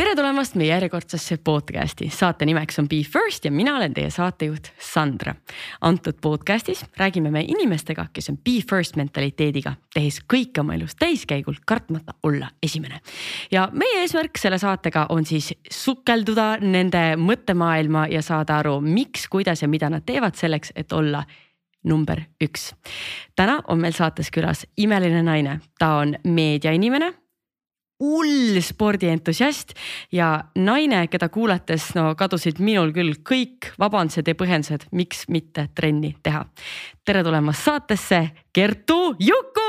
tere 0.00 0.14
tulemast 0.16 0.54
meie 0.56 0.70
järjekordsesse 0.70 1.36
podcast'i, 1.44 2.06
saate 2.08 2.46
nimeks 2.48 2.78
on 2.80 2.86
Be 2.88 3.02
First 3.04 3.44
ja 3.44 3.50
mina 3.52 3.74
olen 3.76 3.92
teie 3.92 4.08
saatejuht 4.10 4.70
Sandra. 4.80 5.34
antud 5.80 6.16
podcast'is 6.24 6.86
räägime 6.96 7.30
me 7.30 7.42
inimestega, 7.44 8.06
kes 8.12 8.30
on 8.30 8.38
Be 8.38 8.62
First 8.70 8.96
mentaliteediga, 8.96 9.74
tehes 9.94 10.22
kõike 10.24 10.64
oma 10.64 10.78
elus 10.78 10.96
täiskäigul, 10.96 11.60
kartmata 11.66 12.14
olla 12.22 12.48
esimene. 12.62 13.00
ja 13.52 13.68
meie 13.72 14.00
eesmärk 14.00 14.38
selle 14.38 14.58
saatega 14.58 15.06
on 15.08 15.26
siis 15.26 15.52
sukelduda 15.70 16.56
nende 16.60 17.16
mõttemaailma 17.20 18.08
ja 18.08 18.22
saada 18.22 18.56
aru, 18.58 18.80
miks, 18.80 19.28
kuidas 19.28 19.62
ja 19.62 19.68
mida 19.68 19.90
nad 19.90 20.06
teevad 20.06 20.34
selleks, 20.34 20.72
et 20.76 20.92
olla 20.92 21.24
number 21.84 22.24
üks. 22.44 22.72
täna 23.36 23.60
on 23.68 23.78
meil 23.78 23.92
saates 23.92 24.30
külas 24.30 24.64
imeline 24.76 25.22
naine, 25.22 25.60
ta 25.78 25.98
on 26.00 26.16
meediainimene 26.24 27.20
hull 28.00 28.60
spordientusiast 28.64 29.74
ja 30.12 30.32
naine, 30.56 31.06
keda 31.12 31.28
kuulates 31.28 31.90
no 31.94 32.14
kadusid 32.18 32.60
minul 32.62 32.94
küll 32.96 33.18
kõik 33.26 33.72
vabandused 33.80 34.28
ja 34.28 34.36
põhjendused, 34.36 34.88
miks 34.96 35.26
mitte 35.28 35.68
trenni 35.74 36.14
teha. 36.22 36.44
tere 37.04 37.24
tulemast 37.24 37.64
saatesse, 37.64 38.22
Kertu 38.52 39.14
Juku. 39.18 39.68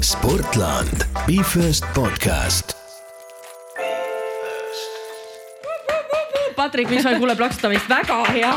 sportland, 0.00 1.06
Be 1.26 1.42
First 1.42 1.84
podcast 1.94 2.75
Patrik 6.66 6.88
Mikson 6.90 7.20
kuuleb 7.22 7.38
plaksutamist, 7.38 7.86
väga 7.86 8.16
hea 8.34 8.52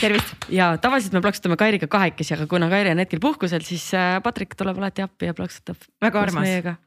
tervist. 0.00 0.30
ja 0.48 0.70
tavaliselt 0.80 1.12
me 1.18 1.20
plaksutame 1.20 1.58
Kairiga 1.60 1.84
kahekesi, 1.90 2.32
aga 2.38 2.46
kuna 2.48 2.70
Kairi 2.72 2.94
on 2.94 3.02
hetkel 3.02 3.20
puhkusel, 3.20 3.60
siis 3.66 3.84
äh, 3.92 4.14
Patrik 4.24 4.56
tuleb 4.56 4.80
alati 4.80 5.04
appi 5.04 5.28
ja 5.28 5.36
plaksutab. 5.36 5.76
väga 6.00 6.22
armas. 6.22 6.78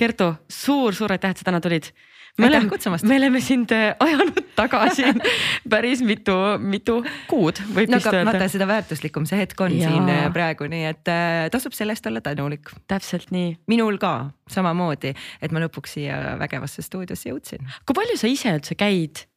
Kertu 0.00 0.30
suur,, 0.48 0.94
suur-suur 0.96 1.12
aitäh, 1.12 1.34
et 1.34 1.42
sa 1.42 1.44
täna 1.50 1.60
tulid. 1.60 1.90
me 2.38 2.46
oleme, 2.46 2.70
me 3.02 3.16
oleme 3.16 3.40
sind 3.44 3.72
äh, 3.76 3.92
ajanud 4.00 4.40
taga 4.56 4.80
siin 4.96 5.20
päris 5.72 6.00
mitu, 6.00 6.36
mitu 6.58 7.02
kuud 7.28 7.60
võib 7.74 7.92
no, 7.92 8.00
vist 8.00 8.08
öelda. 8.08 8.32
vaata, 8.32 8.48
seda 8.48 8.68
väärtuslikum 8.70 9.28
see 9.28 9.42
hetk 9.42 9.60
on 9.60 9.76
ja. 9.76 9.92
siin 9.92 10.08
äh, 10.08 10.28
praegu, 10.32 10.70
nii 10.72 10.86
et 10.94 11.12
tasub 11.52 11.76
selle 11.76 11.92
eest 11.92 12.08
olla 12.08 12.24
tänulik. 12.24 12.72
täpselt 12.88 13.28
nii. 13.28 13.58
minul 13.68 14.00
ka 14.00 14.30
samamoodi, 14.48 15.12
et 15.42 15.52
ma 15.52 15.60
lõpuks 15.66 15.98
siia 15.98 16.38
vägevasse 16.40 16.86
stuudiosse 16.86 17.34
jõudsin. 17.34 17.66
kui 17.84 17.98
palju 17.98 18.16
sa 18.16 18.30
ise 18.30 18.56
üldse 18.56 18.78
käid 18.78 19.28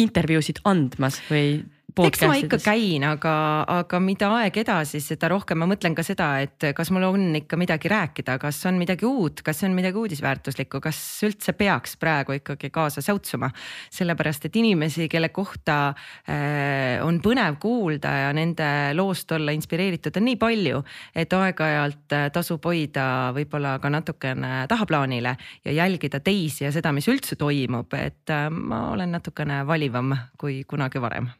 intervjuusid 0.00 0.62
andmas 0.64 1.20
või 1.28 1.62
eks 2.02 2.22
ma 2.26 2.34
ikka 2.38 2.58
käin, 2.58 3.04
aga, 3.06 3.32
aga 3.70 3.98
mida 4.02 4.30
aeg 4.40 4.56
edasi, 4.64 4.98
seda 5.02 5.28
rohkem 5.30 5.60
ma 5.62 5.68
mõtlen 5.70 5.94
ka 5.94 6.02
seda, 6.06 6.28
et 6.42 6.66
kas 6.74 6.90
mul 6.94 7.06
on 7.06 7.26
ikka 7.38 7.58
midagi 7.60 7.90
rääkida, 7.90 8.36
kas 8.42 8.58
on 8.66 8.80
midagi 8.80 9.06
uut, 9.06 9.44
kas 9.46 9.62
on 9.66 9.76
midagi 9.76 10.00
uudisväärtuslikku, 10.00 10.80
kas 10.82 10.98
üldse 11.26 11.54
peaks 11.58 11.94
praegu 12.00 12.34
ikkagi 12.40 12.70
kaasa 12.74 13.04
säutsuma. 13.04 13.50
sellepärast, 13.90 14.44
et 14.48 14.56
inimesi, 14.56 15.08
kelle 15.08 15.28
kohta 15.28 15.94
äh, 16.28 17.04
on 17.04 17.20
põnev 17.22 17.60
kuulda 17.62 18.10
ja 18.24 18.32
nende 18.34 18.66
loost 18.94 19.30
olla 19.32 19.54
inspireeritud, 19.54 20.16
on 20.18 20.26
nii 20.30 20.40
palju, 20.40 20.82
et 21.14 21.32
aeg-ajalt 21.32 22.16
äh, 22.16 22.26
tasub 22.34 22.64
hoida 22.64 23.06
võib-olla 23.36 23.76
ka 23.78 23.92
natukene 23.92 24.66
tahaplaanile 24.68 25.36
ja 25.64 25.78
jälgida 25.78 26.20
teisi 26.20 26.66
ja 26.66 26.74
seda, 26.74 26.92
mis 26.92 27.08
üldse 27.08 27.38
toimub, 27.38 27.94
et 27.94 28.34
äh, 28.34 28.50
ma 28.50 28.88
olen 28.96 29.14
natukene 29.14 29.62
valivam 29.66 30.16
kui 30.38 30.62
kunagi 30.68 31.02
varem 31.02 31.30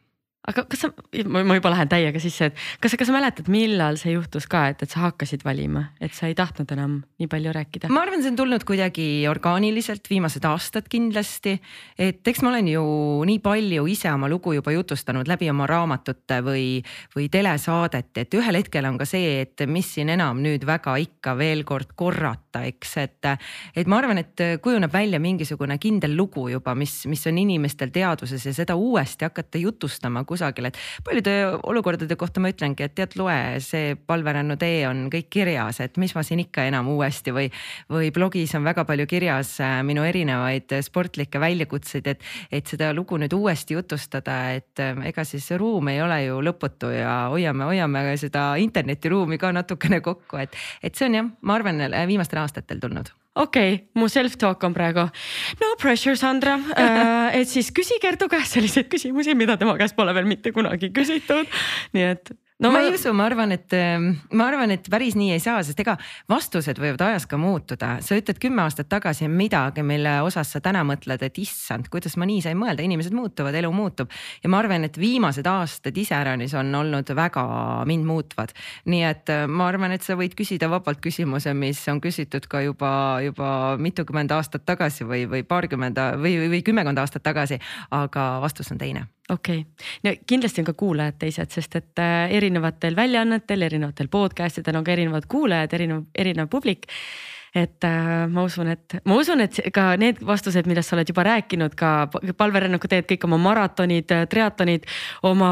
aga 0.49 0.65
kas 0.69 0.85
sa, 0.85 0.89
ma 1.25 1.57
juba 1.57 1.71
lähen 1.73 1.89
täiega 1.89 2.21
sisse, 2.21 2.49
et 2.51 2.59
kas, 2.83 2.95
kas 2.99 3.09
sa 3.09 3.15
mäletad, 3.15 3.49
millal 3.51 3.97
see 4.01 4.13
juhtus 4.13 4.47
ka, 4.51 4.67
et, 4.71 4.83
et 4.85 4.91
sa 4.91 5.05
hakkasid 5.07 5.45
valima, 5.45 5.87
et 6.03 6.13
sa 6.15 6.29
ei 6.29 6.37
tahtnud 6.37 6.71
enam 6.75 6.99
nii 7.21 7.29
palju 7.31 7.53
rääkida? 7.55 7.89
ma 7.93 8.03
arvan, 8.05 8.23
see 8.23 8.33
on 8.33 8.39
tulnud 8.39 8.65
kuidagi 8.67 9.07
orgaaniliselt, 9.29 10.05
viimased 10.11 10.45
aastad 10.49 10.89
kindlasti. 10.91 11.57
et 11.97 12.27
eks 12.27 12.43
ma 12.45 12.51
olen 12.53 12.69
ju 12.75 12.85
nii 13.27 13.41
palju 13.43 13.87
ise 13.91 14.11
oma 14.13 14.29
lugu 14.31 14.55
juba 14.57 14.73
jutustanud 14.75 15.29
läbi 15.29 15.49
oma 15.51 15.67
raamatute 15.69 16.41
või, 16.45 16.67
või 17.15 17.29
telesaadete, 17.33 18.25
et 18.25 18.37
ühel 18.37 18.61
hetkel 18.61 18.89
on 18.89 18.99
ka 19.01 19.09
see, 19.09 19.41
et 19.45 19.65
mis 19.69 19.89
siin 19.97 20.13
enam 20.13 20.41
nüüd 20.45 20.65
väga 20.67 20.97
ikka 21.01 21.35
veel 21.39 21.65
kord 21.67 21.95
korrata, 21.97 22.44
eks, 22.63 22.97
et. 23.03 23.29
et 23.75 23.87
ma 23.87 23.99
arvan, 23.99 24.19
et 24.21 24.43
kujuneb 24.63 24.93
välja 24.93 25.19
mingisugune 25.19 25.77
kindel 25.81 26.15
lugu 26.17 26.47
juba, 26.49 26.75
mis, 26.75 26.93
mis 27.11 27.25
on 27.27 27.37
inimestel 27.41 27.91
teadvuses 27.95 28.45
ja 28.45 28.53
seda 28.55 28.75
uuesti 28.79 29.25
hakata 29.27 29.59
jutustama 29.61 30.23
kusagil, 30.27 30.69
et 30.69 30.79
paljude 31.05 31.35
olukordade 31.63 32.15
kohta 32.19 32.43
ma 32.43 32.51
ütlengi, 32.53 32.85
et 32.85 32.95
tead, 32.95 33.15
loe 33.19 33.59
see 33.63 33.95
palverännu 34.07 34.57
tee 34.61 34.85
on 34.87 35.05
kõik 35.13 35.29
kirjas, 35.33 35.81
et 35.83 35.97
mis 36.01 36.13
ma 36.15 36.23
siin 36.25 36.43
ikka 36.45 36.65
enam 36.69 36.89
uuesti 36.93 37.33
või, 37.35 37.49
või 37.91 38.11
blogis 38.15 38.55
on 38.57 38.65
väga 38.67 38.85
palju 38.87 39.07
kirjas 39.09 39.55
äh, 39.63 39.79
minu 39.87 40.05
erinevaid 40.07 40.77
sportlikke 40.85 41.41
väljakutseid, 41.41 42.07
et, 42.13 42.25
et 42.51 42.67
seda 42.67 42.91
lugu 42.95 43.19
nüüd 43.21 43.33
uuesti 43.35 43.77
jutustada, 43.77 44.37
et 44.55 44.83
äh, 44.83 44.93
ega 45.11 45.25
siis 45.27 45.49
ruum 45.59 45.89
ei 45.91 46.01
ole 46.03 46.21
ju 46.25 46.39
lõputu 46.45 46.91
ja 46.93 47.15
hoiame, 47.33 47.67
hoiame 47.71 48.05
seda 48.21 48.47
internetiruumi 48.61 49.39
ka 49.41 49.51
natukene 49.55 50.01
kokku, 50.05 50.39
et, 50.41 50.55
et 50.83 50.95
see 50.95 51.09
on 51.09 51.19
jah, 51.19 51.31
ma 51.41 51.59
arvan, 51.59 51.83
viimastel 52.09 52.41
aastatel 52.45 52.79
tulnud 52.83 53.11
okei 53.35 53.73
okay,, 53.73 53.83
mu 53.99 54.07
self-talk 54.11 54.63
on 54.67 54.77
praegu 54.77 55.07
no 55.61 55.73
pressure, 55.81 56.15
Sandra 56.19 56.55
uh,. 56.61 57.27
et 57.39 57.49
siis 57.51 57.71
küsi 57.75 57.99
Kertu 58.01 58.29
käest 58.31 58.55
selliseid 58.55 58.89
küsimusi, 58.91 59.35
mida 59.37 59.57
tema 59.59 59.75
käest 59.79 59.97
pole 59.97 60.13
veel 60.15 60.29
mitte 60.29 60.53
kunagi 60.55 60.91
küsitud. 60.95 61.49
nii 61.97 62.09
et 62.13 62.35
no 62.59 62.71
ma 62.71 62.79
ei 62.79 62.93
usu, 62.93 63.11
ma 63.13 63.25
arvan, 63.27 63.51
et 63.51 63.73
ähm, 63.75 64.13
ma 64.31 64.47
arvan, 64.47 64.71
et 64.71 64.85
päris 64.91 65.17
nii 65.19 65.33
ei 65.35 65.41
saa, 65.43 65.59
sest 65.65 65.79
ega 65.83 65.97
vastused 66.31 66.79
võivad 66.79 67.01
ajas 67.03 67.25
ka 67.27 67.39
muutuda. 67.39 67.97
sa 68.05 68.15
ütled 68.15 68.39
kümme 68.39 68.63
aastat 68.63 68.87
tagasi 68.91 69.27
midagi, 69.27 69.83
mille 69.83 70.13
osas 70.23 70.53
sa 70.55 70.61
täna 70.63 70.85
mõtled, 70.87 71.23
et 71.25 71.39
issand, 71.41 71.89
kuidas 71.91 72.15
ma 72.15 72.27
nii 72.29 72.45
sain 72.45 72.59
mõelda, 72.59 72.85
inimesed 72.85 73.15
muutuvad, 73.15 73.55
elu 73.59 73.71
muutub. 73.75 74.11
ja 74.43 74.51
ma 74.51 74.61
arvan, 74.63 74.87
et 74.87 74.99
viimased 74.99 75.47
aastad 75.51 75.97
iseäranis 75.97 76.55
on 76.55 76.71
olnud 76.75 77.11
väga 77.15 77.45
mind 77.85 78.07
muutvad. 78.07 78.55
nii 78.85 79.03
et 79.03 79.33
äh, 79.33 79.43
ma 79.47 79.67
arvan, 79.67 79.91
et 79.91 80.07
sa 80.07 80.15
võid 80.15 80.37
küsida 80.39 80.71
vabalt 80.71 81.03
küsimuse, 81.03 81.53
mis 81.53 81.83
on 81.91 81.99
küsitud 82.01 82.47
ka 82.47 82.63
juba, 82.63 83.19
juba 83.25 83.49
mitukümmend 83.79 84.31
aastat 84.31 84.63
tagasi 84.65 85.03
või, 85.03 85.25
või 85.27 85.43
paarkümmend 85.43 85.99
või, 86.23 86.37
või 86.55 86.63
kümmekond 86.63 87.03
aastat 87.03 87.23
tagasi, 87.23 87.59
aga 87.91 88.29
vastus 88.43 88.71
on 88.71 88.79
teine 88.79 89.09
okei 89.29 89.59
okay., 89.59 89.85
no 90.03 90.15
kindlasti 90.27 90.61
on 90.61 90.65
ka 90.69 90.73
kuulajad 90.77 91.17
teised, 91.19 91.53
sest 91.53 91.79
et 91.79 92.01
äh, 92.01 92.31
erinevatel 92.37 92.97
väljaannetel, 92.97 93.65
erinevatel 93.67 94.09
podcast 94.11 94.61
idel 94.61 94.79
on 94.79 94.85
ka 94.85 94.93
erinevad 94.93 95.29
kuulajad, 95.31 95.73
erinev, 95.73 96.03
erinev 96.15 96.49
publik. 96.51 96.85
et 97.55 97.83
äh, 97.87 98.27
ma 98.27 98.43
usun, 98.43 98.67
et 98.67 98.97
ma 99.05 99.15
usun, 99.15 99.41
et 99.41 99.61
ka 99.73 99.93
need 99.97 100.19
vastused, 100.27 100.67
millest 100.67 100.91
sa 100.91 100.97
oled 100.97 101.09
juba 101.09 101.23
rääkinud, 101.23 101.75
ka 101.79 102.09
palverännaku 102.37 102.89
teed 102.91 103.07
kõik 103.07 103.23
oma 103.29 103.39
maratonid, 103.39 104.11
triatlonid, 104.29 104.85
oma 105.23 105.51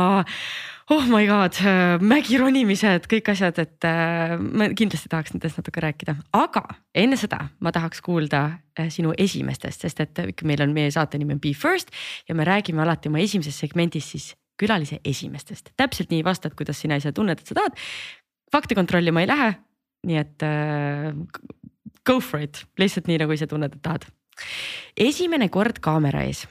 oh 0.92 1.06
my 1.08 1.26
god, 1.28 1.58
äh, 1.64 1.96
mägironimised, 2.04 3.08
kõik 3.12 3.32
asjad, 3.34 3.60
et 3.64 3.88
äh, 3.88 4.36
ma 4.40 4.70
kindlasti 4.76 5.12
tahaks 5.12 5.34
nendest 5.36 5.60
natuke 5.60 5.84
rääkida, 5.84 6.16
aga 6.36 6.64
enne 7.00 7.18
seda 7.20 7.40
ma 7.64 7.72
tahaks 7.76 8.04
kuulda 8.04 8.44
äh, 8.80 8.90
sinu 8.94 9.14
esimestest, 9.18 9.86
sest 9.86 10.02
et 10.04 10.24
ikka 10.34 10.48
meil 10.50 10.64
on 10.66 10.74
meie 10.76 10.92
saate 10.94 11.20
nimi 11.22 11.38
on 11.38 11.44
Be 11.44 11.54
First 11.58 11.94
ja 12.28 12.36
me 12.36 12.48
räägime 12.48 12.84
alati 12.84 13.12
oma 13.12 13.22
esimeses 13.24 13.60
segmendis 13.64 14.10
siis 14.16 14.32
külalise 14.60 15.00
esimestest, 15.08 15.72
täpselt 15.80 16.12
nii 16.14 16.24
vastad, 16.26 16.54
kuidas 16.58 16.82
sina 16.84 17.00
ise 17.00 17.14
tunned, 17.16 17.40
et 17.40 17.48
sa 17.48 17.58
tahad. 17.58 17.80
fakte 18.54 18.76
kontrollima 18.78 19.24
ei 19.24 19.28
lähe, 19.28 19.54
nii 20.06 20.20
et 20.20 20.46
go 22.06 22.20
for 22.22 22.44
it, 22.44 22.62
lihtsalt 22.78 23.10
nii 23.10 23.18
nagu 23.24 23.34
ise 23.34 23.48
tunned, 23.50 23.74
et 23.74 23.82
tahad. 23.82 24.06
esimene 24.94 25.50
kord 25.50 25.82
kaamera 25.82 26.22
ees 26.28 26.46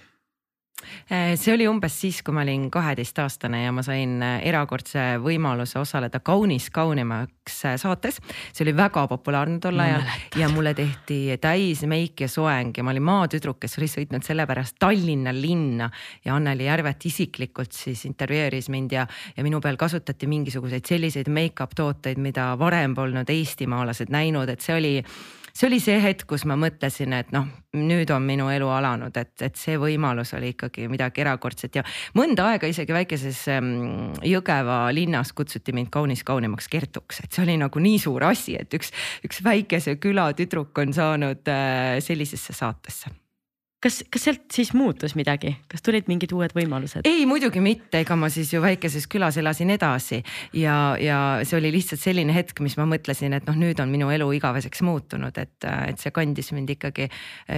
see 1.09 1.54
oli 1.54 1.66
umbes 1.69 1.94
siis, 2.00 2.20
kui 2.22 2.34
ma 2.34 2.43
olin 2.44 2.69
kaheteistaastane 2.72 3.62
ja 3.65 3.72
ma 3.75 3.84
sain 3.87 4.16
äh, 4.22 4.38
erakordse 4.48 5.19
võimaluse 5.22 5.78
osaleda 5.81 6.20
Kaunis 6.25 6.69
kaunimaks 6.75 7.59
äh, 7.69 7.76
saates. 7.81 8.20
see 8.53 8.65
oli 8.66 8.76
väga 8.76 9.06
populaarne 9.10 9.59
tol 9.62 9.81
ajal 9.82 10.04
ja 10.38 10.48
mulle 10.53 10.75
tehti 10.75 11.36
täis 11.41 11.84
meik 11.89 12.24
ja 12.24 12.28
soeng 12.28 12.77
ja 12.77 12.84
ma 12.84 12.95
olin 12.95 13.06
maatüdruk, 13.06 13.60
kes 13.62 13.78
oli 13.80 13.91
sõitnud 13.91 14.27
sellepärast 14.27 14.78
Tallinna 14.83 15.34
linna 15.34 15.91
ja 16.24 16.36
Anneli 16.36 16.66
Järvet 16.68 17.06
isiklikult 17.09 17.72
siis 17.77 18.04
intervjueeris 18.09 18.71
mind 18.72 18.97
ja, 18.97 19.06
ja 19.36 19.45
minu 19.47 19.60
peal 19.60 19.78
kasutati 19.80 20.30
mingisuguseid 20.30 20.89
selliseid 20.89 21.30
make-up 21.33 21.77
tooteid, 21.77 22.21
mida 22.22 22.53
varem 22.59 22.95
polnud 22.95 23.30
eestimaalased 23.30 24.12
näinud, 24.12 24.48
et 24.53 24.60
see 24.60 24.77
oli 24.77 24.97
see 25.53 25.69
oli 25.69 25.78
see 25.83 25.99
hetk, 26.03 26.27
kus 26.28 26.45
ma 26.49 26.57
mõtlesin, 26.59 27.15
et 27.16 27.33
noh, 27.34 27.47
nüüd 27.77 28.10
on 28.15 28.25
minu 28.27 28.49
elu 28.53 28.69
alanud, 28.72 29.16
et, 29.16 29.33
et 29.45 29.57
see 29.59 29.78
võimalus 29.81 30.34
oli 30.37 30.53
ikkagi 30.54 30.89
midagi 30.93 31.25
erakordset. 31.25 31.81
Ja 31.81 31.84
mõnda 32.19 32.51
aega 32.53 32.71
isegi 32.71 32.97
väikeses 32.97 33.45
ähm, 33.53 34.13
Jõgeva 34.27 34.84
linnas 34.95 35.33
kutsuti 35.37 35.75
mind 35.77 35.93
kaunis 35.95 36.25
kaunimaks 36.27 36.69
Kertuks, 36.72 37.22
et 37.25 37.33
see 37.33 37.47
oli 37.47 37.59
nagu 37.60 37.83
nii 37.83 37.99
suur 38.03 38.28
asi, 38.28 38.57
et 38.60 38.78
üks, 38.78 38.93
üks 39.27 39.43
väikese 39.45 39.97
küla 40.03 40.31
tüdruk 40.37 40.84
on 40.84 40.95
saanud 40.97 41.53
äh, 41.53 41.99
sellisesse 42.04 42.57
saatesse 42.57 43.22
kas, 43.82 44.02
kas 44.12 44.26
sealt 44.28 44.44
siis 44.54 44.72
muutus 44.76 45.16
midagi, 45.18 45.54
kas 45.70 45.82
tulid 45.84 46.08
mingid 46.10 46.32
uued 46.36 46.54
võimalused? 46.56 47.06
ei, 47.08 47.24
muidugi 47.28 47.62
mitte, 47.62 48.02
ega 48.02 48.16
ma 48.18 48.30
siis 48.32 48.52
ju 48.54 48.62
väikeses 48.62 49.08
külas 49.10 49.38
elasin 49.40 49.72
edasi 49.74 50.20
ja, 50.56 50.94
ja 51.00 51.18
see 51.48 51.58
oli 51.58 51.72
lihtsalt 51.74 52.02
selline 52.02 52.34
hetk, 52.36 52.62
mis 52.64 52.76
ma 52.78 52.86
mõtlesin, 52.88 53.34
et 53.36 53.48
noh, 53.48 53.58
nüüd 53.58 53.80
on 53.82 53.90
minu 53.92 54.10
elu 54.14 54.28
igaveseks 54.38 54.84
muutunud, 54.86 55.38
et, 55.42 55.68
et 55.88 56.02
see 56.02 56.14
kandis 56.14 56.52
mind 56.54 56.70
ikkagi. 56.76 57.08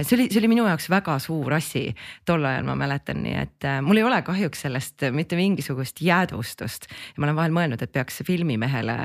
see 0.01 0.17
oli, 0.17 0.27
see 0.31 0.41
oli 0.41 0.51
minu 0.55 0.65
jaoks 0.69 0.89
väga 0.91 1.17
suur 1.23 1.57
asi 1.57 1.87
tol 2.25 2.45
ajal, 2.45 2.65
ma 2.67 2.77
mäletan, 2.79 3.21
nii 3.25 3.37
et 3.43 3.69
äh, 3.69 3.79
mul 3.85 4.01
ei 4.01 4.07
ole 4.07 4.21
kahjuks 4.25 4.65
sellest 4.65 5.07
mitte 5.15 5.37
mingisugust 5.39 6.01
jäädvustust. 6.01 6.89
ma 7.17 7.29
olen 7.29 7.37
vahel 7.37 7.55
mõelnud, 7.55 7.85
et 7.85 7.93
peaks 7.93 8.23
filmimehele 8.25 8.97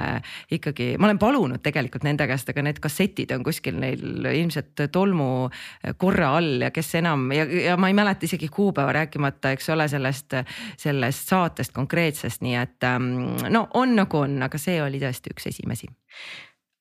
ikkagi, 0.57 0.95
ma 0.99 1.11
olen 1.11 1.21
palunud 1.21 1.63
tegelikult 1.65 2.07
nende 2.09 2.27
käest, 2.31 2.49
aga 2.53 2.65
need 2.65 2.81
kassetid 2.81 3.35
on 3.37 3.45
kuskil 3.45 3.77
neil 3.81 4.31
ilmselt 4.31 4.87
tolmukorra 4.93 6.33
all 6.39 6.65
ja 6.65 6.73
kes 6.75 6.95
enam 7.01 7.10
enam. 7.11 7.33
Ja, 7.35 7.45
ja 7.45 7.77
ma 7.77 7.89
ei 7.91 7.95
mäleta 7.95 8.27
isegi 8.27 8.49
kuupäeva, 8.49 8.93
rääkimata, 8.93 9.51
eks 9.51 9.69
ole, 9.71 9.89
sellest, 9.89 10.37
sellest 10.79 11.29
saatest 11.29 11.75
konkreetsest, 11.77 12.43
nii 12.43 12.55
et 12.61 12.87
ähm, 12.87 13.11
no 13.49 13.67
on 13.75 13.97
nagu 13.99 14.23
on, 14.25 14.41
aga 14.43 14.59
see 14.59 14.81
oli 14.83 15.01
tõesti 15.03 15.35
üks 15.35 15.51
esimesi. 15.51 15.91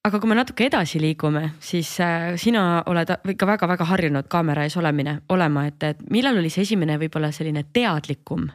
Aga 0.08 0.22
kui 0.22 0.30
me 0.32 0.38
natuke 0.38 0.64
edasi 0.70 1.02
liigume, 1.02 1.50
siis 1.60 1.92
äh, 2.00 2.32
sina 2.40 2.84
oled 2.88 3.10
ikka 3.34 3.48
väga-väga 3.50 3.86
harjunud 3.90 4.30
kaamera 4.32 4.64
ees 4.64 4.78
olemine, 4.80 5.20
olema, 5.30 5.66
et, 5.68 5.84
et 5.84 6.06
millal 6.12 6.40
oli 6.40 6.52
see 6.54 6.64
esimene 6.64 6.96
võib-olla 7.02 7.34
selline 7.36 7.66
teadlikum 7.74 8.48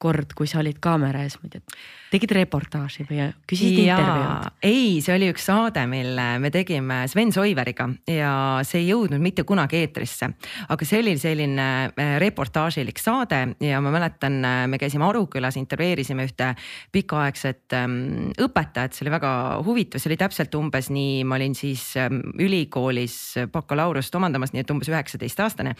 kord, 0.00 0.34
kui 0.36 0.48
sa 0.48 0.60
olid 0.60 0.78
kaamera 0.80 1.24
ees, 1.24 1.36
ma 1.40 1.48
ei 1.48 1.56
tea, 1.56 1.80
tegid 2.10 2.32
reportaaži 2.34 3.04
või 3.06 3.26
küsisid 3.48 3.84
intervjuud? 3.84 4.48
ei, 4.66 4.98
see 5.04 5.14
oli 5.14 5.28
üks 5.30 5.46
saade, 5.46 5.84
mille 5.90 6.26
me 6.42 6.50
tegime 6.52 7.02
Sven 7.10 7.30
Soiveriga 7.34 7.86
ja 8.10 8.32
see 8.66 8.82
ei 8.82 8.88
jõudnud 8.90 9.22
mitte 9.22 9.44
kunagi 9.46 9.78
eetrisse. 9.84 10.30
aga 10.68 10.88
see 10.88 11.00
oli 11.02 11.14
selline 11.20 11.66
äh, 11.90 12.16
reportaažilik 12.22 12.98
saade 12.98 13.40
ja 13.62 13.80
ma 13.82 13.92
mäletan, 13.94 14.40
äh, 14.44 14.64
me 14.70 14.80
käisime 14.82 15.06
Arukülas, 15.06 15.58
intervjueerisime 15.60 16.26
ühte 16.26 16.52
pikaaegset 16.92 17.76
ähm, 17.78 18.32
õpetajat, 18.40 18.96
see 18.96 19.06
oli 19.06 19.14
väga 19.14 19.32
huvitav, 19.66 20.02
see 20.02 20.10
oli 20.10 20.18
täpselt 20.20 20.54
umbes 20.58 20.90
nii, 20.90 21.22
ma 21.28 21.38
olin 21.38 21.54
siis 21.58 21.92
ähm, 22.00 22.20
ülikoolis 22.42 23.16
bakalaureust 23.52 24.14
omandamas, 24.18 24.54
nii 24.54 24.64
et 24.64 24.74
umbes 24.74 24.90
üheksateistaastane. 24.90 25.76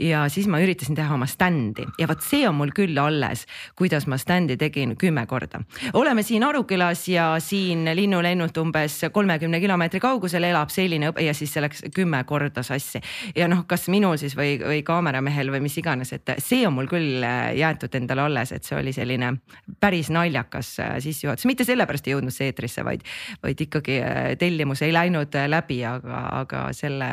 ja 0.00 0.24
siis 0.32 0.48
ma 0.48 0.62
üritasin 0.64 0.96
teha 0.96 1.14
oma 1.14 1.28
stand'i 1.28 1.84
ja 2.00 2.08
vot 2.08 2.24
see 2.24 2.48
on 2.48 2.56
mul 2.56 2.72
küll 2.74 2.96
alles, 3.00 3.44
kuidas 3.76 4.08
ma 4.08 4.16
stand'i 4.20 4.56
tegin 4.60 4.96
kümme 5.00 5.26
korda 5.28 5.60
oleme 5.92 6.22
siin 6.22 6.44
Arukülas 6.44 7.08
ja 7.08 7.34
siin 7.38 7.84
linnulennult 7.96 8.56
umbes 8.56 9.00
kolmekümne 9.12 9.60
kilomeetri 9.60 10.00
kaugusel 10.00 10.42
elab 10.42 10.70
selline 10.72 11.12
ja 11.20 11.34
siis 11.34 11.52
see 11.54 11.62
läks 11.62 11.84
kümme 11.94 12.24
korda 12.24 12.62
sassi. 12.62 13.00
ja 13.36 13.48
noh, 13.48 13.64
kas 13.66 13.88
minul 13.92 14.16
siis 14.20 14.36
või, 14.36 14.56
või 14.60 14.82
kaameramehel 14.86 15.52
või 15.52 15.64
mis 15.64 15.78
iganes, 15.80 16.12
et 16.16 16.34
see 16.38 16.66
on 16.66 16.76
mul 16.76 16.88
küll 16.90 17.24
äh, 17.24 17.54
jäetud 17.58 17.94
endale 17.94 18.26
alles, 18.26 18.52
et 18.52 18.64
see 18.64 18.78
oli 18.78 18.92
selline 18.96 19.34
päris 19.80 20.10
naljakas 20.14 20.74
äh, 20.82 20.96
sissejuhatus, 21.04 21.48
mitte 21.50 21.66
sellepärast 21.66 22.08
ei 22.08 22.16
jõudnud 22.16 22.34
see 22.34 22.50
eetrisse, 22.52 22.84
vaid, 22.86 23.04
vaid 23.42 23.64
ikkagi 23.66 24.00
äh, 24.02 24.34
tellimus 24.40 24.82
ei 24.86 24.94
läinud 24.94 25.34
läbi, 25.48 25.80
aga, 25.88 26.26
aga 26.42 26.66
selle, 26.76 27.08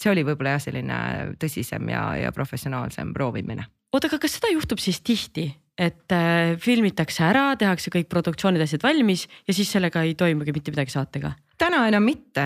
see 0.00 0.12
oli 0.12 0.26
võib-olla 0.26 0.56
jah, 0.56 0.66
selline 0.68 0.98
tõsisem 1.40 1.92
ja, 1.92 2.08
ja 2.26 2.34
professionaalsem 2.36 3.14
proovimine. 3.16 3.68
oota, 3.92 4.10
aga 4.10 4.20
kas 4.22 4.38
seda 4.38 4.52
juhtub 4.52 4.82
siis 4.82 5.00
tihti? 5.00 5.50
Et 5.76 6.12
äh, 6.12 6.56
filmitakse 6.60 7.24
ära, 7.26 7.50
tehakse 7.60 7.92
kõik 7.92 8.08
produktsioonid, 8.12 8.62
asjad 8.64 8.84
valmis 8.86 9.26
ja 9.46 9.54
siis 9.54 9.68
sellega 9.72 10.02
ei 10.06 10.14
toimugi 10.16 10.54
mitte 10.56 10.72
midagi 10.72 10.94
saatega. 10.94 11.34
Täna 11.56 11.86
enam 11.88 12.04
mitte, 12.04 12.42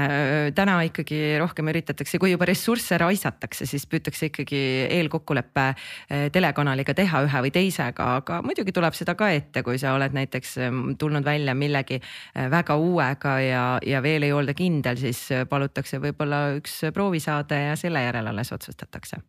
täna 0.54 0.76
ikkagi 0.86 1.18
rohkem 1.42 1.66
üritatakse, 1.72 2.18
kui 2.22 2.30
juba 2.30 2.46
ressursse 2.46 2.94
raisatakse, 3.00 3.66
siis 3.66 3.88
püütakse 3.90 4.28
ikkagi 4.28 4.60
eelkokkuleppe 4.98 5.64
äh, 5.70 6.28
telekanaliga 6.34 6.94
teha 6.98 7.24
ühe 7.26 7.42
või 7.46 7.54
teisega, 7.54 8.10
aga 8.20 8.38
muidugi 8.46 8.74
tuleb 8.74 8.94
seda 8.98 9.16
ka 9.18 9.32
ette, 9.34 9.64
kui 9.66 9.78
sa 9.82 9.96
oled 9.98 10.14
näiteks 10.14 10.56
ähm, 10.66 10.84
tulnud 10.98 11.26
välja 11.26 11.56
millegi 11.58 11.98
äh, 12.02 12.46
väga 12.50 12.78
uuega 12.78 13.34
ja, 13.42 13.64
ja 13.86 14.02
veel 14.02 14.26
ei 14.26 14.34
olda 14.34 14.54
kindel, 14.58 14.98
siis 14.98 15.26
palutakse 15.50 16.02
võib-olla 16.02 16.48
üks 16.58 16.80
proovisaade 16.94 17.66
ja 17.70 17.76
selle 17.78 18.06
järel 18.06 18.30
alles 18.30 18.54
otsustatakse 18.54 19.22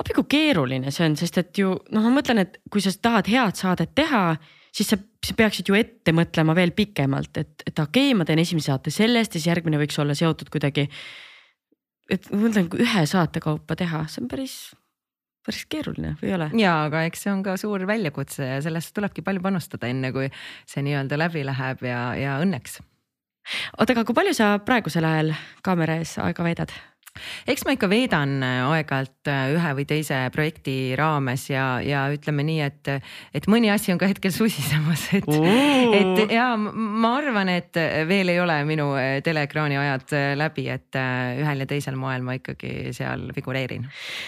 appi 0.00 0.16
kui 0.16 0.28
keeruline 0.36 0.92
see 0.92 1.08
on, 1.08 1.16
sest 1.18 1.40
et 1.40 1.60
ju 1.60 1.72
noh, 1.94 2.04
ma 2.04 2.12
mõtlen, 2.18 2.42
et 2.44 2.58
kui 2.72 2.84
sa 2.84 2.92
tahad 2.92 3.28
head 3.32 3.58
saadet 3.58 3.94
teha, 3.96 4.22
siis 4.76 4.90
sa, 4.92 4.98
sa 5.24 5.36
peaksid 5.36 5.70
ju 5.70 5.76
ette 5.78 6.12
mõtlema 6.16 6.56
veel 6.56 6.74
pikemalt, 6.76 7.32
et, 7.40 7.54
et 7.64 7.78
okei 7.80 8.10
okay,, 8.10 8.16
ma 8.18 8.26
teen 8.28 8.42
esimese 8.42 8.72
saate 8.72 8.92
sellest 8.94 9.36
ja 9.36 9.40
siis 9.40 9.50
järgmine 9.50 9.80
võiks 9.80 9.96
olla 10.02 10.16
seotud 10.18 10.50
kuidagi. 10.52 10.88
et 12.12 12.28
ma 12.32 12.42
mõtlen, 12.44 12.68
kui 12.72 12.84
ühe 12.84 13.06
saate 13.08 13.40
kaupa 13.44 13.78
teha, 13.78 14.04
see 14.12 14.24
on 14.24 14.28
päris, 14.30 14.56
päris 15.46 15.64
keeruline 15.72 16.16
või 16.20 16.32
ei 16.32 16.36
ole? 16.38 16.50
ja, 16.60 16.74
aga 16.90 17.06
eks 17.08 17.24
see 17.24 17.32
on 17.32 17.44
ka 17.46 17.56
suur 17.60 17.86
väljakutse 17.88 18.50
ja 18.56 18.58
sellesse 18.64 18.92
tulebki 18.96 19.24
palju 19.24 19.44
panustada, 19.44 19.88
enne 19.88 20.12
kui 20.16 20.28
see 20.68 20.84
nii-öelda 20.84 21.20
läbi 21.24 21.46
läheb 21.46 21.86
ja, 21.88 22.02
ja 22.20 22.36
õnneks. 22.44 22.82
oota, 23.78 23.96
aga 23.96 24.04
kui 24.04 24.20
palju 24.20 24.36
sa 24.36 24.52
praegusel 24.60 25.08
ajal 25.08 25.32
kaamera 25.64 25.96
ees 26.02 26.18
aega 26.20 26.44
veedad? 26.44 26.76
Eks 27.48 27.64
ma 27.66 27.74
ikka 27.76 27.88
veedan 27.90 28.36
äh, 28.44 28.62
aeg-ajalt 28.76 29.30
äh, 29.30 29.54
ühe 29.56 29.72
või 29.78 29.86
teise 29.88 30.18
projekti 30.34 30.76
raames 30.98 31.48
ja, 31.50 31.66
ja 31.84 32.06
ütleme 32.14 32.46
nii, 32.46 32.60
et, 32.66 32.90
et 33.36 33.48
mõni 33.50 33.70
asi 33.72 33.94
on 33.94 34.00
ka 34.00 34.08
hetkel 34.10 34.34
susisemas, 34.34 35.06
et, 35.18 35.30
et 36.00 36.34
ja 36.36 36.48
ma 36.56 37.14
arvan, 37.20 37.50
et 37.52 37.78
veel 38.08 38.34
ei 38.34 38.40
ole 38.42 38.58
minu 38.68 38.90
äh, 38.98 39.18
teleekraani 39.26 39.80
ajad 39.80 40.16
läbi, 40.40 40.68
et 40.72 41.00
ühel 41.42 41.64
ja 41.64 41.68
teisel 41.70 41.98
moel 42.00 42.26
ma 42.26 42.36
ikkagi 42.38 42.92
seal 42.96 43.28
figureerin. 43.36 43.86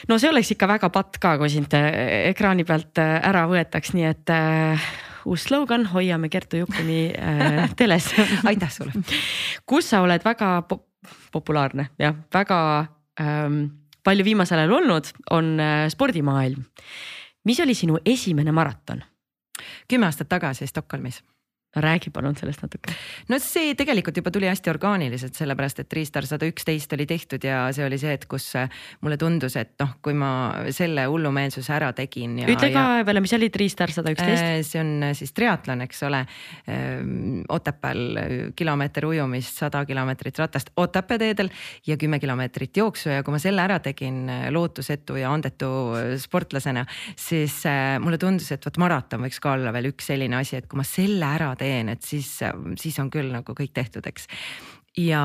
no 0.09 0.19
see 0.21 0.31
oleks 0.33 0.55
ikka 0.55 0.71
väga 0.71 0.93
patt 0.95 1.21
ka, 1.23 1.37
kui 1.41 1.53
sind 1.53 1.75
ekraani 1.75 2.67
pealt 2.69 2.99
ära 2.99 3.47
võetaks, 3.51 3.95
nii 3.97 4.09
et 4.09 4.35
äh, 4.35 4.89
uus 5.29 5.45
slogan, 5.45 5.87
hoiame 5.87 6.29
Kertu 6.29 6.63
Jukkumi 6.63 7.13
äh, 7.13 7.71
teles 7.77 8.11
aitäh 8.49 8.71
sulle. 8.73 8.93
kus 9.67 9.91
sa 9.91 10.03
oled 10.05 10.25
väga 10.25 10.63
populaarne 11.33 11.89
jah, 11.99 12.17
väga 12.35 12.61
ähm, 13.21 13.63
palju 14.05 14.25
viimasel 14.25 14.63
ajal 14.63 14.77
olnud, 14.81 15.13
on 15.31 15.55
äh, 15.61 15.87
spordimaailm. 15.93 16.65
mis 17.45 17.61
oli 17.61 17.75
sinu 17.75 17.99
esimene 18.05 18.53
maraton? 18.53 19.03
kümme 19.89 20.07
aastat 20.07 20.29
tagasi 20.29 20.67
Stockholmis 20.67 21.23
räägi 21.77 22.11
palun 22.11 22.37
sellest 22.37 22.63
natuke. 22.65 22.93
no 23.29 23.37
see 23.43 23.75
tegelikult 23.77 24.17
juba 24.17 24.31
tuli 24.33 24.49
hästi 24.49 24.71
orgaaniliselt, 24.73 25.37
sellepärast 25.37 25.83
et 25.83 25.93
Riistar 25.93 26.25
sada 26.27 26.49
üksteist 26.49 26.93
oli 26.97 27.05
tehtud 27.07 27.45
ja 27.45 27.67
see 27.77 27.85
oli 27.85 27.99
see, 28.01 28.15
et 28.17 28.25
kus 28.31 28.47
äh, 28.57 28.71
mulle 29.05 29.19
tundus, 29.21 29.57
et 29.61 29.75
noh, 29.83 29.93
kui 30.03 30.17
ma 30.17 30.31
selle 30.75 31.05
hullumeelsuse 31.13 31.75
ära 31.77 31.91
tegin. 31.97 32.39
ütle 32.49 32.71
ka 32.73 32.85
ja... 32.99 33.05
veel, 33.05 33.21
mis 33.21 33.35
oli 33.37 33.51
Riistar 33.53 33.93
sada 33.93 34.15
üksteist? 34.15 34.47
Äh, 34.47 34.63
see 34.65 34.81
on 34.81 34.95
äh, 35.11 35.13
siis 35.19 35.35
triatlon, 35.37 35.85
eks 35.85 36.01
ole. 36.09 36.23
Ähm, 36.73 37.43
Otepääl 37.53 38.53
kilomeeter 38.57 39.05
ujumist, 39.11 39.61
sada 39.61 39.85
kilomeetrit 39.89 40.41
ratast 40.41 40.73
Otepää 40.77 41.21
teedel 41.21 41.53
ja 41.87 41.99
kümme 42.01 42.19
kilomeetrit 42.23 42.81
jooksu 42.81 43.13
ja 43.13 43.23
kui 43.27 43.37
ma 43.37 43.43
selle 43.43 43.63
ära 43.63 43.79
tegin 43.85 44.25
lootusetu 44.55 45.19
ja 45.21 45.33
andetu 45.33 45.69
sportlasena, 46.21 46.87
siis 47.19 47.61
mulle 48.01 48.19
tundus, 48.21 48.51
et 48.57 48.65
vot 48.65 48.81
maraton 48.81 49.21
võiks 49.27 49.41
ka 49.43 49.53
olla 49.59 49.73
veel 49.75 49.91
üks 49.93 50.09
selline 50.09 50.41
asi, 50.41 50.59
et 50.59 50.69
kui 50.71 50.81
ma 50.81 50.87
selle 50.87 51.29
ära 51.29 51.53
teen, 51.61 51.93
et 51.93 52.03
siis, 52.07 52.31
siis 52.81 52.99
on 53.03 53.11
küll 53.13 53.31
nagu 53.35 53.55
kõik 53.59 53.75
tehtud, 53.77 54.07
eks 54.09 54.29
ja, 54.99 55.23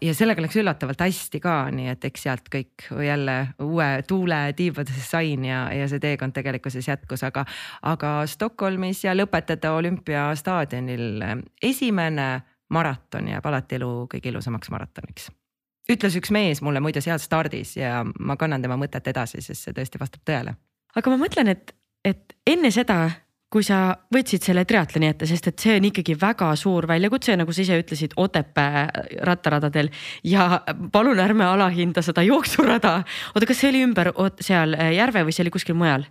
ja 0.00 0.14
sellega 0.14 0.42
läks 0.44 0.56
üllatavalt 0.60 1.00
hästi 1.04 1.40
ka, 1.42 1.54
nii 1.74 1.90
et 1.92 2.04
eks 2.08 2.26
sealt 2.26 2.48
kõik 2.52 2.86
jälle 3.04 3.36
uue 3.62 3.88
tuule 4.08 4.40
tiibadesse 4.56 5.04
sain 5.06 5.44
ja, 5.46 5.66
ja 5.74 5.86
see 5.90 6.02
teekond 6.02 6.34
tegelikkuses 6.36 6.88
jätkus, 6.88 7.24
aga, 7.26 7.46
aga 7.90 8.14
Stockholmis 8.30 9.04
ja 9.04 9.14
lõpetada 9.16 9.74
olümpiastaadionil 9.78 11.24
esimene 11.62 12.28
maraton 12.74 13.30
jääb 13.30 13.46
alati 13.46 13.78
elu 13.78 13.90
kõige 14.14 14.32
ilusamaks 14.32 14.70
maratoniks. 14.72 15.30
ütles 15.90 16.16
üks 16.16 16.32
mees 16.32 16.62
mulle 16.62 16.80
muide 16.80 17.00
seal 17.04 17.20
stardis 17.20 17.76
ja 17.76 18.02
ma 18.04 18.36
kannan 18.36 18.62
tema 18.62 18.76
mõtet 18.80 19.08
edasi, 19.08 19.42
sest 19.44 19.68
see 19.68 19.76
tõesti 19.76 20.00
vastab 20.00 20.24
tõele. 20.24 20.56
aga 20.94 21.10
ma 21.10 21.20
mõtlen, 21.20 21.48
et, 21.48 21.74
et 22.04 22.36
enne 22.46 22.70
seda 22.70 23.10
kui 23.54 23.62
sa 23.62 23.94
võtsid 24.14 24.42
selle 24.42 24.64
triatloni 24.66 25.12
ette, 25.12 25.28
sest 25.30 25.46
et 25.52 25.62
see 25.62 25.76
on 25.78 25.86
ikkagi 25.86 26.16
väga 26.18 26.50
suur 26.58 26.88
väljakutse, 26.90 27.36
nagu 27.38 27.54
sa 27.54 27.62
ise 27.62 27.78
ütlesid, 27.78 28.16
Otepää 28.18 28.88
rattaradadel 29.26 29.90
ja 30.26 30.64
palun 30.92 31.20
ärme 31.22 31.46
alahinda 31.46 32.02
seda 32.02 32.24
jooksurada. 32.26 32.96
oota, 33.34 33.46
kas 33.46 33.62
see 33.62 33.70
oli 33.70 33.84
ümber 33.86 34.10
seal 34.42 34.74
äh, 34.74 34.94
järve 34.98 35.22
või 35.28 35.34
see 35.36 35.44
oli 35.46 35.54
kuskil 35.54 35.78
mujal? 35.78 36.06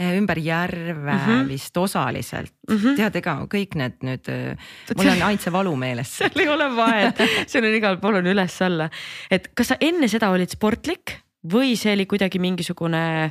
Äh, 0.00 0.16
ümber 0.18 0.38
järve 0.38 1.12
mm 1.12 1.26
-hmm. 1.26 1.48
vist 1.48 1.76
osaliselt 1.76 2.52
mm, 2.68 2.76
-hmm. 2.76 2.96
tead, 2.96 3.16
ega 3.16 3.36
kõik 3.54 3.76
need 3.76 4.02
nüüd, 4.02 4.30
äh, 4.32 4.70
mul 4.96 5.10
on 5.28 5.38
see 5.38 5.52
valu 5.52 5.76
meeles 5.76 6.14
seal 6.18 6.42
ei 6.42 6.48
ole 6.48 6.70
vahet, 6.76 7.22
seal 7.46 7.64
on 7.64 7.74
igal 7.76 8.00
pool 8.00 8.18
on 8.18 8.26
üles-alla, 8.26 8.90
et 9.30 9.50
kas 9.54 9.74
sa 9.74 9.76
enne 9.80 10.08
seda 10.08 10.30
olid 10.30 10.50
sportlik 10.50 11.20
või 11.52 11.76
see 11.76 11.92
oli 11.92 12.06
kuidagi 12.06 12.38
mingisugune 12.38 13.30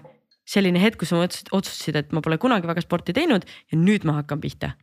selline 0.50 0.82
hetk, 0.82 1.04
kus 1.04 1.14
sa 1.14 1.22
otsustasid, 1.22 2.00
et 2.00 2.14
ma 2.16 2.24
pole 2.26 2.40
kunagi 2.42 2.70
väga 2.70 2.82
sporti 2.84 3.14
teinud 3.16 3.46
ja 3.46 3.78
nüüd 3.78 4.08
ma 4.08 4.20
hakkan 4.22 4.42
pihta? 4.42 4.74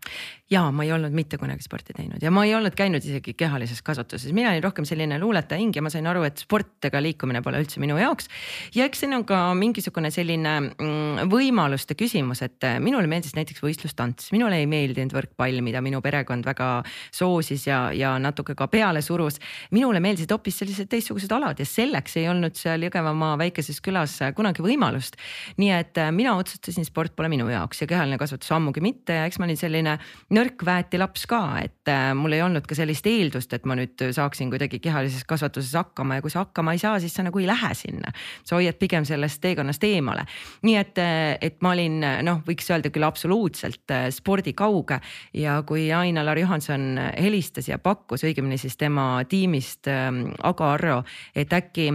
ja 0.50 0.62
ma 0.70 0.84
ei 0.86 0.92
olnud 0.94 1.14
mitte 1.16 1.40
kunagi 1.42 1.64
sporti 1.64 1.94
teinud 1.96 2.22
ja 2.22 2.30
ma 2.30 2.44
ei 2.46 2.52
olnud 2.54 2.74
käinud 2.78 3.02
isegi 3.02 3.34
kehalises 3.34 3.82
kasvatuses, 3.82 4.30
mina 4.36 4.52
olin 4.52 4.62
rohkem 4.62 4.86
selline 4.86 5.18
luuletaja 5.18 5.58
hing 5.58 5.74
ja 5.74 5.82
ma 5.82 5.90
sain 5.90 6.06
aru, 6.06 6.22
et 6.28 6.38
sport 6.38 6.86
ega 6.86 7.00
liikumine 7.02 7.42
pole 7.42 7.58
üldse 7.64 7.82
minu 7.82 7.96
jaoks. 7.98 8.30
ja 8.76 8.86
eks 8.86 9.02
siin 9.02 9.16
on 9.16 9.24
ka 9.26 9.40
mingisugune 9.58 10.12
selline 10.14 10.52
mm, 10.68 11.26
võimaluste 11.32 11.96
küsimus, 11.98 12.44
et 12.46 12.62
äh, 12.66 12.78
minule 12.82 13.10
meeldis 13.10 13.34
näiteks 13.34 13.64
võistlustants, 13.64 14.30
minule 14.34 14.60
ei 14.62 14.68
meeldinud 14.70 15.16
võrkpall, 15.16 15.58
mida 15.66 15.82
minu 15.82 15.98
perekond 16.04 16.46
väga 16.46 16.70
soosis 17.10 17.66
ja, 17.66 17.80
ja 17.96 18.14
natuke 18.22 18.54
ka 18.54 18.70
peale 18.70 19.02
surus. 19.02 19.40
minule 19.74 20.00
meeldisid 20.04 20.30
hoopis 20.30 20.62
sellised 20.62 20.90
teistsugused 20.92 21.32
alad 21.34 21.58
ja 21.58 21.66
selleks 21.66 22.20
ei 22.22 22.30
olnud 22.30 22.54
seal 22.54 22.86
Jõgevamaa 22.86 23.34
väikeses 23.42 23.82
külas 23.82 24.14
kunagi 24.36 24.62
võimalust 24.62 25.18
nii 25.60 25.70
et 25.72 25.98
äh, 26.00 26.10
mina 26.12 26.34
otsustasin, 26.36 26.84
sport 26.86 27.14
pole 27.16 27.30
minu 27.32 27.48
jaoks 27.50 27.82
ja 27.82 27.88
kehaline 27.90 28.18
kasvatus 28.20 28.52
ammugi 28.56 28.82
mitte 28.84 29.16
ja 29.18 29.26
eks 29.28 29.38
ma 29.40 29.48
olin 29.48 29.58
selline 29.60 29.96
nõrk 30.36 30.64
väeti 30.66 31.00
laps 31.00 31.26
ka, 31.30 31.40
et 31.62 31.90
äh, 31.92 32.10
mul 32.18 32.36
ei 32.36 32.42
olnud 32.44 32.66
ka 32.68 32.76
sellist 32.78 33.06
eeldust, 33.08 33.52
et 33.56 33.68
ma 33.68 33.76
nüüd 33.78 34.06
saaksin 34.16 34.50
kuidagi 34.52 34.80
kehalises 34.84 35.24
kasvatuses 35.28 35.72
hakkama 35.78 36.18
ja 36.18 36.24
kui 36.24 36.32
sa 36.32 36.44
hakkama 36.44 36.76
ei 36.76 36.82
saa, 36.82 36.98
siis 37.02 37.16
sa 37.16 37.24
nagu 37.26 37.40
ei 37.42 37.48
lähe 37.48 37.72
sinna. 37.74 38.12
sa 38.44 38.56
hoiad 38.56 38.78
pigem 38.80 39.04
sellest 39.08 39.40
teekonnast 39.44 39.84
eemale. 39.84 40.26
nii 40.62 40.76
et, 40.80 40.98
äh, 41.02 41.36
et 41.40 41.62
ma 41.64 41.72
olin 41.76 42.00
noh, 42.26 42.42
võiks 42.46 42.68
öelda 42.70 42.92
küll 42.92 43.06
absoluutselt 43.06 43.94
spordikauge 44.10 45.00
ja 45.34 45.60
kui 45.66 45.88
Aina-Lar 45.92 46.38
Johanson 46.38 46.98
helistas 47.16 47.68
ja 47.68 47.78
pakkus, 47.78 48.24
õigemini 48.26 48.58
siis 48.60 48.76
tema 48.76 49.24
tiimist 49.28 49.88
ähm, 49.88 50.26
Ago 50.42 50.68
Arro, 50.68 51.02
et 51.34 51.52
äkki 51.52 51.90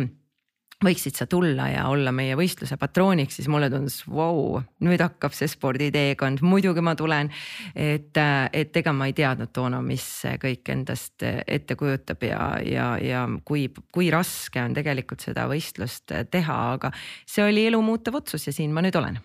võiksid 0.82 1.18
sa 1.18 1.28
tulla 1.30 1.68
ja 1.72 1.86
olla 1.92 2.12
meie 2.16 2.36
võistluse 2.38 2.78
patrooniks, 2.82 3.38
siis 3.38 3.50
mulle 3.52 3.70
tundus, 3.72 4.02
vau, 4.10 4.62
nüüd 4.86 5.02
hakkab 5.04 5.36
see 5.38 5.50
sporditeekond, 5.52 6.42
muidugi 6.46 6.84
ma 6.84 6.96
tulen. 6.98 7.30
et, 7.76 8.18
et 8.54 8.78
ega 8.82 8.94
ma 8.94 9.08
ei 9.10 9.16
teadnud 9.18 9.52
toona, 9.54 9.82
mis 9.86 10.04
see 10.22 10.38
kõik 10.42 10.74
endast 10.74 11.24
ette 11.24 11.78
kujutab 11.78 12.24
ja, 12.26 12.46
ja, 12.66 12.88
ja 13.02 13.26
kui, 13.46 13.68
kui 13.94 14.10
raske 14.14 14.62
on 14.62 14.74
tegelikult 14.78 15.22
seda 15.22 15.48
võistlust 15.52 16.14
teha, 16.32 16.58
aga 16.78 16.92
see 17.26 17.46
oli 17.46 17.68
elu 17.70 17.82
muutev 17.82 18.18
otsus 18.22 18.48
ja 18.48 18.56
siin 18.56 18.74
ma 18.74 18.82
nüüd 18.82 18.98
olen. 18.98 19.22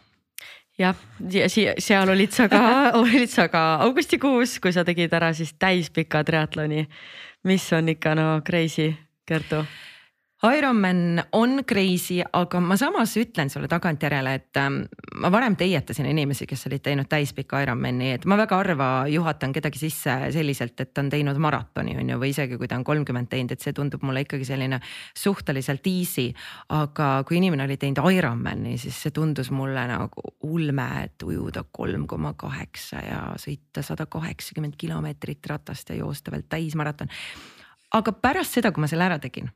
Jah, 0.76 0.96
ja 1.32 1.48
seal 1.48 2.10
olid 2.12 2.34
sa 2.36 2.50
ka 2.52 2.60
olid 3.00 3.32
sa 3.32 3.48
ka 3.48 3.64
augustikuus, 3.86 4.58
kui 4.60 4.76
sa 4.76 4.84
tegid 4.84 5.14
ära 5.16 5.32
siis 5.32 5.54
täispika 5.56 6.20
triatloni, 6.26 6.84
mis 7.48 7.72
on 7.72 7.94
ikka 7.96 8.16
no 8.18 8.30
crazy, 8.44 8.92
Kertu 9.26 9.64
Ironman 10.52 11.22
on 11.32 11.64
crazy, 11.64 12.20
aga 12.32 12.60
ma 12.60 12.76
samas 12.78 13.16
ütlen 13.18 13.48
sulle 13.50 13.66
tagantjärele, 13.70 14.34
et 14.36 14.58
ähm, 14.60 14.76
ma 15.18 15.30
varem 15.32 15.56
teietasin 15.58 16.06
inimesi, 16.06 16.46
kes 16.46 16.66
olid 16.68 16.84
teinud 16.84 17.08
täispika 17.10 17.62
Ironmani, 17.64 18.12
et 18.14 18.26
ma 18.28 18.36
väga 18.38 18.58
harva 18.60 18.88
juhatan 19.10 19.54
kedagi 19.56 19.80
sisse 19.80 20.14
selliselt, 20.34 20.78
et 20.84 20.92
ta 20.94 21.02
on 21.02 21.10
teinud 21.10 21.40
maratoni, 21.42 21.96
on 21.98 22.12
ju, 22.12 22.20
või 22.22 22.30
isegi 22.34 22.60
kui 22.60 22.70
ta 22.70 22.78
on 22.78 22.86
kolmkümmend 22.86 23.30
teinud, 23.32 23.56
et 23.56 23.64
see 23.64 23.74
tundub 23.74 24.06
mulle 24.06 24.22
ikkagi 24.26 24.46
selline 24.46 24.78
suhteliselt 25.16 25.90
easy. 25.90 26.28
aga 26.68 27.10
kui 27.26 27.40
inimene 27.40 27.66
oli 27.66 27.80
teinud 27.80 28.04
Ironmani, 28.14 28.78
siis 28.78 29.02
see 29.02 29.16
tundus 29.16 29.50
mulle 29.50 29.88
nagu 29.90 30.30
ulme, 30.46 30.88
et 31.08 31.26
ujuda 31.26 31.64
kolm 31.72 32.06
koma 32.06 32.36
kaheksa 32.38 33.02
ja 33.02 33.20
sõita 33.40 33.82
sada 33.82 34.06
kaheksakümmend 34.06 34.78
kilomeetrit 34.78 35.46
ratast 35.50 35.90
ja 35.90 36.02
joosta 36.04 36.30
veel 36.30 36.46
täismaraton. 36.48 37.08
aga 37.94 38.12
pärast 38.12 38.60
seda, 38.60 38.70
kui 38.70 38.84
ma 38.84 38.90
selle 38.90 39.10
ära 39.10 39.18
tegin 39.18 39.50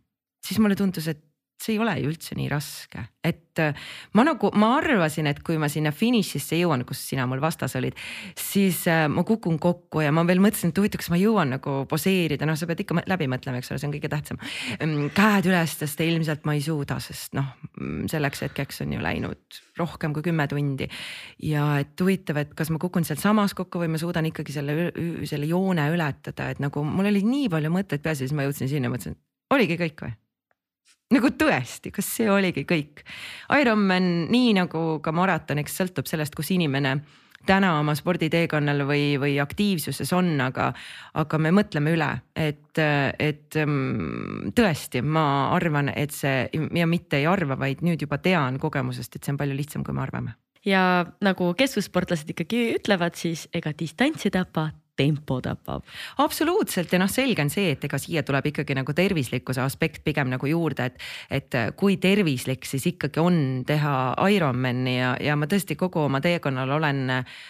siis 0.47 0.61
mulle 0.63 0.79
tundus, 0.79 1.09
et 1.11 1.21
see 1.61 1.75
ei 1.77 1.81
ole 1.83 1.95
ju 2.01 2.11
üldse 2.11 2.37
nii 2.39 2.49
raske, 2.51 3.03
et 3.27 3.61
äh, 3.61 3.77
ma 4.17 4.25
nagu, 4.25 4.49
ma 4.57 4.73
arvasin, 4.79 5.29
et 5.29 5.43
kui 5.45 5.59
ma 5.61 5.69
sinna 5.73 5.93
finišisse 5.93 6.57
jõuan, 6.57 6.87
kus 6.89 7.03
sina 7.11 7.27
mul 7.29 7.43
vastas 7.43 7.75
olid, 7.77 7.99
siis 8.39 8.81
äh, 8.89 9.05
ma 9.13 9.25
kukun 9.29 9.59
kokku 9.61 10.01
ja 10.05 10.13
ma 10.15 10.25
veel 10.29 10.41
mõtlesin, 10.43 10.73
et 10.73 10.81
huvitav, 10.81 11.03
kas 11.03 11.11
ma 11.13 11.19
jõuan 11.21 11.53
nagu 11.57 11.75
poseerida, 11.91 12.49
noh, 12.49 12.57
sa 12.57 12.69
pead 12.71 12.81
ikka 12.85 13.05
läbi 13.11 13.29
mõtlema, 13.31 13.61
eks 13.61 13.73
ole, 13.73 13.81
see 13.83 13.91
on 13.91 13.97
kõige 13.97 14.13
tähtsam. 14.13 14.41
Mm, 14.79 15.11
käed 15.17 15.51
üles 15.51 15.77
tõsta 15.83 16.07
ilmselt 16.07 16.49
ma 16.49 16.57
ei 16.57 16.65
suuda, 16.65 16.97
sest 17.05 17.37
noh, 17.37 17.53
mm, 17.77 18.09
selleks 18.13 18.47
hetkeks 18.47 18.81
on 18.87 18.97
ju 18.97 19.05
läinud 19.05 19.61
rohkem 19.81 20.17
kui 20.17 20.25
kümme 20.25 20.49
tundi. 20.49 20.89
ja 21.45 21.67
et 21.81 22.01
huvitav, 22.01 22.41
et 22.41 22.57
kas 22.57 22.73
ma 22.73 22.81
kukun 22.81 23.05
sealsamas 23.05 23.55
kokku 23.59 23.83
või 23.83 23.93
ma 23.93 24.01
suudan 24.01 24.29
ikkagi 24.29 24.57
selle, 24.57 24.91
selle 25.29 25.49
joone 25.49 25.91
ületada, 25.93 26.51
et 26.53 26.61
nagu 26.61 26.85
mul 26.85 27.13
oli 27.13 27.25
nii 27.25 27.53
palju 27.53 27.73
mõtteid 27.73 28.05
peas 28.05 28.21
ja 28.21 28.29
siis 28.29 28.37
ma 28.37 28.49
jõudsin 28.49 28.69
sinna, 28.73 28.93
mõtlesin, 28.93 29.17
oligi 29.53 29.77
kõik 29.81 30.05
või 30.05 30.17
nagu 31.15 31.33
tõesti, 31.39 31.93
kas 31.95 32.11
see 32.19 32.29
oligi 32.31 32.67
kõik? 32.69 33.05
Ironman 33.61 34.29
nii 34.31 34.55
nagu 34.61 34.85
ka 35.05 35.15
maraton, 35.15 35.63
eks 35.63 35.81
sõltub 35.81 36.11
sellest, 36.11 36.37
kus 36.39 36.53
inimene 36.55 37.01
täna 37.49 37.73
oma 37.79 37.95
sporditeekonnal 37.97 38.85
või, 38.85 39.15
või 39.21 39.39
aktiivsuses 39.41 40.13
on, 40.13 40.35
aga, 40.45 40.71
aga 41.17 41.41
me 41.41 41.53
mõtleme 41.57 41.95
üle, 41.97 42.11
et, 42.37 42.77
et 42.77 43.57
mm, 43.65 44.53
tõesti, 44.57 45.01
ma 45.01 45.25
arvan, 45.57 45.89
et 45.95 46.13
see 46.13 46.45
ja 46.77 46.89
mitte 46.91 47.23
ei 47.23 47.27
arva, 47.31 47.57
vaid 47.59 47.81
nüüd 47.87 48.05
juba 48.05 48.21
tean 48.21 48.61
kogemusest, 48.61 49.17
et 49.17 49.25
see 49.25 49.35
on 49.35 49.41
palju 49.41 49.57
lihtsam, 49.57 49.87
kui 49.87 49.97
me 49.97 50.05
arvame 50.05 50.37
ja 50.67 51.07
nagu 51.25 51.55
kestvussportlased 51.57 52.35
ikkagi 52.35 52.75
ütlevad, 52.77 53.17
siis 53.17 53.47
ega 53.57 53.73
distants 53.77 54.27
ei 54.29 54.35
tapa, 54.35 54.71
tempo 55.01 55.41
tapab. 55.45 55.85
absoluutselt 56.21 56.93
ja 56.93 57.01
noh, 57.01 57.11
selge 57.11 57.45
on 57.45 57.53
see, 57.53 57.73
et 57.75 57.85
ega 57.89 57.99
siia 58.01 58.23
tuleb 58.27 58.51
ikkagi 58.53 58.77
nagu 58.77 58.95
tervislikkuse 58.97 59.63
aspekt 59.65 60.05
pigem 60.05 60.31
nagu 60.33 60.49
juurde, 60.51 60.91
et, 60.91 61.01
et 61.41 61.59
kui 61.81 61.97
tervislik 62.03 62.69
siis 62.69 62.87
ikkagi 62.93 63.23
on 63.23 63.41
teha 63.67 63.95
Ironmani 64.31 64.97
ja, 64.99 65.15
ja 65.23 65.37
ma 65.39 65.49
tõesti 65.51 65.77
kogu 65.81 66.05
oma 66.07 66.21
teekonnal 66.25 66.77
olen 66.77 67.03
äh, 67.17 67.41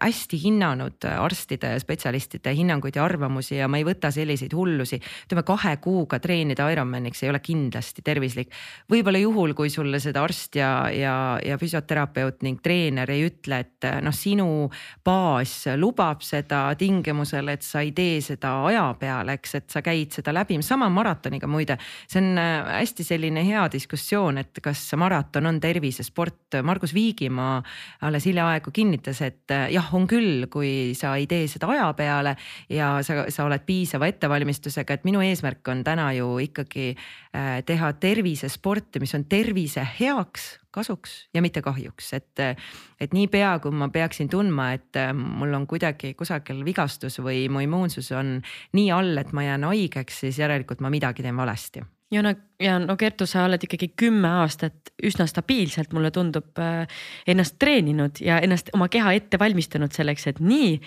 hästi 0.00 0.40
hinnanud 0.42 1.06
arstide 1.18 1.74
ja 1.74 1.80
spetsialistide 1.82 2.54
hinnanguid 2.56 2.96
ja 2.96 3.04
arvamusi 3.04 3.58
ja 3.58 3.68
ma 3.70 3.80
ei 3.80 3.86
võta 3.86 4.10
selliseid 4.14 4.54
hullusi. 4.56 5.00
ütleme 5.26 5.44
kahe 5.46 5.76
kuuga 5.84 6.18
treenida 6.22 6.68
Ironmaniks 6.72 7.22
ei 7.22 7.30
ole 7.30 7.40
kindlasti 7.44 8.02
tervislik. 8.02 8.52
võib-olla 8.90 9.20
juhul, 9.22 9.54
kui 9.54 9.70
sulle 9.70 10.00
seda 10.00 10.22
arst 10.24 10.56
ja, 10.56 10.90
ja, 10.92 11.14
ja 11.44 11.58
füsioterapeut 11.58 12.42
ning 12.42 12.62
treener 12.62 13.10
ei 13.10 13.26
ütle, 13.28 13.60
et 13.64 13.88
noh, 14.02 14.14
sinu 14.14 14.48
baas 15.04 15.66
lubab 15.76 16.22
seda 16.24 16.68
tingimusel, 16.88 17.52
et 17.52 17.64
sa 17.66 17.82
ei 17.84 17.92
tee 17.96 18.18
seda 18.24 18.54
aja 18.68 18.84
peale, 18.98 19.36
eks, 19.38 19.54
et 19.58 19.68
sa 19.72 19.82
käid 19.84 20.14
seda 20.16 20.32
läbi, 20.34 20.58
sama 20.64 20.88
maratoniga 20.92 21.48
muide. 21.50 21.78
see 22.08 22.20
on 22.22 22.40
äh, 22.40 22.70
hästi 22.80 23.04
selline 23.04 23.44
hea 23.46 23.66
diskussioon, 23.72 24.40
et 24.42 24.62
kas 24.64 24.82
maraton 24.96 25.46
on 25.50 25.60
tervisesport, 25.60 26.58
Margus 26.62 26.94
Viigimaa 26.96 27.60
alles 28.06 28.26
hiljaaegu 28.28 28.72
kinnitas, 28.74 29.22
et 29.26 29.54
äh, 29.54 29.68
jah, 29.74 29.88
on 29.94 30.06
küll, 30.10 30.46
kui 30.50 30.94
sa 30.98 31.14
ei 31.16 31.26
tee 31.30 31.48
seda 31.50 31.70
aja 31.74 31.90
peale 31.98 32.36
ja 32.72 32.96
sa, 33.06 33.26
sa 33.32 33.46
oled 33.48 33.66
piisava 33.66 34.08
ettevalmistusega, 34.10 34.98
et 34.98 35.08
minu 35.08 35.22
eesmärk 35.24 35.68
on 35.72 35.84
täna 35.86 36.10
ju 36.16 36.38
ikkagi 36.48 36.90
äh, 36.94 37.58
teha 37.66 37.92
tervisesporti, 38.00 39.02
mis 39.02 39.14
on 39.18 39.28
tervise 39.28 39.84
heaks 39.98 40.54
kasuks 40.78 41.18
ja 41.34 41.42
mitte 41.44 41.62
kahjuks, 41.64 42.12
et, 42.16 42.44
et 43.00 43.14
niipea 43.16 43.56
kui 43.62 43.74
ma 43.74 43.90
peaksin 43.92 44.30
tundma, 44.32 44.70
et 44.78 44.98
mul 45.18 45.52
on 45.58 45.66
kuidagi 45.70 46.14
kusagil 46.18 46.64
vigastus 46.66 47.18
või 47.24 47.46
mu 47.52 47.62
immuunsus 47.64 48.12
on 48.16 48.38
nii 48.78 48.90
all, 48.94 49.14
et 49.20 49.34
ma 49.36 49.46
jään 49.46 49.68
haigeks, 49.68 50.24
siis 50.24 50.40
järelikult 50.40 50.82
ma 50.84 50.92
midagi 50.92 51.26
teen 51.26 51.36
valesti. 51.36 51.84
Ja 52.10 52.22
no, 52.24 52.32
ja 52.62 52.78
no 52.80 52.96
Kertu, 52.96 53.26
sa 53.28 53.44
oled 53.44 53.64
ikkagi 53.66 53.90
kümme 53.98 54.30
aastat 54.40 54.94
üsna 55.04 55.26
stabiilselt, 55.28 55.92
mulle 55.92 56.10
tundub 56.14 56.56
äh, 56.62 56.86
ennast 57.28 57.58
treeninud 57.60 58.22
ja 58.24 58.38
ennast 58.44 58.72
oma 58.72 58.88
keha 58.88 59.12
ette 59.18 59.40
valmistanud 59.40 59.92
selleks, 59.92 60.24
et 60.30 60.40
nii 60.40 60.78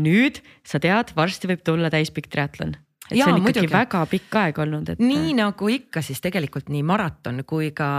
nüüd 0.00 0.38
sa 0.66 0.78
tead, 0.82 1.10
varsti 1.16 1.50
võib 1.50 1.66
tulla 1.66 1.90
täispikk 1.90 2.30
triatlon 2.30 2.78
et 3.10 3.18
Jaa, 3.18 3.26
see 3.26 3.34
on 3.34 3.40
ikkagi 3.40 3.64
muidugi. 3.66 3.74
väga 3.74 4.00
pikk 4.10 4.36
aeg 4.40 4.58
olnud, 4.64 4.92
et. 4.92 5.02
nii 5.02 5.34
nagu 5.38 5.70
ikka, 5.72 6.02
siis 6.04 6.20
tegelikult 6.22 6.70
nii 6.72 6.82
maraton 6.86 7.42
kui 7.48 7.70
ka 7.76 7.90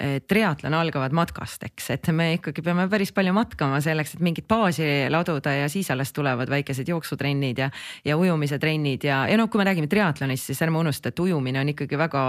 eh, 0.00 0.18
triatlon 0.28 0.76
algavad 0.78 1.14
matkast, 1.16 1.64
eks, 1.68 1.90
et 1.94 2.10
me 2.14 2.30
ikkagi 2.36 2.64
peame 2.64 2.88
päris 2.90 3.12
palju 3.16 3.32
matkama 3.36 3.80
selleks, 3.84 4.16
et 4.16 4.24
mingit 4.24 4.48
baasi 4.48 4.88
laduda 5.12 5.54
ja 5.54 5.68
siis 5.72 5.90
alles 5.94 6.12
tulevad 6.16 6.50
väikesed 6.52 6.88
jooksutrennid 6.88 7.62
ja, 7.64 7.70
ja 8.04 8.18
ujumise 8.20 8.58
trennid 8.58 9.04
ja, 9.08 9.22
ja 9.30 9.38
noh, 9.40 9.48
kui 9.50 9.62
me 9.62 9.68
räägime 9.68 9.88
triatlonist, 9.90 10.50
siis 10.50 10.62
ärme 10.66 10.80
unusta, 10.82 11.12
et 11.12 11.22
ujumine 11.22 11.60
on 11.62 11.72
ikkagi 11.72 11.98
väga 11.98 12.24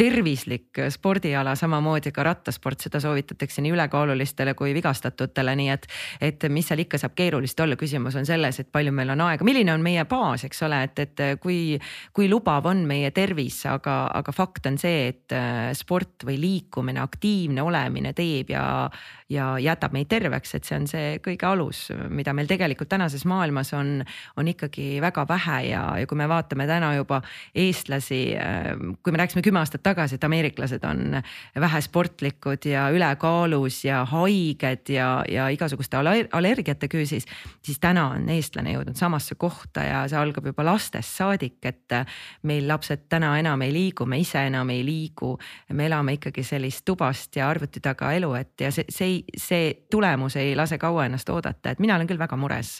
tervislik 0.00 0.82
spordiala, 0.92 1.54
samamoodi 1.58 2.12
ka 2.14 2.24
rattasport, 2.26 2.80
seda 2.86 3.00
soovitatakse 3.02 3.62
nii 3.64 3.74
ülekaalulistele 3.76 4.56
kui 4.58 4.74
vigastatutele, 4.76 5.56
nii 5.58 5.70
et, 5.74 5.88
et 6.20 6.48
mis 6.52 6.66
seal 6.68 6.84
ikka 6.84 7.00
saab 7.00 7.16
keerulist 7.18 7.60
olla, 7.60 7.76
küsimus 7.80 8.16
on 8.18 8.26
selles, 8.28 8.60
et 8.62 8.72
palju 8.72 8.92
meil 8.94 9.12
on 9.14 9.26
aega, 9.28 9.44
milline 9.46 9.74
on 9.74 9.84
meie 9.84 10.04
baas, 10.08 10.46
eks 10.48 10.64
ole, 10.66 10.82
et, 10.88 11.04
et 11.04 11.24
kui 11.42 11.78
kui 12.12 12.28
lubav 12.30 12.66
on 12.70 12.84
meie 12.88 13.10
tervis, 13.14 13.62
aga, 13.70 14.06
aga 14.14 14.34
fakt 14.34 14.68
on 14.70 14.78
see, 14.80 15.08
et 15.12 15.34
äh, 15.36 15.70
sport 15.78 16.26
või 16.28 16.38
liikumine, 16.42 17.02
aktiivne 17.02 17.64
olemine 17.64 18.14
teeb 18.16 18.52
ja, 18.54 18.64
ja 19.32 19.46
jätab 19.62 19.94
meid 19.94 20.10
terveks, 20.12 20.54
et 20.56 20.68
see 20.68 20.76
on 20.78 20.86
see 20.90 21.16
kõige 21.24 21.46
alus, 21.48 21.86
mida 22.12 22.34
meil 22.36 22.48
tegelikult 22.50 22.90
tänases 22.92 23.24
maailmas 23.28 23.72
on, 23.76 24.02
on 24.36 24.50
ikkagi 24.50 25.00
väga 25.02 25.24
vähe 25.28 25.58
ja, 25.70 25.82
ja 26.00 26.08
kui 26.08 26.18
me 26.20 26.28
vaatame 26.30 26.66
täna 26.68 26.92
juba 26.96 27.22
eestlasi, 27.54 28.20
kui 29.02 29.14
me 29.14 29.22
rääkisime 29.22 29.44
kümme 29.44 29.62
aastat 29.62 29.84
tagasi, 29.86 30.18
et 30.18 30.26
ameeriklased 30.28 30.84
on 30.88 31.18
vähesportlikud 31.60 32.68
ja 32.68 32.88
ülekaalus 32.94 33.82
ja 33.86 34.02
haiged 34.08 34.92
ja, 34.92 35.08
ja 35.28 35.48
igasuguste 35.52 35.98
allergiate 35.98 36.90
küüsis, 36.92 37.26
siis 37.64 37.80
täna 37.82 38.08
on 38.16 38.28
eestlane 38.32 38.76
jõudnud 38.76 38.98
samasse 38.98 39.36
kohta 39.40 39.86
ja 39.86 40.04
see 40.10 40.20
algab 40.20 40.50
juba 40.52 40.66
lastest 40.66 41.16
saadik, 41.18 41.58
et 41.64 41.96
meil 42.48 42.68
lapsed 42.68 43.06
täna 43.12 43.34
enam 43.40 43.62
ei 43.64 43.72
liigu, 43.74 44.06
me 44.08 44.20
ise 44.22 44.46
enam 44.48 44.70
ei 44.74 44.84
liigu. 44.86 45.36
me 45.72 45.86
elame 45.86 46.16
ikkagi 46.18 46.42
sellist 46.44 46.84
tubast 46.84 47.36
ja 47.36 47.48
arvuti 47.48 47.80
taga 47.80 48.12
elu, 48.12 48.32
et 48.34 48.60
ja 48.60 48.70
see, 48.74 48.84
see, 48.92 49.21
see 49.36 49.86
tulemus 49.90 50.36
ei 50.40 50.56
lase 50.56 50.78
kaua 50.78 51.06
ennast 51.06 51.28
oodata, 51.32 51.72
et 51.72 51.80
mina 51.82 51.96
olen 51.96 52.08
küll 52.10 52.20
väga 52.20 52.36
mures 52.40 52.74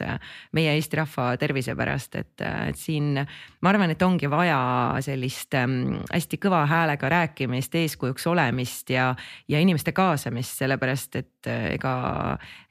meie 0.56 0.75
Eesti 0.76 0.99
rahva 0.99 1.32
tervise 1.40 1.75
pärast, 1.78 2.16
et, 2.20 2.44
et 2.68 2.78
siin 2.78 3.14
ma 3.62 3.70
arvan, 3.70 3.92
et 3.94 4.02
ongi 4.02 4.30
vaja 4.30 4.58
sellist 5.04 5.54
ähm, 5.58 5.99
hästi 6.12 6.38
kõva 6.42 6.64
häälega 6.70 7.08
rääkimist, 7.12 7.75
eeskujuks 7.78 8.26
olemist 8.30 8.90
ja, 8.90 9.12
ja 9.49 9.61
inimeste 9.62 9.94
kaasamist, 9.96 10.58
sellepärast 10.62 11.18
et 11.20 11.50
äh, 11.50 11.72
ega, 11.76 11.94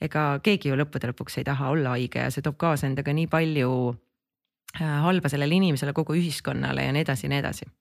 ega 0.02 0.26
keegi 0.44 0.72
ju 0.72 0.80
lõppude 0.80 1.12
lõpuks 1.12 1.40
ei 1.42 1.48
taha 1.48 1.72
olla 1.74 1.96
haige 1.98 2.26
ja 2.26 2.32
see 2.34 2.46
toob 2.46 2.60
kaasa 2.62 2.90
endaga 2.90 3.14
nii 3.16 3.30
palju 3.32 3.72
äh, 4.80 4.98
halba 5.06 5.32
sellele 5.32 5.60
inimesele, 5.62 5.96
kogu 5.98 6.18
ühiskonnale 6.20 6.88
ja 6.88 6.96
nii 6.96 7.08
edasi 7.08 7.28
ja 7.28 7.36
nii 7.36 7.44
edasi 7.46 7.72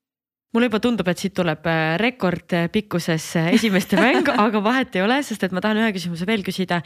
mulle 0.55 0.69
juba 0.71 0.83
tundub, 0.83 1.09
et 1.11 1.23
siit 1.23 1.35
tuleb 1.37 1.67
äh, 1.71 1.95
rekordpikkuses 2.01 3.31
esimeste 3.55 4.01
mäng, 4.01 4.29
aga 4.47 4.63
vahet 4.65 4.99
ei 4.99 5.07
ole, 5.07 5.21
sest 5.27 5.47
et 5.47 5.57
ma 5.57 5.63
tahan 5.65 5.83
ühe 5.83 5.95
küsimuse 5.97 6.29
veel 6.29 6.45
küsida. 6.47 6.83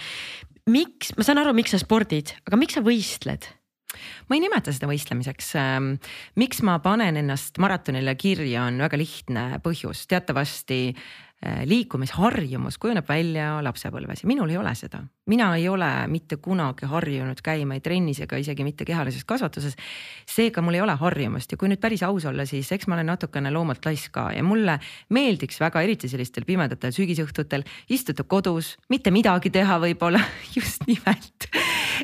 miks, 0.71 1.15
ma 1.19 1.27
saan 1.27 1.43
aru, 1.43 1.55
miks 1.57 1.75
sa 1.75 1.83
spordid, 1.83 2.35
aga 2.49 2.61
miks 2.61 2.79
sa 2.79 2.85
võistled? 2.85 3.51
ma 4.27 4.35
ei 4.35 4.41
nimeta 4.43 4.73
seda 4.75 4.89
võistlemiseks. 4.91 5.53
Ähm, 5.61 5.93
miks 6.41 6.65
ma 6.67 6.81
panen 6.83 7.15
ennast 7.21 7.61
maratonile 7.63 8.17
kirja, 8.19 8.65
on 8.67 8.81
väga 8.83 8.99
lihtne 8.99 9.45
põhjus, 9.63 10.09
teatavasti 10.11 10.81
äh, 10.91 11.05
liikumisharjumus 11.69 12.79
kujuneb 12.81 13.09
välja 13.09 13.59
lapsepõlves 13.65 14.23
ja 14.23 14.29
minul 14.31 14.51
ei 14.51 14.57
ole 14.57 14.75
seda. 14.75 15.03
mina 15.27 15.51
ei 15.57 15.69
ole 15.69 15.89
mitte 16.09 16.37
kunagi 16.37 16.87
harjunud 16.87 17.41
käima 17.45 17.75
ei 17.75 17.81
trennis 17.81 18.21
ega 18.21 18.37
isegi 18.37 18.65
mitte 18.65 18.85
kehalises 18.85 19.25
kasvatuses. 19.25 19.77
seega 20.27 20.63
mul 20.63 20.75
ei 20.75 20.81
ole 20.81 20.97
harjumust 20.97 21.53
ja 21.53 21.59
kui 21.59 21.69
nüüd 21.69 21.81
päris 21.81 22.03
aus 22.03 22.25
olla, 22.25 22.47
siis 22.47 22.73
eks 22.73 22.87
ma 22.87 22.95
olen 22.95 23.07
natukene 23.07 23.51
loomult 23.51 23.85
laisk 23.85 24.13
ka 24.13 24.31
ja 24.33 24.43
mulle 24.43 24.79
meeldiks 25.11 25.61
väga, 25.61 25.83
eriti 25.83 26.09
sellistel 26.09 26.45
pimedatel 26.45 26.93
sügisõhtutel 26.93 27.65
istuda 27.89 28.25
kodus, 28.25 28.77
mitte 28.89 29.11
midagi 29.11 29.51
teha, 29.51 29.79
võib-olla 29.81 30.21
just 30.57 30.87
nimelt 30.87 31.51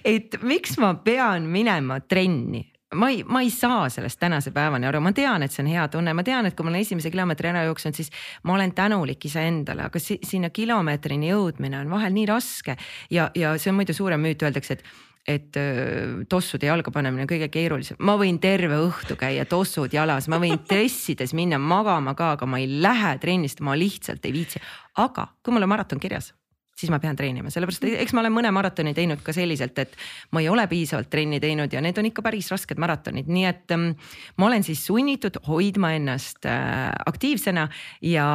et 0.05 0.37
miks 0.43 0.77
ma 0.81 0.95
pean 1.05 1.49
minema 1.51 2.01
trenni 2.01 2.70
ma 2.95 3.11
ei, 3.11 3.25
ma 3.25 3.41
ei 3.41 3.51
saa 3.51 3.89
sellest 3.89 4.19
tänase 4.21 4.51
päevani 4.51 4.89
aru, 4.89 5.01
ma 5.01 5.13
tean, 5.15 5.45
et 5.47 5.55
see 5.55 5.63
on 5.65 5.71
hea 5.71 5.87
tunne, 5.93 6.15
ma 6.17 6.25
tean, 6.27 6.49
et 6.49 6.57
kui 6.59 6.67
ma 6.67 6.73
olen 6.73 6.83
esimese 6.83 7.13
kilomeetri 7.13 7.53
ära 7.53 7.63
jooksnud, 7.69 7.95
siis 7.95 8.11
ma 8.49 8.57
olen 8.57 8.73
tänulik 8.75 9.25
iseendale, 9.29 9.87
aga 9.87 10.03
si 10.03 10.19
sinna 10.27 10.51
kilomeetrini 10.51 11.31
jõudmine 11.31 11.79
on 11.85 11.93
vahel 11.93 12.17
nii 12.17 12.27
raske. 12.31 12.77
Ja, 13.11 13.31
ja 13.39 13.55
see 13.59 13.71
on 13.71 13.79
muidu 13.79 13.95
suurem 13.97 14.23
müüt, 14.25 14.43
öeldakse, 14.47 14.79
et 14.81 14.99
et 15.29 15.53
tossude 16.33 16.65
jalga 16.67 16.91
panemine 16.91 17.27
on 17.27 17.29
kõige 17.29 17.51
keerulisem, 17.53 17.99
ma 18.09 18.15
võin 18.19 18.39
terve 18.41 18.79
õhtu 18.87 19.19
käia 19.21 19.45
tossud 19.47 19.93
jalas, 19.93 20.31
ma 20.33 20.41
võin 20.41 20.57
dressides 20.65 21.37
minna 21.37 21.61
magama 21.61 22.17
ka, 22.19 22.33
aga 22.39 22.49
ma 22.49 22.59
ei 22.59 22.81
lähe 22.81 23.13
trennist, 23.21 23.61
ma 23.61 23.77
lihtsalt 23.79 24.25
ei 24.27 24.33
viitsi. 24.41 24.65
aga 24.97 25.29
kui 25.45 25.53
mul 25.55 25.69
on 25.69 25.75
maraton 25.77 26.01
kirjas 26.01 26.33
siis 26.81 26.91
ma 26.93 26.99
pean 27.03 27.19
treenima, 27.19 27.53
sellepärast 27.53 27.85
eks 27.91 28.15
ma 28.17 28.23
olen 28.25 28.35
mõne 28.35 28.53
maratoni 28.55 28.95
teinud 28.97 29.21
ka 29.25 29.35
selliselt, 29.37 29.79
et 29.83 29.97
ma 30.35 30.43
ei 30.43 30.49
ole 30.53 30.65
piisavalt 30.71 31.11
trenni 31.13 31.41
teinud 31.43 31.73
ja 31.73 31.83
need 31.85 31.99
on 32.01 32.09
ikka 32.09 32.25
päris 32.25 32.49
rasked 32.53 32.81
maratonid, 32.81 33.29
nii 33.31 33.47
et 33.49 33.75
ähm, 33.77 33.91
ma 34.41 34.49
olen 34.49 34.65
siis 34.67 34.83
sunnitud 34.89 35.41
hoidma 35.49 35.93
ennast 35.99 36.49
äh, 36.49 36.89
aktiivsena 37.11 37.67
ja 38.07 38.27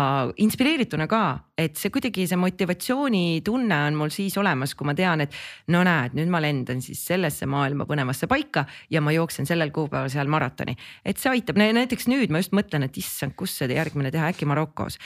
inspireerituna 0.41 1.09
ka, 1.11 1.23
et 1.57 1.79
see 1.79 1.93
kuidagi 1.93 2.27
see 2.29 2.39
motivatsioonitunne 2.39 3.81
on 3.89 3.99
mul 3.99 4.13
siis 4.13 4.37
olemas, 4.41 4.75
kui 4.77 4.87
ma 4.87 4.95
tean, 4.97 5.25
et 5.25 5.35
no 5.73 5.81
näed, 5.87 6.17
nüüd 6.17 6.31
ma 6.31 6.43
lendan 6.43 6.83
siis 6.85 7.01
sellesse 7.07 7.49
maailma 7.49 7.87
põnevasse 7.89 8.29
paika 8.31 8.65
ja 8.93 9.01
ma 9.01 9.15
jooksen 9.15 9.49
sellel 9.49 9.73
kuupäeval 9.75 10.11
seal 10.13 10.29
maratoni. 10.31 10.75
et 11.05 11.17
see 11.21 11.33
aitab, 11.33 11.57
näiteks 11.57 12.09
nüüd 12.11 12.33
ma 12.33 12.43
just 12.43 12.53
mõtlen, 12.55 12.85
et 12.85 12.97
issand, 13.01 13.33
kus 13.39 13.57
see 13.57 13.71
järgmine 13.73 14.11
teha, 14.13 14.29
äkki 14.33 14.45
Marokos. 14.45 14.99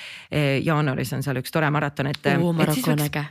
jaanuaris 0.64 1.14
on 1.16 1.24
seal 1.24 1.40
üks 1.40 1.54
tore 1.54 1.70
maraton, 1.72 2.12
et. 2.12 2.34
Maroko 2.40 2.92
on 2.92 3.06
äge 3.06 3.29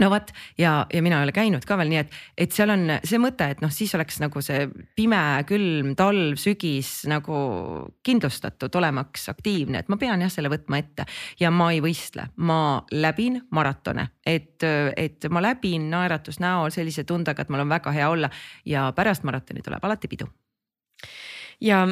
no 0.00 0.08
vot 0.10 0.30
ja, 0.58 0.86
ja 0.92 1.02
mina 1.04 1.18
ei 1.20 1.26
ole 1.26 1.34
käinud 1.36 1.64
ka 1.68 1.76
veel, 1.80 1.90
nii 1.92 2.00
et, 2.00 2.14
et 2.46 2.54
seal 2.54 2.72
on 2.72 2.94
see 3.04 3.20
mõte, 3.20 3.48
et 3.52 3.60
noh, 3.64 3.72
siis 3.72 3.92
oleks 3.96 4.20
nagu 4.22 4.40
see 4.44 4.64
pime, 4.96 5.20
külm 5.48 5.92
talv, 5.98 6.38
sügis 6.40 7.02
nagu 7.10 7.36
kindlustatud, 8.06 8.72
olemaks 8.80 9.28
aktiivne, 9.32 9.82
et 9.82 9.90
ma 9.92 9.98
pean 10.00 10.24
jah 10.24 10.32
selle 10.32 10.52
võtma 10.52 10.80
ette 10.80 11.06
ja 11.40 11.52
ma 11.52 11.70
ei 11.74 11.82
võistle, 11.84 12.28
ma 12.40 12.60
läbin 12.94 13.42
maratone, 13.52 14.08
et, 14.24 14.64
et 14.96 15.28
ma 15.32 15.44
läbin 15.44 15.90
naeratus 15.92 16.40
näol 16.42 16.72
sellise 16.72 17.04
tundega, 17.08 17.44
et 17.44 17.52
mul 17.52 17.66
on 17.66 17.76
väga 17.76 17.92
hea 17.92 18.08
olla 18.08 18.32
ja 18.68 18.88
pärast 18.96 19.28
maratoni 19.28 19.64
tuleb 19.64 19.84
alati 19.84 20.08
pidu. 20.08 20.30
ja 21.60 21.84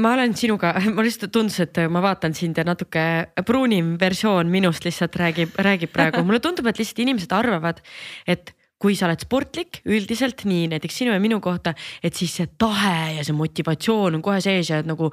ma 0.00 0.14
olen 0.16 0.34
sinuga, 0.38 0.74
mul 0.94 1.06
lihtsalt 1.06 1.32
tundus, 1.34 1.60
et 1.62 1.84
ma 1.92 2.02
vaatan 2.04 2.34
sind 2.36 2.58
ja 2.58 2.66
natuke 2.66 3.04
pruunim 3.46 3.94
versioon 4.00 4.50
minust 4.52 4.86
lihtsalt 4.86 5.16
räägib, 5.20 5.56
räägib 5.68 5.94
praegu, 5.94 6.24
mulle 6.26 6.42
tundub, 6.44 6.68
et 6.70 6.82
lihtsalt 6.82 7.04
inimesed 7.06 7.34
arvavad, 7.34 7.82
et 8.26 8.54
kui 8.84 8.96
sa 8.98 9.06
oled 9.06 9.22
sportlik 9.22 9.78
üldiselt 9.88 10.42
nii 10.44 10.66
näiteks 10.74 10.98
sinu 11.00 11.14
ja 11.14 11.20
minu 11.22 11.38
kohta, 11.40 11.72
et 12.04 12.18
siis 12.18 12.34
see 12.36 12.50
tahe 12.60 13.14
ja 13.16 13.22
see 13.24 13.36
motivatsioon 13.36 14.18
on 14.18 14.24
kohe 14.24 14.42
sees 14.44 14.68
ja 14.68 14.82
nagu 14.84 15.08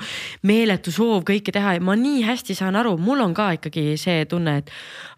meeletu 0.50 0.92
soov 0.92 1.24
kõike 1.30 1.54
teha. 1.56 1.78
Ja 1.78 1.86
ma 1.86 1.96
nii 1.96 2.26
hästi 2.28 2.58
saan 2.58 2.76
aru, 2.82 2.98
mul 3.00 3.24
on 3.24 3.38
ka 3.38 3.52
ikkagi 3.62 3.96
see 4.02 4.26
tunne, 4.28 4.58
et 4.64 4.74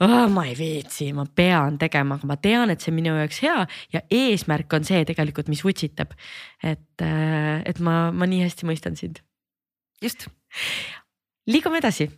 oh, 0.05 0.27
ma 0.29 0.45
ei 0.51 0.53
viitsi, 0.59 1.09
ma 1.17 1.25
pean 1.25 1.79
tegema, 1.81 2.19
aga 2.19 2.29
ma 2.29 2.37
tean, 2.37 2.69
et 2.69 2.83
see 2.83 2.93
on 2.93 2.99
minu 2.99 3.17
jaoks 3.17 3.41
hea 3.47 3.59
ja 3.95 4.05
eesmärk 4.21 4.77
on 4.77 4.85
see 4.85 5.01
tegelikult, 5.07 5.49
mis 5.49 5.65
vutsitab. 5.65 6.13
et, 6.61 6.89
et 7.01 7.79
ma, 7.81 8.11
ma 8.13 8.29
nii 8.29 8.43
hästi 8.45 8.69
mõistan 8.69 8.99
sind 8.99 9.23
just. 10.01 10.27
liigume 11.47 11.81
edasi. 11.81 12.09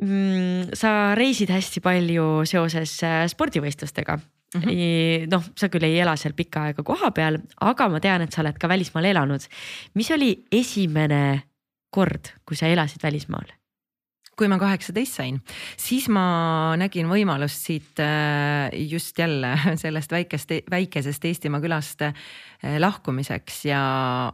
Mm, 0.00 0.72
sa 0.78 1.14
reisid 1.18 1.50
hästi 1.52 1.82
palju 1.84 2.46
seoses 2.48 2.94
äh, 3.04 3.26
spordivõistlustega 3.28 4.16
mm 4.16 4.62
-hmm.. 4.62 5.26
noh, 5.30 5.44
sa 5.56 5.68
küll 5.68 5.84
ei 5.84 5.98
ela 6.00 6.16
seal 6.16 6.32
pikka 6.32 6.62
aega 6.70 6.82
kohapeal, 6.82 7.36
aga 7.60 7.88
ma 7.88 8.00
tean, 8.00 8.22
et 8.22 8.32
sa 8.32 8.40
oled 8.40 8.56
ka 8.58 8.68
välismaal 8.68 9.04
elanud. 9.04 9.40
mis 9.94 10.10
oli 10.10 10.44
esimene 10.52 11.42
kord, 11.90 12.32
kui 12.46 12.56
sa 12.56 12.66
elasid 12.66 13.02
välismaal? 13.02 13.52
kui 14.36 14.48
ma 14.48 14.56
kaheksateist 14.58 15.18
sain, 15.18 15.36
siis 15.76 16.08
ma 16.08 16.72
nägin 16.80 17.10
võimalust 17.10 17.60
siit 17.60 18.00
äh, 18.00 18.72
just 18.72 19.18
jälle 19.18 19.52
sellest 19.82 20.12
väikest, 20.12 20.50
väikesest 20.70 21.24
Eestimaa 21.24 21.60
külast 21.60 22.00
Eh, 22.00 22.14
lahkumiseks 22.62 23.64
ja 23.64 23.80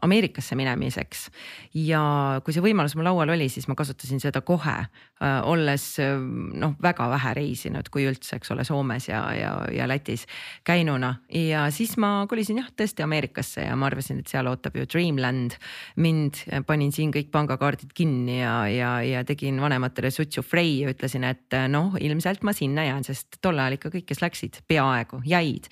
Ameerikasse 0.03 0.57
minemiseks. 0.59 1.29
ja 1.75 2.01
kui 2.45 2.55
see 2.55 2.65
võimalus 2.65 2.97
mul 2.99 3.07
laual 3.07 3.31
oli, 3.37 3.49
siis 3.53 3.69
ma 3.71 3.77
kasutasin 3.79 4.21
seda 4.23 4.41
kohe, 4.47 4.75
eh, 5.21 5.37
olles 5.47 5.85
eh, 6.03 6.17
noh, 6.59 6.75
väga 6.83 7.09
vähe 7.13 7.35
reisinud, 7.39 7.91
kui 7.93 8.07
üldse, 8.09 8.39
eks 8.41 8.51
ole, 8.55 8.65
Soomes 8.67 9.09
ja, 9.09 9.23
ja, 9.37 9.53
ja 9.73 9.87
Lätis 9.89 10.27
käinuna. 10.67 11.15
Ja 11.31 11.69
siis 11.75 11.95
ma 12.03 12.27
kolisin 12.29 12.63
jah, 12.63 12.71
tõesti 12.75 13.05
Ameerikasse 13.07 13.69
ja 13.69 13.77
ma 13.79 13.87
arvasin, 13.91 14.23
et 14.23 14.33
seal 14.33 14.51
ootab 14.51 14.79
ju 14.81 14.89
Dreamland 14.91 15.59
mind, 16.03 16.43
panin 16.67 16.91
siin 16.95 17.13
kõik 17.15 17.31
pangakaardid 17.35 17.95
kinni 17.95 18.41
ja, 18.41 18.57
ja, 18.73 18.97
ja 19.07 19.23
tegin 19.29 19.61
vanematele 19.63 20.11
sutsu 20.11 20.43
frei 20.43 20.81
ja 20.81 20.91
ütlesin, 20.91 21.29
et 21.29 21.55
noh, 21.71 21.95
ilmselt 22.01 22.43
ma 22.47 22.57
sinna 22.57 22.89
jään, 22.89 23.07
sest 23.07 23.39
tol 23.45 23.59
ajal 23.59 23.79
ikka 23.79 23.95
kõik, 23.95 24.09
kes 24.11 24.25
läksid, 24.25 24.61
peaaegu 24.67 25.23
jäid 25.27 25.71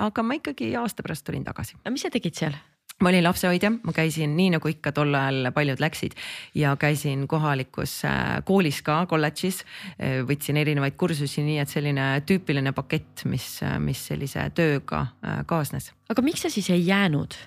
aga 0.00 0.24
ma 0.26 0.36
ikkagi 0.38 0.72
aasta 0.80 1.04
pärast 1.06 1.26
tulin 1.26 1.44
tagasi. 1.46 1.78
aga 1.82 1.94
mis 1.94 2.06
sa 2.06 2.12
tegid 2.12 2.38
seal? 2.38 2.56
ma 3.00 3.08
olin 3.08 3.24
lapsehoidja, 3.24 3.70
ma 3.80 3.94
käisin 3.96 4.34
nii 4.36 4.50
nagu 4.56 4.68
ikka 4.68 4.92
tol 4.92 5.14
ajal 5.16 5.50
paljud 5.56 5.80
läksid 5.80 6.16
ja 6.58 6.74
käisin 6.80 7.24
kohalikus 7.30 8.02
äh, 8.04 8.40
koolis 8.44 8.82
ka 8.84 8.98
kolledžis. 9.08 9.62
Äh, 9.96 10.20
võtsin 10.28 10.60
erinevaid 10.60 10.98
kursusi, 11.00 11.44
nii 11.46 11.60
et 11.62 11.72
selline 11.72 12.10
tüüpiline 12.28 12.74
pakett, 12.76 13.24
mis, 13.30 13.46
äh, 13.64 13.78
mis 13.80 14.02
sellise 14.10 14.50
tööga 14.56 15.06
kaasnes. 15.48 15.92
aga 16.12 16.24
miks 16.24 16.44
sa 16.44 16.52
siis 16.52 16.70
ei 16.74 16.84
jäänud? 16.86 17.38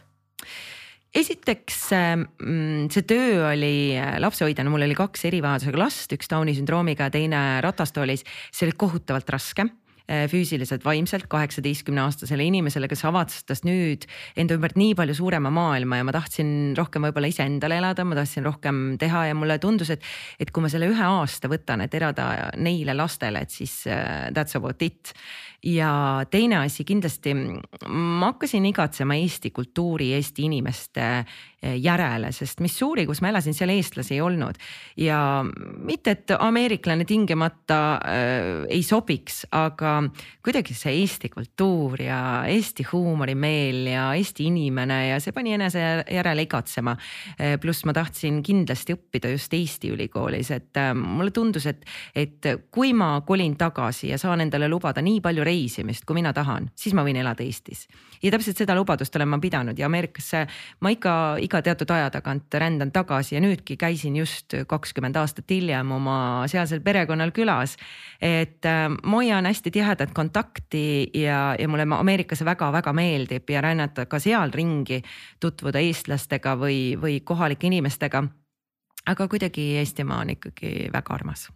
esiteks 1.13 1.77
mm, 1.93 2.87
see 2.89 3.05
töö 3.05 3.43
oli 3.51 3.93
lapsehoidjana, 4.17 4.71
mul 4.73 4.87
oli 4.87 4.97
kaks 4.97 5.27
erivajadusega 5.29 5.77
last, 5.77 6.15
üks 6.17 6.31
Downi 6.31 6.55
sündroomiga, 6.57 7.11
teine 7.13 7.61
ratastoolis, 7.61 8.25
see 8.49 8.65
oli 8.65 8.73
kohutavalt 8.81 9.29
raske 9.29 9.67
füüsiliselt, 10.03 10.83
vaimselt 10.83 11.29
kaheksateistkümne 11.31 12.01
aastasele 12.03 12.43
inimesele, 12.43 12.89
kes 12.91 13.05
avastas 13.07 13.63
nüüd 13.63 14.03
enda 14.39 14.57
ümbert 14.57 14.75
nii 14.79 14.97
palju 14.99 15.15
suurema 15.15 15.51
maailma 15.53 16.01
ja 16.01 16.07
ma 16.07 16.15
tahtsin 16.15 16.73
rohkem 16.77 17.07
võib-olla 17.07 17.29
iseendale 17.31 17.79
elada, 17.79 18.03
ma 18.03 18.17
tahtsin 18.19 18.43
rohkem 18.43 18.83
teha 18.99 19.29
ja 19.29 19.37
mulle 19.37 19.57
tundus, 19.63 19.93
et, 19.95 20.03
et 20.43 20.51
kui 20.51 20.65
ma 20.65 20.71
selle 20.71 20.91
ühe 20.91 21.07
aasta 21.07 21.47
võtan, 21.51 21.85
et 21.85 21.95
elada 21.95 22.51
neile 22.59 22.97
lastele, 22.97 23.45
et 23.45 23.55
siis 23.55 23.83
uh, 23.87 24.27
that's 24.35 24.59
about 24.59 24.83
it. 24.83 25.13
Ja 25.63 26.25
teine 26.27 26.59
asi 26.65 26.83
kindlasti, 26.83 27.31
ma 27.87 28.33
hakkasin 28.33 28.67
igatsema 28.67 29.15
Eesti 29.15 29.53
kultuuri, 29.55 30.11
Eesti 30.17 30.49
inimeste 30.49 31.07
järele, 31.63 32.32
sest 32.36 32.60
Missouri, 32.63 33.06
kus 33.08 33.21
ma 33.23 33.32
elasin, 33.32 33.56
seal 33.56 33.71
eestlasi 33.73 34.17
ei 34.17 34.21
olnud. 34.21 34.60
ja 34.97 35.43
mitte, 35.84 36.12
et 36.12 36.34
ameeriklane 36.39 37.06
tingimata 37.06 37.80
äh, 37.95 38.65
ei 38.69 38.84
sobiks, 38.84 39.43
aga 39.52 39.95
kuidagi 40.43 40.76
see 40.78 40.93
Eesti 41.02 41.30
kultuur 41.34 42.02
ja 42.02 42.19
Eesti 42.49 42.86
huumorimeel 42.91 43.88
ja 43.93 44.06
Eesti 44.17 44.47
inimene 44.49 44.99
ja 45.08 45.19
see 45.23 45.34
pani 45.36 45.56
enese 45.56 45.82
järele 46.12 46.45
igatsema. 46.45 46.95
Eh, 47.39 47.56
pluss 47.62 47.86
ma 47.88 47.93
tahtsin 47.95 48.41
kindlasti 48.45 48.95
õppida 48.97 49.32
just 49.34 49.54
Eesti 49.54 49.93
ülikoolis, 49.93 50.52
et 50.56 50.80
äh, 50.80 50.91
mulle 50.97 51.32
tundus, 51.36 51.67
et, 51.69 51.86
et 52.15 52.49
kui 52.71 52.93
ma 52.97 53.15
kolin 53.26 53.56
tagasi 53.60 54.12
ja 54.12 54.19
saan 54.21 54.43
endale 54.45 54.69
lubada 54.71 55.02
nii 55.04 55.21
palju 55.23 55.45
reisimist, 55.47 56.06
kui 56.06 56.19
mina 56.19 56.34
tahan, 56.36 56.69
siis 56.76 56.95
ma 56.97 57.06
võin 57.06 57.19
elada 57.21 57.43
Eestis. 57.43 57.88
ja 58.23 58.32
täpselt 58.32 58.58
seda 58.58 58.76
lubadust 58.76 59.15
olen 59.15 59.34
ma 59.34 59.39
pidanud 59.41 59.80
ja 59.80 59.88
Ameerikasse 59.89 60.45
ma 60.82 60.91
ikka 60.93 61.13
iga 61.53 61.61
teatud 61.61 61.91
aja 61.93 62.09
tagant 62.09 62.55
rändan 62.57 62.91
tagasi 62.91 63.35
ja 63.35 63.41
nüüdki 63.43 63.75
käisin 63.77 64.15
just 64.17 64.55
kakskümmend 64.67 65.17
aastat 65.21 65.51
hiljem 65.53 65.91
oma 65.93 66.15
sealsel 66.49 66.81
perekonnal 66.81 67.29
külas. 67.31 67.77
et 68.21 68.65
äh, 68.65 68.89
ma 68.89 69.17
hoian 69.21 69.45
hästi 69.45 69.71
tihedat 69.71 70.13
kontakti 70.13 71.11
ja, 71.13 71.55
ja 71.59 71.67
mulle 71.67 71.85
Ameerikas 71.93 72.41
väga-väga 72.45 72.93
meeldib 72.93 73.49
ja 73.49 73.61
rännata 73.61 74.05
ka 74.05 74.19
seal 74.19 74.51
ringi, 74.53 75.03
tutvuda 75.39 75.79
eestlastega 75.79 76.55
või, 76.57 76.97
või 76.97 77.21
kohalike 77.23 77.67
inimestega. 77.67 78.23
aga 79.05 79.27
kuidagi 79.27 79.77
Eestimaa 79.77 80.21
on 80.21 80.33
ikkagi 80.33 80.89
väga 80.93 81.13
armas 81.13 81.49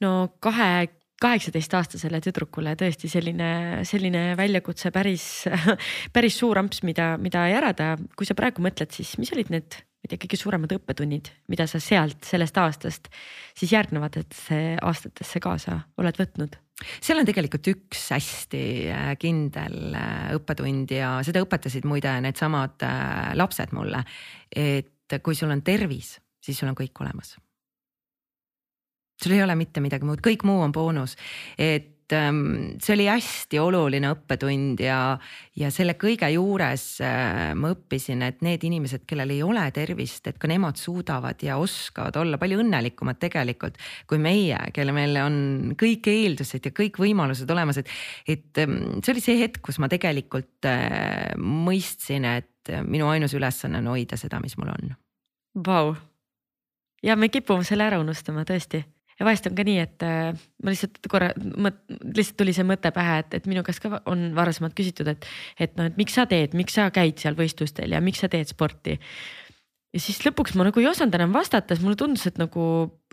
no 0.00 0.28
kahe 0.40 0.88
kaheksateistaastasele 1.22 2.20
tüdrukule 2.24 2.74
tõesti 2.78 3.10
selline, 3.10 3.52
selline 3.88 4.32
väljakutse 4.38 4.92
päris, 4.94 5.26
päris 6.16 6.38
suur 6.40 6.60
amps, 6.60 6.82
mida, 6.86 7.14
mida 7.22 7.46
järada. 7.52 7.94
kui 8.16 8.28
sa 8.28 8.36
praegu 8.38 8.64
mõtled, 8.64 8.92
siis 8.94 9.14
mis 9.20 9.32
olid 9.36 9.52
need, 9.54 9.78
ma 9.78 10.08
ei 10.08 10.12
tea, 10.12 10.22
kõige 10.24 10.40
suuremad 10.40 10.74
õppetunnid, 10.78 11.30
mida 11.52 11.68
sa 11.70 11.80
sealt, 11.82 12.22
sellest 12.26 12.58
aastast 12.58 13.08
siis 13.58 13.74
järgnevatesse 13.74 14.60
aastatesse 14.82 15.42
kaasa 15.42 15.78
oled 16.02 16.20
võtnud? 16.20 16.58
seal 16.82 17.20
on 17.20 17.28
tegelikult 17.28 17.68
üks 17.70 18.08
hästi 18.14 18.64
äh, 18.90 19.12
kindel 19.20 19.94
äh, 19.94 20.32
õppetund 20.34 20.90
ja 20.96 21.14
seda 21.22 21.44
õpetasid 21.44 21.86
muide 21.86 22.16
needsamad 22.24 22.82
äh, 22.88 23.30
lapsed 23.38 23.76
mulle. 23.76 24.02
et 24.50 25.20
kui 25.22 25.36
sul 25.38 25.52
on 25.52 25.62
tervis, 25.62 26.16
siis 26.42 26.58
sul 26.58 26.72
on 26.72 26.78
kõik 26.78 26.98
olemas 27.04 27.36
sul 29.24 29.36
ei 29.36 29.42
ole 29.44 29.56
mitte 29.58 29.82
midagi 29.84 30.06
muud, 30.08 30.22
kõik 30.24 30.46
muu 30.48 30.62
on 30.64 30.72
boonus, 30.74 31.16
et 31.60 32.14
ähm, 32.16 32.76
see 32.82 32.94
oli 32.96 33.06
hästi 33.08 33.60
oluline 33.62 34.10
õppetund 34.12 34.82
ja, 34.82 34.98
ja 35.58 35.70
selle 35.74 35.94
kõige 36.00 36.28
juures 36.34 36.84
äh, 37.04 37.52
ma 37.58 37.72
õppisin, 37.74 38.24
et 38.26 38.44
need 38.44 38.64
inimesed, 38.68 39.04
kellel 39.08 39.32
ei 39.34 39.42
ole 39.46 39.64
tervist, 39.74 40.26
et 40.28 40.38
ka 40.42 40.50
nemad 40.50 40.80
suudavad 40.80 41.42
ja 41.44 41.58
oskavad 41.62 42.18
olla 42.20 42.40
palju 42.42 42.60
õnnelikumad 42.64 43.20
tegelikult 43.22 43.80
kui 44.10 44.20
meie, 44.22 44.58
kelle 44.74 44.94
meil 44.96 45.18
on 45.22 45.36
kõik 45.80 46.08
eeldused 46.12 46.68
ja 46.68 46.74
kõik 46.76 47.00
võimalused 47.02 47.50
olemas, 47.54 47.82
et, 47.82 47.92
et 48.26 48.64
ähm, 48.64 48.78
see 49.00 49.16
oli 49.16 49.24
see 49.24 49.40
hetk, 49.42 49.62
kus 49.64 49.80
ma 49.82 49.90
tegelikult 49.92 50.70
äh, 50.70 51.32
mõistsin, 51.38 52.28
et 52.28 52.48
minu 52.86 53.08
ainus 53.10 53.32
ülesanne 53.34 53.80
on 53.82 53.90
hoida 53.90 54.14
seda, 54.20 54.38
mis 54.38 54.54
mul 54.54 54.70
on. 54.70 54.92
Vau, 55.66 55.94
ja 57.02 57.16
me 57.18 57.28
kipume 57.28 57.66
selle 57.66 57.86
ära 57.88 57.98
unustama 58.00 58.44
tõesti 58.48 58.82
ja 59.22 59.28
vahest 59.28 59.46
on 59.46 59.54
ka 59.58 59.66
nii, 59.66 59.82
et 59.82 60.06
äh, 60.06 60.32
ma 60.62 60.74
lihtsalt 60.74 60.98
korra, 61.10 61.30
lihtsalt 61.38 62.38
tuli 62.40 62.54
see 62.56 62.66
mõte 62.66 62.90
pähe, 62.94 63.20
et, 63.22 63.36
et 63.38 63.46
minu 63.50 63.62
käest 63.66 63.84
ka 63.84 64.02
on 64.10 64.32
varasemalt 64.36 64.74
küsitud, 64.78 65.08
et, 65.12 65.28
et 65.62 65.78
noh, 65.78 65.86
et 65.90 66.00
miks 66.00 66.18
sa 66.18 66.26
teed, 66.30 66.56
miks 66.58 66.74
sa 66.78 66.88
käid 66.94 67.22
seal 67.22 67.38
võistlustel 67.38 67.94
ja 67.94 68.02
miks 68.04 68.24
sa 68.24 68.30
teed 68.32 68.50
sporti. 68.50 68.98
ja 69.94 70.02
siis 70.02 70.18
lõpuks 70.26 70.56
ma 70.58 70.66
nagu 70.66 70.82
ei 70.82 70.90
osanud 70.90 71.14
enam 71.14 71.34
vastata, 71.36 71.76
sest 71.76 71.86
mulle 71.86 72.00
tundus, 72.00 72.26
et 72.26 72.40
nagu, 72.42 72.64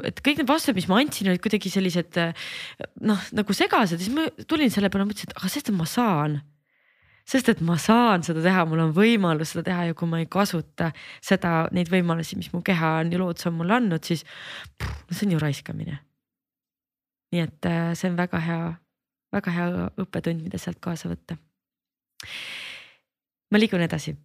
et 0.03 0.23
kõik 0.25 0.41
need 0.41 0.49
vastused, 0.49 0.77
mis 0.79 0.89
ma 0.89 1.01
andsin, 1.03 1.29
olid 1.29 1.43
kuidagi 1.43 1.71
sellised 1.71 2.21
noh, 3.05 3.27
nagu 3.37 3.55
segased 3.55 3.99
ja 3.99 4.01
siis 4.01 4.15
ma 4.15 4.25
tulin 4.49 4.73
selle 4.73 4.89
peale, 4.89 5.07
mõtlesin, 5.09 5.29
et 5.29 5.37
aga 5.37 5.51
sest, 5.51 5.73
ma 5.75 5.87
saan 5.89 6.41
sest 7.29 7.51
et 7.53 7.61
ma 7.65 7.77
saan 7.81 8.23
seda 8.25 8.41
teha, 8.43 8.65
mul 8.69 8.81
on 8.87 8.93
võimalus 8.95 9.53
seda 9.53 9.67
teha 9.69 9.89
ja 9.89 9.97
kui 9.97 10.09
ma 10.09 10.21
ei 10.21 10.27
kasuta 10.31 10.89
seda, 11.21 11.67
neid 11.75 11.91
võimalusi, 11.91 12.37
mis 12.39 12.49
mu 12.53 12.63
keha 12.65 12.95
on 13.03 13.13
ja 13.13 13.21
loodus 13.21 13.47
on 13.49 13.57
mulle 13.59 13.75
andnud, 13.77 14.05
siis 14.05 14.25
pff, 14.25 15.03
see 15.13 15.27
on 15.27 15.35
ju 15.35 15.41
raiskamine. 15.43 15.99
nii 17.29 17.43
et 17.45 17.67
äh, 17.69 17.91
see 17.93 18.09
on 18.09 18.17
väga 18.17 18.41
hea, 18.41 18.63
väga 19.35 19.53
hea 19.53 19.67
õppetund, 20.01 20.41
mida 20.41 20.57
sealt 20.61 20.79
kaasa 20.81 21.11
võtta. 21.11 21.37
ma 23.51 23.61
liigun 23.61 23.85
edasi. 23.85 24.15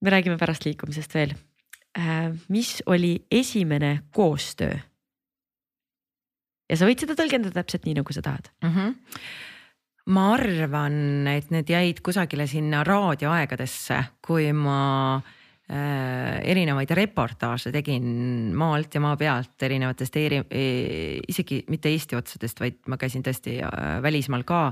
me 0.00 0.10
räägime 0.10 0.38
pärast 0.38 0.64
liikumisest 0.64 1.14
veel. 1.14 1.34
Äh, 1.98 2.32
mis 2.48 2.82
oli 2.86 3.26
esimene 3.30 4.08
koostöö? 4.10 4.78
ja 6.70 6.76
sa 6.76 6.88
võid 6.88 7.04
seda 7.04 7.14
tõlgendada 7.14 7.60
täpselt 7.60 7.84
nii, 7.84 8.00
nagu 8.00 8.12
sa 8.12 8.24
tahad 8.24 8.48
mm. 8.62 8.72
-hmm 8.72 9.52
ma 10.12 10.26
arvan, 10.36 11.26
et 11.30 11.50
need 11.54 11.70
jäid 11.70 12.02
kusagile 12.04 12.46
sinna 12.50 12.84
raadioaegadesse, 12.86 13.98
kui 14.22 14.52
ma 14.54 15.16
äh, 15.16 16.38
erinevaid 16.46 16.92
reportaaže 16.94 17.72
tegin 17.74 18.54
maalt 18.56 18.94
ja 18.94 19.02
maa 19.02 19.16
pealt 19.18 19.66
erinevatest 19.66 20.20
eri, 20.22 20.40
e, 20.46 20.68
isegi 21.26 21.64
mitte 21.72 21.90
Eesti 21.90 22.18
otsadest, 22.18 22.62
vaid 22.62 22.80
ma 22.86 23.00
käisin 23.00 23.26
tõesti 23.26 23.58
äh, 23.66 23.98
välismaal 24.04 24.46
ka 24.46 24.62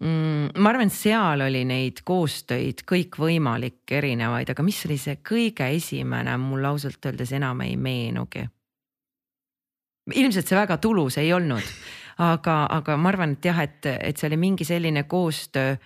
mm,. 0.00 0.56
ma 0.56 0.72
arvan, 0.72 0.92
seal 0.94 1.44
oli 1.44 1.66
neid 1.68 2.00
koostöid 2.08 2.86
kõikvõimalikke 2.88 4.00
erinevaid, 4.00 4.54
aga 4.54 4.64
mis 4.64 4.80
oli 4.88 4.96
see 5.00 5.20
kõige 5.20 5.68
esimene, 5.76 6.38
mul 6.40 6.64
ausalt 6.72 7.12
öeldes 7.12 7.36
enam 7.36 7.60
ei 7.66 7.76
meenugi. 7.76 8.48
ilmselt 10.16 10.48
see 10.48 10.56
väga 10.56 10.80
tulus 10.80 11.20
ei 11.20 11.28
olnud 11.36 11.76
aga, 12.18 12.66
aga 12.70 12.96
ma 12.96 13.12
arvan, 13.12 13.36
et 13.36 13.44
jah, 13.44 13.60
et, 13.64 13.86
et 13.86 14.16
see 14.16 14.28
oli 14.30 14.36
mingi 14.36 14.64
selline 14.68 15.04
koostöö. 15.08 15.76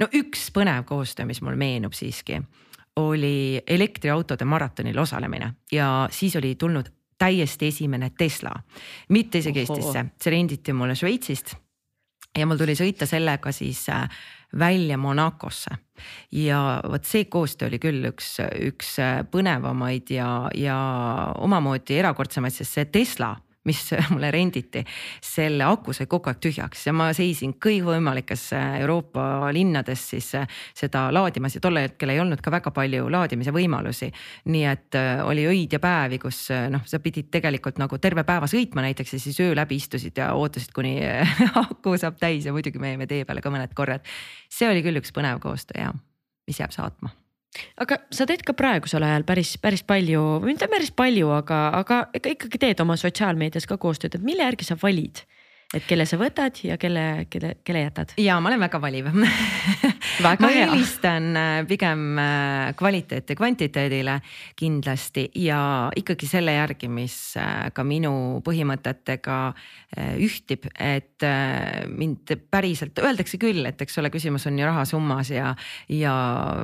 no 0.00 0.08
üks 0.16 0.50
põnev 0.54 0.84
koostöö, 0.88 1.26
mis 1.26 1.42
mul 1.42 1.56
meenub 1.60 1.92
siiski, 1.96 2.40
oli 2.96 3.62
elektriautode 3.66 4.44
maratonil 4.44 4.98
osalemine 4.98 5.52
ja 5.72 6.08
siis 6.10 6.36
oli 6.36 6.54
tulnud 6.54 6.90
täiesti 7.18 7.68
esimene 7.68 8.10
Tesla, 8.18 8.52
mitte 9.08 9.38
isegi 9.38 9.64
Oho. 9.68 9.76
Eestisse, 9.76 10.04
see 10.22 10.32
renditi 10.32 10.72
mulle 10.72 10.94
Šveitsist 10.96 11.54
ja 12.38 12.46
mul 12.46 12.60
tuli 12.60 12.76
sõita 12.78 13.06
sellega 13.08 13.52
siis 13.54 13.82
äh, 13.92 14.06
välja 14.58 14.98
Monacosse. 14.98 15.76
ja 16.32 16.80
vot 16.88 17.04
see 17.04 17.24
koostöö 17.24 17.68
oli 17.68 17.78
küll 17.78 18.06
üks, 18.08 18.38
üks 18.66 18.96
äh, 19.02 19.20
põnevamaid 19.30 20.10
ja, 20.14 20.48
ja 20.54 20.78
omamoodi 21.38 21.98
erakordsemaid, 21.98 22.54
sest 22.54 22.78
see 22.78 22.88
Tesla 22.92 23.34
mis 23.64 23.90
mulle 24.12 24.30
renditi, 24.30 24.84
selle 25.22 25.64
aku 25.68 25.92
sai 25.96 26.08
kogu 26.10 26.30
aeg 26.30 26.40
tühjaks 26.40 26.86
ja 26.88 26.94
ma 26.96 27.10
seisin 27.16 27.52
kõikvõimalikes 27.60 28.46
äh, 28.56 28.78
Euroopa 28.80 29.50
linnades 29.52 30.06
siis 30.14 30.30
äh, 30.38 30.48
seda 30.76 31.08
laadimas 31.12 31.56
ja 31.56 31.62
tol 31.64 31.76
hetkel 31.80 32.14
ei 32.14 32.20
olnud 32.22 32.40
ka 32.40 32.52
väga 32.54 32.72
palju 32.74 33.10
laadimise 33.12 33.52
võimalusi. 33.54 34.10
nii 34.48 34.64
et 34.70 34.98
äh, 34.98 35.22
oli 35.26 35.46
öid 35.50 35.76
ja 35.76 35.82
päevi, 35.82 36.18
kus 36.22 36.46
noh, 36.72 36.84
sa 36.88 37.02
pidid 37.04 37.30
tegelikult 37.30 37.80
nagu 37.82 37.98
terve 37.98 38.24
päeva 38.24 38.48
sõitma 38.50 38.84
näiteks 38.88 39.16
ja 39.16 39.20
siis 39.20 39.40
öö 39.40 39.54
läbi 39.56 39.76
istusid 39.76 40.16
ja 40.16 40.32
ootasid, 40.34 40.72
kuni 40.74 40.96
aku 41.64 41.98
saab 42.00 42.20
täis 42.20 42.48
ja 42.48 42.56
muidugi 42.56 42.80
me 42.80 42.94
jäime 42.94 43.10
tee 43.10 43.24
peale 43.28 43.44
ka 43.44 43.52
mõned 43.52 43.76
korrad. 43.76 44.06
see 44.48 44.70
oli 44.70 44.84
küll 44.86 45.02
üks 45.02 45.12
põnev 45.12 45.40
koostöö 45.40 45.84
ja 45.84 45.92
mis 46.48 46.60
jääb 46.60 46.72
saatma 46.72 47.12
aga 47.82 47.98
sa 48.14 48.26
teed 48.28 48.44
ka 48.46 48.54
praegusel 48.56 49.04
ajal 49.06 49.26
päris, 49.28 49.56
päris 49.62 49.82
palju, 49.86 50.22
mitte 50.46 50.68
päris 50.70 50.92
palju, 50.94 51.32
aga, 51.34 51.60
aga 51.80 52.02
ikka 52.14 52.34
ikkagi 52.36 52.62
teed 52.62 52.82
oma 52.84 52.96
sotsiaalmeedias 53.00 53.66
ka 53.70 53.78
koostööd, 53.80 54.16
et 54.18 54.26
mille 54.26 54.46
järgi 54.46 54.68
sa 54.70 54.78
valid? 54.80 55.24
et 55.70 55.84
kelle 55.86 56.02
sa 56.08 56.16
võtad 56.18 56.56
ja 56.66 56.74
kelle, 56.82 57.26
kelle, 57.30 57.52
kelle 57.62 57.84
jätad? 57.84 58.14
ja 58.18 58.40
ma 58.42 58.50
olen 58.50 58.62
väga 58.64 58.80
valiv 58.82 59.10
ma 60.22 60.34
hea. 60.50 60.66
eelistan 60.66 61.36
äh, 61.36 61.66
pigem 61.68 62.18
äh, 62.18 62.74
kvaliteeti 62.76 63.34
kvantiteedile 63.36 64.20
kindlasti 64.56 65.30
ja 65.34 65.90
ikkagi 65.96 66.28
selle 66.28 66.54
järgi, 66.54 66.88
mis 66.92 67.16
äh, 67.40 67.70
ka 67.74 67.84
minu 67.84 68.40
põhimõtetega 68.44 69.38
ühtib, 70.22 70.68
et 70.78 71.24
mind 71.90 72.30
päriselt 72.46 72.98
öeldakse 73.02 73.40
küll, 73.42 73.64
et 73.66 73.80
eks 73.82 73.98
ole, 73.98 74.06
küsimus 74.14 74.44
on 74.46 74.60
ju 74.60 74.68
rahasummas 74.68 75.32
ja, 75.34 75.48
ja 75.90 76.12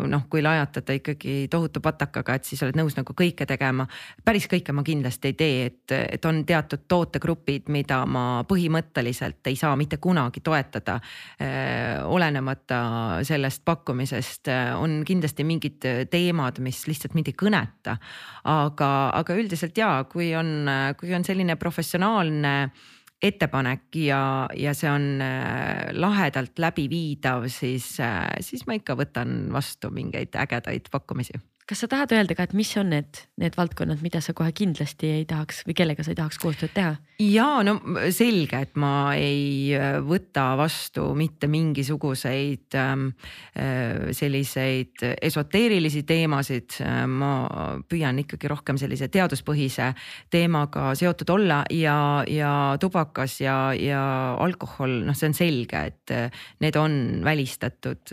noh, 0.07 0.29
kui 0.31 0.45
lajatada 0.47 0.95
ikkagi 0.95 1.49
tohutu 1.51 1.83
patakaga, 1.83 2.37
et 2.39 2.47
siis 2.47 2.63
oled 2.63 2.79
nõus 2.79 2.95
nagu 2.95 3.17
kõike 3.19 3.43
tegema. 3.51 3.89
päris 4.25 4.47
kõike 4.47 4.71
ma 4.71 4.85
kindlasti 4.87 5.33
ei 5.33 5.37
tee, 5.41 5.57
et, 5.67 5.97
et 5.97 6.29
on 6.31 6.45
teatud 6.47 6.85
tootegrupid, 6.87 7.67
mida 7.75 7.99
ma 8.07 8.45
põhimõtteliselt 8.47 9.51
ei 9.51 9.59
saa 9.59 9.75
mitte 9.77 9.99
kunagi 9.99 10.41
toetada. 10.41 11.01
olenemata 12.07 12.79
sellest 13.47 13.65
pakkumisest 13.65 14.51
on 14.81 15.01
kindlasti 15.07 15.47
mingid 15.47 15.87
teemad, 16.11 16.59
mis 16.65 16.83
lihtsalt 16.91 17.15
mind 17.15 17.31
ei 17.31 17.39
kõneta. 17.39 17.97
aga, 18.45 18.91
aga 19.15 19.39
üldiselt 19.39 19.79
ja 19.79 20.05
kui 20.11 20.35
on, 20.35 20.69
kui 20.99 21.15
on 21.15 21.25
selline 21.25 21.57
professionaalne 21.57 22.55
ettepanek 23.23 23.97
ja, 23.97 24.21
ja 24.57 24.75
see 24.77 24.91
on 24.93 25.23
äh, 25.25 25.89
lahedalt 25.97 26.59
läbiviidav, 26.61 27.49
siis, 27.49 27.97
siis 28.45 28.67
ma 28.69 28.77
ikka 28.77 28.97
võtan 28.99 29.47
vastu 29.55 29.91
mingeid 29.95 30.37
ägedaid 30.37 30.91
pakkumisi 30.93 31.41
kas 31.67 31.83
sa 31.83 31.89
tahad 31.91 32.13
öelda 32.15 32.37
ka, 32.39 32.47
et 32.47 32.55
mis 32.55 32.69
on 32.79 32.93
need, 32.95 33.25
need 33.43 33.57
valdkonnad, 33.59 33.99
mida 34.05 34.21
sa 34.23 34.31
kohe 34.39 34.53
kindlasti 34.55 35.11
ei 35.19 35.25
tahaks 35.27 35.65
või 35.67 35.75
kellega 35.75 36.05
sa 36.07 36.13
ei 36.13 36.19
tahaks 36.21 36.39
koostööd 36.39 36.71
teha? 36.77 36.93
Ja 37.23 37.47
no 37.65 37.77
selge, 38.13 38.59
et 38.67 38.77
ma 38.81 39.15
ei 39.17 39.73
äh, 39.77 39.99
võta 40.05 40.51
vastu 40.59 41.07
mitte 41.17 41.49
mingisuguseid 41.49 42.77
ähm, 42.77 43.07
äh, 43.57 44.11
selliseid 44.17 45.05
esoteerilisi 45.23 46.05
teemasid. 46.09 46.79
ma 47.09 47.31
püüan 47.89 48.19
ikkagi 48.21 48.49
rohkem 48.51 48.79
sellise 48.79 49.09
teaduspõhise 49.13 49.91
teemaga 50.31 50.91
seotud 50.99 51.31
olla 51.33 51.63
ja, 51.73 52.25
ja 52.29 52.53
tubakas 52.81 53.39
ja, 53.41 53.57
ja 53.79 54.03
alkohol, 54.43 54.99
noh, 55.07 55.17
see 55.17 55.31
on 55.31 55.37
selge, 55.37 55.85
et 55.93 56.15
äh, 56.15 56.43
need 56.61 56.77
on 56.81 57.23
välistatud, 57.25 58.13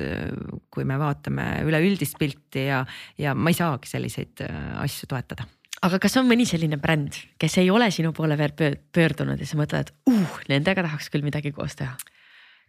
kui 0.71 0.87
me 0.87 0.99
vaatame 0.99 1.49
üleüldist 1.67 2.17
pilti 2.19 2.67
ja, 2.69 2.83
ja 3.19 3.35
ma 3.35 3.51
ei 3.51 3.59
saagi 3.59 3.91
selliseid 3.91 4.45
asju 4.83 5.11
toetada 5.11 5.47
aga 5.83 5.99
kas 6.01 6.15
on 6.19 6.29
mõni 6.29 6.45
selline 6.47 6.79
bränd, 6.81 7.17
kes 7.41 7.57
ei 7.61 7.69
ole 7.73 7.89
sinu 7.91 8.13
poole 8.15 8.37
veel 8.39 8.55
pöördunud 8.95 9.41
ja 9.41 9.47
sa 9.47 9.59
mõtled, 9.59 9.89
et 9.89 10.11
uh, 10.11 10.39
nendega 10.51 10.85
tahaks 10.85 11.11
küll 11.13 11.25
midagi 11.25 11.53
koos 11.55 11.77
teha? 11.79 11.95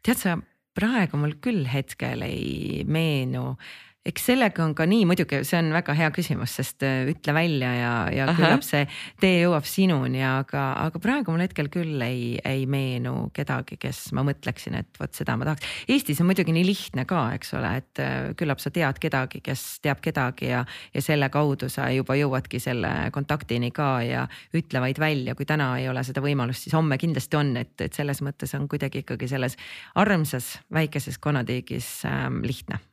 tead 0.04 0.20
sa, 0.20 0.36
praegu 0.76 1.16
mul 1.20 1.36
küll 1.42 1.64
hetkel 1.70 2.24
ei 2.26 2.82
meenu 2.84 3.54
eks 4.04 4.26
sellega 4.28 4.60
on 4.64 4.74
ka 4.76 4.84
nii, 4.88 5.06
muidugi 5.08 5.38
see 5.48 5.56
on 5.62 5.70
väga 5.72 5.94
hea 5.96 6.10
küsimus, 6.12 6.52
sest 6.58 6.84
äh, 6.84 7.06
ütle 7.08 7.32
välja 7.36 7.70
ja, 7.72 7.92
ja 8.12 8.26
Aha. 8.28 8.36
küllap 8.36 8.64
see 8.66 8.82
tee 9.20 9.38
jõuab 9.40 9.64
sinuni, 9.68 10.20
aga, 10.28 10.64
aga 10.82 11.00
praegu 11.00 11.32
mul 11.32 11.44
hetkel 11.46 11.70
küll 11.72 12.02
ei, 12.04 12.34
ei 12.44 12.66
meenu 12.70 13.30
kedagi, 13.36 13.78
kes 13.80 14.06
ma 14.16 14.26
mõtleksin, 14.28 14.76
et 14.82 15.00
vot 15.00 15.16
seda 15.16 15.38
ma 15.40 15.48
tahaks. 15.48 15.64
Eestis 15.88 16.20
on 16.20 16.28
muidugi 16.28 16.52
nii 16.52 16.66
lihtne 16.68 17.06
ka, 17.08 17.24
eks 17.38 17.54
ole, 17.56 17.72
et 17.80 18.04
äh, 18.04 18.18
küllap 18.36 18.60
sa 18.60 18.72
tead 18.74 19.00
kedagi, 19.00 19.40
kes 19.44 19.64
teab 19.84 20.04
kedagi 20.04 20.52
ja, 20.52 20.64
ja 20.92 21.04
selle 21.04 21.30
kaudu 21.32 21.70
sa 21.72 21.88
juba 21.94 22.18
jõuadki 22.20 22.60
selle 22.60 22.92
kontaktini 23.14 23.72
ka 23.74 23.90
ja 24.04 24.26
ütle 24.52 24.84
vaid 24.84 25.00
välja, 25.00 25.36
kui 25.38 25.48
täna 25.48 25.72
ei 25.80 25.88
ole 25.88 26.04
seda 26.04 26.20
võimalust, 26.24 26.66
siis 26.66 26.76
homme 26.76 27.00
kindlasti 27.00 27.40
on, 27.40 27.56
et, 27.56 27.72
et 27.80 27.96
selles 27.96 28.20
mõttes 28.26 28.52
on 28.58 28.68
kuidagi 28.68 29.00
ikkagi 29.00 29.32
selles 29.32 29.56
armsas 29.96 30.58
väikeses 30.74 31.16
konnatiigis 31.24 32.02
ähm, 32.10 32.42
lihtne 32.44 32.84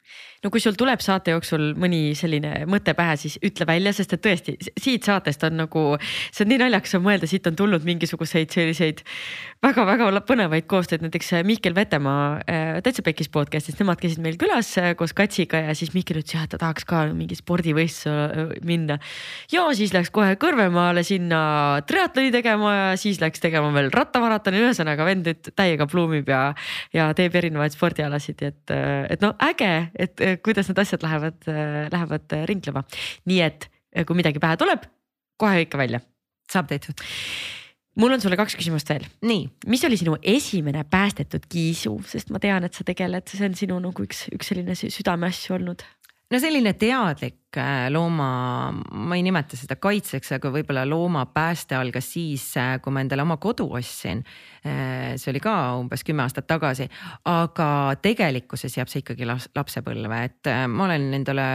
no 0.42 0.50
kui 0.50 0.62
sul 0.64 0.78
tuleb 0.78 1.02
saate 1.04 1.36
jooksul 1.36 1.72
mõni 1.80 2.16
selline 2.18 2.66
mõte 2.70 2.96
pähe, 2.98 3.14
siis 3.22 3.38
ütle 3.46 3.68
välja, 3.70 3.94
sest 3.94 4.16
et 4.18 4.24
tõesti 4.26 4.56
siit 4.74 5.06
saatest 5.06 5.44
on 5.46 5.60
nagu, 5.62 5.84
see 6.34 6.46
on 6.46 6.52
nii 6.52 6.62
naljakas 6.64 6.98
on 6.98 7.06
mõelda, 7.06 7.30
siit 7.30 7.46
on 7.50 7.58
tulnud 7.60 7.86
mingisuguseid 7.86 8.54
selliseid 8.54 9.04
väga-väga 9.62 10.10
põnevaid 10.26 10.66
koostöid, 10.70 11.04
näiteks 11.06 11.30
äh, 11.38 11.44
Mihkel 11.46 11.76
Vetemaa 11.78 12.24
äh, 12.42 12.80
Täitsa 12.82 13.06
Pekis 13.06 13.30
podcast'is, 13.30 13.78
nemad 13.78 14.02
käisid 14.02 14.24
meil 14.24 14.40
külas 14.42 14.72
äh, 14.82 14.96
koos 14.98 15.14
Katsiga 15.18 15.62
ja 15.68 15.76
siis 15.78 15.94
Mihkel 15.94 16.24
ütles 16.24 16.34
jah, 16.34 16.48
et 16.48 16.56
ta 16.56 16.62
tahaks 16.62 16.88
ka 16.90 17.04
mingi 17.14 17.38
spordivõistlusele 17.38 18.62
minna. 18.66 18.98
ja 19.54 19.68
siis 19.78 19.94
läks 19.94 20.10
kohe 20.14 20.34
Kõrvemaale 20.42 21.04
sinna 21.06 21.44
triatloni 21.86 22.34
tegema 22.34 22.74
ja 22.74 22.90
siis 22.98 23.22
läks 23.22 23.44
tegema 23.44 23.70
veel 23.76 23.92
rattamaratoni, 23.94 24.64
ühesõnaga 24.66 25.06
vend 25.06 25.30
nüüd 25.30 25.54
täiega 25.54 25.86
pluumib 25.92 26.30
ja, 26.34 26.42
ja 26.96 27.12
teeb 27.18 27.36
erinevaid 27.38 27.78
spordialasid, 27.78 28.42
et, 28.42 28.74
et 29.14 29.22
no 29.22 29.36
äge, 29.46 29.74
et 29.94 30.31
kuidas 30.44 30.70
need 30.72 30.82
asjad 30.84 31.04
lähevad, 31.06 31.40
lähevad 31.92 32.38
ringlema. 32.50 32.86
nii 33.30 33.42
et 33.46 33.68
kui 34.08 34.18
midagi 34.18 34.40
pähe 34.40 34.60
tuleb, 34.60 34.86
kohe 35.42 35.66
ikka 35.66 35.82
välja. 35.82 36.02
saab 36.52 36.68
tehtud 36.68 37.00
mul 38.00 38.16
on 38.16 38.22
sulle 38.24 38.38
kaks 38.40 38.56
küsimust 38.60 38.90
veel. 38.92 39.06
nii, 39.28 39.46
mis 39.72 39.84
oli 39.88 39.98
sinu 40.00 40.16
esimene 40.24 40.84
päästetud 40.90 41.48
kiisu, 41.52 41.98
sest 42.08 42.32
ma 42.32 42.40
tean, 42.44 42.64
et 42.68 42.78
sa 42.78 42.86
tegeled, 42.88 43.28
see 43.28 43.48
on 43.48 43.58
sinu 43.58 43.80
nagu 43.84 44.06
üks, 44.06 44.28
üks 44.36 44.52
selline 44.52 44.76
südameasju 44.80 45.58
olnud 45.58 45.84
no 46.32 46.40
selline 46.40 46.74
teadlik 46.80 47.58
äh, 47.60 47.90
looma, 47.92 48.30
ma 48.72 49.18
ei 49.18 49.24
nimeta 49.26 49.58
seda 49.60 49.78
kaitseks, 49.82 50.34
aga 50.38 50.52
võib-olla 50.54 50.86
loomapääste 50.88 51.76
algas 51.78 52.08
siis, 52.14 52.46
äh, 52.60 52.78
kui 52.84 52.94
ma 52.96 53.04
endale 53.04 53.26
oma 53.26 53.38
kodu 53.42 53.68
ostsin. 53.78 54.24
Äh, 54.66 55.14
see 55.20 55.32
oli 55.34 55.44
ka 55.44 55.56
umbes 55.82 56.06
kümme 56.08 56.26
aastat 56.26 56.48
tagasi, 56.50 56.88
aga 57.30 57.70
tegelikkuses 58.02 58.78
jääb 58.80 58.92
see 58.92 59.04
ikkagi 59.04 59.28
lapsepõlve, 59.28 60.26
et 60.30 60.52
ma 60.72 60.88
olen 60.88 61.12
endale 61.20 61.48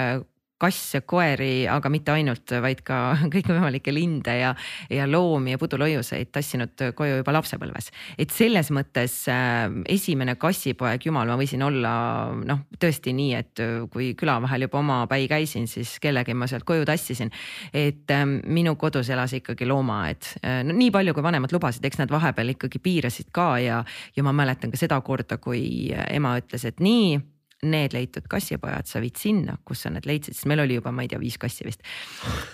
kasse, 0.60 1.02
koeri, 1.08 1.66
aga 1.68 1.90
mitte 1.92 2.14
ainult, 2.14 2.52
vaid 2.64 2.80
ka 2.86 2.98
kõikvõimalikke 3.34 3.92
linde 3.94 4.36
ja, 4.38 4.52
ja 4.92 5.06
loomi 5.08 5.54
ja 5.54 5.60
puduloiuseid 5.60 6.32
tassinud 6.32 6.86
koju 6.96 7.20
juba 7.20 7.34
lapsepõlves. 7.36 7.90
et 8.18 8.32
selles 8.32 8.70
mõttes 8.74 9.18
äh, 9.32 9.66
esimene 9.92 10.36
kassipoeg, 10.40 11.04
jumal, 11.08 11.28
ma 11.28 11.38
võisin 11.40 11.64
olla 11.66 11.92
noh, 12.40 12.64
tõesti 12.80 13.12
nii, 13.16 13.34
et 13.36 13.64
kui 13.92 14.12
küla 14.18 14.38
vahel 14.42 14.66
juba 14.66 14.80
omapäi 14.80 15.28
käisin, 15.28 15.68
siis 15.68 15.98
kellegi 16.02 16.34
ma 16.34 16.48
sealt 16.50 16.64
koju 16.68 16.88
tassisin. 16.88 17.30
et 17.72 18.10
äh, 18.10 18.24
minu 18.26 18.76
kodus 18.80 19.10
elas 19.12 19.36
ikkagi 19.36 19.68
loomaaed 19.68 20.32
äh,, 20.42 20.60
no 20.64 20.76
nii 20.76 20.90
palju, 20.94 21.14
kui 21.14 21.26
vanemad 21.26 21.52
lubasid, 21.52 21.84
eks 21.84 22.00
nad 22.00 22.12
vahepeal 22.12 22.56
ikkagi 22.56 22.80
piirasid 22.82 23.32
ka 23.32 23.56
ja, 23.60 23.84
ja 24.16 24.26
ma 24.26 24.32
mäletan 24.36 24.72
ka 24.72 24.80
seda 24.80 25.00
korda, 25.04 25.36
kui 25.36 25.92
ema 25.92 26.36
ütles, 26.40 26.64
et 26.64 26.80
nii 26.80 27.35
need 27.64 27.94
leitud 27.96 28.26
kassipojad 28.28 28.88
sa 28.88 29.00
viid 29.00 29.16
sinna, 29.20 29.56
kus 29.64 29.86
sa 29.86 29.92
need 29.92 30.06
leidsid, 30.08 30.36
sest 30.36 30.48
meil 30.50 30.60
oli 30.64 30.76
juba, 30.76 30.92
ma 30.92 31.06
ei 31.06 31.10
tea, 31.12 31.20
viis 31.20 31.38
kassi 31.40 31.64
vist. 31.66 31.82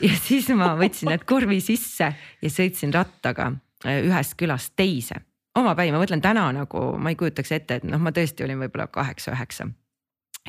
ja 0.04 0.14
siis 0.14 0.48
ma 0.56 0.72
võtsin 0.78 1.10
need 1.10 1.26
korvi 1.28 1.58
sisse 1.64 2.12
ja 2.14 2.52
sõitsin 2.52 2.94
rattaga 2.94 3.50
äh, 3.86 4.02
ühest 4.06 4.36
külast 4.38 4.76
teise. 4.78 5.22
omapäi, 5.58 5.92
ma 5.92 6.02
mõtlen 6.02 6.22
täna 6.22 6.46
nagu 6.54 6.84
ma 6.98 7.12
ei 7.12 7.18
kujutaks 7.18 7.52
ette, 7.58 7.80
et 7.80 7.88
noh, 7.88 8.00
ma 8.02 8.14
tõesti 8.14 8.46
olin 8.46 8.62
võib-olla 8.62 8.86
kaheksa-üheksa 8.92 9.68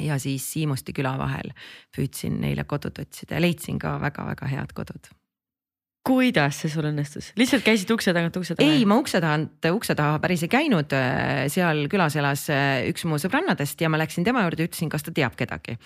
ja 0.01 0.19
siis 0.19 0.45
Siimusti 0.53 0.93
küla 0.93 1.17
vahel 1.17 1.53
püüdsin 1.95 2.39
neile 2.41 2.63
kodud 2.63 2.97
otsida 3.01 3.37
ja 3.37 3.41
leidsin 3.43 3.81
ka 3.81 3.97
väga-väga 4.01 4.49
head 4.53 4.73
kodud 4.77 5.11
kuidas 6.03 6.57
see 6.59 6.71
sul 6.71 6.83
õnnestus, 6.89 7.29
lihtsalt 7.39 7.63
käisid 7.63 7.91
ukse 7.93 8.11
tagant 8.15 8.35
ukse 8.35 8.57
taha? 8.59 8.67
ei, 8.67 8.83
ma 8.87 8.97
ukse 8.99 9.21
tagant 9.23 9.67
ukse 9.71 9.95
taha 9.95 10.17
päris 10.23 10.41
ei 10.43 10.51
käinud, 10.51 10.91
seal 11.53 11.85
külas 11.91 12.17
elas 12.19 12.43
äh, 12.51 12.83
üks 12.89 13.05
mu 13.07 13.15
sõbrannadest 13.21 13.79
ja 13.79 13.87
ma 13.91 14.01
läksin 14.01 14.27
tema 14.27 14.43
juurde, 14.43 14.67
ütlesin, 14.67 14.91
kas 14.91 15.07
ta 15.07 15.13
teab 15.15 15.37
kedagi. 15.39 15.77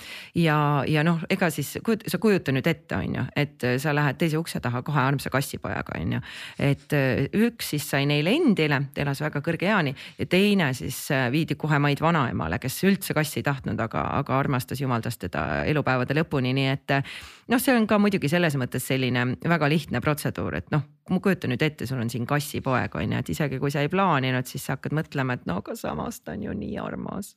ja, 0.42 0.58
ja 0.90 1.06
noh, 1.06 1.22
ega 1.30 1.52
siis 1.54 1.76
kujut, 1.86 2.08
sa 2.10 2.18
kujuta 2.22 2.56
nüüd 2.56 2.66
ette, 2.66 2.98
on 2.98 3.20
ju, 3.20 3.28
et 3.38 3.68
sa 3.84 3.94
lähed 3.94 4.18
teise 4.18 4.42
ukse 4.42 4.62
taha 4.64 4.82
kohe 4.88 5.06
armsa 5.06 5.30
kassipojaga, 5.34 6.02
on 6.02 6.18
ju. 6.18 6.26
et 6.66 6.98
äh, 6.98 7.30
üks 7.46 7.76
siis 7.76 7.86
sai 7.86 8.10
neile 8.10 8.34
endile, 8.34 8.82
ta 8.96 9.06
elas 9.06 9.22
väga 9.22 9.46
kõrge 9.46 9.70
eani 9.70 9.94
ja 10.18 10.26
teine 10.26 10.72
siis 10.78 10.98
äh, 11.14 11.28
viidi 11.34 11.60
kohe 11.62 11.78
maid 11.84 12.02
vanaemale, 12.02 12.58
kes 12.64 12.82
üldse 12.90 13.14
kassi 13.14 13.44
ei 13.44 13.50
tahtnud, 13.52 13.86
aga, 13.86 14.10
aga 14.24 14.42
armastas, 14.42 14.82
jumaldas 14.82 15.22
teda 15.22 15.62
elupäevade 15.70 16.18
lõpuni, 16.18 16.58
nii 16.58 16.72
et 16.74 17.02
noh, 17.48 17.62
see 17.62 17.76
on 17.76 17.88
ka 17.88 18.00
muidugi 18.02 18.30
selles 18.32 18.56
mõttes 18.60 18.86
selline 18.88 19.26
väga 19.44 19.70
lihtne 19.72 20.02
protseduur, 20.04 20.60
et 20.60 20.72
noh, 20.74 20.86
ma 21.14 21.20
kujutan 21.24 21.54
nüüd 21.54 21.64
ette, 21.66 21.88
sul 21.90 22.02
on 22.02 22.12
siin 22.12 22.28
kassipoeg 22.30 22.98
on 23.00 23.16
ju, 23.16 23.22
et 23.24 23.32
isegi 23.34 23.60
kui 23.62 23.74
sa 23.74 23.84
ei 23.86 23.92
plaaninud, 23.92 24.50
siis 24.50 24.68
sa 24.68 24.78
hakkad 24.78 24.96
mõtlema, 24.98 25.38
et 25.38 25.48
no 25.50 25.60
aga 25.62 25.76
samas 25.80 26.22
ta 26.22 26.36
on 26.36 26.46
ju 26.48 26.56
nii 26.58 26.78
armas. 26.84 27.34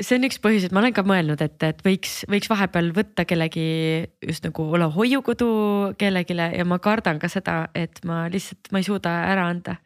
see 0.00 0.18
on 0.18 0.28
üks 0.28 0.40
põhjus, 0.42 0.66
et 0.68 0.74
ma 0.74 0.82
olen 0.82 0.96
ka 0.96 1.06
mõelnud, 1.06 1.44
et, 1.44 1.58
et 1.68 1.86
võiks, 1.86 2.22
võiks 2.32 2.50
vahepeal 2.52 2.92
võtta 2.96 3.26
kellegi 3.28 3.66
just 4.26 4.46
nagu 4.48 4.68
olla 4.76 4.90
hoiukodu 4.92 5.48
kellelegi 5.98 6.38
ja 6.38 6.64
ma 6.68 6.78
kardan 6.82 7.20
ka 7.22 7.30
seda, 7.32 7.66
et 7.74 8.02
ma 8.08 8.24
lihtsalt, 8.32 8.72
ma 8.72 8.82
ei 8.82 8.86
suuda 8.88 9.16
ära 9.32 9.48
anda 9.52 9.78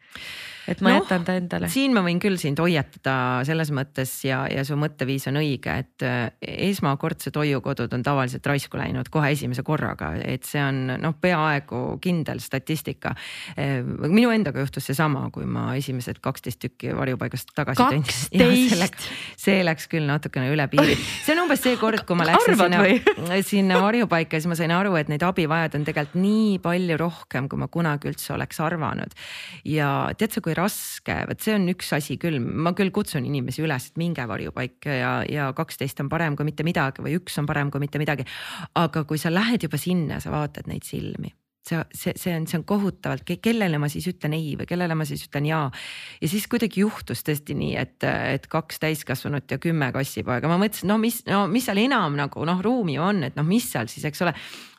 et 0.67 0.81
ma 0.83 0.91
no, 0.91 1.01
jätan 1.01 1.23
ta 1.27 1.35
endale. 1.39 1.69
siin 1.71 1.93
ma 1.95 2.03
võin 2.05 2.19
küll 2.21 2.37
sind 2.39 2.59
hoiatada 2.59 3.43
selles 3.47 3.71
mõttes 3.75 4.11
ja, 4.27 4.43
ja 4.51 4.65
su 4.67 4.77
mõtteviis 4.79 5.27
on 5.31 5.39
õige, 5.39 5.77
et 5.83 6.05
äh, 6.05 6.27
esmakordsed 6.67 7.35
hoiukodud 7.39 7.93
on 7.95 8.03
tavaliselt 8.05 8.47
raisku 8.47 8.79
läinud 8.79 9.09
kohe 9.13 9.31
esimese 9.35 9.63
korraga, 9.67 10.13
et 10.19 10.47
see 10.47 10.61
on 10.63 10.83
noh, 10.99 11.15
peaaegu 11.21 11.99
kindel 12.03 12.41
statistika. 12.43 13.15
Eh, 13.55 13.81
minu 13.83 14.31
endaga 14.33 14.63
juhtus 14.63 14.89
seesama, 14.89 15.27
kui 15.33 15.45
ma 15.49 15.69
esimesed 15.79 16.21
kaksteist 16.23 16.61
tükki 16.63 16.93
varjupaigast 16.97 17.53
tagasi 17.57 17.81
tõin. 17.83 18.03
kaksteist? 18.05 19.07
see 19.37 19.63
läks 19.65 19.87
küll 19.91 20.07
natukene 20.09 20.51
üle 20.53 20.67
piiri, 20.71 20.97
see 20.97 21.35
on 21.35 21.45
umbes 21.45 21.63
see 21.63 21.77
kord, 21.79 22.03
kui 22.07 22.17
ma 22.19 22.27
läksin 22.27 22.57
sinna, 22.57 23.39
sinna 23.45 23.79
varjupaika, 23.83 24.39
siis 24.39 24.49
ma 24.51 24.57
sain 24.59 24.73
aru, 24.75 24.95
et 24.99 25.11
neid 25.11 25.23
abivajajaid 25.25 25.77
on 25.79 25.87
tegelikult 25.87 26.19
nii 26.21 26.57
palju 26.63 26.99
rohkem, 26.99 27.49
kui 27.51 27.61
ma 27.61 27.69
kunagi 27.71 28.11
üldse 28.11 28.33
oleks 28.35 28.61
arvanud. 28.63 29.15
ja 29.67 29.89
tead 30.17 30.35
sa, 30.35 30.43
kui 30.43 30.55
raske, 30.57 31.17
vot 31.29 31.43
see 31.43 31.55
on 31.57 31.67
üks 31.73 31.91
asi 31.97 32.19
küll, 32.21 32.39
ma 32.39 32.73
küll 32.77 32.93
kutsun 32.95 33.27
inimesi 33.27 33.63
üles, 33.65 33.89
et 33.91 33.99
minge 34.01 34.27
varjupaika 34.29 34.99
ja, 34.99 35.13
ja 35.29 35.49
kaksteist 35.57 36.03
on 36.03 36.11
parem 36.11 36.37
kui 36.37 36.47
mitte 36.47 36.65
midagi 36.67 37.03
või 37.05 37.17
üks 37.19 37.37
on 37.41 37.49
parem 37.49 37.71
kui 37.73 37.83
mitte 37.83 38.01
midagi. 38.01 38.27
aga 38.75 39.03
kui 39.07 39.19
sa 39.21 39.33
lähed 39.33 39.67
juba 39.67 39.79
sinna, 39.81 40.21
sa 40.23 40.33
vaatad 40.33 40.69
neid 40.71 40.87
silmi 40.87 41.33
see, 41.67 41.81
see, 41.93 42.13
see 42.15 42.35
on, 42.35 42.47
see 42.49 42.59
on 42.59 42.65
kohutavalt, 42.67 43.27
kellele 43.41 43.79
ma 43.81 43.89
siis 43.91 44.07
ütlen 44.11 44.35
ei 44.37 44.55
või 44.59 44.69
kellele 44.69 44.95
ma 44.97 45.07
siis 45.07 45.25
ütlen 45.27 45.49
jaa. 45.49 45.65
ja 46.21 46.31
siis 46.31 46.47
kuidagi 46.51 46.83
juhtus 46.85 47.25
tõesti 47.27 47.57
nii, 47.57 47.75
et, 47.79 48.07
et 48.07 48.47
kaks 48.51 48.81
täiskasvanut 48.83 49.51
ja 49.51 49.59
kümme 49.61 49.91
kassipoega, 49.95 50.49
ma 50.51 50.59
mõtlesin, 50.61 50.89
no 50.91 50.99
mis, 51.01 51.21
no 51.27 51.45
mis 51.51 51.67
seal 51.67 51.83
enam 51.83 52.17
nagu 52.19 52.47
noh, 52.47 52.63
ruumi 52.63 52.97
on, 53.01 53.23
et 53.27 53.37
noh, 53.39 53.47
mis 53.47 53.67
seal 53.71 53.91
siis, 53.91 54.07
eks 54.07 54.25
ole 54.25 54.35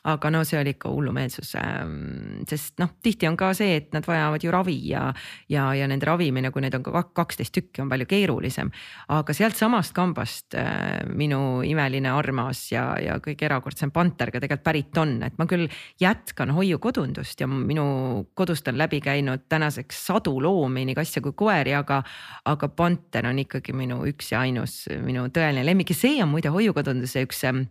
aga 0.07 0.31
no 0.31 0.43
see 0.47 0.59
oli 0.59 0.73
ikka 0.75 0.91
hullumeelsus, 0.93 1.53
ähm, 1.59 2.43
sest 2.49 2.77
noh, 2.79 2.93
tihti 3.03 3.27
on 3.29 3.37
ka 3.39 3.51
see, 3.57 3.75
et 3.79 3.93
nad 3.95 4.05
vajavad 4.07 4.43
ju 4.43 4.53
ravi 4.53 4.77
ja, 4.89 5.07
ja, 5.51 5.69
ja 5.75 5.87
nende 5.89 6.07
ravimine, 6.07 6.51
kui 6.53 6.63
neid 6.63 6.77
on 6.77 6.85
ka 6.85 7.03
kaksteist 7.15 7.53
tükki, 7.55 7.83
on 7.83 7.91
palju 7.91 8.07
keerulisem. 8.09 8.71
aga 9.15 9.33
sealtsamast 9.35 9.93
kambast 9.97 10.55
äh, 10.57 11.01
minu 11.09 11.61
imeline 11.65 12.11
armas 12.13 12.69
ja, 12.71 12.93
ja 13.01 13.19
kõige 13.23 13.47
erakordsem 13.49 13.91
panter 13.95 14.31
ka 14.31 14.39
tegelikult 14.39 14.65
pärit 14.65 14.97
on, 15.01 15.17
et 15.23 15.37
ma 15.39 15.47
küll 15.49 15.67
jätkan 16.01 16.53
hoiukodundust 16.55 17.41
ja 17.41 17.47
minu 17.49 18.27
kodust 18.37 18.67
on 18.71 18.77
läbi 18.79 19.01
käinud 19.03 19.47
tänaseks 19.49 20.05
sadu 20.09 20.37
loomi, 20.43 20.85
nii 20.89 20.97
kasse 20.97 21.23
kui 21.25 21.35
koeri, 21.37 21.73
aga, 21.77 22.01
aga 22.49 22.69
panter 22.69 23.27
on 23.29 23.41
ikkagi 23.43 23.75
minu 23.75 24.03
üks 24.09 24.33
ja 24.33 24.43
ainus, 24.45 24.83
minu 25.03 25.27
tõeline 25.33 25.65
lemmik 25.65 25.93
ja 25.93 25.97
see 25.97 26.23
on 26.23 26.31
muide 26.33 26.51
hoiukodunduse 26.53 27.25
üks 27.27 27.43
ähm, 27.49 27.67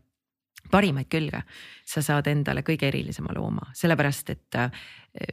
parimaid 0.71 1.09
külge. 1.11 1.43
sa 1.89 2.03
saad 2.05 2.27
endale 2.29 2.61
kõige 2.61 2.85
erilisema 2.91 3.33
looma, 3.33 3.71
sellepärast 3.73 4.31
et 4.35 4.57
äh, 4.61 4.71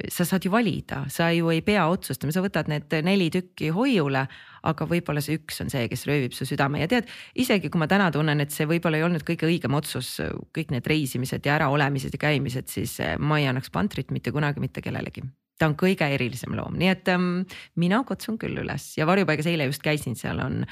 sa 0.10 0.26
saad 0.26 0.46
ju 0.46 0.52
valida, 0.54 1.04
sa 1.12 1.28
ju 1.36 1.50
ei 1.52 1.62
pea 1.66 1.84
otsustama, 1.92 2.32
sa 2.32 2.44
võtad 2.44 2.70
need 2.72 2.94
neli 3.04 3.28
tükki 3.34 3.70
hoiule, 3.76 4.24
aga 4.66 4.88
võib-olla 4.90 5.22
see 5.22 5.38
üks 5.40 5.60
on 5.62 5.70
see, 5.74 5.90
kes 5.92 6.06
röövib 6.10 6.34
su 6.34 6.48
südame. 6.48 6.80
Ja 6.82 6.90
tead, 6.90 7.12
isegi 7.36 7.70
kui 7.70 7.82
ma 7.82 7.90
täna 7.92 8.08
tunnen, 8.14 8.42
et 8.42 8.56
see 8.56 8.68
võib-olla 8.70 9.02
ei 9.02 9.06
olnud 9.08 9.26
kõige 9.28 9.50
õigem 9.50 9.76
otsus, 9.78 10.16
kõik 10.56 10.74
need 10.74 10.88
reisimised 10.90 11.46
ja 11.46 11.58
äraolemised 11.60 12.16
ja 12.16 12.24
käimised, 12.28 12.72
siis 12.72 12.98
äh, 13.04 13.18
ma 13.20 13.42
ei 13.42 13.50
annaks 13.52 13.74
pantrit 13.74 14.14
mitte 14.16 14.34
kunagi 14.36 14.64
mitte 14.64 14.84
kellelegi. 14.86 15.26
Ta 15.60 15.70
on 15.70 15.78
kõige 15.80 16.08
erilisem 16.12 16.56
loom, 16.58 16.76
nii 16.80 16.92
et 16.92 17.10
ähm, 17.14 17.46
mina 17.80 18.02
kutsun 18.08 18.40
küll 18.40 18.64
üles. 18.64 18.94
Ja 18.98 19.08
varjupaigas 19.08 19.48
eile 19.52 19.70
just 19.70 19.84
käisin, 19.86 20.18
seal 20.20 20.42
on 20.44 20.64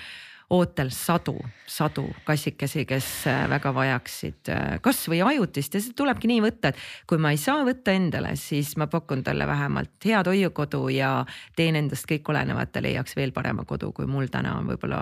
ootel 0.54 0.92
sadu, 0.94 1.36
sadu 1.70 2.06
kassikesi, 2.28 2.86
kes 2.89 3.08
äh, 3.30 3.44
väga 3.52 3.74
vajaksid 3.76 4.52
äh, 4.54 4.63
kasvõi 4.86 5.22
ajutist 5.26 5.78
ja 5.78 5.82
see 5.84 5.96
tulebki 5.98 6.30
nii 6.30 6.42
võtta, 6.46 6.74
et 6.74 6.82
kui 7.10 7.22
ma 7.22 7.34
ei 7.34 7.39
saa 7.42 7.63
võtta 7.68 7.96
endale, 7.96 8.36
siis 8.39 8.76
ma 8.80 8.88
pakun 8.92 9.24
talle 9.26 9.48
vähemalt 9.50 9.96
head 10.06 10.30
hoiukodu 10.30 10.86
ja 10.94 11.13
teen 11.58 11.80
endast 11.80 12.08
kõik 12.10 12.30
olenevat, 12.34 12.74
ta 12.74 12.84
leiaks 12.84 13.18
veel 13.20 13.34
parema 13.36 13.66
kodu, 13.70 13.92
kui 13.96 14.10
mul 14.10 14.30
täna 14.34 14.58
on 14.60 14.70
võib-olla 14.74 15.00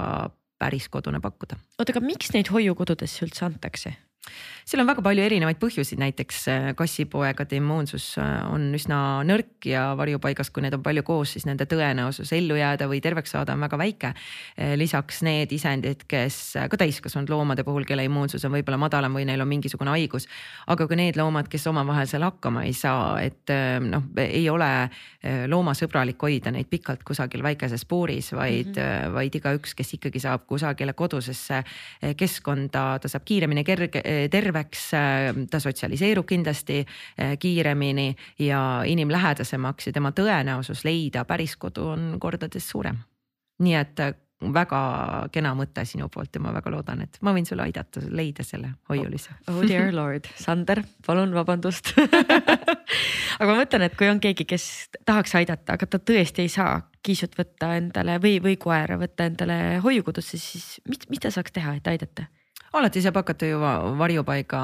päris 0.62 0.88
kodune 0.94 1.20
pakkuda. 1.22 1.60
oota, 1.80 1.92
aga 1.92 2.06
miks 2.06 2.32
neid 2.36 2.54
hoiukodudesse 2.54 3.26
üldse 3.28 3.46
antakse? 3.50 3.98
Seal 4.65 4.82
on 4.84 4.89
väga 4.89 5.04
palju 5.06 5.24
erinevaid 5.26 5.60
põhjuseid, 5.62 6.00
näiteks 6.02 6.39
äh, 6.52 6.67
kassipoegade 6.78 7.58
immuunsus 7.58 8.13
äh, 8.21 8.30
on 8.52 8.69
üsna 8.78 9.00
nõrk 9.28 9.65
ja 9.69 9.91
varjupaigas, 9.97 10.52
kui 10.54 10.63
need 10.65 10.76
on 10.78 10.84
palju 10.86 11.04
koos, 11.08 11.34
siis 11.36 11.47
nende 11.50 11.65
tõenäosus 11.69 12.32
ellu 12.38 12.58
jääda 12.60 12.88
või 12.91 13.02
terveks 13.04 13.34
saada 13.36 13.56
on 13.58 13.65
väga 13.65 13.80
väike. 13.82 14.13
Äh, 14.13 14.74
lisaks 14.80 15.21
need 15.26 15.54
isendid, 15.56 16.06
kes 16.10 16.39
ka 16.71 16.80
täiskasvanud 16.80 17.32
loomade 17.34 17.65
puhul, 17.67 17.86
kelle 17.89 18.06
immuunsus 18.08 18.45
on 18.47 18.56
võib-olla 18.56 18.80
madalam 18.82 19.17
või 19.17 19.26
neil 19.30 19.41
on 19.41 19.50
mingisugune 19.50 19.93
haigus. 19.95 20.28
aga 20.67 20.88
ka 20.88 20.97
need 20.97 21.17
loomad, 21.17 21.50
kes 21.52 21.67
omavahel 21.67 22.10
seal 22.10 22.26
hakkama 22.26 22.65
ei 22.67 22.74
saa, 22.78 23.17
et 23.21 23.50
noh, 23.82 24.06
ei 24.21 24.43
ole 24.50 24.69
loomasõbralik 25.50 26.21
hoida 26.21 26.52
neid 26.54 26.69
pikalt 26.69 27.04
kusagil 27.06 27.43
väikeses 27.43 27.86
puuris, 27.86 28.32
vaid 28.34 28.76
mm, 28.76 28.82
-hmm. 28.82 29.13
vaid 29.13 29.36
igaüks, 29.36 29.74
kes 29.76 29.93
ikkagi 29.97 30.19
saab 30.19 30.45
kusagile 30.47 30.93
kodusesse 30.93 31.63
keskkonda, 32.17 33.00
ta 33.02 33.12
saab 33.12 33.26
kiiremini 33.26 33.63
kerge 33.63 34.02
terveks, 34.62 34.89
ta 35.50 35.60
sotsialiseerub 35.60 36.26
kindlasti 36.28 36.82
eh, 36.82 37.38
kiiremini 37.39 38.15
ja 38.39 38.84
inimlähedasemaks 38.86 39.88
ja 39.88 39.93
tema 39.93 40.12
tõenäosus 40.12 40.86
leida 40.86 41.26
päris 41.26 41.58
kodu 41.58 41.88
on 41.95 42.17
kordades 42.19 42.69
suurem. 42.69 42.97
nii 43.62 43.76
et 43.76 44.00
eh, 44.00 44.13
väga 44.41 45.28
kena 45.32 45.54
mõte 45.54 45.86
sinu 45.86 46.10
poolt 46.10 46.36
ja 46.36 46.41
ma 46.41 46.54
väga 46.54 46.71
loodan, 46.71 47.02
et 47.02 47.17
ma 47.21 47.34
võin 47.34 47.45
sulle 47.45 47.62
aidata 47.62 48.02
leida 48.10 48.43
selle 48.43 48.71
hoiulise. 48.89 49.30
Oh, 49.47 49.60
oh 49.60 49.67
dear 49.67 49.93
lord, 49.93 50.26
Sander, 50.45 50.84
palun 51.06 51.34
vabandust 51.34 51.93
aga 53.39 53.52
ma 53.52 53.60
mõtlen, 53.60 53.86
et 53.86 53.95
kui 53.97 54.10
on 54.10 54.19
keegi, 54.19 54.45
kes 54.45 54.89
tahaks 55.06 55.36
aidata, 55.36 55.78
aga 55.78 55.86
ta 55.86 56.00
tõesti 56.00 56.47
ei 56.47 56.50
saa 56.50 56.80
kiisut 57.04 57.38
võtta 57.38 57.76
endale 57.78 58.17
või, 58.21 58.39
või 58.41 58.58
koera 58.58 58.97
võtta 58.97 59.30
endale 59.30 59.80
hoiukodusse, 59.84 60.38
siis 60.38 60.82
mis, 60.89 61.06
mis 61.10 61.21
ta 61.21 61.32
saaks 61.34 61.54
teha, 61.54 61.78
et 61.78 61.88
aidata? 61.93 62.26
Alati 62.74 63.02
saab 63.04 63.18
hakata 63.20 63.48
ju 63.50 63.60
varjupaiga 64.00 64.62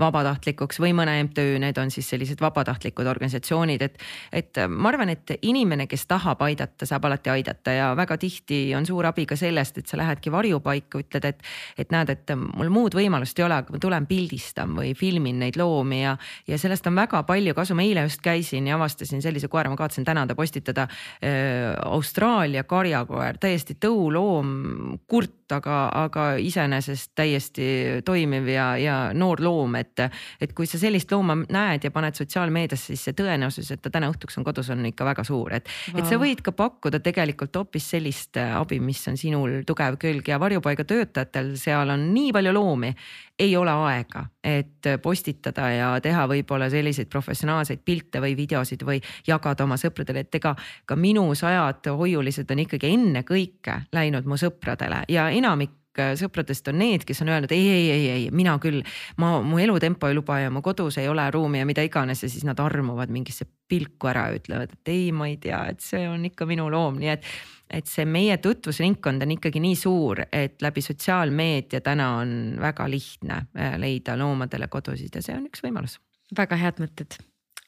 vabatahtlikuks 0.00 0.80
või 0.82 0.90
mõne 0.96 1.14
MTÜ, 1.28 1.58
need 1.62 1.78
on 1.78 1.92
siis 1.94 2.08
sellised 2.10 2.40
vabatahtlikud 2.42 3.06
organisatsioonid, 3.06 3.82
et. 3.86 4.00
et 4.32 4.58
ma 4.68 4.90
arvan, 4.90 5.12
et 5.14 5.36
inimene, 5.42 5.86
kes 5.90 6.06
tahab 6.10 6.42
aidata, 6.42 6.86
saab 6.88 7.06
alati 7.06 7.30
aidata 7.30 7.76
ja 7.76 7.90
väga 7.96 8.18
tihti 8.18 8.58
on 8.74 8.86
suur 8.86 9.06
abi 9.06 9.26
ka 9.30 9.38
sellest, 9.38 9.78
et 9.78 9.90
sa 9.90 9.98
lähedki 10.00 10.32
varjupaika, 10.34 10.98
ütled, 11.04 11.28
et. 11.30 11.44
et 11.78 11.94
näed, 11.94 12.10
et 12.10 12.34
mul 12.40 12.72
muud 12.74 12.96
võimalust 12.98 13.38
ei 13.38 13.46
ole, 13.46 13.60
aga 13.62 13.76
ma 13.76 13.82
tulen 13.82 14.08
pildistan 14.10 14.74
või 14.74 14.90
filmin 14.98 15.38
neid 15.44 15.58
loomi 15.60 16.02
ja, 16.02 16.16
ja 16.50 16.58
sellest 16.58 16.90
on 16.90 16.98
väga 16.98 17.22
palju 17.28 17.54
kasu, 17.54 17.78
ma 17.78 17.86
eile 17.86 18.06
just 18.08 18.22
käisin 18.24 18.66
ja 18.66 18.78
avastasin 18.80 19.22
sellise 19.22 19.48
koera, 19.52 19.70
ma 19.70 19.78
kavatsen 19.78 20.06
täna 20.06 20.26
ta 20.26 20.34
postitada 20.38 20.88
äh,. 21.22 21.70
Austraalia 21.94 22.64
karjakoer, 22.66 23.38
täiesti 23.38 23.76
tõuloom, 23.80 24.98
kurt, 25.08 25.52
aga, 25.54 25.78
aga 26.04 26.24
iseenesest 26.42 27.12
täiesti 27.14 27.43
täiesti 27.44 28.02
toimiv 28.04 28.48
ja, 28.48 28.76
ja 28.76 29.10
noor 29.14 29.40
loom, 29.40 29.74
et. 29.74 30.00
et 30.40 30.52
kui 30.52 30.66
sa 30.66 30.78
sellist 30.78 31.12
looma 31.12 31.36
näed 31.36 31.84
ja 31.84 31.90
paned 31.90 32.14
sotsiaalmeediasse, 32.14 32.92
siis 32.92 33.04
see 33.04 33.16
tõenäosus, 33.16 33.70
et 33.72 33.82
ta 33.82 33.90
täna 33.90 34.10
õhtuks 34.12 34.38
on 34.38 34.44
kodus, 34.44 34.70
on 34.70 34.84
ikka 34.86 35.04
väga 35.04 35.24
suur, 35.24 35.52
et 35.54 35.68
wow.. 35.92 36.00
et 36.00 36.08
sa 36.08 36.18
võid 36.20 36.42
ka 36.44 36.52
pakkuda 36.52 37.00
tegelikult 37.00 37.54
hoopis 37.56 37.90
sellist 37.94 38.36
abi, 38.36 38.80
mis 38.80 39.02
on 39.08 39.16
sinul 39.16 39.62
tugev 39.66 39.98
külg 40.00 40.28
ja 40.28 40.40
varjupaiga 40.40 40.84
töötajatel, 40.84 41.54
seal 41.60 41.90
on 41.90 42.08
nii 42.14 42.32
palju 42.32 42.54
loomi 42.54 42.94
ei 43.38 43.56
ole 43.56 43.70
aega, 43.70 44.26
et 44.44 44.86
postitada 45.02 45.68
ja 45.74 45.88
teha 46.02 46.26
võib-olla 46.30 46.68
selliseid 46.70 47.10
professionaalseid 47.10 47.82
pilte 47.84 48.22
või 48.22 48.36
videosid 48.38 48.84
või 48.86 49.00
jagada 49.26 49.66
oma 49.66 49.78
sõpradele, 49.80 50.22
et 50.22 50.38
ega 50.38 50.54
ka 50.86 50.96
minu 50.96 51.26
sajad 51.34 51.90
hoiulised 51.98 52.50
on 52.50 52.62
ikkagi 52.62 52.92
ennekõike 52.94 53.80
läinud 53.92 54.28
mu 54.30 54.38
sõpradele 54.38 55.02
ja 55.10 55.32
enamik 55.34 55.74
Äh, 55.74 55.83
sõpradest 56.18 56.68
on 56.72 56.78
need, 56.82 57.04
kes 57.06 57.22
on 57.24 57.32
öelnud 57.32 57.52
ei, 57.54 57.66
ei, 57.70 57.90
ei, 57.90 58.06
ei, 58.10 58.28
mina 58.34 58.56
küll, 58.62 58.82
ma, 59.22 59.36
mu 59.44 59.60
elutempo 59.62 60.10
ei 60.10 60.16
luba 60.18 60.40
ja 60.42 60.52
mu 60.54 60.62
kodus 60.64 60.98
ei 61.02 61.08
ole 61.10 61.26
ruumi 61.34 61.62
ja 61.62 61.68
mida 61.68 61.84
iganes. 61.86 62.24
Ja 62.24 62.30
siis 62.30 62.46
nad 62.46 62.60
armuvad 62.60 63.12
mingisse 63.14 63.46
pilku 63.68 64.10
ära 64.10 64.28
ja 64.30 64.38
ütlevad, 64.38 64.74
et 64.76 64.92
ei, 64.92 65.10
ma 65.16 65.28
ei 65.30 65.36
tea, 65.42 65.64
et 65.72 65.84
see 65.84 66.04
on 66.08 66.24
ikka 66.28 66.48
minu 66.48 66.68
loom, 66.72 67.00
nii 67.02 67.12
et 67.16 67.28
et 67.74 67.88
see 67.88 68.04
meie 68.06 68.36
tutvusringkond 68.44 69.24
on 69.24 69.32
ikkagi 69.34 69.60
nii 69.62 69.76
suur, 69.78 70.20
et 70.32 70.62
läbi 70.62 70.82
sotsiaalmeedia 70.84 71.80
täna 71.84 72.10
on 72.20 72.34
väga 72.60 72.86
lihtne 72.92 73.38
äh, 73.56 73.76
leida 73.80 74.18
loomadele 74.20 74.68
kodusid 74.70 75.16
ja 75.16 75.22
see 75.24 75.36
on 75.38 75.48
üks 75.48 75.64
võimalus. 75.64 75.98
väga 76.36 76.58
head 76.60 76.82
mõtted. 76.82 77.16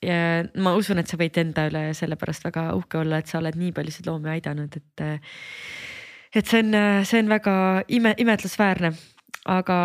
Ja 0.05 0.45
ma 0.63 0.75
usun, 0.77 1.01
et 1.01 1.09
sa 1.09 1.17
võid 1.19 1.39
enda 1.41 1.67
üle 1.71 1.89
sellepärast 1.97 2.45
väga 2.45 2.69
uhke 2.77 3.01
olla, 3.01 3.23
et 3.23 3.31
sa 3.31 3.41
oled 3.41 3.57
nii 3.57 3.73
paljusid 3.77 4.07
loomi 4.07 4.35
aidanud, 4.37 4.77
et 4.77 5.05
et 6.37 6.47
see 6.49 6.63
on, 6.63 6.79
see 7.09 7.21
on 7.23 7.31
väga 7.33 7.57
ime, 7.89 8.15
imetlusväärne. 8.19 8.93
aga 9.47 9.77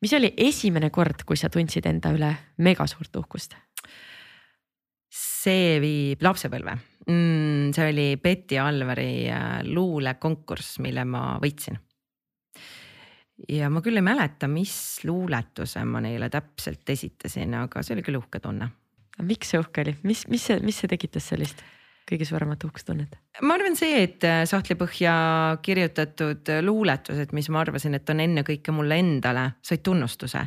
mis 0.00 0.12
oli 0.14 0.32
esimene 0.36 0.90
kord, 0.94 1.24
kui 1.26 1.36
sa 1.36 1.50
tundsid 1.50 1.86
enda 1.90 2.12
üle 2.14 2.30
mega 2.64 2.86
suurt 2.86 3.16
uhkust? 3.20 3.56
see 5.08 5.78
viib 5.82 6.22
lapsepõlve 6.24 6.74
mm,. 7.08 7.70
see 7.74 7.92
oli 7.92 8.08
Betty 8.22 8.58
Alvari 8.60 9.28
äh, 9.32 9.60
luulekonkurss, 9.68 10.78
mille 10.84 11.04
ma 11.08 11.22
võitsin. 11.42 11.78
ja 13.48 13.70
ma 13.72 13.82
küll 13.84 14.00
ei 14.00 14.04
mäleta, 14.04 14.50
mis 14.50 14.74
luuletuse 15.08 15.84
ma 15.88 16.02
neile 16.04 16.30
täpselt 16.32 16.88
esitasin, 16.90 17.56
aga 17.62 17.82
see 17.82 17.96
oli 17.96 18.06
küll 18.06 18.20
uhke 18.20 18.42
tunne. 18.44 18.70
miks 19.22 19.54
see 19.54 19.60
uhke 19.62 19.86
oli, 19.86 19.96
mis, 20.04 20.26
mis 20.28 20.48
mis 20.62 20.84
see 20.84 20.94
tekitas 20.96 21.32
sellist? 21.32 21.64
Kõige 22.08 22.26
suuremat 22.28 22.64
uhkust 22.64 22.88
tunned? 22.88 23.16
ma 23.42 23.54
arvan 23.58 23.76
see, 23.78 24.02
et 24.04 24.24
äh, 24.26 24.42
sahtlipõhja 24.48 25.14
kirjutatud 25.64 26.52
luuletused, 26.64 27.34
mis 27.36 27.50
ma 27.54 27.62
arvasin, 27.62 27.98
et 27.98 28.12
on 28.12 28.22
ennekõike 28.24 28.74
mulle 28.74 28.98
endale, 28.98 29.44
said 29.62 29.84
tunnustuse. 29.86 30.44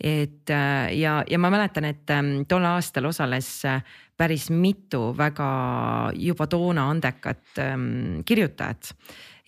et 0.00 0.50
äh, 0.50 0.94
ja, 0.98 1.20
ja 1.30 1.40
ma 1.40 1.52
mäletan, 1.54 1.88
et 1.90 2.10
ähm, 2.14 2.34
tol 2.48 2.66
aastal 2.68 3.10
osales 3.10 3.50
äh, 3.68 3.84
päris 4.16 4.50
mitu 4.50 5.12
väga 5.16 5.46
juba 6.14 6.46
toona 6.46 6.88
andekat 6.90 7.62
ähm, 7.62 8.22
kirjutajat 8.26 8.94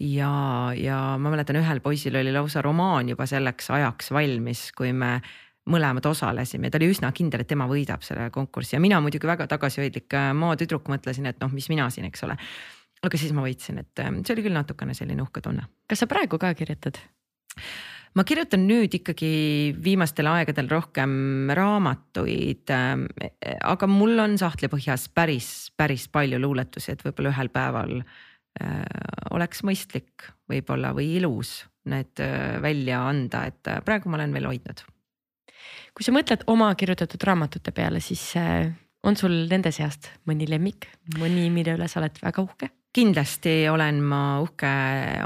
ja, 0.01 0.31
ja 0.77 1.01
ma 1.21 1.33
mäletan, 1.33 1.61
ühel 1.61 1.81
poisil 1.85 2.19
oli 2.21 2.33
lausa 2.35 2.63
romaan 2.65 3.09
juba 3.13 3.27
selleks 3.29 3.71
ajaks 3.73 4.11
valmis, 4.13 4.71
kui 4.77 4.93
me 4.93 5.21
mõlemad 5.67 6.07
osalesime, 6.07 6.71
ta 6.71 6.79
oli 6.79 6.93
üsna 6.93 7.11
kindel, 7.13 7.43
et 7.43 7.51
tema 7.51 7.67
võidab 7.71 8.05
selle 8.07 8.29
konkursi 8.35 8.77
ja 8.77 8.81
mina 8.83 9.01
muidugi 9.03 9.27
väga 9.27 9.49
tagasihoidlik 9.51 10.15
maatüdruk 10.39 10.89
mõtlesin, 10.93 11.27
et 11.27 11.41
noh, 11.43 11.51
mis 11.53 11.69
mina 11.73 11.89
siin, 11.91 12.07
eks 12.11 12.23
ole 12.27 12.39
aga 13.05 13.21
siis 13.21 13.35
ma 13.37 13.45
võitsin, 13.45 13.83
et 13.83 14.03
ähm, 14.03 14.23
see 14.25 14.37
oli 14.37 14.47
küll 14.47 14.57
natukene 14.57 14.97
selline 14.97 15.23
uhke 15.25 15.43
tunne. 15.45 15.67
kas 15.89 16.03
sa 16.03 16.09
praegu 16.11 16.39
ka 16.41 16.53
kirjutad? 16.57 16.99
ma 18.17 18.25
kirjutan 18.25 18.65
nüüd 18.69 18.95
ikkagi 18.97 19.31
viimastel 19.83 20.29
aegadel 20.31 20.71
rohkem 20.73 21.53
raamatuid, 21.57 22.65
ähm, 22.73 23.07
aga 23.61 23.89
mul 23.91 24.17
on 24.25 24.39
sahtlipõhjas 24.41 25.11
päris, 25.15 25.51
päris 25.77 26.09
palju 26.13 26.41
luuletusi, 26.41 26.95
et 26.95 27.05
võib-olla 27.05 27.35
ühel 27.35 27.53
päeval 27.53 27.97
äh, 28.01 28.83
oleks 29.37 29.65
mõistlik 29.67 30.31
võib-olla 30.51 30.95
või 30.97 31.17
ilus 31.21 31.59
need 31.91 32.25
äh, 32.25 32.57
välja 32.65 33.05
anda, 33.07 33.47
et 33.51 33.69
äh, 33.71 33.83
praegu 33.85 34.11
ma 34.11 34.21
olen 34.21 34.33
veel 34.37 34.49
hoidnud. 34.55 34.87
Kui 35.95 36.07
sa 36.07 36.15
mõtled 36.15 36.47
oma 36.53 36.73
kirjutatud 36.79 37.23
raamatute 37.29 37.73
peale, 37.77 38.01
siis 38.05 38.25
äh, 38.41 38.73
on 39.07 39.17
sul 39.17 39.45
nende 39.51 39.73
seast 39.75 40.11
mõni 40.29 40.49
lemmik, 40.51 40.89
mõni, 41.21 41.49
mille 41.53 41.77
üle 41.79 41.89
sa 41.89 42.03
oled 42.03 42.19
väga 42.23 42.43
uhke? 42.43 42.73
kindlasti 42.97 43.67
olen 43.69 43.99
ma 44.09 44.21
uhke 44.41 44.69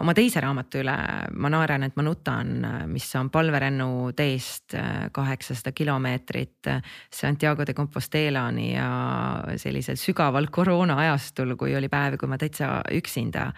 oma 0.01 0.15
teise 0.17 0.41
raamatu 0.43 0.81
üle, 0.83 0.95
Ma 1.39 1.51
naeran, 1.53 1.85
et 1.87 1.95
ma 1.95 2.03
nutan, 2.03 2.65
mis 2.91 3.07
on 3.15 3.31
palverännu 3.31 4.11
teest 4.19 4.75
kaheksasada 5.15 5.71
kilomeetrit 5.77 6.71
Santiago 7.15 7.67
de 7.67 7.75
Compostelani 7.79 8.73
ja 8.73 8.89
sellisel 9.55 10.01
sügaval 10.01 10.51
koroona 10.51 10.99
ajastul, 11.05 11.55
kui 11.61 11.77
oli 11.79 11.89
päevi, 11.93 12.19
kui 12.19 12.31
ma 12.31 12.41
täitsa 12.43 12.81
üksinda 12.99 13.53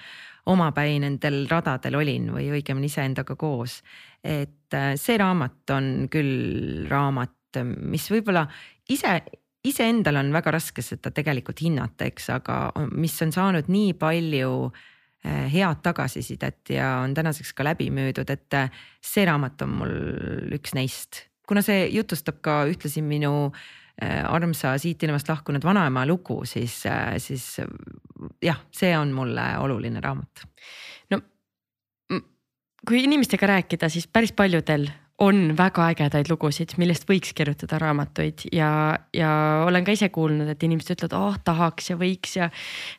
omapäi 0.46 0.98
nendel 1.02 1.44
radadel 1.50 1.94
olin 2.00 2.32
või 2.34 2.48
õigemini 2.56 2.90
iseendaga 2.90 3.36
koos. 3.36 3.82
et 4.24 4.74
see 4.96 5.18
raamat 5.18 5.70
on 5.70 6.08
küll 6.10 6.86
raamat, 6.90 7.60
mis 7.78 8.08
võib-olla 8.10 8.46
ise 8.90 9.20
iseendal 9.64 10.18
on 10.20 10.32
väga 10.34 10.54
raske 10.56 10.82
seda 10.82 11.12
tegelikult 11.14 11.62
hinnata, 11.62 12.06
eks, 12.10 12.30
aga 12.34 12.56
mis 12.98 13.14
on 13.22 13.32
saanud 13.34 13.68
nii 13.72 13.92
palju 13.98 14.54
eh, 15.24 15.46
head 15.52 15.82
tagasisidet 15.84 16.74
ja 16.74 16.96
on 17.04 17.14
tänaseks 17.14 17.52
ka 17.56 17.66
läbi 17.66 17.90
müüdud, 17.94 18.30
et 18.30 18.58
eh, 18.58 18.72
see 19.02 19.26
raamat 19.28 19.62
on 19.66 19.76
mul 19.82 19.94
üks 20.58 20.74
neist. 20.78 21.26
kuna 21.46 21.62
see 21.62 21.86
jutustab 21.92 22.40
ka 22.42 22.62
ühtlasi 22.70 23.02
minu 23.04 23.50
eh, 23.50 23.81
armsa 24.00 24.72
siit 24.80 25.02
ilmast 25.04 25.28
lahkunud 25.28 25.64
vanaema 25.64 26.06
lugu, 26.08 26.40
siis, 26.48 26.78
siis 27.22 27.44
jah, 28.42 28.62
see 28.74 28.94
on 28.98 29.12
mulle 29.14 29.44
oluline 29.62 30.00
raamat. 30.02 30.46
no 31.12 31.20
kui 32.88 33.04
inimestega 33.04 33.46
rääkida, 33.46 33.88
siis 33.92 34.08
päris 34.10 34.32
paljudel 34.32 34.88
on 35.22 35.52
väga 35.58 35.86
ägedaid 35.92 36.30
lugusid, 36.30 36.74
millest 36.80 37.04
võiks 37.06 37.34
kirjutada 37.36 37.78
raamatuid 37.82 38.46
ja, 38.54 38.70
ja 39.14 39.30
olen 39.68 39.84
ka 39.86 39.94
ise 39.94 40.08
kuulnud, 40.14 40.48
et 40.50 40.64
inimesed 40.66 40.96
ütlevad, 40.96 41.14
ah 41.18 41.28
oh, 41.28 41.38
tahaks 41.44 41.92
ja 41.92 41.98
võiks 42.00 42.34
ja. 42.38 42.48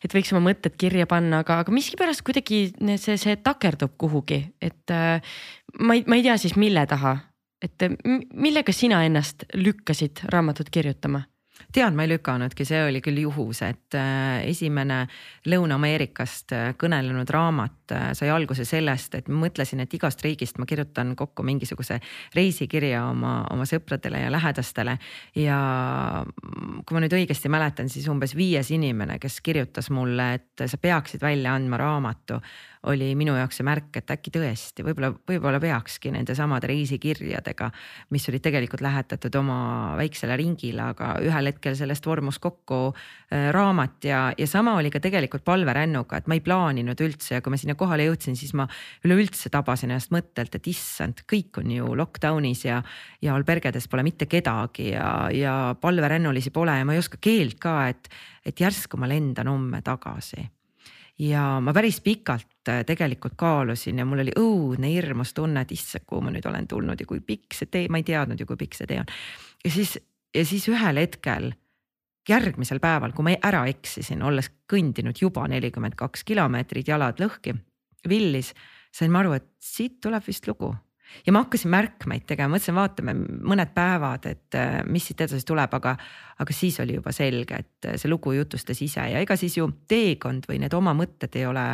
et 0.05 0.15
võiks 0.15 0.31
oma 0.33 0.45
mõtted 0.47 0.77
kirja 0.79 1.07
panna, 1.09 1.41
aga, 1.43 1.59
aga 1.63 1.75
miskipärast 1.75 2.23
kuidagi 2.25 2.65
see, 3.01 3.17
see 3.19 3.35
takerdub 3.43 3.97
kuhugi, 3.99 4.39
et 4.63 4.93
äh, 4.93 5.35
ma 5.81 5.97
ei, 5.97 6.05
ma 6.07 6.19
ei 6.19 6.25
tea 6.29 6.37
siis 6.39 6.55
mille 6.59 6.85
taha. 6.89 7.17
Et 7.63 7.85
millega 8.33 8.73
sina 8.75 9.03
ennast 9.07 9.47
lükkasid 9.55 10.25
raamatut 10.33 10.69
kirjutama? 10.69 11.23
tead, 11.73 11.93
ma 11.95 12.05
ei 12.05 12.11
lükanudki, 12.11 12.65
see 12.67 12.81
oli 12.85 12.99
küll 13.03 13.19
juhus, 13.23 13.61
et 13.65 13.95
äh, 13.97 14.43
esimene 14.49 15.03
Lõuna-Ameerikast 15.49 16.53
äh, 16.53 16.65
kõnelenud 16.79 17.29
raamat 17.33 17.93
äh, 17.93 18.03
sai 18.17 18.29
alguse 18.33 18.65
sellest, 18.67 19.15
et 19.17 19.29
mõtlesin, 19.31 19.83
et 19.83 19.93
igast 19.97 20.21
riigist 20.25 20.59
ma 20.61 20.67
kirjutan 20.69 21.15
kokku 21.17 21.45
mingisuguse 21.45 21.99
reisikirja 22.35 23.05
oma, 23.09 23.35
oma 23.53 23.67
sõpradele 23.69 24.25
ja 24.25 24.33
lähedastele. 24.33 24.97
ja 25.39 25.59
kui 26.85 26.97
ma 26.97 27.03
nüüd 27.05 27.17
õigesti 27.21 27.49
mäletan, 27.53 27.89
siis 27.89 28.09
umbes 28.11 28.35
viies 28.37 28.69
inimene, 28.73 29.19
kes 29.21 29.39
kirjutas 29.45 29.89
mulle, 29.93 30.33
et 30.39 30.67
sa 30.67 30.77
peaksid 30.81 31.21
välja 31.21 31.55
andma 31.57 31.79
raamatu 31.81 32.41
oli 32.89 33.13
minu 33.15 33.35
jaoks 33.37 33.59
see 33.59 33.65
märk, 33.67 33.91
et 33.99 34.11
äkki 34.11 34.31
tõesti 34.33 34.83
võib-olla, 34.83 35.13
võib-olla 35.29 35.59
peakski 35.63 36.11
nendesamade 36.11 36.67
reisikirjadega, 36.67 37.69
mis 38.11 38.27
olid 38.31 38.43
tegelikult 38.43 38.83
lähetatud 38.83 39.35
oma 39.39 39.57
väiksele 39.99 40.35
ringile, 40.39 40.89
aga 40.91 41.13
ühel 41.23 41.51
hetkel 41.51 41.77
sellest 41.79 42.05
vormus 42.07 42.41
kokku 42.43 42.79
äh, 42.91 43.49
raamat. 43.55 43.99
Ja, 44.07 44.21
ja 44.37 44.47
sama 44.49 44.75
oli 44.79 44.91
ka 44.93 44.99
tegelikult 45.03 45.45
palverännuga, 45.47 46.19
et 46.19 46.27
ma 46.27 46.37
ei 46.37 46.43
plaaninud 46.43 47.03
üldse 47.05 47.37
ja 47.37 47.43
kui 47.43 47.53
ma 47.53 47.59
sinna 47.61 47.77
kohale 47.79 48.07
jõudsin, 48.09 48.35
siis 48.39 48.51
ma 48.57 48.67
üleüldse 49.07 49.51
tabasin 49.53 49.93
ennast 49.93 50.11
mõttelt, 50.15 50.55
et 50.57 50.67
issand, 50.71 51.23
kõik 51.29 51.61
on 51.63 51.71
ju 51.71 51.93
lockdown'is 51.99 52.65
ja, 52.67 52.81
ja 53.23 53.37
albergedes 53.37 53.87
pole 53.91 54.03
mitte 54.03 54.27
kedagi 54.31 54.91
ja, 54.91 55.29
ja 55.33 55.55
palverännulisi 55.79 56.51
pole 56.51 56.75
ja 56.81 56.87
ma 56.87 56.97
ei 56.97 57.03
oska 57.03 57.21
keelt 57.21 57.61
ka, 57.63 57.77
et, 57.93 58.11
et 58.45 58.59
järsku 58.59 58.99
ma 58.99 59.07
lendan 59.07 59.51
homme 59.51 59.79
tagasi 59.85 60.43
ja 61.19 61.43
ma 61.61 61.73
päris 61.73 61.99
pikalt 62.01 62.69
äh, 62.69 62.83
tegelikult 62.85 63.35
kaalusin 63.37 63.99
ja 64.01 64.05
mul 64.05 64.23
oli 64.23 64.33
õudne 64.39 64.89
hirmus 64.93 65.33
tunne, 65.33 65.61
et 65.61 65.73
issand, 65.75 66.05
kuhu 66.09 66.23
ma 66.25 66.33
nüüd 66.33 66.45
olen 66.49 66.67
tulnud 66.67 66.99
ja 66.99 67.09
kui 67.09 67.21
pikk 67.25 67.57
see 67.57 67.69
tee, 67.71 67.89
ma 67.89 68.01
ei 68.01 68.07
teadnud 68.07 68.39
ju, 68.39 68.47
kui 68.49 68.59
pikk 68.63 68.77
see 68.79 68.89
tee 68.89 69.01
on. 69.03 69.11
ja 69.63 69.73
siis, 69.73 69.97
ja 70.35 70.45
siis 70.45 70.67
ühel 70.71 71.01
hetkel, 71.01 71.51
järgmisel 72.29 72.79
päeval, 72.83 73.13
kui 73.13 73.27
ma 73.27 73.35
ära 73.43 73.65
eksisin, 73.69 74.23
olles 74.23 74.49
kõndinud 74.71 75.19
juba 75.21 75.45
nelikümmend 75.51 75.97
kaks 75.99 76.23
kilomeetrit, 76.23 76.87
jalad 76.87 77.19
lõhki, 77.21 77.55
villis, 78.09 78.53
sain 78.93 79.11
ma 79.11 79.21
aru, 79.21 79.37
et 79.37 79.49
siit 79.61 79.99
tuleb 80.01 80.23
vist 80.25 80.47
lugu 80.47 80.73
ja 81.25 81.33
ma 81.33 81.43
hakkasin 81.45 81.71
märkmeid 81.73 82.25
tegema, 82.29 82.55
mõtlesin, 82.55 82.77
vaatame 82.77 83.15
mõned 83.53 83.73
päevad, 83.75 84.27
et 84.31 84.57
äh, 84.59 84.81
mis 84.89 85.07
siit 85.09 85.21
edasi 85.25 85.45
tuleb, 85.47 85.73
aga, 85.79 85.95
aga 86.43 86.55
siis 86.55 86.79
oli 86.83 86.97
juba 86.99 87.13
selge, 87.15 87.61
et 87.63 87.89
see 88.01 88.11
lugu 88.11 88.35
jutustas 88.37 88.81
ise. 88.83 89.05
Ja 89.13 89.23
ega 89.23 89.37
siis 89.39 89.57
ju 89.57 89.69
teekond 89.89 90.49
või 90.49 90.59
need 90.63 90.73
oma 90.77 90.95
mõtted 90.97 91.39
ei 91.39 91.47
ole 91.49 91.65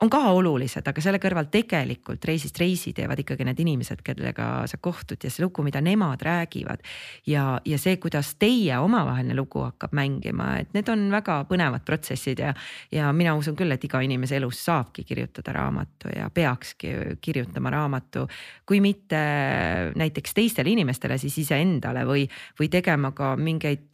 on 0.00 0.10
ka 0.12 0.18
olulised, 0.36 0.84
aga 0.84 1.00
selle 1.00 1.18
kõrval 1.20 1.46
tegelikult 1.48 2.24
reisist 2.28 2.58
reisi 2.60 2.92
teevad 2.96 3.20
ikkagi 3.22 3.46
need 3.48 3.60
inimesed, 3.64 4.02
kellega 4.04 4.48
sa 4.68 4.76
kohtud 4.82 5.24
ja 5.24 5.30
see 5.32 5.44
lugu, 5.44 5.64
mida 5.64 5.80
nemad 5.80 6.20
räägivad. 6.22 6.84
ja, 7.26 7.60
ja 7.64 7.78
see, 7.80 7.96
kuidas 7.96 8.34
teie 8.38 8.76
omavaheline 8.78 9.34
lugu 9.34 9.64
hakkab 9.64 9.96
mängima, 9.96 10.58
et 10.60 10.76
need 10.76 10.88
on 10.92 11.08
väga 11.12 11.38
põnevad 11.48 11.86
protsessid 11.88 12.44
ja, 12.44 12.52
ja 12.92 13.12
mina 13.16 13.34
usun 13.36 13.56
küll, 13.56 13.72
et 13.72 13.84
iga 13.88 14.02
inimese 14.04 14.36
elus 14.36 14.60
saabki 14.68 15.06
kirjutada 15.08 15.56
raamatu 15.56 16.12
ja 16.12 16.28
peakski 16.30 16.92
kirjutama 17.20 17.72
raamatu. 17.72 18.28
kui 18.66 18.80
mitte 18.84 19.16
näiteks 19.96 20.34
teistele 20.34 20.70
inimestele, 20.76 21.18
siis 21.18 21.38
iseendale 21.38 22.04
või, 22.04 22.28
või 22.60 22.68
tegema 22.68 23.12
ka 23.16 23.36
mingeid 23.36 23.88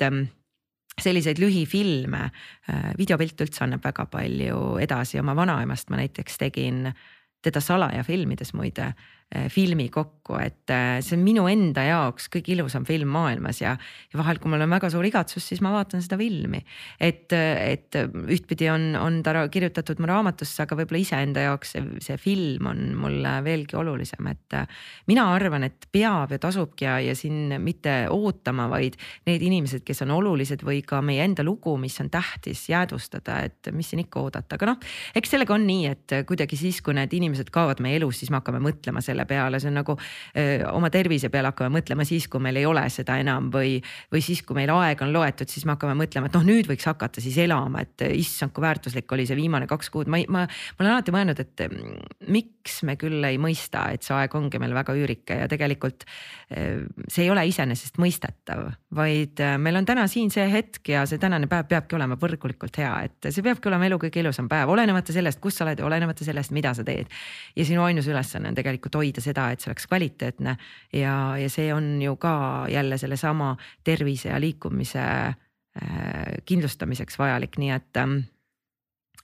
selliseid 1.00 1.40
lühifilme, 1.40 2.28
äh, 2.68 2.92
videopilt 2.98 3.40
üldse 3.40 3.64
annab 3.64 3.84
väga 3.84 4.06
palju 4.12 4.78
edasi, 4.82 5.20
oma 5.20 5.36
vanaemast 5.36 5.90
ma 5.90 6.00
näiteks 6.02 6.38
tegin 6.38 6.86
teda 7.42 7.60
salaja 7.60 8.04
filmides 8.06 8.52
muide 8.54 8.92
filmi 9.48 9.88
kokku, 9.88 10.36
et 10.42 10.70
äh, 10.70 10.98
see 11.00 11.16
on 11.16 11.22
minu 11.24 11.46
enda 11.48 11.84
jaoks 11.86 12.28
kõige 12.32 12.52
ilusam 12.52 12.84
film 12.84 13.08
maailmas 13.14 13.62
ja, 13.62 13.74
ja 14.12 14.18
vahel, 14.20 14.36
kui 14.42 14.50
mul 14.52 14.64
on 14.64 14.72
väga 14.74 14.90
suur 14.92 15.06
igatsus, 15.08 15.46
siis 15.48 15.62
ma 15.64 15.72
vaatan 15.72 16.02
seda 16.04 16.18
filmi. 16.20 16.60
et, 17.00 17.32
et 17.32 17.96
ühtpidi 17.96 18.68
on, 18.72 18.92
on 19.00 19.20
ta 19.24 19.46
kirjutatud 19.52 20.02
mu 20.02 20.10
raamatusse, 20.10 20.66
aga 20.66 20.76
võib-olla 20.76 21.00
iseenda 21.00 21.46
jaoks 21.46 21.72
see, 21.76 21.84
see 22.04 22.18
film 22.20 22.68
on 22.68 22.82
mulle 23.00 23.32
veelgi 23.46 23.78
olulisem, 23.80 24.28
et 24.28 24.58
mina 25.08 25.24
arvan, 25.32 25.64
et 25.68 25.88
peab 25.92 26.34
ja 26.36 26.40
tasubki 26.42 26.86
ja, 26.86 26.98
ja 27.00 27.16
siin 27.16 27.56
mitte 27.64 28.02
ootama, 28.12 28.68
vaid 28.72 28.98
need 29.28 29.46
inimesed, 29.48 29.84
kes 29.86 30.04
on 30.04 30.12
olulised 30.18 30.64
või 30.66 30.82
ka 30.86 31.00
meie 31.04 31.24
enda 31.24 31.44
lugu, 31.46 31.78
mis 31.80 31.96
on 32.04 32.12
tähtis 32.12 32.66
jäädvustada, 32.68 33.40
et 33.48 33.72
mis 33.72 33.88
siin 33.92 34.04
ikka 34.04 34.20
oodata, 34.26 34.60
aga 34.60 34.74
noh, 34.74 34.92
eks 35.16 35.34
sellega 35.34 35.56
on 35.56 35.66
nii, 35.68 35.88
et 35.88 36.18
kuidagi 36.28 36.60
siis, 36.60 36.82
kui 36.84 36.94
need 36.96 37.16
inimesed 37.16 37.48
kaovad 37.54 37.80
meie 37.84 37.96
elus, 38.00 38.20
siis 38.20 38.30
me 38.30 38.42
hakkame 38.42 38.60
mõtlema 38.62 39.00
selle 39.04 39.21
selle 39.22 39.28
peale, 39.28 39.60
see 39.60 39.70
on 39.70 39.78
nagu 39.80 39.96
öö, 40.36 40.70
oma 40.72 40.90
tervise 40.90 41.30
peale 41.30 41.50
hakkame 41.52 41.78
mõtlema 41.78 42.04
siis, 42.06 42.28
kui 42.28 42.42
meil 42.42 42.58
ei 42.60 42.66
ole 42.66 42.84
seda 42.90 43.18
enam 43.20 43.50
või, 43.52 43.78
või 44.12 44.22
siis, 44.24 44.42
kui 44.42 44.56
meil 44.58 44.70
aeg 44.74 45.02
on 45.02 45.12
loetud, 45.12 45.48
siis 45.48 45.64
me 45.66 45.76
hakkame 45.76 45.94
mõtlema, 45.98 46.28
et 46.28 46.36
noh, 46.36 46.44
nüüd 46.46 46.68
võiks 46.70 46.86
hakata 46.88 47.22
siis 47.22 47.38
elama, 47.42 47.82
et 47.82 48.06
issand, 48.12 48.52
kui 48.52 48.64
väärtuslik 48.64 49.10
oli 49.12 49.26
see 49.28 49.38
viimane 49.38 49.68
kaks 49.70 49.90
kuud, 49.92 50.10
ma, 50.10 50.22
ma, 50.28 50.46
ma 50.46 50.84
olen 50.84 50.94
alati 50.96 51.14
mõelnud, 51.14 51.42
et 51.42 51.64
mm, 51.68 52.28
miks 52.32 52.82
me 52.88 52.96
küll 53.00 53.22
ei 53.28 53.40
mõista, 53.42 53.88
et 53.94 54.06
see 54.06 54.16
aeg 54.16 54.34
ongi 54.38 54.60
meil 54.62 54.74
väga 54.76 54.96
üürike 54.98 55.42
ja 55.42 55.50
tegelikult 55.50 56.06
see 56.52 57.24
ei 57.24 57.30
ole 57.32 57.46
iseenesestmõistetav, 57.48 58.66
vaid 58.94 59.40
meil 59.58 59.76
on 59.78 59.86
täna 59.88 60.04
siin 60.10 60.30
see 60.30 60.44
hetk 60.52 60.88
ja 60.92 61.04
see 61.08 61.20
tänane 61.20 61.48
päev 61.50 61.64
peabki 61.70 61.96
olema 61.96 62.18
võrgulikult 62.20 62.76
hea, 62.80 62.90
et 63.06 63.30
see 63.30 63.44
peabki 63.44 63.70
olema 63.70 63.86
elu 63.88 63.98
kõige 64.02 64.20
ilusam 64.20 64.50
päev, 64.50 64.72
olenemata 64.74 65.14
sellest, 65.14 65.40
kus 65.40 65.56
sa 65.58 65.64
oled 65.66 65.80
ja 65.80 65.86
olenemata 65.88 66.26
sellest, 66.26 66.52
mida 66.52 66.74
sa 66.76 66.84
teed. 66.84 67.08
ja 67.56 67.64
sinu 67.64 67.84
ainus 67.86 68.08
ülesanne 68.10 68.52
on 68.52 68.58
tegelikult 68.58 69.00
hoida 69.00 69.24
seda, 69.24 69.48
et 69.50 69.64
see 69.64 69.72
oleks 69.72 69.88
kvaliteetne 69.88 70.56
ja, 70.98 71.16
ja 71.40 71.48
see 71.52 71.72
on 71.74 71.94
ju 72.02 72.16
ka 72.20 72.34
jälle 72.72 72.98
sellesama 72.98 73.56
tervise 73.84 74.28
ja 74.28 74.40
liikumise 74.40 75.02
äh, 75.02 75.34
kindlustamiseks 76.44 77.18
vajalik, 77.18 77.58
nii 77.58 77.74
et 77.74 78.02
ähm, 78.02 78.18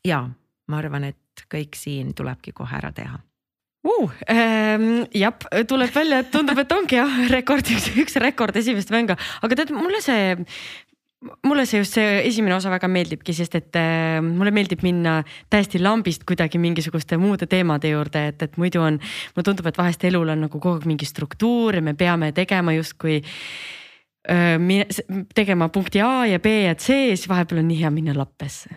ja 0.07 0.25
ma 0.69 0.81
arvan, 0.81 1.11
et 1.13 1.49
kõik 1.53 1.77
siin 1.77 2.15
tulebki 2.17 2.57
kohe 2.57 2.77
ära 2.81 2.93
teha 2.93 3.21
uh,. 3.89 4.19
Ähm, 4.31 5.07
jah, 5.17 5.35
tuleb 5.69 5.95
välja, 5.95 6.23
et 6.23 6.31
tundub, 6.35 6.59
et 6.61 6.75
ongi 6.77 6.99
jah 6.99 7.17
rekord, 7.33 7.73
üks, 8.03 8.19
rekord 8.23 8.61
esimest 8.61 8.93
mängu, 8.95 9.17
aga 9.17 9.63
tead, 9.63 9.73
mulle 9.77 10.03
see 10.05 10.37
mulle 11.43 11.65
see 11.67 11.81
just 11.81 11.97
see 11.97 12.21
esimene 12.29 12.55
osa 12.55 12.71
väga 12.71 12.87
meeldibki, 12.91 13.35
sest 13.35 13.57
et 13.59 13.79
äh, 13.79 14.21
mulle 14.23 14.53
meeldib 14.55 14.85
minna 14.87 15.17
täiesti 15.51 15.81
lambist 15.83 16.23
kuidagi 16.29 16.61
mingisuguste 16.63 17.19
muude 17.19 17.49
teemade 17.51 17.91
juurde, 17.91 18.29
et, 18.31 18.45
et 18.47 18.61
muidu 18.61 18.85
on, 18.85 19.01
mulle 19.35 19.49
tundub, 19.49 19.67
et 19.67 19.81
vahest 19.81 20.07
elul 20.07 20.31
on 20.35 20.47
nagu 20.47 20.61
kogu 20.61 20.77
aeg 20.77 20.87
mingi 20.87 21.09
struktuur 21.09 21.81
ja 21.81 21.83
me 21.83 21.97
peame 21.99 22.31
tegema 22.37 22.77
justkui 22.77 23.19
tegema 25.35 25.71
punkti 25.73 26.03
A 26.05 26.27
ja 26.29 26.39
B 26.39 26.51
ja 26.67 26.75
C 26.77 27.15
siis 27.15 27.29
vahepeal 27.31 27.63
on 27.63 27.69
nii 27.71 27.79
hea 27.81 27.91
minna 27.91 28.13
lappesse. 28.17 28.69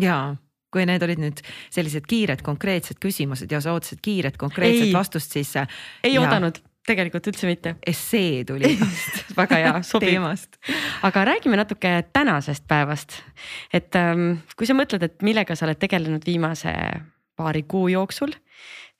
ja 0.00 0.34
kui 0.74 0.86
need 0.90 1.02
olid 1.06 1.22
nüüd 1.22 1.42
sellised 1.70 2.06
kiired 2.10 2.42
konkreetsed 2.44 2.98
küsimused 3.02 3.50
ja 3.52 3.62
sa 3.62 3.76
ootasid 3.76 4.02
kiiret 4.04 4.38
konkreetset 4.40 4.88
ei, 4.90 4.94
vastust, 4.94 5.36
siis. 5.38 5.54
ei 6.02 6.16
ja... 6.16 6.22
oodanud 6.24 6.58
tegelikult 6.84 7.30
üldse 7.30 7.48
mitte. 7.48 7.74
essee 7.86 8.44
tuli 8.48 8.74
väga 9.36 9.60
hea, 9.62 9.72
sobib. 9.90 10.26
aga 11.08 11.24
räägime 11.30 11.58
natuke 11.60 11.96
tänasest 12.12 12.66
päevast. 12.68 13.20
et 13.72 13.96
ähm, 13.96 14.44
kui 14.56 14.68
sa 14.68 14.76
mõtled, 14.76 15.06
et 15.06 15.22
millega 15.24 15.56
sa 15.56 15.68
oled 15.68 15.80
tegelenud 15.80 16.26
viimase 16.26 16.74
paari 17.36 17.64
kuu 17.68 17.88
jooksul, 17.88 18.34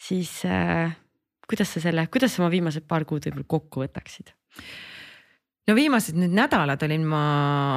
siis 0.01 0.41
äh, 0.49 0.97
kuidas 1.49 1.75
sa 1.77 1.85
selle, 1.85 2.07
kuidas 2.13 2.35
sa 2.35 2.43
oma 2.43 2.51
viimased 2.55 2.89
paar 2.89 3.05
kuud 3.09 3.29
võib-olla 3.29 3.49
kokku 3.49 3.85
võtaksid? 3.85 4.35
No 5.69 5.77
viimased 5.77 6.19
nüüd 6.19 6.35
nädalad 6.37 6.83
olin 6.85 7.07
ma 7.09 7.23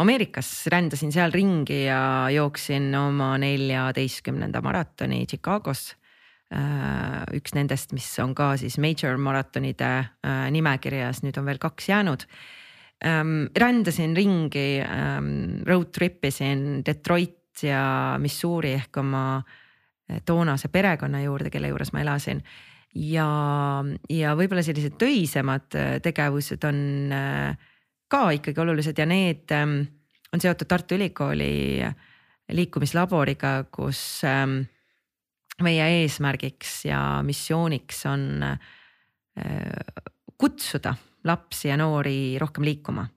Ameerikas, 0.01 0.67
rändasin 0.71 1.13
seal 1.15 1.31
ringi 1.31 1.85
ja 1.85 2.27
jooksin 2.33 2.91
oma 2.95 3.35
neljateistkümnenda 3.41 4.61
maratoni 4.61 5.25
Chicagos 5.29 5.91
Äh, 6.47 7.25
üks 7.35 7.51
nendest, 7.57 7.91
mis 7.91 8.07
on 8.23 8.31
ka 8.35 8.53
siis 8.55 8.77
major 8.79 9.17
maratonide 9.19 9.89
äh, 9.99 10.45
nimekirjas, 10.55 11.19
nüüd 11.25 11.35
on 11.41 11.47
veel 11.49 11.59
kaks 11.59 11.89
jäänud. 11.89 12.23
Ähm, 13.03 13.49
rändasin 13.51 14.15
ringi, 14.15 14.79
ähm, 14.79 15.59
road 15.67 15.91
trip 15.91 16.23
isin 16.25 16.85
Detroit 16.87 17.65
ja 17.67 18.15
Missouri 18.23 18.71
ehk 18.77 19.01
oma 19.03 19.25
äh, 19.41 20.21
toonase 20.23 20.71
perekonna 20.71 21.19
juurde, 21.25 21.51
kelle 21.51 21.67
juures 21.73 21.91
ma 21.91 22.05
elasin 22.05 22.39
ja, 22.95 23.27
ja 24.07 24.33
võib-olla 24.39 24.63
sellised 24.63 24.95
töisemad 25.01 25.67
tegevused 26.05 26.63
on 26.65 26.79
ka 28.07 28.29
ikkagi 28.35 28.61
olulised 28.63 28.97
ja 28.97 29.05
need 29.05 29.51
ähm, 29.51 29.81
on 30.33 30.43
seotud 30.43 30.67
Tartu 30.67 30.95
Ülikooli 30.95 31.83
liikumislaboriga, 32.51 33.65
kus 33.71 33.99
meie 35.63 35.87
eesmärgiks 36.01 36.85
ja 36.87 36.99
missiooniks 37.25 38.05
on 38.09 38.43
äh, 38.43 38.57
kutsuda 40.37 40.93
lapsi 41.27 41.71
ja 41.71 41.77
noori 41.77 42.37
rohkem 42.39 42.63
liikuma. 42.63 43.07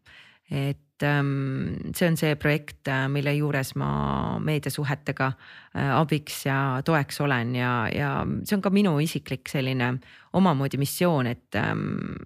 et 0.50 1.02
ähm, 1.06 1.76
see 1.94 2.08
on 2.08 2.16
see 2.18 2.34
projekt, 2.34 2.88
äh, 2.88 3.06
mille 3.08 3.30
juures 3.36 3.74
ma 3.78 4.38
meediasuhetega 4.42 5.28
äh, 5.76 5.92
abiks 5.94 6.40
ja 6.46 6.80
toeks 6.84 7.20
olen 7.20 7.54
ja, 7.54 7.86
ja 7.94 8.10
see 8.42 8.56
on 8.56 8.64
ka 8.64 8.72
minu 8.74 8.96
isiklik 8.98 9.46
selline 9.48 9.92
omamoodi 10.32 10.80
missioon, 10.80 11.30
et 11.30 11.54
ähm, 11.54 12.16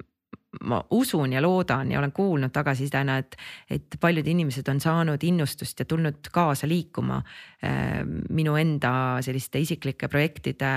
ma 0.62 0.80
usun 0.90 1.32
ja 1.32 1.42
loodan 1.42 1.90
ja 1.92 1.98
olen 1.98 2.12
kuulnud 2.12 2.52
tagasisidena, 2.54 3.18
et, 3.22 3.36
et 3.70 3.96
paljud 4.00 4.26
inimesed 4.26 4.68
on 4.70 4.80
saanud 4.80 5.22
innustust 5.26 5.80
ja 5.80 5.88
tulnud 5.88 6.30
kaasa 6.32 6.68
liikuma 6.68 7.18
äh, 7.18 8.00
minu 8.30 8.56
enda 8.60 8.94
selliste 9.24 9.60
isiklike 9.62 10.08
projektide 10.08 10.70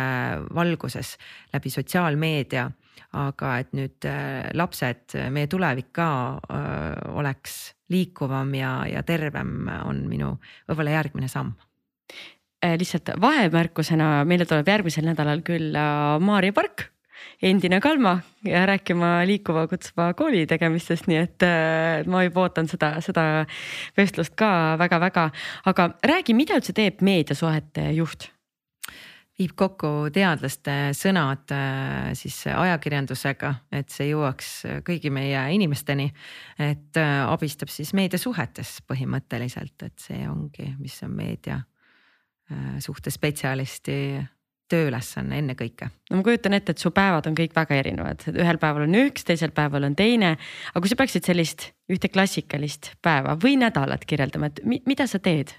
valguses 0.56 1.16
läbi 1.54 1.74
sotsiaalmeedia. 1.74 2.72
aga 3.14 3.52
et 3.62 3.70
nüüd 3.78 4.06
äh, 4.10 4.50
lapsed, 4.58 5.14
meie 5.32 5.48
tulevik 5.48 5.94
ka 5.96 6.10
äh, 6.36 7.16
oleks 7.16 7.74
liikuvam 7.90 8.52
ja, 8.58 8.84
ja 8.90 9.04
tervem, 9.04 9.70
on 9.86 10.04
minu 10.10 10.34
võib-olla 10.68 10.98
järgmine 10.98 11.30
samm 11.32 11.54
lihtsalt 12.58 13.14
vahemärkusena 13.22 14.26
meile 14.26 14.46
tuleb 14.50 14.68
järgmisel 14.68 15.06
nädalal 15.06 15.44
küll 15.46 15.78
Maarja 16.20 16.54
Park 16.58 16.88
endine 17.42 17.80
Kalma 17.82 18.20
ja 18.46 18.66
rääkima 18.66 19.26
liikuva 19.26 19.68
kutsuva 19.68 20.12
kooli 20.18 20.46
tegemistest, 20.50 21.08
nii 21.10 21.20
et 21.20 21.46
äh, 21.46 22.08
ma 22.10 22.24
juba 22.26 22.48
ootan 22.48 22.70
seda, 22.70 22.96
seda 23.04 23.46
vestlust 23.98 24.36
ka 24.38 24.78
väga-väga. 24.80 25.30
aga 25.66 25.92
räägi, 26.04 26.34
mida 26.38 26.58
üldse 26.58 26.74
teeb 26.78 27.02
meediasuhete 27.02 27.92
juht? 27.98 28.32
viib 29.38 29.52
kokku 29.54 30.08
teadlaste 30.10 30.96
sõnad 30.98 31.52
äh, 31.54 32.14
siis 32.18 32.40
ajakirjandusega, 32.50 33.52
et 33.72 33.94
see 33.94 34.10
jõuaks 34.10 34.54
kõigi 34.86 35.12
meie 35.14 35.44
inimesteni. 35.54 36.10
et 36.58 36.98
äh, 36.98 37.18
abistab 37.30 37.70
siis 37.70 37.94
meediasuhetes 37.94 38.80
põhimõtteliselt, 38.90 39.78
et 39.86 40.00
see 40.10 40.26
ongi, 40.30 40.74
mis 40.80 41.02
on 41.06 41.14
meedia 41.18 41.62
suhtespetsialisti 42.80 43.98
tööülesanne 44.72 45.40
ennekõike. 45.42 45.90
no 46.10 46.20
ma 46.20 46.26
kujutan 46.28 46.58
ette, 46.58 46.76
et 46.76 46.84
su 46.84 46.92
päevad 46.96 47.28
on 47.30 47.38
kõik 47.38 47.56
väga 47.56 47.78
erinevad, 47.82 48.26
ühel 48.34 48.60
päeval 48.62 48.88
on 48.88 49.00
üks, 49.06 49.26
teisel 49.28 49.54
päeval 49.56 49.90
on 49.90 49.96
teine. 49.96 50.36
aga 50.74 50.84
kui 50.84 50.92
sa 50.92 51.00
peaksid 51.00 51.30
sellist 51.30 51.72
ühte 51.92 52.12
klassikalist 52.12 52.94
päeva 53.02 53.38
või 53.40 53.58
nädalat 53.62 54.06
kirjeldama, 54.06 54.52
et 54.52 54.64
mida 54.66 55.08
sa 55.08 55.20
teed? 55.20 55.56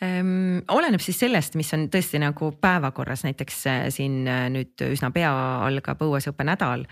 Ehm, 0.00 0.62
oleneb 0.72 1.02
siis 1.04 1.18
sellest, 1.20 1.58
mis 1.60 1.68
on 1.76 1.82
tõesti 1.92 2.16
nagu 2.22 2.46
päevakorras, 2.56 3.20
näiteks 3.26 3.56
äh, 3.68 3.80
siin 3.92 4.22
äh, 4.24 4.46
nüüd 4.48 4.80
üsna 4.86 5.10
pea 5.12 5.28
algab 5.66 6.00
õuesõppe 6.06 6.46
nädal. 6.48 6.86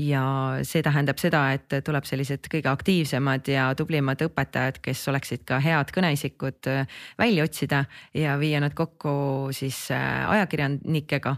ja 0.00 0.22
see 0.64 0.80
tähendab 0.82 1.20
seda, 1.20 1.42
et 1.54 1.74
tuleb 1.84 2.08
sellised 2.08 2.48
kõige 2.50 2.70
aktiivsemad 2.72 3.50
ja 3.52 3.66
tublimad 3.76 4.24
õpetajad, 4.24 4.80
kes 4.82 5.02
oleksid 5.12 5.44
ka 5.44 5.58
head 5.60 5.92
kõneisikud 5.92 6.70
äh, 6.72 6.88
välja 7.20 7.44
otsida 7.44 7.82
ja 8.16 8.38
viia 8.40 8.62
nad 8.64 8.72
kokku 8.74 9.52
siis 9.52 9.90
ajakirjanikega. 9.92 11.36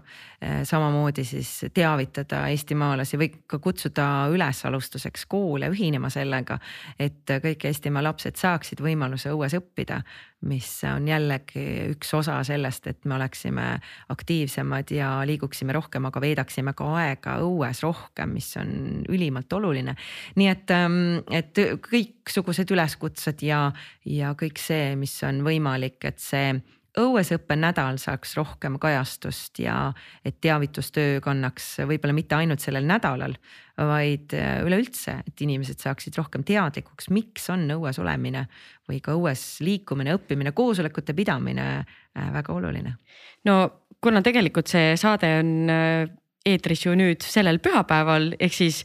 samamoodi 0.69 1.25
siis 1.25 1.65
teavitada 1.75 2.43
eestimaalasi 2.53 3.19
või 3.19 3.31
ka 3.49 3.59
kutsuda 3.59 4.29
üles 4.31 4.61
alustuseks 4.69 5.25
koole 5.27 5.71
ühinema 5.73 6.11
sellega, 6.13 6.59
et 7.01 7.25
kõik 7.43 7.65
Eestimaa 7.65 8.05
lapsed 8.05 8.37
saaksid 8.37 8.83
võimaluse 8.85 9.33
õues 9.33 9.57
õppida 9.57 10.03
mis 10.45 10.69
on 10.85 11.09
jällegi 11.09 11.65
üks 11.95 12.13
osa 12.15 12.37
sellest, 12.45 12.87
et 12.91 13.05
me 13.09 13.17
oleksime 13.17 13.65
aktiivsemad 14.13 14.91
ja 14.95 15.11
liiguksime 15.27 15.73
rohkem, 15.73 16.05
aga 16.11 16.21
veedaksime 16.21 16.75
ka 16.77 16.91
aega 17.01 17.39
õues 17.45 17.81
rohkem, 17.83 18.35
mis 18.37 18.51
on 18.61 19.03
ülimalt 19.09 19.53
oluline. 19.53 19.97
nii 20.37 20.49
et, 20.49 20.71
ähm, 20.71 21.01
et 21.31 21.57
kõiksugused 21.89 22.71
üleskutsed 22.71 23.43
ja, 23.43 23.73
ja 24.05 24.35
kõik 24.39 24.61
see, 24.61 24.95
mis 24.97 25.17
on 25.25 25.43
võimalik, 25.47 26.05
et 26.05 26.21
see 26.21 26.53
õuesõppe 27.01 27.57
nädal 27.59 27.99
saaks 28.01 28.35
rohkem 28.39 28.79
kajastust 28.81 29.61
ja 29.61 29.93
et 30.25 30.39
teavitustöö 30.41 31.21
kannaks 31.25 31.75
võib-olla 31.89 32.15
mitte 32.17 32.39
ainult 32.39 32.65
sellel 32.65 32.87
nädalal, 32.89 33.37
vaid 33.77 34.33
äh, 34.37 34.61
üleüldse, 34.65 35.19
et 35.29 35.45
inimesed 35.45 35.83
saaksid 35.83 36.17
rohkem 36.17 36.45
teadlikuks, 36.47 37.11
miks 37.13 37.51
on 37.53 37.67
õues 37.77 38.01
olemine 38.01 38.47
või 38.89 39.03
ka 39.05 39.17
õues 39.17 39.45
liikumine, 39.65 40.17
õppimine, 40.17 40.55
koosolekute 40.57 41.17
pidamine 41.17 41.67
äh, 41.77 42.31
väga 42.33 42.55
oluline. 42.57 42.97
no 43.45 43.59
kuna 44.01 44.23
tegelikult 44.25 44.71
see 44.73 44.95
saade 45.01 45.33
on 45.43 45.53
äh, 45.73 46.09
eetris 46.47 46.87
ju 46.87 46.95
nüüd 46.97 47.25
sellel 47.27 47.61
pühapäeval, 47.61 48.33
ehk 48.41 48.55
siis 48.55 48.85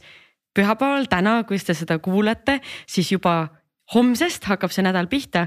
pühapäeval 0.52 1.08
täna, 1.08 1.40
kui 1.48 1.58
te 1.58 1.74
seda 1.76 1.98
kuulete, 2.02 2.60
siis 2.86 3.12
juba 3.14 3.46
homsest 3.94 4.44
hakkab 4.48 4.72
see 4.72 4.84
nädal 4.84 5.08
pihta 5.10 5.46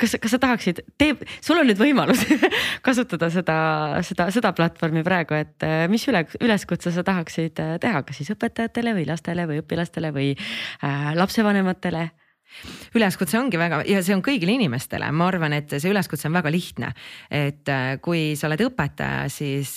kas, 0.00 0.16
kas 0.20 0.34
sa 0.34 0.40
tahaksid, 0.42 0.82
tee, 0.98 1.14
sul 1.44 1.60
on 1.60 1.68
nüüd 1.68 1.80
võimalus 1.80 2.24
kasutada 2.86 3.30
seda, 3.32 3.58
seda, 4.06 4.28
seda 4.34 4.52
platvormi 4.56 5.04
praegu, 5.06 5.38
et 5.38 5.66
äh, 5.66 5.84
mis 5.90 6.06
üle, 6.10 6.24
üleskutse 6.42 6.92
sa 6.94 7.06
tahaksid 7.06 7.62
äh, 7.62 7.76
teha, 7.82 8.02
kas 8.06 8.20
siis 8.20 8.34
õpetajatele 8.34 8.96
või 8.98 9.08
lastele 9.08 9.46
või 9.50 9.62
õpilastele 9.62 10.12
või 10.14 10.34
äh, 10.34 11.08
lapsevanematele? 11.18 12.10
Üleskutse 12.94 13.34
ongi 13.34 13.58
väga 13.58 13.80
ja 13.88 13.98
see 14.04 14.14
on 14.14 14.20
kõigile 14.22 14.52
inimestele, 14.54 15.08
ma 15.10 15.26
arvan, 15.26 15.56
et 15.56 15.72
see 15.74 15.90
üleskutse 15.90 16.28
on 16.28 16.36
väga 16.36 16.52
lihtne. 16.54 16.92
et 17.26 17.66
kui 18.04 18.36
sa 18.38 18.46
oled 18.46 18.62
õpetaja, 18.62 19.24
siis 19.32 19.72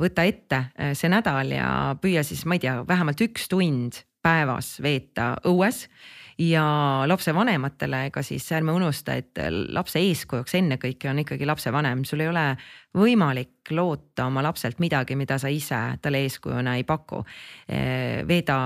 võta 0.00 0.24
ette 0.24 0.62
see 0.96 1.10
nädal 1.12 1.52
ja 1.52 1.68
püüa 2.00 2.22
siis, 2.24 2.46
ma 2.48 2.56
ei 2.56 2.62
tea, 2.64 2.78
vähemalt 2.88 3.20
üks 3.26 3.50
tund 3.52 4.00
päevas 4.24 4.78
veeta 4.80 5.34
õues 5.44 5.84
ja 6.38 6.64
lapsevanematele, 7.06 8.06
ega 8.10 8.22
siis 8.26 8.46
ärme 8.52 8.74
unusta, 8.74 9.14
et 9.14 9.38
lapse 9.72 10.00
eeskujuks 10.02 10.56
ennekõike 10.58 11.10
on 11.10 11.22
ikkagi 11.22 11.46
lapsevanem, 11.46 12.04
sul 12.08 12.24
ei 12.24 12.30
ole 12.30 12.46
võimalik 12.94 13.70
loota 13.74 14.28
oma 14.28 14.42
lapselt 14.44 14.78
midagi, 14.82 15.16
mida 15.18 15.36
sa 15.40 15.50
ise 15.50 15.78
talle 16.02 16.20
eeskujuna 16.26 16.76
ei 16.78 16.84
paku. 16.84 17.22
veeda 18.28 18.56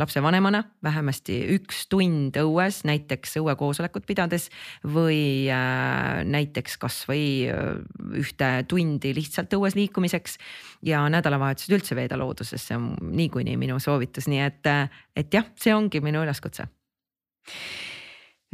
lapsevanemana 0.00 0.62
vähemasti 0.82 1.38
üks 1.54 1.84
tund 1.92 2.38
õues, 2.40 2.82
näiteks 2.88 3.36
õuekoosolekut 3.42 4.06
pidades 4.06 4.48
või 4.82 5.46
äh, 5.52 6.24
näiteks 6.24 6.78
kasvõi 6.82 7.26
äh, 7.50 7.76
ühte 8.18 8.50
tundi 8.68 9.14
lihtsalt 9.14 9.54
õues 9.54 9.76
liikumiseks 9.76 10.38
ja 10.82 11.04
nädalavahetused 11.12 11.76
üldse 11.76 11.98
veeda 11.98 12.18
looduses, 12.18 12.62
see 12.62 12.78
on 12.78 12.94
niikuinii 13.12 13.58
minu 13.60 13.78
soovitus, 13.82 14.26
nii 14.30 14.42
et, 14.46 14.72
et 15.16 15.34
jah, 15.34 15.46
see 15.60 15.74
ongi 15.74 16.00
minu 16.02 16.24
üleskutse 16.26 16.66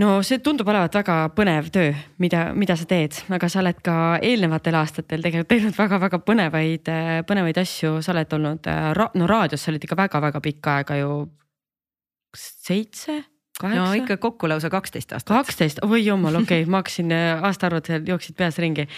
no 0.00 0.20
see 0.26 0.40
tundub 0.44 0.68
olevat 0.72 0.94
väga 0.96 1.16
põnev 1.36 1.68
töö, 1.74 1.92
mida, 2.22 2.44
mida 2.56 2.76
sa 2.78 2.86
teed, 2.88 3.18
aga 3.32 3.48
sa 3.52 3.60
oled 3.62 3.82
ka 3.84 3.96
eelnevatel 4.24 4.78
aastatel 4.80 5.24
tegelikult 5.24 5.50
teinud 5.52 5.76
väga-väga 5.76 6.22
põnevaid, 6.26 6.92
põnevaid 7.28 7.60
asju, 7.62 7.98
sa 8.04 8.14
oled 8.14 8.38
olnud 8.38 8.70
ra, 8.98 9.10
no 9.18 9.28
raadios 9.30 9.64
sa 9.64 9.72
olid 9.72 9.84
ikka 9.86 9.98
väga-väga 9.98 10.42
pikka 10.44 10.78
aega 10.80 10.98
ju. 11.02 11.12
seitse, 12.36 13.18
kaheksa? 13.60 13.80
no 13.80 13.92
ikka 13.92 14.16
kokku 14.16 14.48
lausa 14.48 14.70
kaksteist 14.70 15.12
aastat. 15.12 15.36
kaksteist, 15.36 15.82
oi 15.84 16.00
jumal, 16.04 16.40
okei 16.40 16.62
okay,, 16.62 16.70
ma 16.70 16.80
hakkasin 16.80 17.12
aastaarvud 17.42 18.08
jooksid 18.08 18.36
peas 18.36 18.58
ringi. 18.58 18.88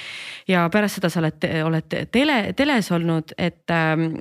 ja 0.48 0.68
pärast 0.70 1.00
seda 1.00 1.10
sa 1.10 1.20
oled, 1.24 1.50
oled 1.66 1.98
tele, 2.14 2.38
teles 2.56 2.90
olnud, 2.94 3.34
et 3.38 3.74
ähm, 3.74 4.14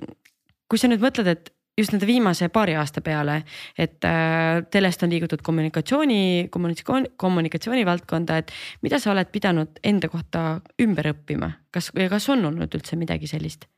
kui 0.67 0.82
sa 0.82 0.89
nüüd 0.89 1.03
mõtled, 1.05 1.30
et 1.30 1.53
just 1.78 1.93
nende 1.93 2.07
viimase 2.07 2.49
paari 2.53 2.76
aasta 2.78 3.01
peale, 3.01 3.39
et 3.78 4.05
äh, 4.05 4.61
telest 4.71 5.03
on 5.03 5.13
liigutud 5.13 5.41
kommunikatsiooni, 5.45 6.49
kommunikatsiooni, 6.53 7.13
kommunikatsiooni 7.17 7.86
valdkonda, 7.88 8.41
et 8.41 8.53
mida 8.86 8.99
sa 9.01 9.13
oled 9.13 9.32
pidanud 9.34 9.80
enda 9.84 10.09
kohta 10.11 10.43
ümber 10.82 11.13
õppima, 11.15 11.53
kas, 11.74 11.91
kas 11.93 12.30
on 12.34 12.45
olnud 12.51 12.78
üldse 12.80 12.99
midagi 12.99 13.30
sellist? 13.32 13.69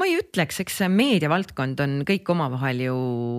ma 0.00 0.06
ei 0.08 0.14
ütleks, 0.16 0.62
eks 0.62 0.78
see 0.80 0.86
meediavaldkond 0.88 1.80
on 1.84 1.98
kõik 2.08 2.30
omavahel 2.32 2.78
ju 2.86 2.94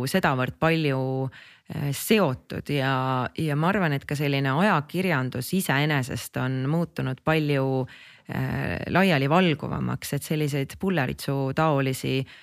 sedavõrd 0.06 0.60
palju 0.62 1.00
äh, 1.26 1.88
seotud 1.98 2.70
ja, 2.70 2.92
ja 3.34 3.56
ma 3.58 3.72
arvan, 3.72 3.96
et 3.98 4.06
ka 4.06 4.14
selline 4.20 4.52
ajakirjandus 4.54 5.50
iseenesest 5.58 6.38
on 6.38 6.60
muutunud 6.70 7.24
palju 7.26 7.66
äh, 7.82 8.78
laialivalguvamaks, 8.94 10.14
et 10.20 10.30
selliseid 10.30 10.78
pulleritsu 10.78 11.40
taolisi 11.58 12.20
äh, 12.22 12.38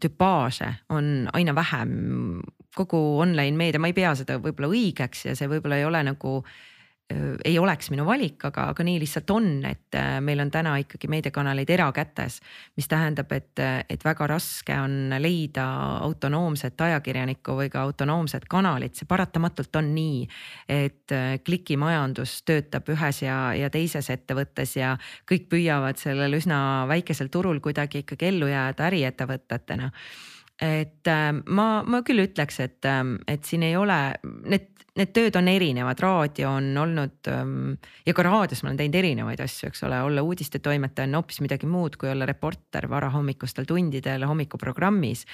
tüpaaže 0.00 0.68
on 0.94 1.28
aina 1.32 1.54
vähem. 1.54 2.40
kogu 2.74 2.98
online 3.20 3.56
meedia, 3.56 3.78
ma 3.80 3.86
ei 3.86 3.94
pea 3.94 4.14
seda 4.18 4.40
võib-olla 4.42 4.68
õigeks 4.70 5.24
ja 5.28 5.34
see 5.38 5.46
võib-olla 5.50 5.76
ei 5.78 5.84
ole 5.86 6.00
nagu 6.02 6.40
Äh, 6.42 6.52
ei 7.44 7.58
oleks 7.58 7.90
minu 7.92 8.06
valik, 8.06 8.38
aga, 8.48 8.68
aga 8.72 8.84
nii 8.86 8.96
lihtsalt 9.02 9.30
on, 9.34 9.48
et 9.68 9.96
äh, 9.98 10.16
meil 10.24 10.40
on 10.40 10.50
täna 10.50 10.72
ikkagi 10.80 11.08
meediakanaleid 11.12 11.70
erakätes. 11.70 12.40
mis 12.76 12.88
tähendab, 12.88 13.32
et, 13.32 13.60
et 13.88 14.04
väga 14.04 14.26
raske 14.26 14.76
on 14.80 15.12
leida 15.20 15.66
autonoomset 16.00 16.80
ajakirjanikku 16.80 17.58
või 17.60 17.68
ka 17.70 17.82
autonoomset 17.84 18.48
kanalit, 18.48 18.96
see 18.96 19.08
paratamatult 19.08 19.76
on 19.76 19.94
nii. 19.94 20.28
et 20.68 21.12
äh, 21.12 21.38
klikimajandus 21.44 22.42
töötab 22.48 22.88
ühes 22.88 23.22
ja, 23.22 23.38
ja 23.54 23.70
teises 23.70 24.10
ettevõttes 24.10 24.76
ja 24.76 24.96
kõik 25.30 25.50
püüavad 25.52 26.00
sellel 26.00 26.40
üsna 26.40 26.86
väikesel 26.88 27.28
turul 27.28 27.60
kuidagi 27.60 28.00
ikkagi 28.04 28.32
ellu 28.32 28.48
jääda 28.48 28.88
äriettevõtetena 28.88 29.92
et 30.64 31.08
ma, 31.46 31.66
ma 31.86 32.00
küll 32.06 32.24
ütleks, 32.24 32.60
et, 32.64 32.86
et 33.28 33.44
siin 33.44 33.66
ei 33.66 33.76
ole, 33.76 33.98
need 34.48 34.74
need 34.94 35.10
tööd 35.14 35.34
on 35.38 35.48
erinevad, 35.50 35.98
raadio 36.02 36.52
on 36.54 36.68
olnud 36.78 37.28
ähm, 37.30 37.74
ja 38.06 38.14
ka 38.14 38.24
raadios 38.26 38.62
ma 38.62 38.70
olen 38.70 38.78
teinud 38.78 38.98
erinevaid 39.00 39.42
asju, 39.42 39.70
eks 39.70 39.82
ole, 39.88 39.98
olla 40.06 40.22
uudistetoimetaja 40.22 41.08
on 41.08 41.18
hoopis 41.18 41.40
midagi 41.42 41.68
muud, 41.70 41.98
kui 41.98 42.12
olla 42.12 42.28
reporter 42.30 42.86
varahommikustel 42.90 43.66
tundidel 43.66 44.26
hommikuprogrammis. 44.30 45.24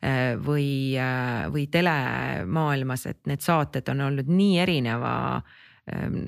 Äh, 0.00 0.38
või, 0.40 0.96
äh, 0.96 1.44
või 1.52 1.66
telemaailmas, 1.72 3.06
et 3.12 3.20
need 3.28 3.44
saated 3.44 3.92
on 3.92 4.06
olnud 4.08 4.32
nii 4.32 4.56
erineva 4.64 5.14
ähm, 5.92 6.22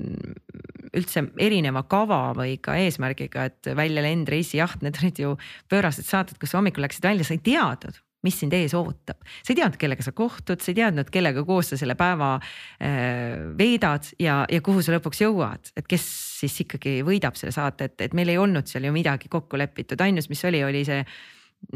üldse 0.93 1.25
erineva 1.41 1.87
kava 1.89 2.27
või 2.37 2.59
ka 2.61 2.77
eesmärgiga, 2.77 3.49
et 3.49 3.73
välja 3.73 4.05
lend, 4.05 4.29
reisijaht, 4.29 4.85
need 4.85 5.01
olid 5.01 5.25
ju 5.25 5.35
pöörased 5.73 6.05
saated, 6.05 6.37
kus 6.37 6.53
hommikul 6.53 6.85
läksid 6.85 7.09
välja, 7.09 7.25
sa 7.25 7.33
ei 7.33 7.41
teadnud 7.41 8.03
mis 8.23 8.39
sind 8.39 8.55
ees 8.55 8.73
ootab. 8.77 9.19
sa 9.43 9.53
ei 9.53 9.59
teadnud, 9.59 9.77
kellega 9.81 10.05
sa 10.05 10.13
kohtud, 10.15 10.61
sa 10.63 10.71
ei 10.71 10.79
teadnud, 10.79 11.11
kellega 11.13 11.43
koos 11.47 11.73
sa 11.73 11.79
selle 11.79 11.95
päeva 11.99 12.35
äh, 12.39 13.43
veedad 13.59 14.09
ja, 14.21 14.43
ja 14.49 14.63
kuhu 14.65 14.83
sa 14.83 14.95
lõpuks 14.95 15.23
jõuad, 15.25 15.73
et 15.77 15.87
kes 15.89 16.07
siis 16.43 16.59
ikkagi 16.65 17.01
võidab 17.05 17.37
selle 17.39 17.55
saate, 17.55 17.91
et, 17.91 17.97
et 18.07 18.17
meil 18.17 18.31
ei 18.33 18.39
olnud 18.41 18.69
seal 18.69 18.87
ju 18.87 18.93
midagi 18.95 19.31
kokku 19.31 19.59
lepitud, 19.59 20.01
ainus, 20.03 20.29
mis 20.31 20.43
oli, 20.47 20.63
oli 20.65 20.83
see 20.87 21.03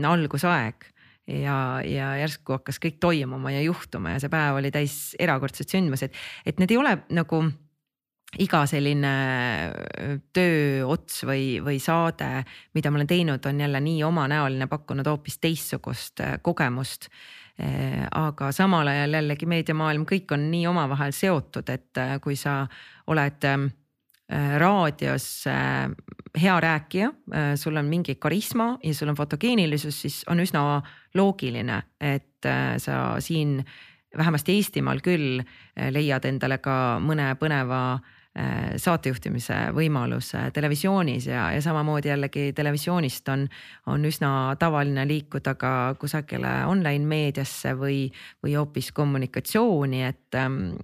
algusaeg 0.03 0.89
ja, 1.27 1.57
ja 1.83 2.11
järsku 2.21 2.57
hakkas 2.57 2.79
kõik 2.83 2.99
toimuma 3.03 3.51
ja 3.55 3.61
juhtuma 3.65 4.15
ja 4.15 4.23
see 4.23 4.31
päev 4.31 4.59
oli 4.59 4.71
täis 4.73 5.15
erakordset 5.19 5.71
sündmused, 5.71 6.15
et 6.47 6.59
need 6.61 6.73
ei 6.73 6.79
ole 6.79 6.97
nagu 7.15 7.43
iga 8.35 8.65
selline 8.67 9.11
tööots 10.35 11.23
või, 11.27 11.57
või 11.63 11.79
saade, 11.79 12.43
mida 12.75 12.91
ma 12.91 12.99
olen 12.99 13.09
teinud, 13.09 13.45
on 13.47 13.63
jälle 13.63 13.81
nii 13.83 14.03
omanäoline, 14.03 14.67
pakkunud 14.67 15.07
hoopis 15.07 15.39
teistsugust 15.39 16.23
kogemust. 16.43 17.07
aga 18.11 18.51
samal 18.51 18.87
ajal 18.87 19.15
jällegi 19.17 19.47
meediamaailm, 19.49 20.03
kõik 20.05 20.31
on 20.35 20.43
nii 20.51 20.67
omavahel 20.67 21.11
seotud, 21.15 21.69
et 21.69 22.01
kui 22.21 22.35
sa 22.35 22.67
oled 23.07 23.47
raadios 24.59 25.45
hea 26.37 26.59
rääkija, 26.59 27.09
sul 27.55 27.79
on 27.79 27.85
mingi 27.85 28.15
karisma 28.15 28.77
ja 28.83 28.93
sul 28.93 29.09
on 29.09 29.15
fotogeenilisus, 29.15 30.01
siis 30.01 30.23
on 30.27 30.43
üsna 30.43 30.81
loogiline, 31.15 31.81
et 31.99 32.45
sa 32.77 33.15
siin 33.19 33.63
vähemasti 34.17 34.59
Eestimaal 34.59 35.01
küll 35.01 35.41
leiad 35.91 36.25
endale 36.29 36.59
ka 36.61 36.99
mõne 37.01 37.31
põneva 37.39 37.81
Äh, 37.97 38.16
saatejuhtimise 38.77 39.55
võimalus 39.75 40.31
televisioonis 40.53 41.25
ja, 41.31 41.47
ja 41.55 41.61
samamoodi 41.63 42.11
jällegi 42.11 42.51
televisioonist 42.57 43.29
on, 43.33 43.47
on 43.89 44.05
üsna 44.05 44.31
tavaline 44.59 45.07
liikuda 45.09 45.55
ka 45.59 45.73
kusagile 45.99 46.51
online 46.69 47.05
meediasse 47.09 47.73
või, 47.79 48.05
või 48.45 48.57
hoopis 48.59 48.91
kommunikatsiooni, 48.97 50.03
et 50.05 50.37
ähm, 50.37 50.75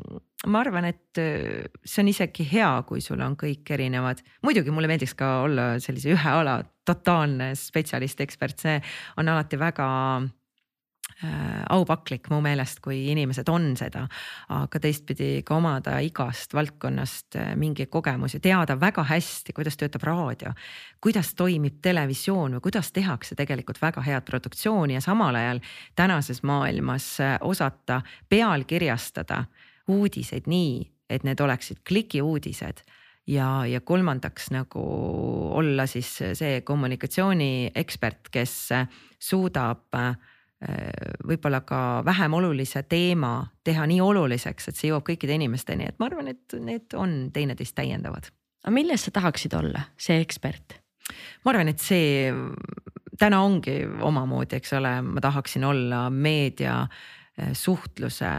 ma 0.47 0.63
arvan, 0.63 0.89
et 0.89 1.21
äh, 1.21 1.65
see 1.85 2.03
on 2.03 2.11
isegi 2.11 2.47
hea, 2.51 2.71
kui 2.89 3.01
sul 3.05 3.21
on 3.23 3.37
kõik 3.39 3.73
erinevad, 3.75 4.23
muidugi 4.43 4.73
mulle 4.73 4.89
meeldiks 4.91 5.15
ka 5.19 5.35
olla 5.45 5.73
sellise 5.83 6.13
ühe 6.15 6.37
ala 6.41 6.61
totaalne 6.85 7.53
spetsialist, 7.55 8.23
ekspert, 8.25 8.59
see 8.65 8.79
on 9.21 9.29
alati 9.31 9.59
väga 9.61 9.89
Äh, 10.23 10.42
aupaklik 11.69 12.27
mu 12.31 12.39
meelest, 12.43 12.79
kui 12.83 12.97
inimesed 13.11 13.49
on 13.49 13.73
seda. 13.77 14.07
aga 14.49 14.79
teistpidi 14.79 15.43
ka 15.45 15.55
omada 15.55 15.97
igast 16.03 16.53
valdkonnast 16.53 17.37
äh, 17.39 17.53
mingi 17.55 17.85
kogemus 17.85 18.33
ja 18.33 18.39
teada 18.39 18.75
väga 18.79 19.03
hästi, 19.07 19.53
kuidas 19.53 19.77
töötab 19.77 20.03
raadio. 20.03 20.53
kuidas 21.01 21.33
toimib 21.35 21.79
televisioon 21.81 22.57
või 22.57 22.65
kuidas 22.69 22.91
tehakse 22.91 23.35
tegelikult 23.35 23.81
väga 23.81 24.01
head 24.01 24.25
produktsiooni 24.25 24.93
ja 24.93 25.01
samal 25.01 25.35
ajal 25.35 25.61
tänases 25.95 26.43
maailmas 26.43 27.19
äh, 27.19 27.37
osata 27.41 28.01
pealkirjastada 28.29 29.45
uudiseid 29.87 30.47
nii, 30.47 30.91
et 31.09 31.23
need 31.23 31.39
oleksid 31.39 31.83
klikiuudised 31.87 32.83
ja, 33.27 33.65
ja 33.65 33.81
kolmandaks 33.81 34.51
nagu 34.51 34.83
olla 35.53 35.87
siis 35.87 36.11
see 36.33 36.61
kommunikatsiooniekspert, 36.61 38.29
kes 38.31 38.69
suudab 39.19 39.95
äh, 39.95 40.15
Äh, 40.15 40.32
võib-olla 41.27 41.63
ka 41.67 41.79
vähem 42.05 42.33
olulise 42.33 42.83
teema 42.89 43.35
teha 43.63 43.87
nii 43.89 44.01
oluliseks, 44.01 44.69
et 44.69 44.79
see 44.79 44.91
jõuab 44.91 45.05
kõikide 45.07 45.35
inimesteni, 45.37 45.89
et 45.89 45.99
ma 45.99 46.07
arvan, 46.09 46.29
et 46.33 46.55
need 46.59 46.95
on 46.99 47.17
teineteist 47.33 47.75
täiendavad. 47.75 48.29
aga 48.63 48.73
milles 48.73 49.03
sa 49.03 49.11
tahaksid 49.11 49.53
olla, 49.59 49.87
see 49.97 50.21
ekspert? 50.21 50.79
ma 51.43 51.51
arvan, 51.51 51.73
et 51.73 51.79
see 51.79 52.31
täna 53.19 53.43
ongi 53.43 53.83
omamoodi, 54.01 54.57
eks 54.57 54.73
ole, 54.79 54.95
ma 55.05 55.21
tahaksin 55.21 55.63
olla 55.67 56.07
meedia 56.09 56.81
äh, 56.81 57.22
suhtluse 57.57 58.29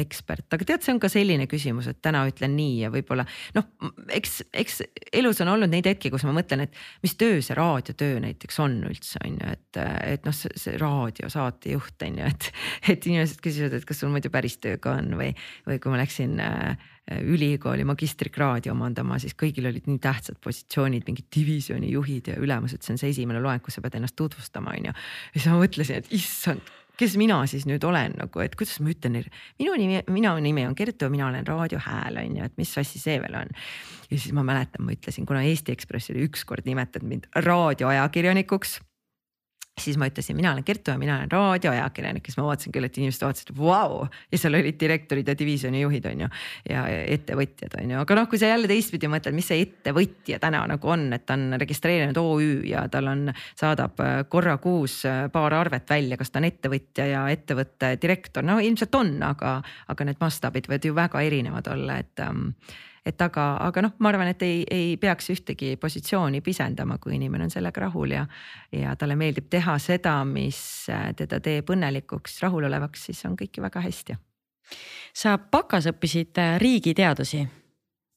ekspert, 0.00 0.48
aga 0.56 0.66
tead, 0.66 0.82
see 0.82 0.94
on 0.96 0.98
ka 1.02 1.10
selline 1.12 1.46
küsimus, 1.50 1.86
et 1.90 2.00
täna 2.02 2.24
ütlen 2.26 2.56
nii 2.58 2.80
ja 2.82 2.90
võib-olla 2.90 3.22
noh, 3.54 3.68
eks, 4.10 4.40
eks 4.50 4.80
elus 5.20 5.38
on 5.44 5.52
olnud 5.52 5.70
neid 5.70 5.86
hetki, 5.86 6.10
kus 6.10 6.24
ma 6.26 6.34
mõtlen, 6.34 6.64
et 6.66 6.74
mis 7.04 7.14
töö 7.20 7.38
see 7.38 7.54
raadiotöö 7.54 8.18
näiteks 8.24 8.58
on 8.64 8.80
üldse 8.90 9.22
on 9.22 9.36
ju, 9.38 9.52
et, 9.54 9.80
et 10.16 10.26
noh, 10.26 10.34
see, 10.34 10.50
see 10.58 10.74
raadiosaatejuht 10.82 12.06
on 12.08 12.18
ju, 12.22 12.32
et, 12.32 12.50
et 12.96 13.10
inimesed 13.12 13.38
küsivad, 13.44 13.78
et 13.78 13.86
kas 13.86 14.02
sul 14.02 14.10
muidu 14.10 14.32
päris 14.34 14.58
töö 14.58 14.80
ka 14.82 14.96
on 14.98 15.14
või, 15.20 15.30
või 15.68 15.78
kui 15.78 15.94
ma 15.94 16.02
läksin 16.02 16.34
äh, 16.42 16.90
ülikooli 17.10 17.84
magistrikraadi 17.86 18.70
omandama, 18.70 19.18
siis 19.22 19.34
kõigil 19.38 19.66
olid 19.70 19.86
nii 19.90 19.98
tähtsad 20.02 20.38
positsioonid, 20.42 21.06
mingid 21.06 21.26
divisjoni 21.34 21.90
juhid 21.94 22.30
ja 22.30 22.36
ülemused, 22.42 22.82
see 22.84 22.94
on 22.94 23.00
see 23.02 23.14
esimene 23.14 23.42
loeng, 23.42 23.62
kus 23.64 23.78
sa 23.78 23.84
pead 23.84 23.98
ennast 23.98 24.18
tutvustama, 24.18 24.74
on 24.76 24.90
ju. 24.90 24.94
ja 24.94 25.38
siis 25.38 25.48
ma 25.50 25.58
mõtlesin, 25.62 26.02
et 26.02 26.14
issand, 26.14 26.70
kes 27.00 27.16
mina 27.20 27.38
siis 27.50 27.64
nüüd 27.68 27.84
olen 27.86 28.14
nagu, 28.20 28.42
et 28.44 28.56
kuidas 28.58 28.80
ma 28.84 28.92
ütlen 28.92 29.16
minu 29.60 29.76
nimi, 29.80 30.02
minu 30.12 30.34
nimi 30.44 30.66
on 30.68 30.76
Kertu, 30.76 31.08
mina 31.12 31.30
olen 31.30 31.46
Raadio 31.48 31.80
Hääl 31.80 32.20
on 32.20 32.36
ju, 32.36 32.50
et 32.50 32.60
mis 32.60 32.74
asi 32.78 33.00
see 33.00 33.16
veel 33.22 33.38
on. 33.40 33.56
ja 34.10 34.18
siis 34.18 34.34
ma 34.36 34.44
mäletan, 34.46 34.84
ma 34.84 34.92
ütlesin, 34.92 35.26
kuna 35.28 35.42
Eesti 35.46 35.72
Ekspress 35.72 36.12
oli 36.12 36.26
ükskord 36.28 36.68
nimetanud 36.68 37.08
mind 37.08 37.28
raadioajakirjanikuks 37.46 38.78
siis 39.80 39.96
ma 40.00 40.08
ütlesin, 40.10 40.36
mina 40.36 40.52
olen 40.52 40.64
Kertu 40.64 40.90
ja 40.90 40.98
mina 40.98 41.16
olen 41.18 41.30
raadioajakirjanik, 41.32 42.26
siis 42.26 42.38
ma 42.38 42.46
vaatasin 42.48 42.74
küll, 42.74 42.86
et 42.86 42.98
inimesed 42.98 43.24
vaatasid, 43.24 43.52
vau. 43.56 44.06
ja 44.32 44.40
seal 44.40 44.58
olid 44.58 44.76
direktorid 44.80 45.28
ja 45.28 45.36
divisjoni 45.38 45.80
juhid 45.80 46.08
on 46.10 46.24
ju 46.24 46.28
ja 46.70 46.84
ettevõtjad 47.14 47.78
on 47.80 47.94
ju, 47.94 48.00
aga 48.02 48.18
noh, 48.18 48.28
kui 48.30 48.40
sa 48.40 48.50
jälle 48.50 48.68
teistpidi 48.70 49.10
mõtled, 49.12 49.36
mis 49.36 49.48
see 49.50 49.64
ettevõtja 49.64 50.40
täna 50.42 50.62
nagu 50.70 50.92
on, 50.92 51.08
et 51.16 51.24
ta 51.28 51.38
on 51.38 51.56
registreerinud 51.60 52.20
OÜ 52.20 52.50
ja 52.68 52.84
tal 52.92 53.08
on, 53.12 53.30
saadab 53.58 54.04
äh, 54.04 54.18
korra 54.28 54.58
kuus 54.62 55.00
äh, 55.08 55.24
paar 55.32 55.56
arvet 55.56 55.88
välja, 55.90 56.20
kas 56.20 56.32
ta 56.32 56.42
on 56.42 56.50
ettevõtja 56.50 57.08
ja 57.14 57.24
ettevõtte 57.32 57.94
direktor, 58.02 58.46
no 58.46 58.60
ilmselt 58.60 58.94
on, 58.98 59.16
aga, 59.26 59.58
aga 59.88 60.08
need 60.08 60.20
mastaabid 60.20 60.70
võivad 60.70 60.90
ju 60.90 60.96
väga 60.96 61.26
erinevad 61.26 61.72
olla, 61.72 62.00
et 62.04 62.24
ähm, 62.24 62.50
et 63.06 63.22
aga, 63.22 63.44
aga 63.64 63.84
noh, 63.86 63.94
ma 63.98 64.10
arvan, 64.12 64.30
et 64.32 64.42
ei, 64.44 64.64
ei 64.70 64.96
peaks 65.00 65.30
ühtegi 65.32 65.74
positsiooni 65.80 66.42
pisendama, 66.44 66.98
kui 67.00 67.14
inimene 67.16 67.46
on 67.48 67.52
sellega 67.52 67.86
rahul 67.86 68.16
ja, 68.16 68.26
ja 68.76 68.96
talle 69.00 69.16
meeldib 69.16 69.48
teha 69.50 69.78
seda, 69.80 70.18
mis 70.28 70.60
teda 71.16 71.40
teeb 71.40 71.70
õnnelikuks, 71.72 72.40
rahulolevaks, 72.44 73.08
siis 73.08 73.24
on 73.28 73.38
kõik 73.40 73.56
ju 73.56 73.64
väga 73.64 73.86
hästi. 73.86 74.18
sa 75.14 75.38
bakas 75.38 75.88
õppisid 75.90 76.38
äh, 76.38 76.58
riigiteadusi 76.62 77.46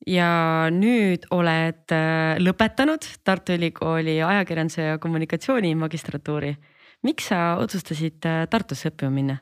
ja 0.07 0.67
nüüd 0.73 1.27
oled 1.31 1.95
äh, 1.95 2.35
lõpetanud 2.41 3.07
Tartu 3.23 3.55
Ülikooli 3.55 4.19
ajakirjanduse 4.21 4.81
ja 4.81 4.97
kommunikatsiooni 4.97 5.75
magistratuuri. 5.75 6.55
miks 7.03 7.27
sa 7.31 7.55
otsustasid 7.59 8.25
äh, 8.25 8.47
Tartusse 8.49 8.91
õppima 8.91 9.11
minna? 9.11 9.37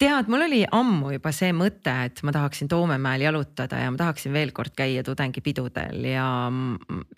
Tead, 0.00 0.30
mul 0.32 0.46
oli 0.46 0.60
ammu 0.64 1.12
juba 1.14 1.32
see 1.34 1.50
mõte, 1.56 1.92
et 2.06 2.22
ma 2.24 2.32
tahaksin 2.32 2.68
Toomemäel 2.70 3.24
jalutada 3.26 3.82
ja 3.82 3.90
ma 3.92 4.00
tahaksin 4.00 4.32
veel 4.32 4.52
kord 4.56 4.72
käia 4.76 5.02
tudengipidudel 5.04 6.06
ja, 6.08 6.26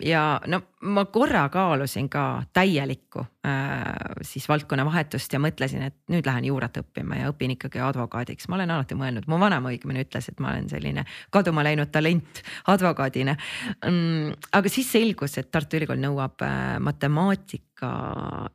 ja 0.03 0.23
no 0.51 0.59
ma 0.91 1.05
korra 1.13 1.45
kaalusin 1.53 2.09
ka 2.11 2.25
täielikku 2.55 3.23
äh, 3.47 3.85
siis 4.25 4.49
valdkonna 4.51 4.85
vahetust 4.87 5.33
ja 5.33 5.39
mõtlesin, 5.43 5.85
et 5.87 5.95
nüüd 6.11 6.27
lähen 6.27 6.49
juurat 6.49 6.81
õppima 6.83 7.21
ja 7.21 7.31
õpin 7.31 7.55
ikkagi 7.55 7.79
advokaadiks. 7.83 8.49
ma 8.51 8.59
olen 8.59 8.75
alati 8.75 8.97
mõelnud, 8.99 9.29
mu 9.31 9.39
vanaema 9.39 9.71
õigemini 9.71 10.03
ütles, 10.03 10.27
et 10.31 10.43
ma 10.43 10.51
olen 10.51 10.67
selline 10.71 11.05
kaduma 11.31 11.63
läinud 11.63 11.91
talent 11.93 12.43
advokaadina 12.73 13.37
mm,. 13.85 14.49
aga 14.59 14.71
siis 14.71 14.91
selgus, 14.91 15.37
et 15.39 15.51
Tartu 15.51 15.79
Ülikool 15.79 16.03
nõuab 16.03 16.43
äh, 16.43 16.75
matemaatika 16.83 17.93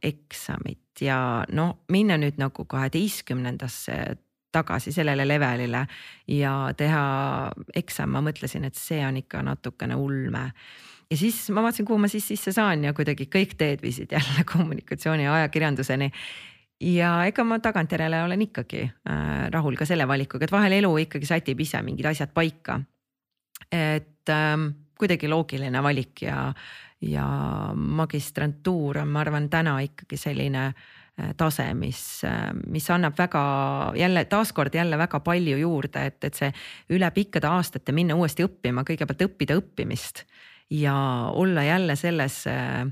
eksamit 0.04 0.87
ja 1.02 1.44
no 1.52 1.70
minna 1.88 2.16
nüüd 2.20 2.38
nagu 2.40 2.64
kaheteistkümnendasse 2.64 4.16
tagasi 4.52 4.92
sellele 4.92 5.28
levelile 5.28 5.84
ja 6.32 6.52
teha 6.76 7.02
eksam, 7.76 8.14
ma 8.16 8.22
mõtlesin, 8.24 8.64
et 8.64 8.76
see 8.78 9.00
on 9.06 9.18
ikka 9.20 9.42
natukene 9.44 9.96
ulme 9.96 10.44
ja 11.10 11.16
siis 11.16 11.40
ma 11.54 11.62
vaatasin, 11.64 11.86
kuhu 11.88 11.98
ma 12.00 12.08
siis 12.08 12.28
sisse 12.28 12.52
saan 12.52 12.84
ja 12.84 12.94
kuidagi 12.96 13.28
kõik 13.32 13.56
teed 13.60 13.82
viisid 13.84 14.12
jälle 14.12 14.44
kommunikatsiooni 14.52 15.24
ja 15.24 15.34
ajakirjanduseni. 15.40 16.10
ja 16.80 17.12
ega 17.26 17.44
ma 17.44 17.58
tagantjärele 17.58 18.22
olen 18.24 18.42
ikkagi 18.48 18.82
äh, 18.86 19.48
rahul 19.50 19.76
ka 19.76 19.86
selle 19.88 20.08
valikuga, 20.08 20.44
et 20.44 20.52
vahel 20.52 20.78
elu 20.78 20.96
ikkagi 21.04 21.26
sätib 21.26 21.60
ise 21.60 21.82
mingid 21.82 22.06
asjad 22.06 22.32
paika. 22.34 22.80
et 23.72 24.28
ähm, 24.30 24.70
kuidagi 24.98 25.30
loogiline 25.30 25.82
valik 25.82 26.22
ja, 26.26 26.48
ja 27.04 27.26
magistrantuur 27.74 29.02
on, 29.02 29.12
ma 29.12 29.22
arvan, 29.24 29.48
täna 29.52 29.78
ikkagi 29.84 30.18
selline 30.20 30.64
äh, 30.68 31.32
tase, 31.38 31.68
mis, 31.78 32.02
äh, 32.26 32.50
mis 32.66 32.88
annab 32.94 33.18
väga 33.18 33.42
jälle 33.98 34.24
taaskord 34.30 34.74
jälle 34.74 34.98
väga 34.98 35.20
palju 35.24 35.58
juurde, 35.60 36.06
et, 36.10 36.18
et 36.24 36.38
see 36.38 36.50
üle 36.94 37.10
pikkade 37.14 37.50
aastate 37.50 37.94
minna 37.96 38.18
uuesti 38.18 38.46
õppima, 38.46 38.86
kõigepealt 38.88 39.28
õppida 39.28 39.58
õppimist 39.60 40.24
ja 40.74 40.96
olla 41.32 41.64
jälle 41.64 41.96
selles 41.96 42.42
äh, 42.50 42.82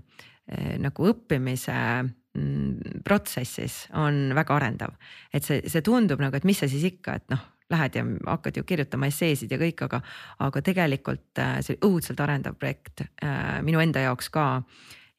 nagu 0.78 1.10
õppimise 1.10 1.74
mm, 2.06 3.02
protsessis 3.04 3.88
on 3.98 4.30
väga 4.36 4.60
arendav. 4.60 4.94
et 5.34 5.44
see, 5.44 5.64
see 5.66 5.82
tundub 5.82 6.22
nagu, 6.22 6.36
et 6.36 6.46
mis 6.46 6.58
sa 6.62 6.70
siis 6.70 6.86
ikka, 6.86 7.18
et 7.18 7.30
noh 7.34 7.42
lähed 7.70 7.96
ja 7.98 8.04
hakkad 8.26 8.56
ju 8.56 8.64
kirjutama 8.64 9.08
esseesid 9.10 9.50
ja 9.50 9.58
kõik, 9.58 9.82
aga, 9.86 10.00
aga 10.46 10.62
tegelikult 10.62 11.40
äh, 11.42 11.58
see 11.66 11.78
õudselt 11.84 12.20
arendav 12.22 12.58
projekt 12.60 13.02
äh, 13.02 13.58
minu 13.66 13.80
enda 13.82 14.04
jaoks 14.04 14.30
ka 14.34 14.46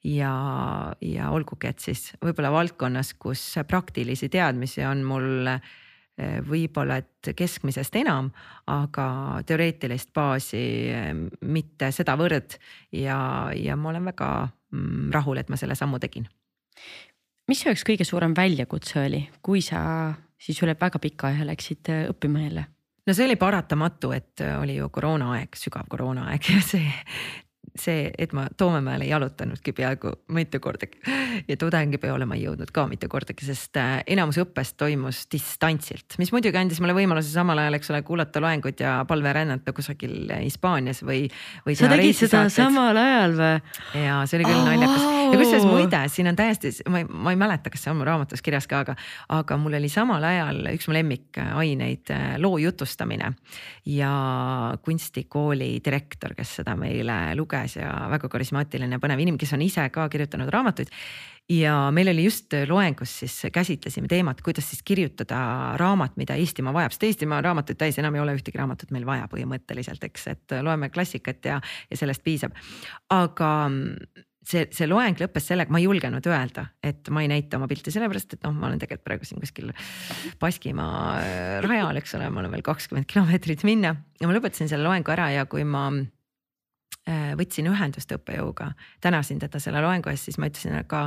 ja, 0.08 0.32
ja 1.02 1.32
olgugi, 1.36 1.72
et 1.72 1.84
siis 1.84 2.12
võib-olla 2.24 2.54
valdkonnas, 2.54 3.14
kus 3.20 3.44
praktilisi 3.68 4.30
teadmisi 4.32 4.86
on 4.88 5.04
mul 5.08 5.52
äh, 5.52 5.76
võib-olla, 6.48 7.02
et 7.04 7.34
keskmisest 7.38 7.96
enam, 8.00 8.32
aga 8.72 9.08
teoreetilist 9.46 10.14
baasi 10.16 10.62
mitte 11.46 11.92
sedavõrd 11.94 12.56
ja, 12.96 13.20
ja 13.54 13.76
ma 13.78 13.92
olen 13.92 14.08
väga 14.10 14.30
mm, 14.48 15.12
rahul, 15.14 15.38
et 15.38 15.52
ma 15.54 15.60
selle 15.60 15.76
sammu 15.78 16.00
tegin. 16.02 16.26
mis 17.48 17.62
su 17.62 17.70
jaoks 17.70 17.86
kõige 17.86 18.08
suurem 18.08 18.34
väljakutse 18.38 19.04
oli, 19.04 19.22
kui 19.46 19.62
sa 19.62 20.16
siis 20.38 20.62
üle 20.64 20.76
väga 20.80 21.00
pika 21.02 21.32
aja 21.32 21.46
läksid 21.48 21.92
äh, 21.94 22.06
õppima 22.12 22.44
jälle? 22.46 22.66
no 23.08 23.16
see 23.16 23.26
oli 23.26 23.38
paratamatu, 23.40 24.12
et 24.16 24.44
äh, 24.46 24.58
oli 24.62 24.78
ju 24.78 24.90
koroonaaeg, 24.94 25.56
sügav 25.60 25.88
koroonaaeg 25.90 26.50
ja 26.56 26.64
see 26.66 26.88
see, 27.82 28.12
et 28.18 28.34
ma 28.36 28.48
Toomemäele 28.58 29.06
ei 29.08 29.12
jalutanudki 29.12 29.74
peaaegu 29.78 30.12
mitu 30.36 30.60
kordagi 30.64 31.00
ja 31.48 31.58
tudengipeole 31.60 32.26
ma 32.30 32.38
ei 32.38 32.46
jõudnud 32.46 32.72
ka 32.74 32.88
mitu 32.90 33.10
kordagi, 33.12 33.46
sest 33.48 33.78
äh, 33.80 34.00
enamus 34.08 34.40
õppest 34.42 34.78
toimus 34.80 35.26
distantsilt, 35.32 36.18
mis 36.22 36.32
muidugi 36.36 36.60
andis 36.60 36.82
mulle 36.84 36.96
võimaluse 36.98 37.32
samal 37.32 37.60
ajal, 37.62 37.78
eks 37.80 37.92
ole, 37.94 38.02
kuulata 38.08 38.42
loenguid 38.44 38.82
ja 38.84 38.98
palverännata 39.08 39.74
kusagil 39.76 40.32
Hispaanias 40.44 41.04
või, 41.06 41.26
või. 41.66 41.78
sa 41.78 41.92
tegid 41.92 42.18
seda 42.18 42.46
samal 42.54 42.98
ajal 43.02 43.38
või? 43.38 43.54
ja 44.04 44.22
see 44.30 44.40
oli 44.40 44.50
küll 44.50 44.62
oh. 44.62 44.68
naljakas 44.72 45.08
ja 45.08 45.42
kusjuures 45.42 45.68
muide, 45.68 46.02
siin 46.14 46.32
on 46.32 46.40
täiesti, 46.40 46.72
ma 46.90 47.02
ei, 47.02 47.08
ma 47.10 47.34
ei 47.36 47.40
mäleta, 47.40 47.72
kas 47.74 47.84
see 47.86 47.94
on 47.94 48.00
mu 48.02 48.08
raamatus 48.08 48.44
kirjas 48.46 48.68
ka, 48.70 48.84
aga, 48.86 48.98
aga 49.34 49.60
mul 49.62 49.78
oli 49.80 49.90
samal 49.92 50.24
ajal 50.24 50.64
üks 50.74 50.88
mu 50.90 50.96
lemmikaineid 50.98 52.14
äh, 52.16 52.28
loo 52.42 52.58
jutustamine 52.62 53.34
ja 53.88 54.12
kunstikooli 54.84 55.78
direktor, 55.86 56.36
kes 56.38 56.58
seda 56.62 56.76
meile 56.80 57.18
luges 57.38 57.67
juures 57.68 57.78
ja 57.80 58.10
väga 58.12 58.30
karismaatiline 58.32 59.00
põnev 59.02 59.22
inimene, 59.22 59.40
kes 59.42 59.54
on 59.56 59.64
ise 59.66 59.88
ka 59.94 60.08
kirjutanud 60.10 60.50
raamatuid. 60.50 60.90
ja 61.50 61.92
meil 61.92 62.10
oli 62.12 62.26
just 62.26 62.54
loengus 62.68 63.20
siis 63.20 63.48
käsitlesime 63.54 64.08
teemat, 64.08 64.42
kuidas 64.42 64.70
siis 64.70 64.84
kirjutada 64.84 65.78
raamat, 65.78 66.18
mida 66.18 66.36
Eestimaa 66.36 66.74
vajab, 66.74 66.92
sest 66.92 67.04
Eestimaa 67.04 67.42
raamatuid 67.42 67.78
täis 67.78 67.98
enam 68.00 68.16
ei 68.16 68.22
ole 68.22 68.36
ühtegi 68.36 68.58
raamatut 68.58 68.92
meil 68.92 69.06
vaja 69.06 69.28
põhimõtteliselt, 69.32 70.04
eks, 70.04 70.28
et 70.28 70.58
loeme 70.62 70.90
klassikat 70.90 71.46
ja, 71.46 71.62
ja 71.90 71.98
sellest 71.98 72.24
piisab. 72.24 72.52
aga 73.10 73.52
see, 74.48 74.68
see 74.72 74.88
loeng 74.88 75.16
lõppes 75.20 75.48
sellega, 75.48 75.72
ma 75.72 75.80
ei 75.80 75.88
julgenud 75.88 76.28
öelda, 76.28 76.68
et 76.84 77.08
ma 77.14 77.24
ei 77.24 77.32
näita 77.32 77.60
oma 77.60 77.68
pilti, 77.68 77.94
sellepärast 77.96 78.36
et 78.36 78.44
noh, 78.44 78.56
ma 78.56 78.68
olen 78.68 78.80
tegelikult 78.82 79.08
praegu 79.08 79.28
siin 79.28 79.40
kuskil 79.44 79.72
Baskimaa 80.40 81.00
äh, 81.22 81.56
rajal, 81.64 82.00
eks 82.02 82.16
ole, 82.20 82.30
mul 82.34 82.50
on 82.50 82.56
veel 82.56 82.68
kakskümmend 82.68 83.08
kilomeetrit 83.08 83.64
minna 83.68 83.96
ja 84.20 84.28
ma 84.28 84.36
lõpetasin 84.36 84.72
selle 84.72 84.88
loengu 84.88 85.16
ära 85.16 85.32
ja 85.36 85.48
kui 85.48 85.64
ma 85.68 85.88
võtsin 87.40 87.70
ühendust 87.72 88.12
õppejõuga, 88.12 88.72
tänasin 89.04 89.40
teda 89.40 89.62
selle 89.64 89.82
loengu 89.84 90.12
eest, 90.12 90.28
siis 90.28 90.40
ma 90.42 90.50
ütlesin 90.50 90.76
ka, 90.90 91.06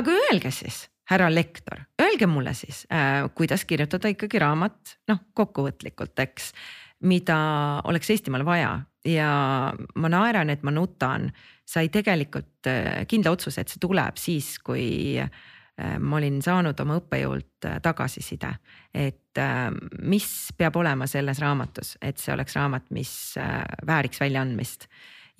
aga 0.00 0.14
öelge 0.26 0.52
siis, 0.54 0.86
härra 1.10 1.28
lektor, 1.32 1.82
öelge 2.00 2.28
mulle 2.30 2.54
siis 2.56 2.86
äh,, 2.92 3.26
kuidas 3.36 3.66
kirjutada 3.68 4.12
ikkagi 4.12 4.40
raamat, 4.40 4.96
noh 5.10 5.24
kokkuvõtlikult, 5.36 6.14
eks, 6.24 6.52
mida 7.04 7.38
oleks 7.88 8.10
Eestimaal 8.12 8.44
vaja. 8.48 8.78
Ja 9.08 9.30
ma 9.96 10.08
naeran, 10.12 10.50
et 10.52 10.64
ma 10.66 10.72
nutan, 10.76 11.30
sai 11.64 11.88
tegelikult 11.92 12.68
äh, 12.68 13.06
kindla 13.08 13.32
otsuse, 13.32 13.62
et 13.62 13.72
see 13.72 13.80
tuleb 13.80 14.20
siis, 14.20 14.58
kui 14.64 15.16
äh, 15.20 15.30
ma 15.98 16.16
olin 16.18 16.40
saanud 16.42 16.80
oma 16.80 16.98
õppejõult 17.00 17.68
äh, 17.68 17.78
tagasiside, 17.82 18.52
et 18.94 19.38
äh, 19.38 19.68
mis 20.02 20.28
peab 20.58 20.76
olema 20.80 21.08
selles 21.10 21.40
raamatus, 21.42 21.96
et 22.02 22.18
see 22.20 22.34
oleks 22.34 22.56
raamat, 22.58 22.90
mis 22.96 23.14
äh, 23.40 23.62
vääriks 23.86 24.20
väljaandmist. 24.20 24.88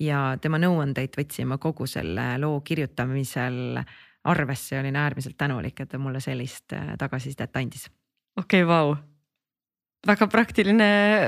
ja 0.01 0.37
tema 0.41 0.57
nõuandeid 0.57 1.13
võtsin 1.17 1.45
ma 1.45 1.59
kogu 1.61 1.85
selle 1.85 2.37
loo 2.41 2.61
kirjutamisel 2.65 3.77
arvesse 4.23 4.75
ja 4.75 4.81
olin 4.81 4.95
äärmiselt 4.95 5.37
tänulik, 5.37 5.79
et 5.79 5.89
ta 5.89 5.97
mulle 5.97 6.19
sellist 6.19 6.73
äh, 6.73 6.95
tagasisidet 6.97 7.55
andis. 7.55 7.89
okei 8.37 8.63
okay,, 8.63 8.67
vau 8.67 8.95
väga 10.07 10.25
praktiline, 10.33 10.85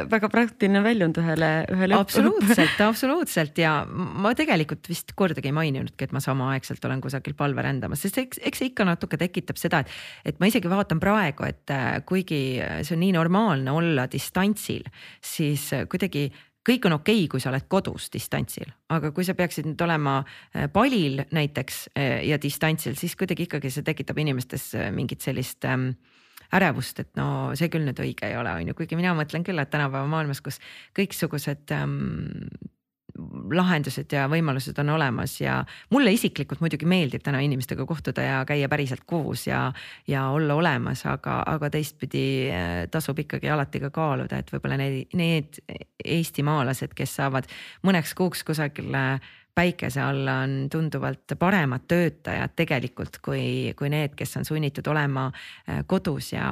väga 0.09 0.29
praktiline 0.33 0.81
väljund 0.81 1.17
ühele, 1.21 1.49
ühele. 1.69 1.97
absoluutselt, 1.97 2.79
absoluutselt 2.81 3.59
ja 3.61 3.73
ma 3.85 4.33
tegelikult 4.37 4.89
vist 4.89 5.13
kordagi 5.17 5.51
ei 5.51 5.55
maininudki, 5.55 6.07
et 6.07 6.15
ma 6.15 6.21
samaaegselt 6.23 6.85
olen 6.89 7.03
kusagil 7.03 7.35
palve 7.37 7.65
rändamas, 7.65 8.01
sest 8.01 8.17
eks, 8.23 8.41
eks 8.41 8.63
see 8.63 8.71
ikka 8.71 8.87
natuke 8.89 9.19
tekitab 9.21 9.61
seda, 9.61 9.83
et, 9.83 9.93
et 10.25 10.41
ma 10.41 10.49
isegi 10.49 10.71
vaatan 10.71 11.01
praegu, 11.03 11.45
et 11.45 11.73
äh, 11.73 11.99
kuigi 12.09 12.41
see 12.81 12.97
on 12.97 13.03
nii 13.05 13.13
normaalne 13.13 13.75
olla 13.77 14.07
distantsil, 14.09 14.89
siis 15.21 15.69
kuidagi 15.91 16.31
kõik 16.65 16.87
on 16.87 16.97
okei 16.97 17.19
okay,, 17.19 17.29
kui 17.29 17.43
sa 17.43 17.51
oled 17.51 17.67
kodus 17.69 18.07
distantsil, 18.09 18.71
aga 18.95 19.11
kui 19.13 19.27
sa 19.27 19.35
peaksid 19.37 19.69
nüüd 19.69 19.85
olema 19.85 20.21
äh, 20.23 20.65
palil 20.73 21.21
näiteks 21.29 21.83
äh, 21.93 22.23
ja 22.25 22.41
distantsil, 22.41 22.97
siis 22.97 23.13
kuidagi 23.19 23.45
ikkagi 23.45 23.69
see 23.69 23.85
tekitab 23.85 24.17
inimestes 24.23 24.71
mingit 24.97 25.21
sellist 25.21 25.69
ähm, 25.69 25.91
ärevust, 26.53 27.01
et 27.03 27.11
no 27.19 27.27
see 27.57 27.71
küll 27.73 27.87
nüüd 27.87 27.99
õige 28.03 28.29
ei 28.29 28.37
ole, 28.39 28.53
on 28.59 28.69
ju, 28.69 28.77
kuigi 28.77 28.99
mina 28.99 29.15
mõtlen 29.17 29.45
küll, 29.45 29.61
et 29.61 29.71
tänapäeva 29.73 30.09
maailmas, 30.09 30.41
kus 30.45 30.59
kõiksugused 30.97 31.73
ähm, 31.75 32.47
lahendused 33.53 34.09
ja 34.13 34.25
võimalused 34.31 34.77
on 34.81 34.89
olemas 34.95 35.35
ja 35.41 35.59
mulle 35.93 36.13
isiklikult 36.15 36.63
muidugi 36.63 36.87
meeldib 36.89 37.21
täna 37.25 37.43
inimestega 37.45 37.85
kohtuda 37.85 38.25
ja 38.25 38.39
käia 38.49 38.69
päriselt 38.71 39.03
koos 39.09 39.45
ja, 39.47 39.67
ja 40.09 40.25
olla 40.33 40.57
olemas, 40.57 41.05
aga, 41.09 41.41
aga 41.49 41.69
teistpidi 41.73 42.25
äh, 42.49 42.71
tasub 42.91 43.21
ikkagi 43.21 43.51
alati 43.53 43.83
ka 43.83 43.91
kaaluda, 43.93 44.41
et 44.41 44.49
võib-olla 44.53 44.79
need, 44.81 45.13
need 45.19 45.61
eestimaalased, 46.03 46.97
kes 46.97 47.15
saavad 47.21 47.49
mõneks 47.85 48.15
kuuks 48.17 48.43
kusagile 48.47 49.05
päikese 49.55 50.01
alla 50.01 50.39
on 50.43 50.67
tunduvalt 50.71 51.35
paremad 51.39 51.85
töötajad 51.87 52.55
tegelikult 52.55 53.19
kui, 53.23 53.73
kui 53.77 53.91
need, 53.93 54.15
kes 54.17 54.37
on 54.39 54.47
sunnitud 54.47 54.87
olema 54.89 55.27
äh, 55.29 55.83
kodus 55.87 56.33
ja, 56.33 56.47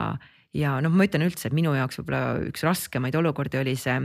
ja 0.53 0.77
noh, 0.83 0.93
ma 0.93 1.07
ütlen 1.09 1.25
üldse, 1.25 1.49
et 1.49 1.57
minu 1.57 1.73
jaoks 1.77 2.01
võib-olla 2.01 2.37
üks 2.51 2.63
raskemaid 2.67 3.17
olukordi 3.17 3.61
oli 3.61 3.75
see 3.79 3.99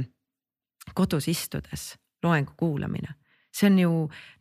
kodus 0.95 1.29
istudes 1.29 1.95
loengu 2.25 2.55
kuulamine 2.57 3.17
see 3.57 3.71
on 3.71 3.79
ju 3.81 3.93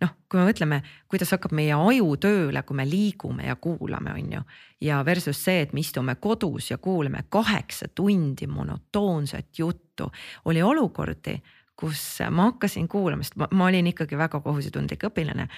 noh, 0.04 0.14
kui 0.30 0.40
me 0.40 0.46
mõtleme, 0.50 0.80
kuidas 1.12 1.32
hakkab 1.36 1.54
meie 1.56 1.76
aju 1.76 2.16
tööle, 2.22 2.64
kui 2.68 2.78
me 2.78 2.86
liigume 2.88 3.48
ja 3.48 3.56
kuulame, 3.62 4.16
on 4.16 4.34
ju. 4.38 4.42
ja 4.88 5.02
versus 5.08 5.40
see, 5.40 5.64
et 5.64 5.74
me 5.74 5.84
istume 5.84 6.18
kodus 6.22 6.72
ja 6.72 6.78
kuulame 6.78 7.26
kaheksa 7.30 7.88
tundi 7.96 8.48
monotoonset 8.48 9.60
juttu, 9.60 10.10
oli 10.46 10.64
olukordi, 10.64 11.38
kus 11.80 12.04
ma 12.32 12.52
hakkasin 12.52 12.88
kuulama, 12.88 13.24
sest 13.24 13.36
ma, 13.40 13.50
ma 13.52 13.72
olin 13.72 13.92
ikkagi 13.92 14.18
väga 14.18 14.40
kohusetundlik 14.42 15.08
õpilane. 15.10 15.50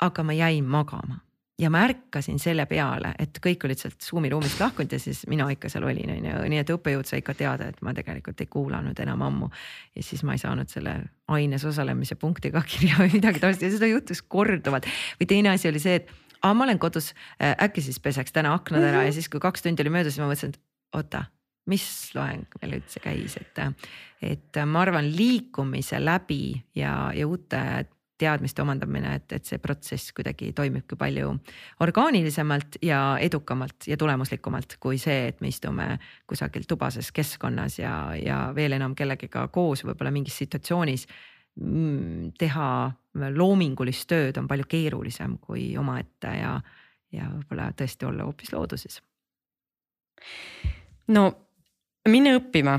aga 0.00 0.22
ma 0.22 0.32
jäin 0.32 0.64
magama 0.64 1.20
ja 1.58 1.70
ma 1.70 1.80
ärkasin 1.86 2.38
selle 2.40 2.66
peale, 2.68 3.14
et 3.18 3.38
kõik 3.42 3.64
olid 3.64 3.80
sealt 3.80 4.02
Zoom'i 4.04 4.28
ruumist 4.32 4.60
lahkunud 4.60 4.92
ja 4.92 4.98
siis 5.00 5.22
mina 5.30 5.48
ikka 5.52 5.70
seal 5.72 5.86
olin, 5.88 6.12
on 6.12 6.28
ju, 6.28 6.42
nii 6.52 6.60
et 6.60 6.72
õppejõud 6.74 7.08
sai 7.08 7.22
ikka 7.22 7.34
teada, 7.38 7.70
et 7.72 7.80
ma 7.86 7.94
tegelikult 7.96 8.42
ei 8.44 8.50
kuulanud 8.52 9.00
enam 9.00 9.24
ammu. 9.24 9.48
ja 9.96 10.04
siis 10.04 10.24
ma 10.26 10.36
ei 10.36 10.42
saanud 10.42 10.68
selle 10.68 10.98
aines 11.32 11.64
osalemise 11.64 12.18
punkti 12.20 12.52
ka 12.52 12.62
kirja 12.66 13.00
või 13.00 13.14
midagi 13.16 13.40
taolist 13.40 13.64
ja 13.64 13.72
seda 13.72 13.88
juhtus 13.88 14.22
korduvalt. 14.22 14.88
või 15.20 15.30
teine 15.32 15.54
asi 15.54 15.68
oli 15.72 15.80
see, 15.80 15.96
et 16.02 16.12
aa, 16.42 16.52
ma 16.52 16.68
olen 16.68 16.78
kodus, 16.78 17.14
äh, 17.40 17.56
äkki 17.68 17.84
siis 17.84 18.00
peseks 18.00 18.36
täna 18.36 18.52
aknad 18.54 18.84
ära 18.84 19.06
ja 19.06 19.16
siis, 19.16 19.30
kui 19.32 19.40
kaks 19.40 19.64
tundi 19.64 19.84
oli 19.86 19.96
möödas, 19.96 20.14
siis 20.14 20.24
ma 20.24 20.28
mõtlesin, 20.28 20.52
et 20.52 20.60
oota 20.96 21.24
mis 21.66 21.86
loeng 22.14 22.46
meil 22.62 22.78
üldse 22.78 23.02
käis, 23.02 23.36
et, 23.40 23.60
et 24.22 24.62
ma 24.66 24.84
arvan, 24.84 25.08
liikumise 25.16 25.98
läbi 26.02 26.54
ja, 26.78 27.10
ja 27.14 27.26
uute 27.26 27.62
teadmiste 28.18 28.62
omandamine, 28.62 29.14
et, 29.18 29.32
et 29.36 29.44
see 29.44 29.60
protsess 29.60 30.12
kuidagi 30.16 30.50
toimibki 30.56 30.96
palju 30.96 31.34
orgaanilisemalt 31.84 32.78
ja 32.84 33.00
edukamalt 33.20 33.88
ja 33.90 33.98
tulemuslikumalt 34.00 34.78
kui 34.80 34.98
see, 35.00 35.26
et 35.32 35.42
me 35.44 35.50
istume 35.52 35.88
kusagil 36.28 36.64
tubases 36.68 37.12
keskkonnas 37.12 37.78
ja, 37.78 37.96
ja 38.16 38.38
veel 38.56 38.78
enam 38.78 38.96
kellegagi 38.96 39.48
koos 39.52 39.84
võib-olla 39.84 40.14
mingis 40.14 40.38
situatsioonis 40.40 41.06
mm, 41.60 42.32
teha 42.40 42.70
loomingulist 43.36 44.08
tööd 44.08 44.40
on 44.40 44.48
palju 44.48 44.68
keerulisem 44.68 45.36
kui 45.42 45.68
omaette 45.76 46.32
ja, 46.40 46.56
ja 47.12 47.28
võib-olla 47.34 47.70
tõesti 47.76 48.08
olla 48.08 48.24
hoopis 48.28 48.52
looduses. 48.56 49.02
no 51.12 51.28
minna 52.10 52.36
õppima 52.38 52.78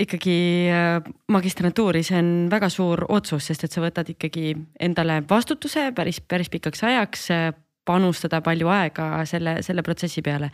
ikkagi 0.00 0.36
äh, 0.74 0.96
magistrantuuri, 1.30 2.02
see 2.02 2.18
on 2.18 2.30
väga 2.50 2.68
suur 2.72 3.04
otsus, 3.14 3.46
sest 3.46 3.66
et 3.66 3.74
sa 3.74 3.82
võtad 3.84 4.08
ikkagi 4.10 4.54
endale 4.82 5.20
vastutuse 5.30 5.92
päris, 5.94 6.18
päris 6.20 6.50
pikaks 6.50 6.82
ajaks 6.88 7.28
äh, 7.30 7.46
panustada 7.84 8.40
palju 8.44 8.70
aega 8.72 9.06
selle, 9.28 9.58
selle 9.62 9.84
protsessi 9.86 10.22
peale. 10.24 10.50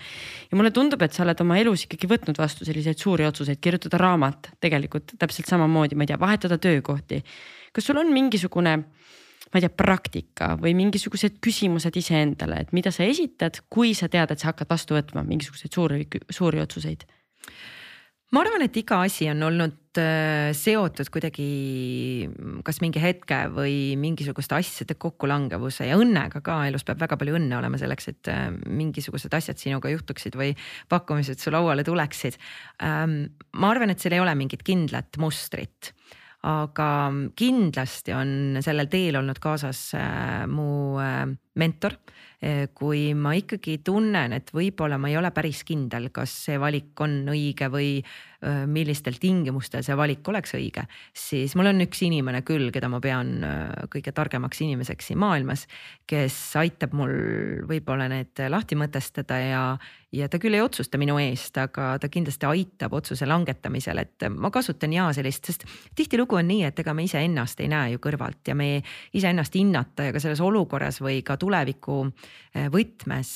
ja 0.51 0.59
mulle 0.59 0.73
tundub, 0.75 1.03
et 1.03 1.15
sa 1.15 1.23
oled 1.25 1.41
oma 1.41 1.59
elus 1.61 1.87
ikkagi 1.87 2.11
võtnud 2.11 2.39
vastu 2.39 2.67
selliseid 2.69 2.99
suuri 2.99 3.25
otsuseid, 3.29 3.61
kirjutada 3.63 4.01
raamat 4.03 4.51
tegelikult 4.61 5.15
täpselt 5.19 5.49
samamoodi, 5.49 5.97
ma 5.97 6.05
ei 6.05 6.11
tea, 6.11 6.21
vahetada 6.21 6.59
töökohti. 6.59 7.23
kas 7.73 7.87
sul 7.87 8.03
on 8.03 8.13
mingisugune, 8.13 8.77
ma 8.83 9.57
ei 9.57 9.65
tea, 9.65 9.73
praktika 9.73 10.57
või 10.61 10.75
mingisugused 10.83 11.39
küsimused 11.41 11.97
iseendale, 11.97 12.67
et 12.67 12.75
mida 12.77 12.91
sa 12.93 13.07
esitad, 13.07 13.63
kui 13.71 13.95
sa 13.95 14.11
tead, 14.11 14.35
et 14.35 14.43
sa 14.43 14.51
hakkad 14.51 14.69
vastu 14.69 14.99
võtma 14.99 15.25
mingisuguseid 15.25 15.73
suuri, 15.73 16.07
suuri 16.29 16.61
otsuseid 16.61 17.07
ma 18.31 18.43
arvan, 18.45 18.63
et 18.63 18.77
iga 18.79 19.01
asi 19.07 19.27
on 19.33 19.43
olnud 19.43 19.99
äh, 19.99 20.51
seotud 20.57 21.11
kuidagi 21.11 21.47
kas 22.67 22.79
mingi 22.85 23.03
hetke 23.03 23.41
või 23.55 23.97
mingisuguste 24.01 24.59
asjade 24.59 24.95
kokkulangevuse 25.01 25.89
ja 25.89 25.99
õnnega 25.99 26.43
ka 26.47 26.61
elus 26.69 26.87
peab 26.87 27.03
väga 27.03 27.19
palju 27.21 27.39
õnne 27.41 27.59
olema 27.59 27.81
selleks, 27.81 28.11
et 28.13 28.31
äh, 28.31 28.47
mingisugused 28.67 29.35
asjad 29.35 29.59
sinuga 29.59 29.91
juhtuksid 29.93 30.39
või 30.39 30.55
pakkumised 30.93 31.43
su 31.43 31.53
lauale 31.55 31.85
tuleksid. 31.87 32.39
Ähm, 32.87 33.23
ma 33.59 33.75
arvan, 33.75 33.91
et 33.91 34.03
seal 34.03 34.15
ei 34.15 34.23
ole 34.23 34.37
mingit 34.39 34.63
kindlat 34.67 35.19
mustrit 35.21 35.95
aga 36.47 36.89
kindlasti 37.37 38.15
on 38.17 38.61
sellel 38.65 38.89
teel 38.89 39.19
olnud 39.21 39.43
kaasas 39.43 39.91
äh, 39.99 40.47
mu 40.49 40.97
mentor 41.61 41.99
kui 42.73 43.11
ma 43.13 43.35
ikkagi 43.37 43.83
tunnen, 43.85 44.33
et 44.33 44.49
võib-olla 44.57 44.97
ma 44.97 45.11
ei 45.11 45.19
ole 45.21 45.29
päris 45.37 45.61
kindel, 45.69 46.09
kas 46.15 46.33
see 46.47 46.57
valik 46.61 46.97
on 47.05 47.19
õige 47.29 47.69
või 47.69 47.99
millistel 48.73 49.19
tingimustel 49.21 49.85
see 49.85 49.97
valik 50.01 50.25
oleks 50.33 50.55
õige, 50.57 50.87
siis 51.13 51.53
mul 51.59 51.69
on 51.69 51.85
üks 51.85 52.01
inimene 52.07 52.41
küll, 52.49 52.71
keda 52.73 52.89
ma 52.89 53.03
pean 53.05 53.35
kõige 53.93 54.15
targemaks 54.17 54.63
inimeseks 54.65 55.11
siin 55.11 55.21
maailmas, 55.21 55.67
kes 56.09 56.39
aitab 56.57 56.97
mul 56.97 57.13
võib-olla 57.69 58.09
need 58.09 58.41
lahti 58.49 58.79
mõtestada 58.81 59.43
ja, 59.45 59.65
ja 60.13 60.29
ta 60.29 60.41
küll 60.43 60.57
ei 60.57 60.65
otsusta 60.65 60.99
minu 60.99 61.19
eest, 61.23 61.57
aga 61.61 61.93
ta 62.01 62.09
kindlasti 62.09 62.49
aitab 62.49 62.95
otsuse 62.99 63.29
langetamisel, 63.29 64.03
et 64.03 64.29
ma 64.35 64.51
kasutan 64.51 64.93
ja 64.95 65.09
sellist, 65.17 65.51
sest 65.51 65.67
tihtilugu 65.97 66.41
on 66.41 66.49
nii, 66.51 66.65
et 66.69 66.79
ega 66.83 66.95
me 66.97 67.05
iseennast 67.07 67.61
ei 67.61 67.71
näe 67.71 67.95
ju 67.95 68.03
kõrvalt 68.03 68.51
ja 68.51 68.57
me 68.59 68.83
iseennast 69.17 69.55
hinnata 69.55 70.09
ja 70.09 70.15
ka 70.17 70.23
selles 70.23 70.41
olukorras 70.45 71.01
või 71.03 71.21
ka 71.27 71.37
tuleviku 71.41 72.03
võtmes 72.73 73.31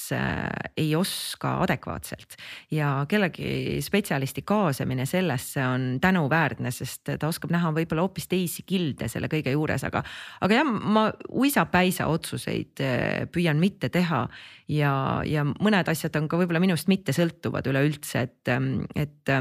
ei 0.76 0.88
oska 0.98 1.58
adekvaatselt. 1.62 2.34
Ja 2.74 3.04
kellegi 3.08 3.78
spetsialisti 3.84 4.42
kaasamine 4.42 4.84
kaasamine 4.84 5.06
sellesse 5.06 5.66
on 5.66 5.98
tänuväärne, 6.00 6.70
sest 6.70 7.08
ta 7.18 7.28
oskab 7.28 7.52
näha 7.54 7.70
võib-olla 7.74 8.04
hoopis 8.04 8.28
teisi 8.28 8.64
kilde 8.66 9.08
selle 9.08 9.28
kõige 9.28 9.52
juures, 9.54 9.84
aga, 9.84 10.02
aga 10.40 10.58
jah, 10.58 10.66
ma 10.66 11.06
uisapäisa 11.30 12.06
otsuseid 12.10 12.82
eh, 12.84 13.26
püüan 13.32 13.60
mitte 13.60 13.88
teha 13.88 14.26
ja, 14.68 15.22
ja 15.26 15.44
mõned 15.44 15.88
asjad 15.90 16.16
on 16.20 16.28
ka 16.28 16.38
võib-olla 16.40 16.62
minust 16.64 16.90
mitte 16.90 17.14
sõltuvad 17.16 17.68
üleüldse, 17.70 18.24
et, 18.24 18.52
et 18.96 19.34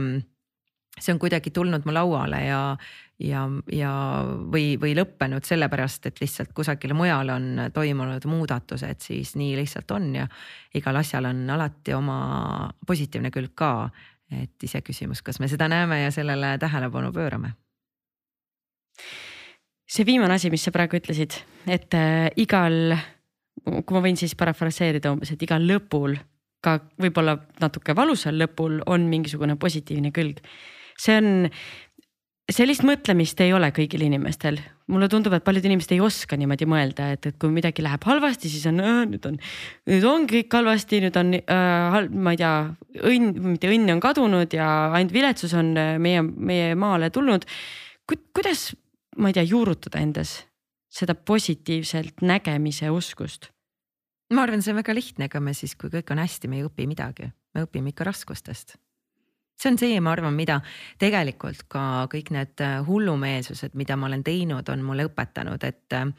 see 0.99 1.13
on 1.15 1.19
kuidagi 1.21 1.49
tulnud 1.55 1.87
mu 1.87 1.95
lauale 1.95 2.43
ja, 2.45 2.61
ja, 3.23 3.47
ja 3.73 3.93
või, 4.53 4.75
või 4.81 4.93
lõppenud 4.99 5.47
sellepärast, 5.47 6.11
et 6.11 6.21
lihtsalt 6.21 6.53
kusagil 6.53 6.93
mujal 6.97 7.33
on 7.33 7.65
toimunud 7.73 8.27
muudatused, 8.29 9.01
siis 9.01 9.33
nii 9.39 9.55
lihtsalt 9.57 9.91
on 9.95 10.11
ja 10.21 10.27
igal 10.77 11.01
asjal 11.01 11.31
on 11.31 11.43
alati 11.55 11.95
oma 11.97 12.19
positiivne 12.85 13.33
külg 13.33 13.55
ka 13.57 13.73
et 14.41 14.65
iseküsimus, 14.65 15.21
kas 15.25 15.39
me 15.41 15.49
seda 15.51 15.67
näeme 15.71 16.03
ja 16.03 16.11
sellele 16.11 16.57
tähelepanu 16.61 17.11
pöörame. 17.13 17.53
see 19.87 20.05
viimane 20.05 20.33
asi, 20.33 20.49
mis 20.49 20.63
sa 20.63 20.71
praegu 20.73 20.97
ütlesid, 20.97 21.35
et 21.69 21.93
äh, 21.93 22.31
igal, 22.41 22.95
kui 23.63 23.93
ma 23.93 24.01
võin 24.01 24.17
siis 24.17 24.33
parafraseerida 24.35 25.11
umbes, 25.13 25.33
et 25.33 25.43
igal 25.45 25.61
lõpul 25.69 26.15
ka 26.63 26.79
võib-olla 27.01 27.37
natuke 27.61 27.95
valusal 27.97 28.37
lõpul 28.39 28.79
on 28.87 29.09
mingisugune 29.11 29.57
positiivne 29.59 30.13
külg. 30.15 30.39
see 30.99 31.17
on 31.17 31.49
sellist 32.51 32.83
mõtlemist 32.85 33.39
ei 33.43 33.53
ole 33.55 33.69
kõigil 33.75 34.03
inimestel, 34.05 34.57
mulle 34.91 35.07
tundub, 35.11 35.33
et 35.35 35.45
paljud 35.45 35.65
inimesed 35.67 35.93
ei 35.95 36.01
oska 36.03 36.37
niimoodi 36.39 36.67
mõelda, 36.69 37.11
et, 37.15 37.27
et 37.31 37.37
kui 37.39 37.51
midagi 37.53 37.85
läheb 37.85 38.03
halvasti, 38.07 38.51
siis 38.51 38.65
on 38.69 38.81
äh, 38.83 39.03
nüüd 39.09 39.27
on, 39.29 39.37
nüüd 39.89 40.07
ongi 40.07 40.41
kõik 40.41 40.57
halvasti, 40.59 40.99
nüüd 41.05 41.19
on 41.19 41.33
äh, 41.39 41.99
ma 42.11 42.35
ei 42.35 42.41
tea, 42.41 42.53
õnn, 42.99 43.31
mitte 43.53 43.71
õnn 43.71 43.95
on 43.95 44.03
kadunud 44.03 44.55
ja 44.57 44.69
ainult 44.91 45.15
viletsus 45.15 45.55
on 45.59 45.71
äh, 45.79 45.95
meie, 46.03 46.23
meie 46.23 46.73
maale 46.79 47.11
tulnud 47.15 47.47
Ku,. 48.03 48.19
kuidas, 48.35 48.73
ma 49.15 49.31
ei 49.31 49.37
tea, 49.37 49.45
juurutada 49.47 50.01
endas 50.03 50.41
seda 50.93 51.15
positiivselt 51.15 52.21
nägemise 52.25 52.91
oskust? 52.91 53.53
Ma 54.33 54.45
arvan, 54.47 54.63
see 54.63 54.73
on 54.73 54.81
väga 54.81 54.95
lihtne, 54.95 55.27
ega 55.29 55.41
me 55.43 55.53
siis, 55.57 55.75
kui 55.79 55.91
kõik 55.93 56.11
on 56.13 56.21
hästi, 56.23 56.49
me 56.51 56.59
ei 56.59 56.65
õpi 56.67 56.87
midagi, 56.89 57.29
me 57.55 57.67
õpime 57.67 57.93
ikka 57.93 58.07
raskustest. 58.09 58.75
See 59.59 59.69
on 59.69 59.77
see, 59.77 59.99
ma 60.01 60.11
arvan, 60.11 60.33
mida 60.35 60.57
tegelikult 60.99 61.67
ka 61.71 62.07
kõik 62.11 62.33
need 62.33 62.63
äh, 62.65 62.79
hullumeelsused, 62.87 63.77
mida 63.79 63.95
ma 63.99 64.09
olen 64.09 64.23
teinud, 64.25 64.67
on 64.73 64.83
mulle 64.83 65.05
õpetanud, 65.07 65.63
et 65.63 65.95
äh, 65.95 66.09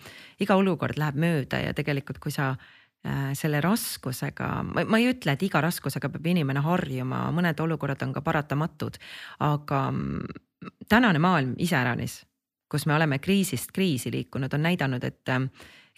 iga 0.40 0.56
olukord 0.60 0.98
läheb 1.00 1.18
mööda 1.20 1.60
ja 1.60 1.74
tegelikult, 1.76 2.20
kui 2.22 2.32
sa 2.32 2.52
äh, 2.54 3.32
selle 3.36 3.60
raskusega, 3.64 4.50
ma 4.78 5.00
ei 5.00 5.10
ütle, 5.10 5.34
et 5.34 5.44
iga 5.44 5.60
raskusega 5.64 6.12
peab 6.14 6.30
inimene 6.30 6.62
harjuma, 6.64 7.26
mõned 7.34 7.60
olukorrad 7.66 8.06
on 8.06 8.14
ka 8.14 8.22
paratamatud, 8.24 9.00
aga 9.44 9.82
mm, 9.90 10.70
tänane 10.88 11.20
maailm 11.20 11.58
iseäranis, 11.60 12.22
kus 12.70 12.86
me 12.86 12.94
oleme 12.94 13.18
kriisist 13.18 13.74
kriisi 13.74 14.14
liikunud, 14.14 14.54
on 14.54 14.64
näidanud, 14.70 15.04
et 15.04 15.34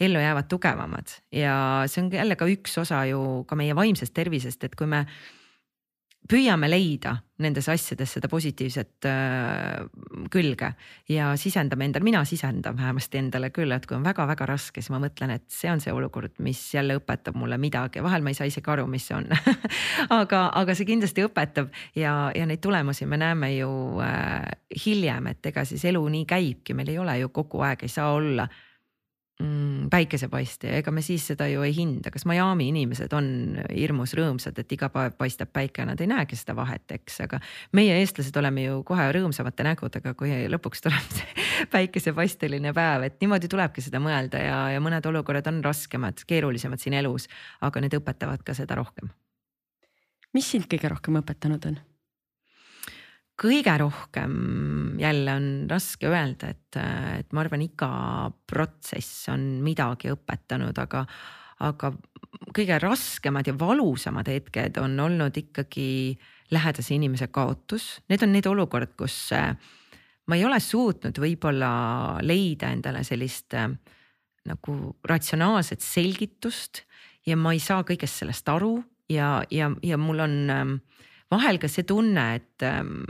ellu 0.00 0.20
jäävad 0.20 0.48
tugevamad. 0.48 1.16
Ja 1.32 1.56
see 1.86 2.04
on 2.04 2.12
jälle 2.12 2.36
ka 2.36 2.48
üks 2.50 2.78
osa 2.80 3.04
ju 3.08 3.44
ka 3.48 3.56
meie 3.56 3.74
vaimsest 3.76 4.14
tervisest, 4.14 4.64
et 4.64 4.76
kui 4.76 4.86
me 4.86 5.06
püüame 6.26 6.68
leida 6.68 7.16
nendes 7.42 7.68
asjades 7.68 8.14
seda 8.16 8.28
positiivset 8.32 9.06
äh, 9.08 9.84
külge 10.32 10.70
ja 11.12 11.28
sisendame 11.38 11.86
endale, 11.86 12.06
mina 12.06 12.22
sisendan 12.26 12.76
vähemasti 12.78 13.20
endale 13.20 13.50
küll, 13.54 13.72
et 13.76 13.86
kui 13.86 13.96
on 13.98 14.06
väga-väga 14.06 14.48
raske, 14.48 14.80
siis 14.80 14.90
ma 14.94 15.00
mõtlen, 15.02 15.34
et 15.36 15.44
see 15.52 15.70
on 15.70 15.82
see 15.84 15.92
olukord, 15.94 16.34
mis 16.42 16.62
jälle 16.74 16.96
õpetab 16.98 17.36
mulle 17.38 17.58
midagi, 17.60 18.02
vahel 18.04 18.24
ma 18.24 18.32
ei 18.32 18.38
saa 18.38 18.48
isegi 18.48 18.72
aru, 18.72 18.86
mis 18.90 19.06
see 19.10 19.18
on 19.18 19.28
aga, 20.20 20.46
aga 20.48 20.76
see 20.76 20.88
kindlasti 20.88 21.26
õpetab 21.28 21.70
ja, 21.98 22.16
ja 22.34 22.48
neid 22.48 22.64
tulemusi 22.64 23.06
me 23.06 23.20
näeme 23.20 23.52
ju 23.58 23.70
äh, 24.04 24.48
hiljem, 24.86 25.30
et 25.34 25.52
ega 25.52 25.66
siis 25.68 25.84
elu 25.92 26.02
nii 26.16 26.24
käibki, 26.28 26.74
meil 26.74 26.94
ei 26.94 27.02
ole 27.02 27.20
ju 27.20 27.30
kogu 27.36 27.62
aeg, 27.68 27.84
ei 27.86 27.92
saa 27.92 28.14
olla 28.16 28.48
mm, 29.40 29.88
päikesepaiste 29.90 30.70
ja 30.70 30.80
ega 30.80 30.92
me 30.94 31.02
siis 31.04 31.26
seda 31.30 31.48
ju 31.50 31.64
ei 31.66 31.74
hinda, 31.76 32.10
kas 32.14 32.26
Miami 32.28 32.68
inimesed 32.72 33.12
on 33.16 33.28
hirmus 33.70 34.14
rõõmsad, 34.18 34.58
et 34.60 34.72
iga 34.76 34.88
päev 34.92 35.16
paistab 35.18 35.52
päike, 35.54 35.84
nad 35.88 36.00
ei 36.00 36.10
näegi 36.10 36.38
seda 36.38 36.56
vahet, 36.58 36.84
eks, 36.98 37.20
aga 37.26 37.40
meie, 37.76 37.98
eestlased, 38.02 38.36
oleme 38.40 38.66
ju 38.66 38.80
kohe 38.86 39.08
rõõmsamate 39.16 39.66
nägudega, 39.66 40.14
kui 40.18 40.32
lõpuks 40.52 40.84
tuleb 40.86 41.10
see 41.16 41.46
päikesepaisteline 41.74 42.72
päev, 42.76 43.08
et 43.08 43.20
niimoodi 43.24 43.50
tulebki 43.52 43.84
seda 43.84 44.00
mõelda 44.02 44.42
ja, 44.42 44.62
ja 44.76 44.84
mõned 44.84 45.10
olukorrad 45.12 45.50
on 45.52 45.62
raskemad, 45.64 46.24
keerulisemad 46.28 46.82
siin 46.82 46.98
elus, 47.02 47.30
aga 47.64 47.84
need 47.84 47.98
õpetavad 48.00 48.46
ka 48.46 48.56
seda 48.56 48.78
rohkem. 48.78 49.12
mis 50.36 50.48
sind 50.50 50.68
kõige 50.70 50.92
rohkem 50.92 51.22
õpetanud 51.22 51.70
on? 51.72 51.84
Kõige 53.36 53.74
rohkem 53.78 54.36
jälle 55.00 55.34
on 55.36 55.48
raske 55.70 56.08
öelda, 56.08 56.52
et, 56.54 56.78
et 57.20 57.32
ma 57.36 57.42
arvan, 57.44 57.64
iga 57.66 57.90
protsess 58.48 59.28
on 59.32 59.44
midagi 59.64 60.10
õpetanud, 60.14 60.78
aga, 60.80 61.04
aga 61.66 61.92
kõige 62.56 62.78
raskemad 62.80 63.48
ja 63.48 63.56
valusamad 63.58 64.28
hetked 64.30 64.80
on 64.80 64.96
olnud 65.04 65.36
ikkagi 65.36 66.16
lähedase 66.50 66.94
inimese 66.96 67.28
kaotus. 67.28 67.96
Need 68.08 68.24
on 68.24 68.32
need 68.32 68.48
olukorrad, 68.48 68.94
kus 68.98 69.18
äh, 69.36 69.52
ma 70.26 70.38
ei 70.38 70.44
ole 70.46 70.60
suutnud 70.62 71.18
võib-olla 71.20 71.70
leida 72.24 72.70
endale 72.72 73.04
sellist 73.04 73.56
äh, 73.58 73.68
nagu 74.46 74.76
ratsionaalset 75.04 75.82
selgitust 75.82 76.84
ja 77.26 77.36
ma 77.36 77.52
ei 77.52 77.60
saa 77.60 77.82
kõigest 77.84 78.22
sellest 78.22 78.48
aru 78.48 78.78
ja, 79.10 79.42
ja, 79.50 79.72
ja 79.82 79.98
mul 80.00 80.22
on 80.24 80.36
äh, 80.54 80.64
vahel 81.30 81.58
ka 81.58 81.68
see 81.70 81.82
tunne, 81.86 82.24
et 82.38 82.62
ähm, 82.62 83.00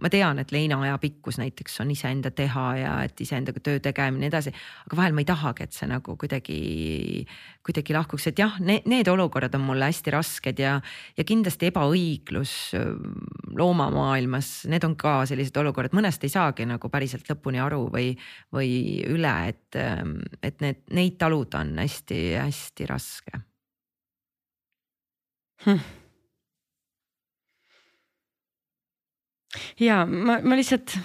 ma 0.00 0.08
tean, 0.12 0.38
et 0.40 0.52
leina 0.54 0.78
pikkus 1.00 1.36
näiteks 1.40 1.80
on 1.84 1.90
iseenda 1.92 2.30
teha 2.32 2.64
ja 2.80 2.92
et 3.04 3.20
iseendaga 3.20 3.60
töö 3.60 3.80
tegemine 3.84 4.24
ja 4.24 4.30
nii 4.30 4.30
edasi. 4.32 4.52
aga 4.86 4.96
vahel 4.96 5.16
ma 5.16 5.20
ei 5.20 5.28
tahagi, 5.28 5.66
et 5.66 5.76
see 5.76 5.88
nagu 5.90 6.16
kuidagi, 6.16 7.26
kuidagi 7.66 7.96
lahkuks, 7.96 8.28
et 8.30 8.40
jah, 8.40 8.56
need, 8.64 8.86
need 8.88 9.08
olukorrad 9.12 9.54
on 9.58 9.66
mulle 9.68 9.90
hästi 9.90 10.14
rasked 10.14 10.62
ja, 10.62 10.78
ja 11.16 11.26
kindlasti 11.28 11.68
ebaõiglus 11.68 12.54
ähm, 12.80 13.12
loomamaailmas, 13.60 14.64
need 14.72 14.88
on 14.88 14.96
ka 14.96 15.18
sellised 15.28 15.60
olukorrad, 15.60 15.96
mõnest 15.96 16.24
ei 16.24 16.32
saagi 16.32 16.64
nagu 16.68 16.88
päriselt 16.92 17.28
lõpuni 17.28 17.60
aru 17.60 17.84
või, 17.92 18.14
või 18.56 18.72
üle, 19.04 19.36
et, 19.52 19.68
ähm, 19.82 20.16
et 20.40 20.64
need, 20.64 20.80
neid 20.96 21.20
taluda 21.20 21.60
on 21.60 21.76
hästi-hästi 21.84 22.88
raske 22.88 23.44
hm 25.66 26.05
ja 29.80 30.04
ma, 30.06 30.40
ma 30.42 30.58
lihtsalt, 30.58 30.96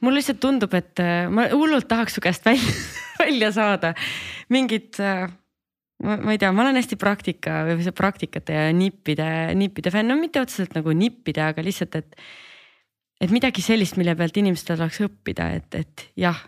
mulle 0.00 0.20
lihtsalt 0.20 0.42
tundub, 0.42 0.74
et 0.76 1.00
äh, 1.02 1.26
ma 1.30 1.48
hullult 1.52 1.88
tahaks 1.90 2.18
su 2.18 2.24
käest 2.24 2.44
välja, 2.46 2.76
välja 3.24 3.52
saada 3.56 3.94
mingit 4.52 5.00
äh, 5.00 5.28
ma, 6.02 6.16
ma 6.16 6.34
ei 6.34 6.40
tea, 6.40 6.52
ma 6.54 6.64
olen 6.64 6.78
hästi 6.78 6.98
praktika 7.00 7.62
või 7.68 7.84
see 7.84 7.96
praktikate 7.96 8.56
ja 8.56 8.72
nippide, 8.76 9.28
nippide 9.58 9.92
fänn, 9.94 10.10
no 10.10 10.18
mitte 10.18 10.42
otseselt 10.42 10.74
nagu 10.76 10.94
nippide, 10.96 11.44
aga 11.50 11.64
lihtsalt, 11.64 11.98
et. 12.00 12.18
et 13.24 13.32
midagi 13.32 13.62
sellist, 13.64 13.98
mille 14.00 14.16
pealt 14.18 14.36
inimestel 14.40 14.78
saaks 14.80 15.00
õppida, 15.06 15.50
et, 15.60 15.78
et 15.78 16.06
jah. 16.20 16.40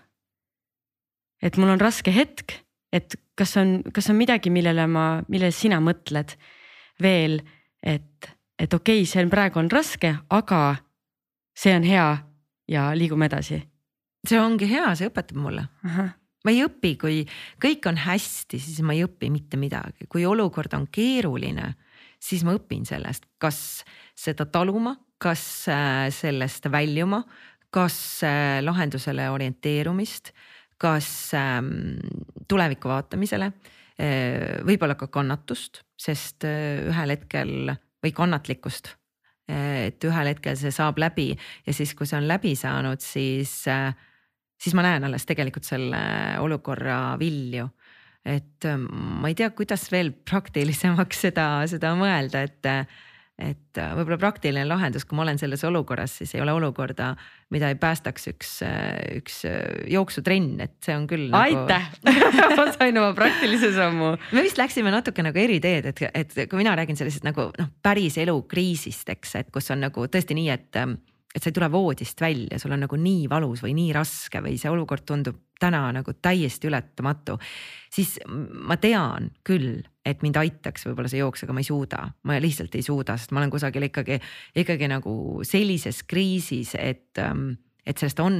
et 1.42 1.56
mul 1.60 1.76
on 1.76 1.82
raske 1.82 2.12
hetk, 2.12 2.58
et 2.92 3.16
kas 3.38 3.56
on, 3.60 3.78
kas 3.94 4.10
on 4.10 4.18
midagi, 4.18 4.52
millele 4.52 4.86
ma, 4.90 5.06
millele 5.28 5.54
sina 5.54 5.80
mõtled 5.84 6.36
veel, 7.02 7.40
et 7.84 8.30
et 8.58 8.74
okei 8.74 9.02
okay,, 9.02 9.08
see 9.08 9.24
on 9.24 9.32
praegu 9.32 9.60
on 9.60 9.70
raske, 9.72 10.14
aga 10.30 10.60
see 11.56 11.74
on 11.76 11.86
hea 11.86 12.06
ja 12.68 12.90
liigume 12.96 13.28
edasi. 13.30 13.62
see 14.26 14.38
ongi 14.40 14.68
hea, 14.70 14.94
see 14.98 15.10
õpetab 15.10 15.38
mulle. 15.40 15.66
ma 16.46 16.52
ei 16.54 16.62
õpi, 16.64 16.94
kui 17.00 17.22
kõik 17.62 17.88
on 17.90 17.98
hästi, 17.98 18.60
siis 18.62 18.82
ma 18.86 18.94
ei 18.94 19.04
õpi 19.06 19.30
mitte 19.34 19.58
midagi, 19.58 20.06
kui 20.08 20.26
olukord 20.26 20.74
on 20.78 20.86
keeruline, 20.86 21.74
siis 22.22 22.44
ma 22.46 22.54
õpin 22.56 22.86
sellest, 22.86 23.26
kas 23.38 23.84
seda 24.16 24.46
taluma, 24.46 24.96
kas 25.18 25.42
äh, 25.72 26.08
sellest 26.14 26.68
väljuma, 26.72 27.22
kas 27.74 27.96
äh, 28.26 28.58
lahendusele 28.64 29.28
orienteerumist, 29.32 30.32
kas 30.80 31.08
ähm, 31.34 31.98
tuleviku 32.48 32.90
vaatamisele, 32.92 33.50
äh, 33.98 34.60
võib-olla 34.66 34.96
ka 34.98 35.08
kannatust, 35.12 35.82
sest 35.96 36.44
ühel 36.44 37.14
hetkel 37.14 37.72
või 38.06 38.14
kannatlikkust. 38.16 38.94
et 39.46 40.02
ühel 40.02 40.26
hetkel 40.32 40.56
see 40.58 40.72
saab 40.74 40.96
läbi 40.98 41.28
ja 41.30 41.72
siis, 41.74 41.92
kui 41.94 42.06
see 42.06 42.16
on 42.18 42.26
läbi 42.26 42.56
saanud, 42.58 42.98
siis, 42.98 43.52
siis 44.58 44.74
ma 44.74 44.82
näen 44.82 45.06
alles 45.06 45.22
tegelikult 45.28 45.68
selle 45.68 46.00
olukorra 46.42 47.14
vilju 47.20 47.68
et 48.26 48.66
ma 48.66 49.30
ei 49.30 49.36
tea, 49.38 49.52
kuidas 49.54 49.86
veel 49.92 50.10
praktilisemaks 50.26 51.20
seda, 51.28 51.46
seda 51.70 51.92
mõelda, 51.98 52.42
et 52.42 52.70
et 53.36 53.78
äh, 53.80 53.90
võib-olla 53.98 54.16
praktiline 54.20 54.64
lahendus, 54.64 55.04
kui 55.04 55.16
ma 55.18 55.26
olen 55.26 55.36
selles 55.40 55.60
olukorras, 55.68 56.14
siis 56.20 56.32
ei 56.34 56.40
ole 56.40 56.54
olukorda, 56.56 57.10
mida 57.52 57.68
ei 57.68 57.76
päästaks 57.80 58.30
üks, 58.32 58.52
äh, 58.64 58.94
üks 59.18 59.42
äh, 59.48 59.58
jooksutrenn, 59.92 60.54
et 60.64 60.76
see 60.84 60.96
on 60.96 61.04
küll 61.10 61.28
nagu.... 61.32 61.42
aitäh 61.44 61.90
ma 62.56 62.68
sain 62.72 62.96
oma 62.96 63.12
praktilise 63.16 63.74
sammu. 63.76 64.14
me 64.32 64.46
vist 64.46 64.60
läksime 64.60 64.92
natuke 64.94 65.24
nagu 65.26 65.42
eri 65.42 65.60
teed, 65.60 65.90
et, 65.92 66.06
et 66.16 66.38
kui 66.48 66.62
mina 66.62 66.72
räägin 66.78 66.96
sellisest 66.96 67.28
nagu 67.28 67.50
noh, 67.58 67.68
päris 67.84 68.16
elu 68.24 68.38
kriisist, 68.48 69.12
eks, 69.12 69.36
et 69.42 69.52
kus 69.52 69.68
on 69.74 69.84
nagu 69.84 70.08
tõesti 70.08 70.38
nii, 70.38 70.48
et 70.56 70.80
et 71.36 71.44
sa 71.44 71.50
ei 71.50 71.56
tule 71.56 71.68
voodist 71.72 72.20
välja, 72.20 72.58
sul 72.58 72.72
on 72.72 72.86
nagu 72.86 72.96
nii 72.96 73.26
valus 73.28 73.60
või 73.64 73.74
nii 73.76 73.90
raske 73.92 74.40
või 74.44 74.56
see 74.60 74.72
olukord 74.72 75.04
tundub 75.04 75.42
täna 75.60 75.88
nagu 75.92 76.12
täiesti 76.22 76.68
ületamatu. 76.68 77.38
siis 77.92 78.18
ma 78.52 78.76
tean 78.76 79.30
küll, 79.44 79.82
et 80.04 80.22
mind 80.22 80.36
aitaks 80.36 80.86
võib-olla 80.86 81.08
see 81.08 81.20
jooks, 81.20 81.44
aga 81.44 81.52
ma 81.52 81.60
ei 81.60 81.68
suuda, 81.68 82.00
ma 82.24 82.40
lihtsalt 82.40 82.74
ei 82.76 82.84
suuda, 82.84 83.16
sest 83.16 83.32
ma 83.32 83.40
olen 83.40 83.52
kusagil 83.52 83.88
ikkagi, 83.88 84.18
ikkagi 84.56 84.88
nagu 84.88 85.44
sellises 85.44 86.02
kriisis, 86.08 86.74
et 86.78 87.20
ähm, 87.20 87.54
et 87.86 87.98
sellest 87.98 88.20
on, 88.20 88.36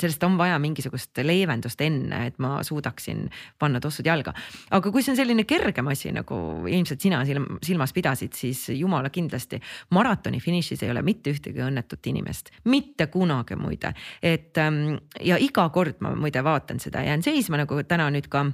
sellest 0.00 0.22
on 0.26 0.38
vaja 0.38 0.58
mingisugust 0.62 1.18
leevendust 1.26 1.80
enne, 1.84 2.20
et 2.28 2.38
ma 2.42 2.58
suudaksin 2.66 3.24
panna 3.58 3.80
tossud 3.82 4.06
jalga. 4.06 4.34
aga 4.70 4.92
kui 4.92 5.02
see 5.02 5.14
on 5.14 5.18
selline 5.18 5.44
kergem 5.48 5.88
asi, 5.90 6.12
nagu 6.14 6.38
ilmselt 6.70 7.02
sina 7.02 7.22
silmas 7.26 7.92
pidasid, 7.96 8.34
siis 8.38 8.68
jumala 8.78 9.10
kindlasti 9.14 9.60
maratoni 9.96 10.40
finišis 10.40 10.84
ei 10.86 10.92
ole 10.94 11.02
mitte 11.02 11.34
ühtegi 11.34 11.64
õnnetut 11.64 12.10
inimest, 12.12 12.52
mitte 12.70 13.08
kunagi 13.12 13.58
muide. 13.58 13.94
et 14.22 14.58
ähm, 14.58 14.98
ja 15.20 15.38
iga 15.40 15.68
kord 15.74 16.00
ma 16.00 16.14
muide 16.14 16.44
vaatan 16.44 16.80
seda, 16.80 17.02
jään 17.02 17.22
seisma 17.22 17.60
nagu 17.60 17.82
täna 17.88 18.10
nüüd 18.14 18.30
ka 18.30 18.46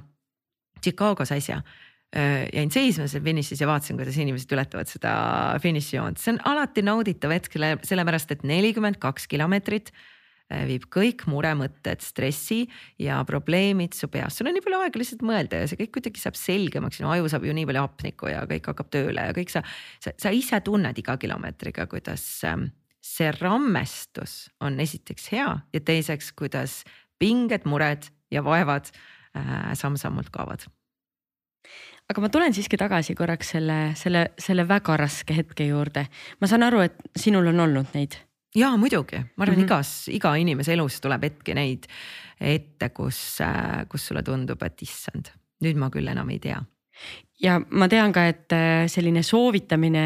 Chicagos 0.81 1.29
äsja 1.31 1.61
jäin 2.11 2.71
seisma 2.73 3.05
seal 3.07 3.23
finišis 3.23 3.61
ja 3.61 3.67
vaatasin, 3.69 3.95
kuidas 3.99 4.17
inimesed 4.19 4.51
ületavad 4.51 4.89
seda 4.91 5.11
finišijoont, 5.63 6.19
see 6.19 6.33
on 6.33 6.41
alati 6.49 6.83
nauditav 6.83 7.31
hetk, 7.31 7.55
sellepärast 7.87 8.33
et 8.35 8.41
nelikümmend 8.47 8.99
kaks 8.99 9.29
kilomeetrit 9.31 9.93
äh, 9.93 10.65
viib 10.67 10.87
kõik 10.91 11.23
muremõtted, 11.31 12.03
stressi 12.03 12.65
ja 12.99 13.21
probleemid 13.27 13.95
su 13.95 14.09
peas, 14.11 14.35
sul 14.35 14.49
on 14.49 14.57
nii 14.57 14.65
palju 14.65 14.81
aega 14.83 15.01
lihtsalt 15.01 15.23
mõelda 15.27 15.61
ja 15.61 15.69
see 15.71 15.79
kõik 15.79 15.93
kuidagi 15.97 16.23
saab 16.23 16.39
selgemaks, 16.39 16.99
sinu 16.99 17.13
aju 17.13 17.31
saab 17.31 17.47
ju 17.47 17.55
nii 17.55 17.69
palju 17.69 17.85
hapnikku 17.85 18.31
ja 18.33 18.43
kõik 18.49 18.67
hakkab 18.73 18.91
tööle 18.91 19.29
ja 19.29 19.37
kõik 19.37 19.53
sa, 19.53 19.63
sa, 20.03 20.15
sa 20.19 20.33
ise 20.35 20.59
tunned 20.65 20.99
iga 20.99 21.15
kilomeetriga, 21.21 21.87
kuidas 21.91 22.25
ähm, 22.47 22.67
see 22.99 23.31
rammestus 23.39 24.49
on 24.59 24.83
esiteks 24.83 25.31
hea 25.31 25.55
ja 25.71 25.85
teiseks, 25.87 26.33
kuidas 26.35 26.81
pinged, 27.21 27.63
mured 27.69 28.11
ja 28.33 28.43
vaevad 28.43 28.91
äh, 28.91 29.71
samm-sammult 29.79 30.33
kaovad 30.35 30.67
aga 32.09 32.23
ma 32.23 32.29
tulen 32.29 32.55
siiski 32.55 32.79
tagasi 32.79 33.15
korraks 33.15 33.53
selle, 33.55 33.79
selle, 33.99 34.25
selle 34.39 34.67
väga 34.67 34.97
raske 34.99 35.35
hetke 35.37 35.67
juurde. 35.67 36.07
ma 36.41 36.47
saan 36.47 36.63
aru, 36.67 36.81
et 36.87 36.97
sinul 37.15 37.47
on 37.53 37.59
olnud 37.67 37.93
neid. 37.93 38.17
ja 38.55 38.73
muidugi, 38.77 39.21
ma 39.35 39.45
arvan 39.45 39.57
mm, 39.57 39.61
-hmm. 39.61 39.69
igas, 39.69 40.07
iga 40.09 40.35
inimese 40.35 40.73
elus 40.73 41.01
tuleb 41.01 41.23
hetki 41.23 41.53
neid 41.53 41.87
ette, 42.41 42.89
kus, 42.89 43.39
kus 43.89 44.07
sulle 44.07 44.23
tundub, 44.23 44.61
et 44.63 44.81
issand, 44.81 45.29
nüüd 45.61 45.77
ma 45.77 45.89
küll 45.93 46.07
enam 46.07 46.29
ei 46.29 46.39
tea 46.39 46.61
ja 47.41 47.57
ma 47.59 47.87
tean 47.89 48.13
ka, 48.13 48.25
et 48.29 48.53
äh, 48.55 48.85
selline 48.91 49.23
soovitamine, 49.25 50.03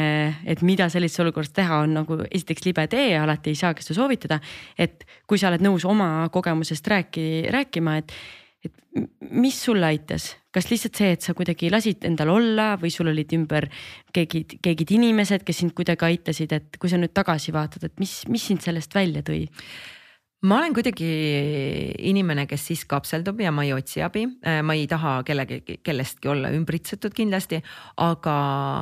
et 0.48 0.62
mida 0.66 0.88
sellises 0.92 1.20
olukorras 1.24 1.52
teha, 1.56 1.82
on 1.84 1.98
nagu 2.00 2.20
esiteks 2.30 2.66
libe 2.68 2.88
tee, 2.92 3.12
alati 3.20 3.52
ei 3.52 3.60
saagi 3.60 3.84
seda 3.86 4.00
soovitada. 4.00 4.40
et 4.78 5.06
kui 5.28 5.40
sa 5.42 5.52
oled 5.52 5.64
nõus 5.66 5.86
oma 5.88 6.30
kogemusest 6.32 6.88
rääki, 6.88 7.28
rääkima, 7.52 7.98
et 7.98 8.16
et 8.70 9.08
mis 9.32 9.56
sulle 9.56 9.88
aitas, 9.88 10.30
kas 10.54 10.70
lihtsalt 10.72 11.00
see, 11.00 11.16
et 11.16 11.26
sa 11.26 11.36
kuidagi 11.38 11.70
lasid 11.74 12.06
endal 12.08 12.32
olla 12.36 12.74
või 12.82 12.92
sul 12.94 13.12
olid 13.12 13.34
ümber 13.38 13.68
keegi, 14.16 14.46
keegi 14.64 14.88
inimesed, 14.98 15.44
kes 15.48 15.64
sind 15.64 15.76
kuidagi 15.78 16.08
aitasid, 16.10 16.56
et 16.56 16.80
kui 16.82 16.92
sa 16.92 17.00
nüüd 17.02 17.14
tagasi 17.16 17.54
vaatad, 17.56 17.88
et 17.90 18.00
mis, 18.02 18.22
mis 18.32 18.48
sind 18.52 18.64
sellest 18.66 18.96
välja 18.96 19.26
tõi? 19.26 19.46
Ma 20.46 20.58
olen 20.60 20.74
kuidagi 20.76 21.08
inimene, 22.06 22.46
kes 22.50 22.68
siis 22.70 22.84
kapseldub 22.90 23.40
ja 23.42 23.52
ma 23.56 23.64
ei 23.66 23.72
otsi 23.74 24.04
abi, 24.06 24.26
äh, 24.46 24.60
ma 24.66 24.76
ei 24.78 24.86
taha 24.90 25.18
kellegi, 25.26 25.80
kellestki 25.86 26.30
olla 26.30 26.52
ümbritsetud 26.54 27.16
kindlasti. 27.16 27.62
aga 28.02 28.36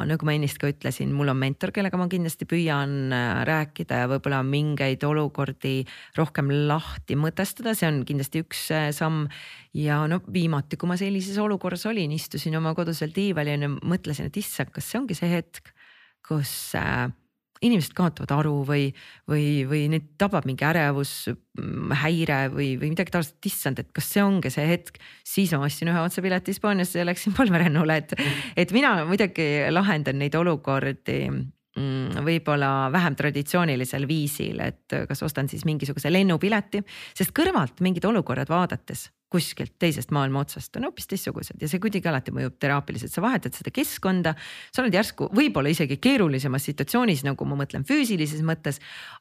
nagu 0.10 0.26
ma 0.26 0.36
ennist 0.36 0.60
ka 0.60 0.68
ütlesin, 0.72 1.14
mul 1.16 1.32
on 1.32 1.40
mentor, 1.40 1.72
kellega 1.76 2.00
ma 2.00 2.10
kindlasti 2.12 2.48
püüan 2.50 3.14
äh, 3.16 3.44
rääkida 3.48 4.04
ja 4.04 4.12
võib-olla 4.12 4.42
mingeid 4.44 5.04
olukordi 5.08 5.86
rohkem 6.18 6.52
lahti 6.68 7.16
mõtestada, 7.16 7.76
see 7.78 7.88
on 7.88 8.04
kindlasti 8.08 8.44
üks 8.44 8.68
äh, 8.74 8.92
samm. 8.92 9.30
ja 9.74 10.04
no 10.10 10.20
viimati, 10.34 10.78
kui 10.78 10.90
ma 10.90 11.00
sellises 11.00 11.40
olukorras 11.42 11.86
olin, 11.90 12.12
istusin 12.12 12.56
oma 12.60 12.76
kodusel 12.76 13.14
diivanil 13.16 13.68
ja 13.68 13.74
mõtlesin, 13.74 14.28
et 14.30 14.38
issand, 14.38 14.74
kas 14.74 14.90
see 14.90 15.00
ongi 15.00 15.18
see 15.18 15.32
hetk, 15.32 15.72
kus 16.28 16.74
äh, 16.80 17.08
inimesed 17.64 17.96
kaotavad 17.98 18.34
aru 18.36 18.56
või, 18.68 18.90
või, 19.30 19.64
või 19.70 19.86
neid 19.94 20.12
tabab 20.22 20.48
mingi 20.50 20.66
ärevus, 20.68 21.14
mm, 21.32 21.96
häire 22.04 22.40
või, 22.54 22.74
või 22.82 22.92
midagi 22.94 23.14
taolist, 23.14 23.38
et 23.40 23.50
issand, 23.50 23.82
et 23.82 23.90
kas 23.96 24.12
see 24.14 24.24
ongi 24.24 24.52
see 24.54 24.68
hetk. 24.70 25.00
siis 25.28 25.54
ma 25.56 25.66
ostsin 25.68 25.92
ühe 25.92 26.04
otsapileti 26.04 26.54
Hispaaniasse 26.54 27.02
ja 27.02 27.08
läksin 27.08 27.36
palmerennule, 27.38 27.98
et, 28.04 28.16
et 28.58 28.76
mina 28.76 28.96
muidugi 29.08 29.50
lahendan 29.72 30.20
neid 30.22 30.36
olukordi 30.36 31.18
mm, 31.32 32.22
võib-olla 32.28 32.92
vähem 32.94 33.18
traditsioonilisel 33.20 34.08
viisil, 34.10 34.62
et 34.64 35.00
kas 35.10 35.24
ostan 35.26 35.50
siis 35.52 35.66
mingisuguse 35.70 36.12
lennupileti, 36.12 36.84
sest 37.18 37.36
kõrvalt 37.36 37.84
mingid 37.86 38.06
olukorrad 38.10 38.52
vaadates 38.52 39.10
kuskilt 39.34 39.74
teisest 39.82 40.12
maailma 40.14 40.44
otsast 40.44 40.78
on 40.78 40.86
hoopis 40.88 41.08
teistsugused 41.10 41.62
ja 41.62 41.70
see 41.70 41.82
kuidagi 41.82 42.10
alati 42.10 42.34
mõjub 42.36 42.60
teraapiliselt, 42.62 43.14
sa 43.14 43.24
vahetad 43.24 43.56
seda 43.58 43.74
keskkonda. 43.74 44.36
sa 44.74 44.84
oled 44.84 44.94
järsku 44.94 45.30
võib-olla 45.34 45.72
isegi 45.74 45.98
keerulisemas 46.04 46.68
situatsioonis, 46.70 47.24
nagu 47.26 47.48
ma 47.50 47.58
mõtlen 47.64 47.86
füüsilises 47.90 48.44
mõttes, 48.46 48.80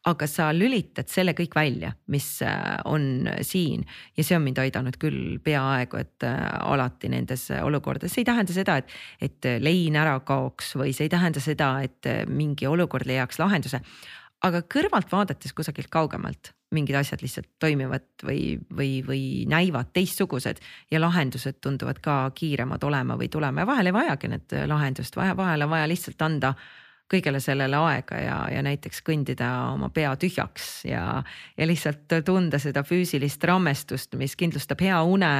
aga 0.08 0.28
sa 0.28 0.50
lülitad 0.52 1.08
selle 1.12 1.32
kõik 1.38 1.56
välja, 1.56 1.94
mis 2.12 2.28
äh, 2.44 2.76
on 2.84 3.28
siin. 3.40 3.86
Ja 4.16 4.26
see 4.26 4.36
on 4.36 4.44
mind 4.44 4.60
aidanud 4.60 4.98
küll 5.00 5.38
peaaegu, 5.44 6.02
et 6.02 6.28
äh, 6.28 6.40
alati 6.68 7.08
nendes 7.12 7.48
olukordades, 7.62 8.12
see 8.12 8.26
ei 8.26 8.28
tähenda 8.28 8.56
seda, 8.56 8.78
et, 8.82 8.96
et 9.20 9.52
lein 9.64 9.96
ära 9.96 10.18
kaoks 10.26 10.74
või 10.76 10.92
see 10.92 11.08
ei 11.08 11.14
tähenda 11.16 11.40
seda, 11.40 11.74
et 11.86 12.10
mingi 12.28 12.68
olukord 12.68 13.08
leiaks 13.08 13.40
lahenduse. 13.40 13.80
Aga 14.42 14.64
kõrvalt 14.66 15.08
vaadates 15.12 15.54
kusagilt 15.56 15.88
kaugemalt 15.92 16.52
mingid 16.72 16.96
asjad 16.98 17.22
lihtsalt 17.22 17.48
toimivad 17.62 18.06
või, 18.26 18.58
või, 18.76 18.92
või 19.06 19.24
näivad 19.50 19.92
teistsugused 19.92 20.62
ja 20.90 21.00
lahendused 21.00 21.60
tunduvad 21.60 22.00
ka 22.04 22.16
kiiremad 22.34 22.84
olema 22.84 23.18
või 23.20 23.28
tulema. 23.32 23.62
Ja 23.62 23.70
vahel 23.70 23.90
ei 23.90 23.96
vajagi 23.96 24.32
need 24.32 24.56
lahendust, 24.70 25.16
vahel 25.16 25.66
on 25.66 25.70
vaja 25.72 25.90
lihtsalt 25.90 26.22
anda 26.22 26.54
kõigele 27.12 27.40
sellele 27.42 27.76
aega 27.76 28.20
ja, 28.20 28.36
ja 28.52 28.62
näiteks 28.64 29.02
kõndida 29.04 29.48
oma 29.72 29.90
pea 29.94 30.14
tühjaks 30.20 30.68
ja, 30.88 31.04
ja 31.58 31.68
lihtsalt 31.68 32.16
tunda 32.24 32.60
seda 32.62 32.84
füüsilist 32.86 33.44
rammestust, 33.48 34.16
mis 34.20 34.36
kindlustab 34.38 34.80
hea 34.84 35.02
une. 35.04 35.32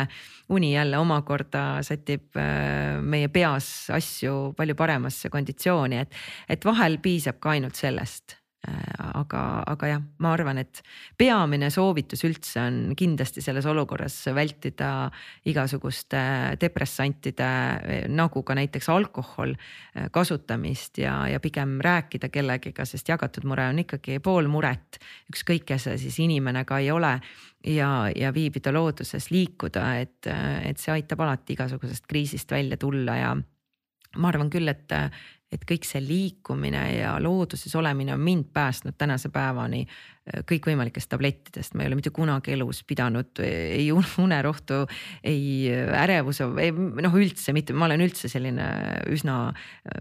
uni 0.52 0.74
jälle 0.74 0.98
omakorda 0.98 1.82
sätib 1.82 2.36
äh, 2.36 3.00
meie 3.00 3.28
peas 3.28 3.88
asju 3.90 4.52
palju 4.56 4.74
paremasse 4.74 5.30
konditsiooni, 5.30 6.02
et, 6.04 6.14
et 6.48 6.64
vahel 6.64 6.98
piisab 7.00 7.40
ka 7.40 7.54
ainult 7.56 7.78
sellest 7.78 8.41
aga, 8.62 9.40
aga 9.66 9.88
jah, 9.90 10.02
ma 10.22 10.32
arvan, 10.36 10.60
et 10.62 10.82
peamine 11.18 11.66
soovitus 11.74 12.22
üldse 12.28 12.60
on 12.62 12.76
kindlasti 12.98 13.42
selles 13.42 13.66
olukorras 13.66 14.14
vältida 14.34 15.08
igasuguste 15.50 16.20
depressantide 16.62 17.48
nagu 18.12 18.44
ka 18.46 18.54
näiteks 18.54 18.88
alkohol 18.94 19.56
äh, 19.56 20.06
kasutamist 20.14 21.02
ja, 21.02 21.16
ja 21.26 21.42
pigem 21.42 21.80
rääkida 21.82 22.30
kellegiga, 22.30 22.86
sest 22.86 23.10
jagatud 23.10 23.48
mure 23.50 23.66
on 23.72 23.82
ikkagi 23.82 24.20
pool 24.22 24.46
muret. 24.52 25.00
ükskõik, 25.32 25.66
kes 25.66 25.88
sa 25.88 25.98
siis 25.98 26.20
inimene 26.22 26.62
ka 26.68 26.78
ei 26.78 26.92
ole 26.94 27.16
ja, 27.66 27.90
ja 28.14 28.30
viibida 28.34 28.70
looduses, 28.74 29.30
liikuda, 29.34 29.88
et, 29.98 30.30
et 30.62 30.78
see 30.78 30.94
aitab 30.94 31.26
alati 31.26 31.56
igasugusest 31.56 32.06
kriisist 32.06 32.50
välja 32.50 32.78
tulla 32.78 33.18
ja 33.18 33.34
ma 34.22 34.28
arvan 34.28 34.50
küll, 34.52 34.70
et, 34.70 34.92
et 35.52 35.64
kõik 35.68 35.84
see 35.84 36.00
liikumine 36.00 36.82
ja 36.96 37.16
looduses 37.20 37.74
olemine 37.76 38.14
on 38.14 38.20
mind 38.20 38.50
päästnud 38.52 38.96
tänase 38.98 39.28
päevani 39.28 39.86
kõikvõimalikest 40.22 41.10
tablettidest, 41.10 41.74
ma 41.74 41.82
ei 41.82 41.90
ole 41.90 41.96
mitte 41.98 42.12
kunagi 42.14 42.52
elus 42.54 42.82
pidanud 42.86 43.40
ei 43.42 43.88
unerohtu, 43.90 44.84
ei 45.26 45.66
ärevuse, 45.72 46.46
noh 46.46 47.16
üldse 47.18 47.54
mitte, 47.56 47.74
ma 47.74 47.88
olen 47.88 48.04
üldse 48.06 48.30
selline 48.30 48.68
üsna, 49.10 49.38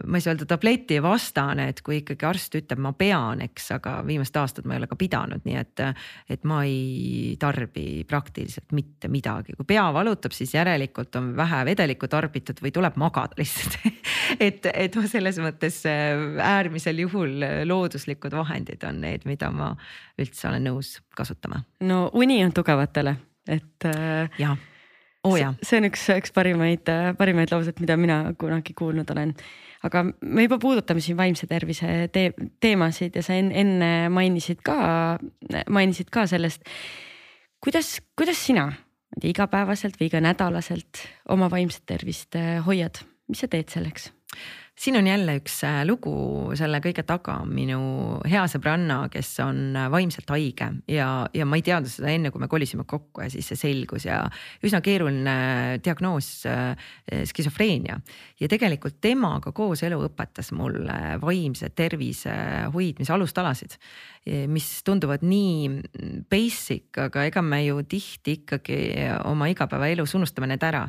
ma 0.06 0.20
ei 0.20 0.22
saa 0.22 0.36
öelda 0.36 0.46
tabletivastane, 0.52 1.72
et 1.74 1.82
kui 1.86 2.04
ikkagi 2.04 2.28
arst 2.30 2.58
ütleb, 2.60 2.84
ma 2.86 2.94
pean, 2.98 3.42
eks, 3.48 3.72
aga 3.80 3.96
viimased 4.06 4.38
aastad 4.38 4.70
ma 4.70 4.78
ei 4.78 4.84
ole 4.84 4.92
ka 4.92 5.00
pidanud, 5.00 5.42
nii 5.48 5.58
et, 5.58 5.84
et 6.38 6.46
ma 6.46 6.62
ei 6.70 7.34
tarbi 7.42 8.04
praktiliselt 8.10 8.78
mitte 8.78 9.10
midagi, 9.10 9.58
kui 9.58 9.66
pea 9.74 9.88
valutab, 9.96 10.38
siis 10.38 10.54
järelikult 10.54 11.18
on 11.18 11.34
vähe 11.38 11.64
vedelikku 11.72 12.12
tarbitud 12.12 12.62
või 12.62 12.74
tuleb 12.78 13.02
magada 13.02 13.42
lihtsalt. 13.42 13.82
Et, 14.42 14.64
et 14.66 14.96
ma 14.96 15.04
selles 15.12 15.38
mõttes 15.44 15.82
äärmisel 15.86 17.02
juhul 17.04 17.44
looduslikud 17.68 18.32
vahendid 18.34 18.82
on 18.88 19.02
need, 19.04 19.26
mida 19.28 19.50
ma 19.54 19.74
üldse 20.20 20.50
olen 20.50 20.68
nõus 20.70 20.98
kasutama. 21.16 21.64
no 21.88 22.10
uni 22.14 22.42
on 22.46 22.54
tugevatele, 22.56 23.16
et. 23.48 23.88
Äh, 23.88 24.30
jah, 24.42 24.58
oo 25.24 25.34
oh, 25.34 25.38
jaa. 25.38 25.54
see 25.64 25.80
on 25.82 25.90
üks, 25.92 26.06
üks 26.18 26.34
parimaid, 26.36 26.88
äh, 26.90 27.12
parimaid 27.18 27.54
lauseid, 27.54 27.82
mida 27.84 27.98
mina 28.00 28.24
kunagi 28.40 28.74
kuulnud 28.78 29.10
olen. 29.14 29.36
aga 29.86 30.04
me 30.22 30.46
juba 30.46 30.60
puudutame 30.62 31.02
siin 31.02 31.18
vaimse 31.18 31.48
tervise 31.50 32.08
te 32.14 32.32
teemasid 32.62 33.16
ja 33.18 33.24
sa 33.26 33.38
enne 33.38 33.92
mainisid 34.14 34.62
ka, 34.66 35.18
mainisid 35.70 36.10
ka 36.14 36.28
sellest. 36.30 36.66
kuidas, 37.64 38.00
kuidas 38.18 38.42
sina 38.46 38.72
igapäevaselt 39.22 39.98
või 40.00 40.08
iganädalaselt 40.08 41.04
oma 41.30 41.50
vaimset 41.52 41.86
tervist 41.90 42.36
äh, 42.40 42.60
hoiad, 42.66 43.04
mis 43.28 43.44
sa 43.44 43.52
teed 43.52 43.70
selleks? 43.74 44.12
Siin 44.82 44.98
on 44.98 45.08
jälle 45.08 45.36
üks 45.38 45.60
äh, 45.68 45.84
lugu 45.86 46.14
selle 46.58 46.80
kõige 46.82 47.04
taga, 47.06 47.36
minu 47.46 47.82
hea 48.26 48.42
sõbranna, 48.50 49.04
kes 49.14 49.30
on 49.44 49.76
äh, 49.78 49.88
vaimselt 49.94 50.32
haige 50.34 50.72
ja, 50.90 51.08
ja 51.38 51.46
ma 51.46 51.60
ei 51.60 51.66
teadnud 51.66 51.92
seda 51.92 52.10
enne, 52.10 52.32
kui 52.34 52.42
me 52.42 52.50
kolisime 52.50 52.86
kokku 52.90 53.22
ja 53.22 53.30
siis 53.30 53.52
see 53.52 53.60
selgus 53.60 54.08
ja 54.08 54.24
üsna 54.66 54.82
keeruline 54.82 55.78
diagnoos 55.86 56.32
äh, 56.50 56.74
skisofreenia. 57.30 58.00
ja 58.42 58.50
tegelikult 58.50 58.98
temaga 59.02 59.54
koos 59.54 59.86
elu 59.86 60.02
õpetas 60.08 60.50
mulle 60.58 60.98
vaimse 61.22 61.70
tervise 61.78 62.34
hoidmise 62.74 63.14
alustalasid, 63.14 63.78
mis 64.50 64.68
tunduvad 64.86 65.22
nii 65.26 66.26
basic, 66.30 66.90
aga 67.06 67.26
ega 67.30 67.42
me 67.46 67.62
ju 67.66 67.82
tihti 67.90 68.40
ikkagi 68.42 68.78
oma 69.30 69.50
igapäevaelus 69.52 70.16
unustame 70.18 70.50
need 70.50 70.64
ära 70.66 70.88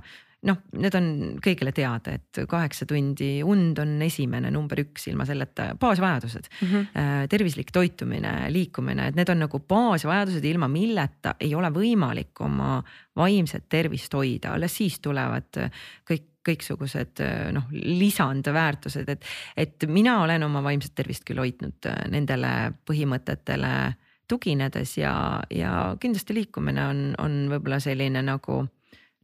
noh, 0.49 0.59
need 0.75 0.97
on 0.99 1.07
kõigile 1.43 1.73
teada, 1.75 2.17
et 2.19 2.41
kaheksa 2.51 2.87
tundi 2.91 3.45
und 3.47 3.79
on 3.83 3.95
esimene 4.03 4.51
number 4.55 4.81
üks, 4.83 5.07
ilma 5.11 5.27
selleta 5.29 5.71
baasvajadused 5.79 6.49
mm. 6.49 6.73
-hmm. 6.73 7.29
tervislik 7.31 7.71
toitumine, 7.75 8.51
liikumine, 8.51 9.09
et 9.09 9.19
need 9.19 9.31
on 9.31 9.45
nagu 9.45 9.63
baasvajadused, 9.69 10.45
ilma 10.45 10.69
milleta 10.69 11.37
ei 11.41 11.55
ole 11.55 11.71
võimalik 11.71 12.43
oma 12.43 12.83
vaimset 13.17 13.69
tervist 13.69 14.15
hoida, 14.15 14.57
alles 14.57 14.77
siis 14.77 15.01
tulevad 15.01 15.63
kõik 16.11 16.29
kõiksugused 16.43 17.21
noh, 17.55 17.69
lisandväärtused, 17.71 19.09
et, 19.09 19.25
et 19.57 19.85
mina 19.87 20.17
olen 20.25 20.43
oma 20.43 20.59
vaimset 20.63 20.91
tervist 20.99 21.23
küll 21.23 21.39
hoidnud 21.39 21.87
nendele 22.11 22.73
põhimõtetele 22.83 23.95
tuginedes 24.27 24.97
ja, 24.99 25.15
ja 25.55 25.97
kindlasti 26.01 26.35
liikumine 26.35 26.87
on, 26.87 27.03
on 27.23 27.37
võib-olla 27.53 27.79
selline 27.79 28.25
nagu 28.27 28.65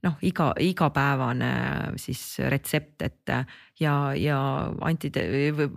noh, 0.07 0.17
iga, 0.23 0.53
igapäevane 0.63 1.51
siis 1.99 2.23
retsept, 2.51 3.03
et 3.03 3.33
ja, 3.81 3.95
ja 4.15 4.39
anti, 4.87 5.11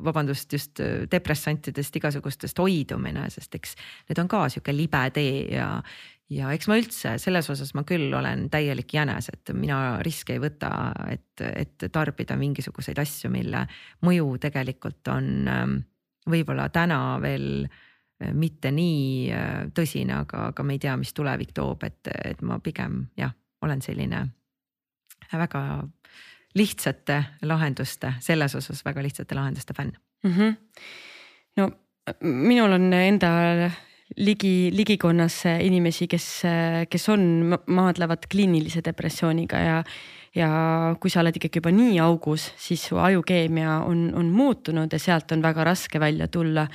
vabandust, 0.06 0.54
just 0.54 0.82
depressantidest 1.12 1.96
igasugustest 2.02 2.62
hoidumine, 2.62 3.28
sest 3.34 3.56
eks 3.58 3.76
need 4.10 4.22
on 4.22 4.32
ka 4.32 4.46
sihuke 4.52 4.76
libe 4.76 5.04
tee 5.16 5.46
ja, 5.56 5.70
ja 6.32 6.52
eks 6.56 6.70
ma 6.70 6.80
üldse 6.80 7.16
selles 7.22 7.50
osas 7.54 7.74
ma 7.78 7.84
küll 7.88 8.14
olen 8.18 8.48
täielik 8.54 8.94
jänes, 8.94 9.32
et 9.34 9.54
mina 9.58 10.00
riske 10.06 10.38
ei 10.38 10.44
võta, 10.44 10.72
et, 11.12 11.46
et 11.50 11.90
tarbida 11.92 12.38
mingisuguseid 12.40 13.02
asju, 13.02 13.32
mille 13.34 13.66
mõju 14.06 14.36
tegelikult 14.46 15.12
on 15.14 15.32
ähm, 15.50 15.80
võib-olla 16.30 16.70
täna 16.74 17.02
veel 17.24 17.66
äh, 17.66 18.34
mitte 18.34 18.72
nii 18.74 19.32
äh, 19.34 19.52
tõsine, 19.76 20.22
aga, 20.24 20.48
aga 20.52 20.66
me 20.66 20.78
ei 20.78 20.84
tea, 20.84 20.96
mis 21.00 21.14
tulevik 21.18 21.54
toob, 21.58 21.84
et, 21.88 22.12
et 22.24 22.42
ma 22.46 22.60
pigem 22.64 23.06
jah, 23.20 23.34
olen 23.62 23.82
selline 23.82 24.26
väga 25.32 25.62
lihtsate 26.55 27.24
lahenduste, 27.47 28.14
selles 28.20 28.55
osas 28.55 28.84
väga 28.86 29.03
lihtsate 29.03 29.36
lahenduste 29.36 29.74
fänn 29.74 29.93
mm. 30.24 30.32
-hmm. 30.32 30.55
no 31.57 31.72
minul 32.22 32.72
on 32.72 32.93
enda 32.93 33.30
ligi, 34.18 34.72
ligikonnas 34.74 35.43
inimesi, 35.62 36.07
kes, 36.07 36.41
kes 36.89 37.09
on, 37.09 37.57
maadlevad 37.66 38.28
kliinilise 38.32 38.82
depressiooniga 38.86 39.57
ja 39.57 39.84
ja 40.36 40.49
kui 40.99 41.12
sa 41.12 41.20
oled 41.20 41.36
ikkagi 41.36 41.59
juba 41.59 41.74
nii 41.76 41.99
augus, 41.99 42.51
siis 42.55 42.86
su 42.88 42.97
ajukeemia 42.97 43.82
on, 43.84 44.12
on 44.16 44.30
muutunud 44.32 44.93
ja 44.93 44.99
sealt 44.99 45.32
on 45.36 45.43
väga 45.43 45.66
raske 45.68 45.99
välja 45.99 46.28
tulla. 46.32 46.68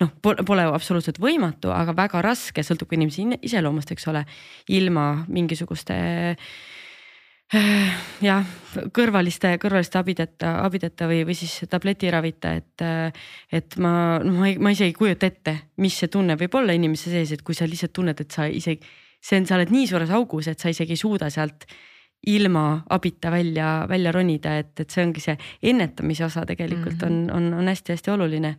Noh, 0.00 0.14
pole 0.22 0.64
absoluutselt 0.68 1.18
võimatu, 1.22 1.72
aga 1.74 1.94
väga 1.96 2.22
raske, 2.24 2.62
sõltub 2.62 2.90
ka 2.90 2.98
inimese 2.98 3.38
iseloomust, 3.42 3.92
eks 3.94 4.08
ole, 4.10 4.24
ilma 4.74 5.10
mingisuguste 5.28 5.96
jah, 8.28 8.44
kõrvaliste, 8.92 9.54
kõrvaliste 9.60 9.98
abideta, 10.00 10.52
abideta 10.66 11.08
või, 11.08 11.22
või 11.28 11.36
siis 11.38 11.54
tabletiravita, 11.70 12.52
et, 12.60 12.86
et 13.56 13.76
ma, 13.80 13.92
no 14.20 14.34
ma, 14.36 14.50
ma 14.60 14.72
isegi 14.74 14.92
ei 14.92 14.96
kujuta 14.96 15.30
ette, 15.30 15.54
mis 15.80 15.96
see 15.96 16.12
tunne 16.12 16.36
võib 16.40 16.58
olla 16.60 16.76
inimese 16.76 17.12
sees, 17.12 17.32
et 17.32 17.44
kui 17.46 17.56
sa 17.56 17.68
lihtsalt 17.68 17.94
tunned, 17.96 18.20
et 18.20 18.34
sa 18.36 18.46
isegi, 18.52 18.84
see 19.24 19.40
on, 19.40 19.48
sa 19.48 19.56
oled 19.56 19.72
nii 19.72 19.86
suures 19.88 20.12
augus, 20.12 20.50
et 20.52 20.60
sa 20.60 20.72
isegi 20.72 20.92
ei 20.92 21.00
suuda 21.00 21.30
sealt 21.32 21.64
ilma 22.28 22.82
abita 22.92 23.30
välja, 23.32 23.86
välja 23.88 24.12
ronida, 24.12 24.58
et, 24.60 24.74
et 24.82 24.90
see 24.90 25.06
ongi 25.06 25.22
see 25.22 25.38
ennetamise 25.70 26.26
osa 26.26 26.44
tegelikult 26.46 27.00
mm 27.00 27.08
-hmm. 27.08 27.32
on, 27.32 27.48
on, 27.54 27.60
on 27.62 27.72
hästi-hästi 27.72 28.10
oluline. 28.10 28.56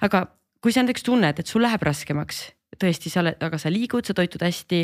aga 0.00 0.26
kui 0.64 0.72
sa 0.72 0.80
näiteks 0.80 1.04
tunned, 1.04 1.40
et 1.40 1.50
sul 1.50 1.60
läheb 1.64 1.82
raskemaks 1.84 2.46
tõesti, 2.80 3.12
sa 3.12 3.20
oled, 3.22 3.36
aga 3.44 3.58
sa 3.60 3.70
liigud, 3.70 4.06
sa 4.06 4.16
toitud 4.16 4.42
hästi, 4.42 4.80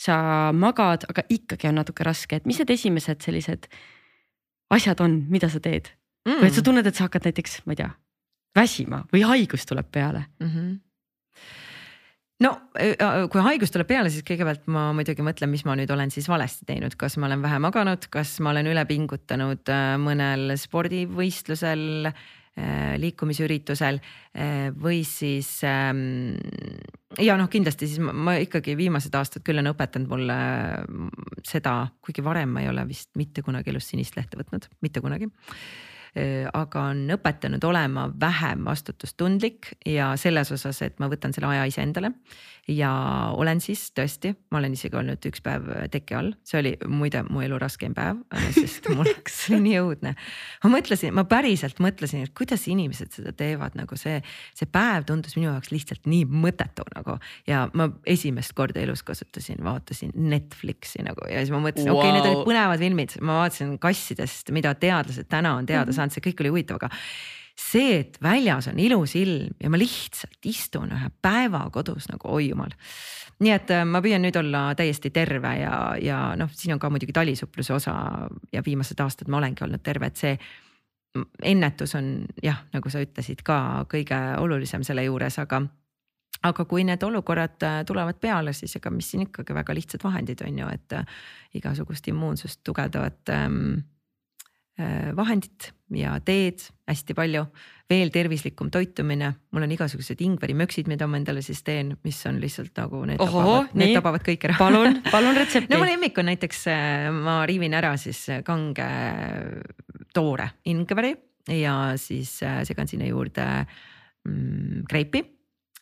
sa 0.00 0.14
magad, 0.56 1.04
aga 1.10 1.26
ikkagi 1.34 1.68
on 1.68 1.76
natuke 1.80 2.06
raske, 2.06 2.38
et 2.38 2.48
mis 2.48 2.60
need 2.60 2.72
esimesed 2.72 3.20
sellised 3.24 3.68
asjad 4.72 5.02
on, 5.04 5.18
mida 5.32 5.50
sa 5.52 5.60
teed 5.60 5.90
mm.? 6.24 6.40
või 6.40 6.48
et 6.48 6.56
sa 6.56 6.64
tunned, 6.64 6.88
et 6.88 6.96
sa 6.96 7.08
hakkad 7.08 7.28
näiteks, 7.28 7.60
ma 7.66 7.76
ei 7.76 7.82
tea, 7.82 7.90
väsima 8.56 9.04
või 9.12 9.26
haigus 9.28 9.68
tuleb 9.68 9.90
peale 9.92 10.26
mm? 10.40 10.50
-hmm 10.50 10.74
no 12.42 12.50
kui 13.30 13.42
haigus 13.46 13.72
tuleb 13.72 13.88
peale, 13.88 14.10
siis 14.12 14.24
kõigepealt 14.26 14.66
ma 14.72 14.88
muidugi 14.96 15.24
mõtlen, 15.24 15.52
mis 15.52 15.62
ma 15.64 15.76
nüüd 15.78 15.90
olen 15.94 16.10
siis 16.12 16.26
valesti 16.28 16.66
teinud, 16.68 16.96
kas 16.98 17.16
ma 17.16 17.28
olen 17.28 17.44
vähe 17.44 17.60
maganud, 17.62 18.08
kas 18.12 18.36
ma 18.44 18.50
olen 18.50 18.68
üle 18.72 18.84
pingutanud 18.88 19.70
äh, 19.72 19.94
mõnel 20.02 20.56
spordivõistlusel 20.60 22.10
liikumisüritusel 23.02 23.98
äh, 23.98 24.68
või 24.78 25.02
siis 25.08 25.48
ähm, 25.66 26.36
ja 27.18 27.38
noh, 27.40 27.48
kindlasti 27.50 27.88
siis 27.90 28.02
ma, 28.04 28.36
ikkagi 28.42 28.76
viimased 28.78 29.14
aastad 29.18 29.42
küll 29.46 29.58
on 29.62 29.72
õpetanud 29.72 30.10
mulle 30.10 30.36
mm, 30.84 31.40
seda, 31.46 31.80
kuigi 32.04 32.24
varem 32.24 32.54
ma 32.54 32.62
ei 32.62 32.70
ole 32.70 32.86
vist 32.88 33.10
mitte 33.18 33.42
kunagi 33.42 33.74
elus 33.74 33.90
sinist 33.90 34.16
lehte 34.18 34.38
võtnud, 34.40 34.70
mitte 34.86 35.02
kunagi 35.04 35.30
Äh, 36.14 36.46
aga 36.54 36.82
on 36.92 37.08
õpetanud 37.10 37.64
olema 37.66 38.04
vähem 38.20 38.62
vastutustundlik 38.68 39.72
ja 39.86 40.12
selles 40.20 40.52
osas, 40.54 40.78
et 40.86 41.00
ma 41.02 41.08
võtan 41.10 41.34
selle 41.34 41.48
aja 41.50 41.64
iseendale. 41.66 42.12
Ja 42.70 42.90
olen 43.34 43.60
siis 43.64 43.88
tõesti, 43.96 44.34
ma 44.52 44.60
olen 44.60 44.76
isegi 44.76 44.96
olnud 44.96 45.26
üks 45.28 45.42
päev 45.44 45.66
teki 45.92 46.16
all, 46.18 46.30
see 46.46 46.60
oli 46.60 46.72
muide 46.88 47.24
mu 47.26 47.42
elu 47.44 47.58
raskem 47.60 47.96
päev, 47.96 48.22
sest 48.58 48.86
mul 48.92 49.04
läks 49.08 49.40
nii 49.66 49.80
õudne. 49.82 50.14
ma 50.64 50.72
mõtlesin, 50.76 51.14
ma 51.16 51.26
päriselt 51.28 51.82
mõtlesin, 51.82 52.28
et 52.28 52.34
kuidas 52.36 52.68
inimesed 52.70 53.12
seda 53.18 53.34
teevad, 53.36 53.76
nagu 53.78 53.98
see, 54.00 54.20
see 54.56 54.70
päev 54.70 55.08
tundus 55.10 55.36
minu 55.38 55.50
jaoks 55.50 55.74
lihtsalt 55.74 56.06
nii 56.10 56.28
mõttetu 56.30 56.86
nagu. 56.94 57.18
ja 57.50 57.66
ma 57.74 57.90
esimest 58.06 58.54
korda 58.54 58.80
elus 58.84 59.02
kasutasin, 59.02 59.58
vaatasin 59.66 60.14
Netflixi 60.14 61.02
nagu 61.04 61.26
ja 61.26 61.42
siis 61.42 61.52
ma 61.52 61.60
mõtlesin 61.64 61.90
wow., 61.90 61.98
okei 62.00 62.14
okay,, 62.14 62.20
need 62.20 62.30
olid 62.30 62.48
põnevad 62.48 62.86
filmid, 62.86 63.18
ma 63.20 63.42
vaatasin 63.42 63.76
kassidest, 63.82 64.54
mida 64.54 64.76
teadlased 64.78 65.28
täna 65.28 65.56
on 65.58 65.66
teada 65.66 65.90
saanud 65.92 66.04
saanud, 66.04 66.14
see 66.14 66.28
kõik 66.28 66.44
oli 66.44 66.52
huvitav, 66.54 66.80
aga 66.80 66.92
see, 67.58 67.98
et 68.00 68.18
väljas 68.22 68.68
on 68.70 68.78
ilus 68.78 69.14
ilm 69.18 69.54
ja 69.62 69.70
ma 69.70 69.78
lihtsalt 69.78 70.48
istun 70.50 70.92
ühe 70.94 71.10
päeva 71.22 71.64
kodus 71.72 72.08
nagu 72.10 72.32
oi 72.34 72.48
jumal. 72.48 72.74
nii 73.42 73.52
et 73.54 73.70
äh, 73.74 73.84
ma 73.86 74.02
püüan 74.02 74.22
nüüd 74.22 74.36
olla 74.38 74.66
täiesti 74.78 75.10
terve 75.14 75.54
ja, 75.60 75.78
ja 76.00 76.18
noh, 76.38 76.50
siin 76.52 76.74
on 76.74 76.82
ka 76.82 76.90
muidugi 76.90 77.14
talisupluse 77.14 77.74
osa 77.74 77.94
ja 78.52 78.62
viimased 78.66 79.00
aastad 79.00 79.30
ma 79.30 79.40
olengi 79.40 79.64
olnud 79.66 79.82
terve, 79.82 80.06
et 80.10 80.20
see 80.20 80.36
ennetus 81.42 81.94
on 81.94 82.26
jah, 82.42 82.64
nagu 82.74 82.90
sa 82.90 83.02
ütlesid 83.02 83.42
ka 83.46 83.86
kõige 83.90 84.18
olulisem 84.42 84.82
selle 84.86 85.06
juures, 85.06 85.38
aga 85.38 85.62
aga 86.44 86.64
kui 86.68 86.82
need 86.84 87.02
olukorrad 87.02 87.62
äh, 87.62 87.80
tulevad 87.86 88.18
peale, 88.20 88.52
siis 88.52 88.76
ega 88.76 88.90
mis 88.90 89.10
siin 89.10 89.28
ikkagi 89.28 89.54
väga 89.54 89.74
lihtsad 89.74 90.02
vahendid 90.04 90.42
on 90.46 90.58
ju, 90.58 90.70
et 90.74 90.98
äh, 90.98 91.18
igasugust 91.54 92.10
immuunsust 92.10 92.64
tugevdavat 92.66 93.30
ähm, 93.30 93.74
Äh, 93.74 93.93
vahendit 95.14 95.68
ja 95.94 96.16
teed 96.24 96.62
hästi 96.88 97.14
palju, 97.14 97.44
veel 97.90 98.10
tervislikum 98.12 98.70
toitumine, 98.72 99.30
mul 99.54 99.66
on 99.66 99.74
igasugused 99.74 100.20
ingverimöksid, 100.24 100.88
mida 100.90 101.06
ma 101.10 101.18
endale 101.20 101.42
siis 101.44 101.60
teen, 101.64 101.92
mis 102.04 102.18
on 102.28 102.40
lihtsalt 102.42 102.74
nagu 102.80 103.02
need 103.08 103.22
Oho, 103.22 103.42
tabavad, 103.42 103.76
need 103.80 103.94
tabavad 103.96 104.24
kõiki 104.26 104.48
ära. 104.48 104.56
palun, 104.58 104.98
palun 105.10 105.36
retsepti. 105.40 105.72
no 105.72 105.80
mu 105.82 105.88
lemmik 105.88 106.18
on 106.20 106.30
näiteks, 106.32 106.64
äh, 106.72 107.08
ma 107.14 107.38
riivin 107.48 107.76
ära 107.76 107.94
siis 108.00 108.24
kange 108.46 108.88
toore 110.16 110.50
ingveri 110.72 111.14
ja 111.60 111.94
siis 112.00 112.36
äh, 112.42 112.62
segan 112.68 112.90
sinna 112.90 113.08
juurde 113.10 113.46
mm, 113.62 114.84
kreipi. 114.90 115.24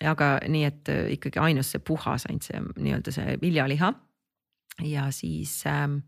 aga 0.02 0.36
nii, 0.50 0.64
et 0.66 0.94
ikkagi 1.16 1.38
ainus 1.38 1.74
see 1.74 1.82
puhas, 1.86 2.26
ainult 2.28 2.48
see 2.48 2.62
nii-öelda 2.76 3.14
see 3.14 3.36
viljaliha 3.42 3.92
ja 4.88 5.10
siis 5.14 5.62
ähm, 5.66 6.00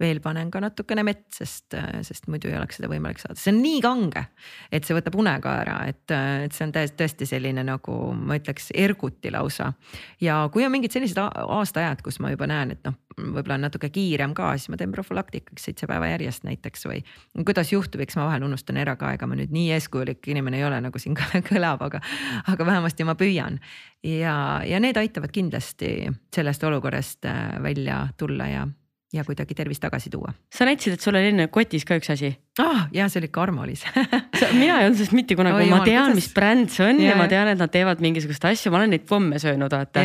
veel 0.00 0.20
panen 0.24 0.50
ka 0.52 0.62
natukene 0.62 1.04
mett, 1.06 1.26
sest, 1.34 1.76
sest 2.06 2.28
muidu 2.32 2.50
ei 2.50 2.56
oleks 2.58 2.80
seda 2.80 2.90
võimalik 2.90 3.20
saada, 3.20 3.38
see 3.40 3.52
on 3.52 3.60
nii 3.62 3.82
kange, 3.84 4.24
et 4.72 4.86
see 4.86 4.96
võtab 4.96 5.18
une 5.20 5.34
ka 5.44 5.54
ära, 5.62 5.76
et, 5.90 6.06
et 6.46 6.56
see 6.56 6.66
on 6.66 6.74
tõesti 6.74 7.28
selline 7.28 7.64
nagu 7.66 7.98
ma 8.16 8.38
ütleks 8.40 8.70
erguti 8.74 9.32
lausa. 9.34 9.72
ja 10.20 10.42
kui 10.52 10.64
on 10.66 10.72
mingid 10.72 10.94
sellised 10.94 11.20
aastaajad, 11.20 12.02
kus 12.06 12.20
ma 12.24 12.32
juba 12.32 12.48
näen, 12.50 12.74
et 12.76 12.82
noh, 12.88 12.96
võib-olla 13.20 13.58
on 13.58 13.66
natuke 13.66 13.90
kiirem 13.92 14.34
ka, 14.36 14.52
siis 14.56 14.70
ma 14.72 14.78
teen 14.80 14.92
profülaktikaks 14.94 15.68
seitse 15.68 15.88
päeva 15.90 16.10
järjest 16.12 16.46
näiteks 16.48 16.86
või. 16.88 17.02
kuidas 17.44 17.72
juhtub, 17.72 18.00
eks 18.04 18.16
ma 18.18 18.26
vahel 18.30 18.46
unustan 18.46 18.80
ära 18.80 18.96
ka, 19.00 19.12
ega 19.16 19.28
ma 19.28 19.38
nüüd 19.38 19.52
nii 19.54 19.70
eeskujulik 19.76 20.30
inimene 20.32 20.60
ei 20.60 20.66
ole, 20.68 20.80
nagu 20.80 21.02
siin 21.02 21.16
kõlab, 21.50 21.84
aga, 21.86 22.02
aga 22.50 22.66
vähemasti 22.66 23.06
ma 23.08 23.16
püüan. 23.20 23.60
ja, 24.06 24.34
ja 24.64 24.80
need 24.80 24.96
aitavad 24.96 25.32
kindlasti 25.34 26.10
sellest 26.34 26.64
olukorrast 26.64 27.28
äh, 27.28 27.62
välja 27.62 28.06
tulla 28.18 28.48
ja 28.48 28.68
ja 29.12 29.24
kuidagi 29.24 29.54
tervist 29.54 29.82
tagasi 29.82 30.10
tuua. 30.10 30.32
sa 30.54 30.64
näitasid, 30.64 30.92
et 30.92 31.00
sul 31.00 31.14
oli 31.14 31.32
enne 31.32 31.48
kotis 31.48 31.84
ka 31.84 31.98
üks 31.98 32.12
asi. 32.12 32.34
Ah 32.58 32.88
ja 32.92 33.08
see 33.08 33.20
oli 33.22 33.28
Karmolis 33.30 33.84
mina 34.60 34.80
ei 34.80 34.88
olnud 34.88 34.98
sellest 34.98 35.14
mitte 35.14 35.36
kunagi, 35.38 35.68
ma 35.70 35.82
tean, 35.86 36.14
mis 36.18 36.30
bränd 36.34 36.72
see 36.74 36.88
on 36.88 37.02
ja, 37.02 37.12
ja 37.12 37.18
ma 37.20 37.28
tean, 37.30 37.52
et 37.52 37.60
nad 37.60 37.70
teevad 37.70 38.02
mingisugust 38.02 38.44
asju, 38.50 38.72
ma 38.72 38.82
olen 38.82 38.96
neid 38.96 39.06
pomme 39.08 39.38
söönud, 39.42 39.70
vaata 39.70 40.02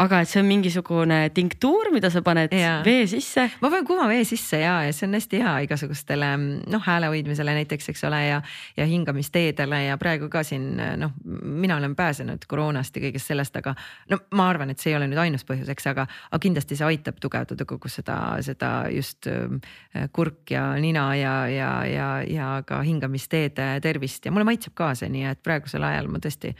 aga 0.00 0.20
et 0.22 0.30
see 0.30 0.40
on 0.40 0.48
mingisugune 0.48 1.18
tinktuur, 1.36 1.90
mida 1.92 2.10
sa 2.12 2.22
paned 2.24 2.52
ja. 2.56 2.78
vee 2.84 3.04
sisse. 3.10 3.46
ma 3.60 3.70
panen 3.72 3.86
kuuma 3.88 4.06
vee 4.08 4.22
sisse 4.28 4.60
ja, 4.62 4.78
ja 4.86 4.94
see 4.96 5.08
on 5.08 5.16
hästi 5.18 5.40
hea 5.42 5.54
igasugustele 5.66 6.30
noh, 6.40 6.84
hääle 6.84 7.10
hoidmisele 7.12 7.54
näiteks, 7.58 7.90
eks 7.92 8.04
ole, 8.08 8.20
ja, 8.26 8.40
ja 8.78 8.86
hingamisteedele 8.88 9.82
ja 9.84 9.98
praegu 10.00 10.30
ka 10.32 10.42
siin 10.46 10.72
noh, 11.00 11.12
mina 11.24 11.76
olen 11.80 11.96
pääsenud 11.98 12.46
koroonast 12.48 12.96
ja 12.96 13.04
kõigest 13.04 13.32
sellest, 13.32 13.56
aga 13.60 13.74
no 14.12 14.20
ma 14.38 14.48
arvan, 14.52 14.72
et 14.72 14.80
see 14.80 14.94
ei 14.94 14.98
ole 14.98 15.10
nüüd 15.10 15.20
ainus 15.20 15.44
põhjus, 15.48 15.68
eks, 15.72 15.90
aga, 15.92 16.06
aga 16.30 16.42
kindlasti 16.42 16.78
see 16.78 16.88
aitab 16.88 17.20
tugevdada 17.20 17.66
kogu 17.68 17.90
seda, 17.92 18.16
seda 18.46 18.72
just 18.94 19.28
äh, 19.28 20.08
kurk 20.16 20.54
ja 20.54 20.70
nina 20.80 21.08
ja, 21.18 21.34
ja, 21.50 21.69
ja, 21.88 22.08
ja 22.26 22.48
ka 22.66 22.80
hingamisteede 22.86 23.66
tervist 23.82 24.26
ja 24.26 24.32
mulle 24.32 24.46
maitseb 24.48 24.74
ka 24.78 24.90
see, 24.98 25.10
nii 25.12 25.26
et 25.30 25.42
praegusel 25.44 25.84
ajal 25.86 26.10
ma 26.12 26.20
tõesti 26.22 26.52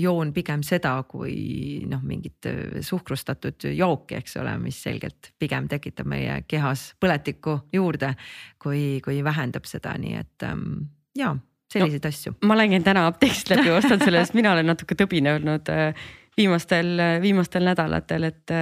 joon 0.00 0.32
pigem 0.36 0.64
seda, 0.66 0.94
kui 1.08 1.82
noh, 1.90 2.02
mingit 2.06 2.48
äh, 2.50 2.80
suhkrustatud 2.86 3.68
jooki, 3.74 4.18
eks 4.20 4.38
ole, 4.42 4.54
mis 4.62 4.80
selgelt 4.82 5.32
pigem 5.40 5.68
tekitab 5.70 6.08
meie 6.10 6.40
kehas 6.48 6.90
põletikku 7.00 7.60
juurde, 7.74 8.14
kui, 8.62 9.00
kui 9.04 9.20
vähendab 9.24 9.68
seda, 9.68 9.96
nii 10.00 10.16
et 10.20 10.46
ähm, 10.48 10.88
ja 11.18 11.34
selliseid 11.70 12.06
no, 12.06 12.14
asju. 12.14 12.36
ma 12.46 12.56
käinud 12.60 12.86
täna 12.86 13.04
apteegist 13.10 13.52
läbi, 13.52 13.70
ostnud 13.74 14.02
selle, 14.04 14.24
sest 14.24 14.38
mina 14.38 14.54
olen 14.54 14.70
natuke 14.72 14.98
tõbine 14.98 15.36
olnud 15.38 15.70
äh, 15.72 16.08
viimastel, 16.38 16.96
viimastel 17.22 17.66
nädalatel, 17.66 18.30
et 18.30 18.52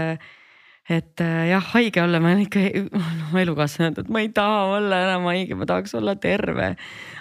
et 0.88 1.20
äh, 1.20 1.48
jah, 1.50 1.64
haige 1.74 2.02
olla, 2.02 2.20
ma 2.20 2.32
olen 2.32 2.46
ikka, 2.46 2.62
noh 3.20 3.34
elukaaslane 3.42 3.88
öelnud, 3.88 4.00
et 4.04 4.12
ma 4.14 4.22
ei 4.24 4.30
taha 4.34 4.62
olla 4.78 5.02
enam 5.04 5.28
haige, 5.28 5.58
ma 5.58 5.68
tahaks 5.68 5.94
olla 5.98 6.16
terve. 6.20 6.70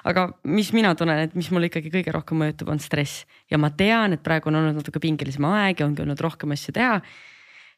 aga 0.07 0.27
mis 0.47 0.71
mina 0.75 0.93
tunnen, 0.95 1.25
et 1.27 1.35
mis 1.35 1.49
mul 1.51 1.67
ikkagi 1.67 1.91
kõige 1.93 2.13
rohkem 2.15 2.39
mõjutab, 2.43 2.71
on 2.71 2.79
stress 2.83 3.25
ja 3.51 3.59
ma 3.59 3.71
tean, 3.75 4.15
et 4.15 4.23
praegu 4.23 4.51
on 4.51 4.61
olnud 4.61 4.79
natuke 4.79 5.03
pingelisem 5.03 5.45
aeg 5.49 5.83
ja 5.83 5.89
ongi 5.89 6.05
olnud 6.05 6.23
rohkem 6.23 6.55
asju 6.55 6.75
teha. 6.79 7.01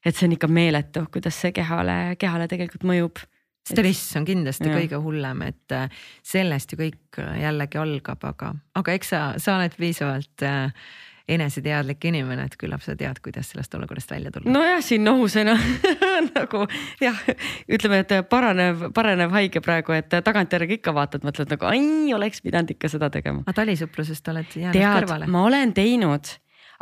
et 0.05 0.15
see 0.15 0.29
on 0.29 0.37
ikka 0.37 0.47
meeletu, 0.47 1.07
kuidas 1.11 1.41
see 1.41 1.51
kehale, 1.51 2.15
kehale 2.21 2.47
tegelikult 2.47 2.85
mõjub 2.87 3.25
stress 3.69 4.15
on 4.17 4.25
kindlasti 4.27 4.69
Jah. 4.69 4.77
kõige 4.79 4.99
hullem, 5.03 5.43
et 5.49 5.75
äh, 5.75 6.01
sellest 6.25 6.73
ju 6.73 6.79
kõik 6.79 7.19
äh, 7.21 7.41
jällegi 7.43 7.79
algab, 7.81 8.23
aga, 8.29 8.53
aga 8.79 8.95
eks 8.97 9.13
sa, 9.13 9.21
sa 9.41 9.57
oled 9.57 9.75
piisavalt 9.77 10.45
äh, 10.47 10.89
eneseteadlik 11.29 12.05
inimene, 12.09 12.47
et 12.49 12.57
küllap 12.59 12.83
sa 12.83 12.95
tead, 12.97 13.21
kuidas 13.23 13.51
sellest 13.53 13.73
olukorrast 13.77 14.11
välja 14.11 14.31
tulla. 14.33 14.51
nojah, 14.53 14.81
siin 14.83 15.05
nohusena 15.05 15.55
nagu 16.37 16.65
jah, 17.01 17.21
ütleme, 17.69 18.01
et 18.03 18.13
paranev, 18.29 18.89
paranev 18.95 19.33
haige 19.35 19.61
praegu, 19.65 19.95
et 19.97 20.19
tagantjärgi 20.25 20.79
ikka 20.79 20.93
vaatad, 20.95 21.25
mõtled 21.27 21.53
nagu 21.53 21.69
ai, 21.69 21.81
oleks 22.15 22.43
pidanud 22.45 22.75
ikka 22.75 22.91
seda 22.91 23.11
tegema. 23.13 23.43
aga 23.45 23.57
talisuuplusest 23.61 24.33
oled 24.33 24.59
jäänud 24.63 24.77
tead, 24.77 24.91
kõrvale? 25.03 25.29
ma 25.31 25.45
olen 25.47 25.73
teinud, 25.77 26.33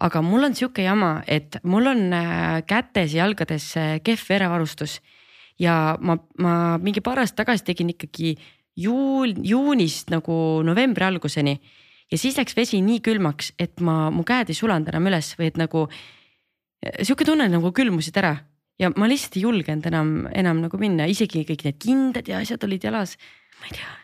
aga 0.07 0.23
mul 0.25 0.49
on 0.49 0.57
sihuke 0.57 0.85
jama, 0.85 1.17
et 1.27 1.59
mul 1.67 1.91
on 1.93 2.05
äh, 2.15 2.59
kätes 2.67 3.15
ja 3.15 3.25
jalgades 3.25 3.71
äh, 3.79 3.97
kehv 4.03 4.23
verevarustus 4.29 4.99
ja 5.59 5.97
ma, 5.99 6.17
ma 6.39 6.53
mingi 6.81 7.01
paar 7.03 7.23
aastat 7.23 7.43
tagasi 7.43 7.65
tegin 7.71 7.91
ikkagi 7.95 8.35
juul, 8.77 9.33
juunist 9.43 10.11
nagu 10.13 10.37
novembri 10.65 11.07
alguseni 11.07 11.57
ja 12.11 12.19
siis 12.19 12.37
läks 12.39 12.55
vesi 12.57 12.81
nii 12.83 13.01
külmaks, 13.05 13.53
et 13.59 13.81
ma, 13.83 14.07
mu 14.13 14.23
käed 14.27 14.51
ei 14.51 14.57
sulanud 14.57 14.89
enam 14.91 15.09
üles 15.11 15.33
või 15.39 15.51
et 15.51 15.57
nagu 15.59 15.87
sihuke 17.01 17.25
tunne 17.27 17.47
nagu 17.51 17.71
külmusid 17.75 18.17
ära 18.21 18.35
ja 18.81 18.91
ma 18.95 19.09
lihtsalt 19.09 19.37
ei 19.39 19.45
julgenud 19.45 19.87
enam, 19.89 20.11
enam 20.35 20.61
nagu 20.65 20.79
minna, 20.81 21.07
isegi 21.09 21.43
kõik 21.47 21.65
need 21.67 21.79
kindad 21.81 22.29
ja 22.29 22.41
asjad 22.43 22.63
olid 22.67 22.85
jalas. 22.89 23.17
ma 23.61 23.71
ei 23.71 23.79
tea. 23.79 23.95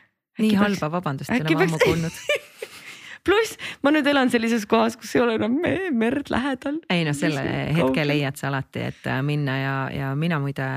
nii 0.43 0.57
halba 0.57 0.89
vabandust 0.97 1.33
ei 1.33 1.43
ole 1.43 1.55
ma 1.59 1.67
ammu 1.67 1.79
kuulnud 1.83 2.21
pluss 3.25 3.57
ma 3.85 3.93
nüüd 3.93 4.07
elan 4.09 4.31
sellises 4.33 4.65
kohas, 4.69 4.97
kus 4.99 5.13
ei 5.15 5.23
ole 5.23 5.37
enam 5.39 5.59
me 5.61 5.91
merd 5.95 6.31
lähedal. 6.33 6.81
ei 6.91 7.05
noh, 7.07 7.15
selle 7.17 7.43
hetke 7.77 8.07
leiad 8.07 8.39
sa 8.39 8.49
alati, 8.49 8.87
et 8.91 9.09
äh, 9.09 9.21
minna 9.25 9.59
ja, 9.61 9.75
ja 9.93 10.13
mina 10.19 10.41
muide 10.43 10.67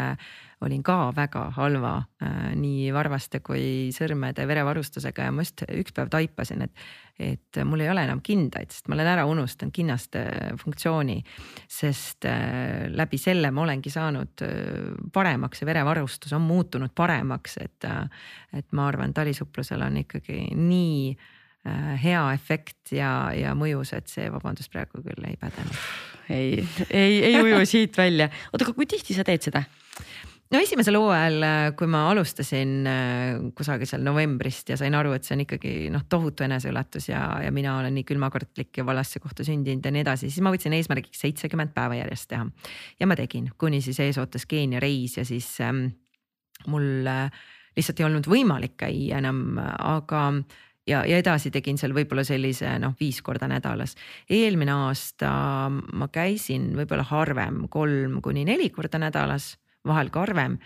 olin 0.65 0.83
ka 0.85 1.11
väga 1.17 1.43
halva 1.57 1.97
äh, 2.23 2.55
nii 2.57 2.89
varvaste 2.95 3.43
kui 3.45 3.91
sõrmede 3.95 4.47
verevarustusega 4.49 5.29
ja 5.29 5.35
ma 5.35 5.45
just 5.45 5.67
üks 5.69 5.93
päev 5.97 6.09
taipasin, 6.13 6.65
et, 6.65 6.87
et 7.21 7.61
mul 7.69 7.85
ei 7.85 7.91
ole 7.93 8.07
enam 8.07 8.23
kindaid, 8.25 8.73
sest 8.73 8.89
ma 8.89 8.97
olen 8.97 9.11
ära 9.13 9.27
unustanud 9.29 9.75
kinnaste 9.77 10.25
funktsiooni. 10.63 11.19
sest 11.69 12.25
äh, 12.31 12.87
läbi 12.89 13.21
selle 13.21 13.53
ma 13.53 13.67
olengi 13.67 13.93
saanud 13.93 14.47
äh, 14.47 14.97
paremaks 15.13 15.61
ja 15.61 15.69
verevarustus 15.69 16.33
on 16.33 16.47
muutunud 16.49 16.95
paremaks, 16.95 17.59
et 17.61 17.75
et 18.57 18.73
ma 18.73 18.87
arvan, 18.89 19.13
talisuplusel 19.15 19.83
on 19.85 19.99
ikkagi 20.01 20.49
nii 20.57 21.17
hea 22.01 22.23
efekt 22.33 22.93
ja, 22.95 23.33
ja 23.35 23.53
mõjus, 23.59 23.93
et 23.97 24.09
see 24.09 24.29
vabandust 24.33 24.71
praegu 24.73 25.03
küll 25.03 25.27
ei 25.27 25.37
pädenud. 25.41 25.81
ei, 26.31 26.63
ei, 26.91 27.19
ei 27.27 27.41
uju 27.43 27.65
siit 27.67 27.99
välja. 27.99 28.31
oota, 28.53 28.65
aga 28.65 28.75
kui 28.77 28.87
tihti 28.89 29.15
sa 29.15 29.27
teed 29.27 29.45
seda? 29.45 29.65
No 30.53 30.61
esimesel 30.63 30.99
hooajal, 31.01 31.47
kui 31.79 31.89
ma 31.91 32.05
alustasin 32.11 32.75
äh, 32.87 33.41
kusagil 33.57 33.89
seal 33.91 34.05
novembrist 34.07 34.71
ja 34.71 34.79
sain 34.81 34.95
aru, 34.99 35.17
et 35.17 35.27
see 35.27 35.37
on 35.37 35.45
ikkagi 35.47 35.75
noh, 35.95 36.07
tohutu 36.11 36.47
eneseületus 36.47 37.11
ja, 37.11 37.25
ja 37.43 37.53
mina 37.55 37.79
olen 37.81 37.97
nii 37.99 38.07
külmakartlik 38.07 38.81
ja 38.81 38.87
valasse 38.87 39.23
kohta 39.23 39.47
sündinud 39.47 39.85
ja 39.85 39.95
nii 39.95 40.05
edasi, 40.07 40.31
siis 40.31 40.45
ma 40.45 40.55
võtsin 40.55 40.77
eesmärgiks 40.79 41.25
seitsekümmend 41.25 41.75
päeva 41.77 41.99
järjest 41.99 42.31
teha. 42.33 42.47
ja 43.01 43.11
ma 43.11 43.19
tegin, 43.19 43.51
kuni 43.59 43.83
siis 43.85 44.01
ees 44.05 44.21
ootas 44.23 44.47
Keenia 44.47 44.83
reis 44.83 45.19
ja 45.19 45.27
siis 45.27 45.51
ähm, 45.65 45.89
mul 46.71 47.11
äh, 47.11 47.43
lihtsalt 47.77 48.01
ei 48.01 48.09
olnud 48.09 48.31
võimalik 48.31 48.79
käia 48.81 49.21
enam, 49.21 49.59
aga 49.59 50.23
ja, 50.89 51.03
ja 51.05 51.19
edasi 51.19 51.51
tegin 51.55 51.79
seal 51.81 51.95
võib-olla 51.97 52.25
sellise 52.27 52.71
noh, 52.83 52.95
viis 53.01 53.21
korda 53.25 53.49
nädalas. 53.51 53.97
eelmine 54.31 54.73
aasta 54.87 55.31
ma 55.71 56.09
käisin 56.13 56.71
võib-olla 56.79 57.07
harvem, 57.11 57.67
kolm 57.69 58.21
kuni 58.25 58.47
neli 58.49 58.71
korda 58.71 59.01
nädalas 59.03 59.57
vahel 59.87 60.13
ka 60.15 60.27
harvem 60.27 60.59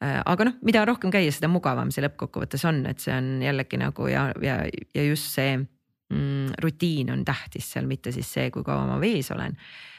aga 0.00 0.44
noh, 0.46 0.54
mida 0.62 0.84
rohkem 0.86 1.10
käia, 1.10 1.30
seda 1.34 1.48
mugavam 1.50 1.88
see 1.90 2.04
lõppkokkuvõttes 2.04 2.62
on, 2.70 2.84
et 2.86 3.02
see 3.02 3.10
on 3.10 3.40
jällegi 3.42 3.80
nagu 3.80 4.06
ja, 4.06 4.28
ja, 4.44 4.60
ja 4.94 5.02
just 5.02 5.32
see 5.34 5.56
mm, 5.58 6.52
rutiin 6.62 7.10
on 7.10 7.24
tähtis 7.26 7.72
seal, 7.72 7.88
mitte 7.90 8.12
siis 8.14 8.30
see, 8.30 8.52
kui 8.54 8.62
kaua 8.62 8.86
ma 8.86 9.00
vees 9.02 9.32
olen. 9.34 9.58
Äh, 9.58 9.97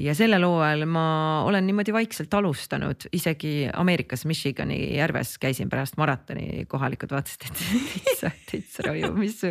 ja 0.00 0.14
sellel 0.16 0.44
hooajal 0.46 0.86
ma 0.88 1.04
olen 1.44 1.66
niimoodi 1.68 1.92
vaikselt 1.92 2.32
alustanud, 2.34 3.04
isegi 3.12 3.68
Ameerikas 3.76 4.24
Michigani 4.24 4.78
järves 4.96 5.34
käisin 5.38 5.68
pärast 5.68 5.98
maratoni, 6.00 6.64
kohalikud 6.68 7.12
vaatasid, 7.12 7.44
et 7.50 7.60
täitsa, 8.04 8.30
täitsa 8.50 8.86
raju, 8.86 9.12
mis 9.18 9.42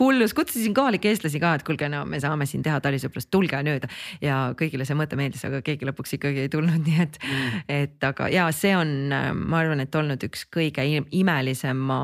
hullus, 0.00 0.32
kutsusin 0.34 0.74
kohalikke 0.74 1.12
eestlasi 1.12 1.40
ka, 1.42 1.52
et 1.58 1.66
kuulge, 1.66 1.90
no 1.92 2.06
me 2.08 2.20
saame 2.24 2.48
siin 2.48 2.64
teha 2.64 2.80
talisuplust, 2.80 3.28
tulge 3.30 3.60
nüüd. 3.66 3.84
ja 4.24 4.38
kõigile 4.56 4.88
see 4.88 4.96
mõte 4.96 5.18
meeldis, 5.20 5.44
aga 5.48 5.60
keegi 5.66 5.88
lõpuks 5.90 6.16
ikkagi 6.16 6.46
ei 6.46 6.52
tulnud, 6.52 6.80
nii 6.88 7.02
et 7.04 7.20
mm., 7.20 7.68
et 7.76 8.08
aga 8.08 8.30
ja 8.32 8.48
see 8.56 8.72
on, 8.78 8.96
ma 9.12 9.60
arvan, 9.60 9.84
et 9.84 10.00
olnud 10.00 10.24
üks 10.30 10.48
kõige 10.56 10.88
imelisema 10.88 12.00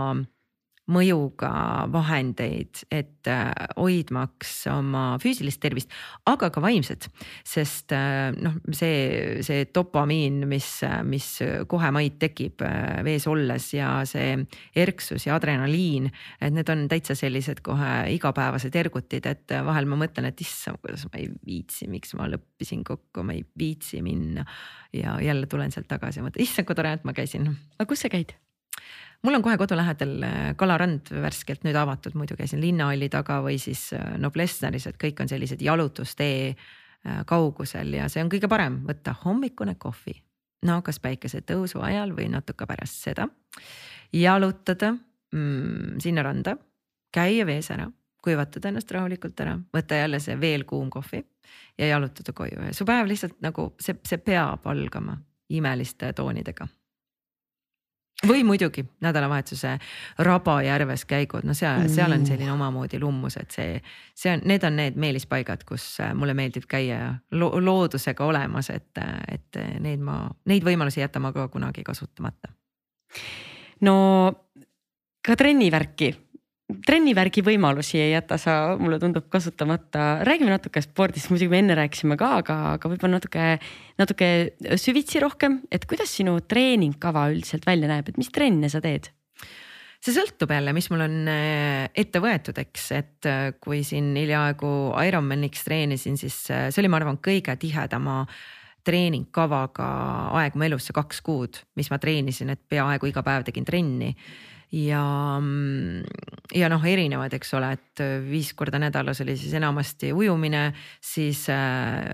mõjuga 0.90 1.50
vahendeid, 1.92 2.80
et 2.90 3.28
äh, 3.30 3.52
hoidmaks 3.78 4.64
oma 4.72 5.16
füüsilist 5.22 5.60
tervist, 5.62 5.92
aga 6.26 6.50
ka 6.50 6.62
vaimset. 6.62 7.06
sest 7.46 7.94
äh, 7.94 8.32
noh, 8.34 8.56
see, 8.74 9.38
see 9.46 9.68
dopamiin, 9.74 10.42
mis, 10.50 10.68
mis 11.06 11.28
kohe 11.70 11.92
maid 11.94 12.18
tekib 12.22 12.64
äh, 12.66 12.98
vees 13.06 13.28
olles 13.30 13.70
ja 13.76 13.94
see 14.08 14.34
erksus 14.74 15.28
ja 15.28 15.38
adrenaliin, 15.38 16.10
et 16.40 16.54
need 16.56 16.74
on 16.74 16.88
täitsa 16.90 17.14
sellised 17.18 17.62
kohe 17.62 17.94
igapäevased 18.16 18.74
ergutid, 18.82 19.30
et 19.30 19.54
vahel 19.62 19.86
ma 19.86 20.02
mõtlen, 20.02 20.26
et 20.32 20.42
issand, 20.42 20.82
kuidas 20.82 21.06
ma 21.12 21.22
ei 21.22 21.30
viitsi, 21.46 21.86
miks 21.92 22.16
ma 22.18 22.26
leppisin 22.32 22.82
kokku, 22.86 23.22
ma 23.22 23.38
ei 23.38 23.46
viitsi 23.58 24.02
minna. 24.02 24.44
ja 24.92 25.20
jälle 25.22 25.46
tulen 25.46 25.70
sealt 25.72 25.88
tagasi 25.88 26.18
ja 26.18 26.26
mõtlen, 26.26 26.42
issand, 26.42 26.66
kui 26.66 26.76
tore, 26.76 26.98
et 26.98 27.04
ma 27.06 27.14
käisin. 27.14 27.54
aga 27.78 27.86
kus 27.86 28.02
sa 28.02 28.10
käid? 28.10 28.34
Mul 29.22 29.34
on 29.34 29.42
kohe 29.42 29.56
kodu 29.58 29.76
lähedal 29.76 30.22
äh, 30.26 30.40
kalarand 30.58 31.12
värskelt 31.22 31.64
nüüd 31.66 31.76
avatud, 31.78 32.16
muidu 32.18 32.36
käisin 32.38 32.60
linnahalli 32.62 33.08
taga 33.12 33.40
või 33.44 33.58
siis 33.62 33.90
äh, 33.96 34.16
Noblessneris, 34.18 34.88
et 34.90 34.98
kõik 35.00 35.22
on 35.22 35.30
sellised 35.30 35.62
jalutustee 35.62 36.50
äh, 36.50 37.22
kaugusel 37.28 37.94
ja 37.98 38.08
see 38.12 38.24
on 38.24 38.32
kõige 38.32 38.50
parem 38.50 38.82
võtta 38.88 39.14
hommikune 39.24 39.76
kohvi. 39.78 40.16
no 40.66 40.82
kas 40.82 41.00
päikesetõusu 41.00 41.80
ajal 41.82 42.16
või 42.16 42.28
natuke 42.30 42.66
pärast 42.66 43.08
seda. 43.08 43.28
jalutada 44.12 44.92
mm, 45.32 45.98
sinna 46.00 46.22
randa, 46.22 46.56
käia 47.12 47.46
vees 47.46 47.70
ära, 47.70 47.90
kuivatada 48.22 48.68
ennast 48.68 48.90
rahulikult 48.90 49.40
ära, 49.40 49.58
võtta 49.74 49.94
jälle 49.94 50.20
see 50.20 50.40
veel 50.40 50.64
kuum 50.64 50.90
kohvi 50.90 51.24
ja 51.78 51.86
jalutada 51.86 52.32
koju 52.32 52.66
ja 52.66 52.74
su 52.74 52.84
päev 52.84 53.06
lihtsalt 53.06 53.40
nagu 53.40 53.72
see, 53.80 53.94
see 54.06 54.18
peab 54.18 54.66
algama 54.66 55.18
imeliste 55.48 56.12
toonidega 56.12 56.66
või 58.28 58.44
muidugi 58.44 58.84
nädalavahetuse 59.00 59.78
Rabajärves 60.18 61.04
käigud, 61.04 61.44
no 61.44 61.54
seal, 61.54 61.88
seal 61.90 62.12
on 62.14 62.26
selline 62.26 62.52
omamoodi 62.52 63.00
lummus, 63.00 63.36
et 63.40 63.50
see, 63.50 63.80
see 64.14 64.32
on, 64.32 64.44
need 64.48 64.64
on 64.64 64.76
need 64.78 64.98
meelispaigad, 65.00 65.64
kus 65.68 65.84
äh, 66.00 66.14
mulle 66.14 66.34
meeldib 66.38 66.66
käia 66.70 67.14
lo 67.30 67.50
loodusega 67.60 68.24
olemas, 68.24 68.70
et, 68.70 69.02
et 69.28 69.62
need 69.82 70.02
ma, 70.04 70.24
neid 70.50 70.66
võimalusi 70.66 71.02
jätan 71.02 71.26
ma 71.26 71.32
ka 71.34 71.48
kunagi 71.52 71.84
kasutamata. 71.86 72.52
no 73.80 73.96
ka 75.26 75.36
trennivärki 75.36 76.14
trennivärgi 76.86 77.44
võimalusi 77.46 78.00
ei 78.00 78.12
jäta 78.12 78.38
sa, 78.40 78.76
mulle 78.80 78.98
tundub 79.02 79.28
kasutamata. 79.32 80.22
räägime 80.26 80.52
natuke 80.52 80.82
spordist, 80.84 81.30
muidugi 81.30 81.50
me 81.52 81.62
enne 81.62 81.78
rääkisime 81.78 82.18
ka, 82.20 82.36
aga, 82.42 82.58
aga 82.76 82.92
võib-olla 82.92 83.18
natuke, 83.18 83.48
natuke 84.00 84.28
süvitsi 84.80 85.22
rohkem, 85.22 85.60
et 85.70 85.86
kuidas 85.90 86.14
sinu 86.16 86.38
treeningkava 86.40 87.28
üldiselt 87.32 87.66
välja 87.68 87.90
näeb, 87.90 88.08
et 88.08 88.20
mis 88.20 88.32
trenne 88.32 88.72
sa 88.72 88.82
teed? 88.84 89.12
see 90.02 90.14
sõltub 90.16 90.50
jälle, 90.50 90.72
mis 90.74 90.88
mul 90.90 91.04
on 91.04 91.12
äh, 91.30 91.84
ette 91.94 92.18
võetud, 92.22 92.56
eks, 92.58 92.86
et 92.96 93.28
äh, 93.30 93.52
kui 93.62 93.84
siin 93.86 94.10
hiljaaegu 94.18 94.70
Ironmaniks 95.06 95.62
treenisin, 95.62 96.16
siis 96.18 96.38
äh, 96.50 96.66
see 96.74 96.82
oli, 96.82 96.90
ma 96.90 96.98
arvan, 96.98 97.20
kõige 97.22 97.54
tihedama 97.54 98.24
treeningkavaga 98.82 99.90
aeg 100.40 100.56
mu 100.58 100.66
elus, 100.66 100.88
see 100.88 100.96
kaks 100.96 101.22
kuud, 101.22 101.60
mis 101.78 101.92
ma 101.92 102.00
treenisin, 102.02 102.50
et 102.50 102.62
peaaegu 102.66 103.12
iga 103.12 103.22
päev 103.22 103.46
tegin 103.46 103.68
trenni 103.68 104.10
ja, 104.72 105.04
ja 106.54 106.70
noh, 106.72 106.86
erinevad, 106.88 107.34
eks 107.36 107.52
ole, 107.58 107.72
et 107.76 108.04
viis 108.28 108.52
korda 108.56 108.80
nädalas 108.82 109.20
oli 109.24 109.36
siis 109.40 109.54
enamasti 109.58 110.12
ujumine, 110.16 110.70
siis 111.02 111.44
äh, 111.52 112.08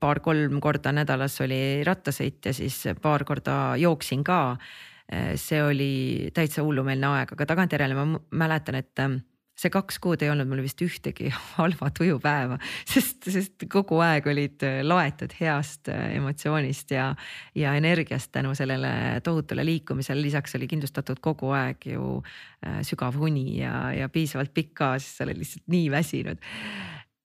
paar-kolm 0.00 0.60
korda 0.60 0.92
nädalas 0.92 1.40
oli 1.44 1.84
rattasõit 1.86 2.50
ja 2.50 2.54
siis 2.56 2.82
paar 3.02 3.24
korda 3.24 3.76
jooksin 3.80 4.24
ka. 4.26 4.42
Äh, 5.08 5.32
see 5.40 5.62
oli 5.64 5.92
täitsa 6.36 6.64
hullumeelne 6.66 7.14
aeg, 7.14 7.34
aga 7.36 7.48
tagantjärele 7.54 7.96
ma 7.96 8.22
mäletan, 8.44 8.82
et 8.82 9.08
see 9.58 9.72
kaks 9.74 9.98
kuud 10.02 10.22
ei 10.22 10.30
olnud 10.32 10.48
mul 10.50 10.62
vist 10.62 10.80
ühtegi 10.84 11.32
halba 11.58 11.90
tujupäeva, 11.94 12.58
sest, 12.88 13.26
sest 13.30 13.66
kogu 13.70 14.00
aeg 14.04 14.28
olid 14.30 14.64
äh, 14.66 14.80
laetud 14.86 15.34
heast 15.40 15.90
äh, 15.92 16.14
emotsioonist 16.18 16.94
ja, 16.94 17.10
ja 17.58 17.74
energiast 17.78 18.32
tänu 18.34 18.54
sellele 18.58 19.20
tohutule 19.24 19.66
liikumisele. 19.66 20.22
lisaks 20.22 20.54
oli 20.58 20.70
kindlustatud 20.70 21.22
kogu 21.24 21.52
aeg 21.56 21.90
ju 21.94 22.18
äh, 22.20 22.80
sügav 22.86 23.18
uni 23.20 23.60
ja, 23.60 23.88
ja 23.94 24.08
piisavalt 24.12 24.54
pikk 24.54 24.76
ka, 24.78 24.94
sest 25.02 25.18
sa 25.18 25.26
oled 25.26 25.42
lihtsalt 25.42 25.66
nii 25.74 25.90
väsinud 25.92 26.48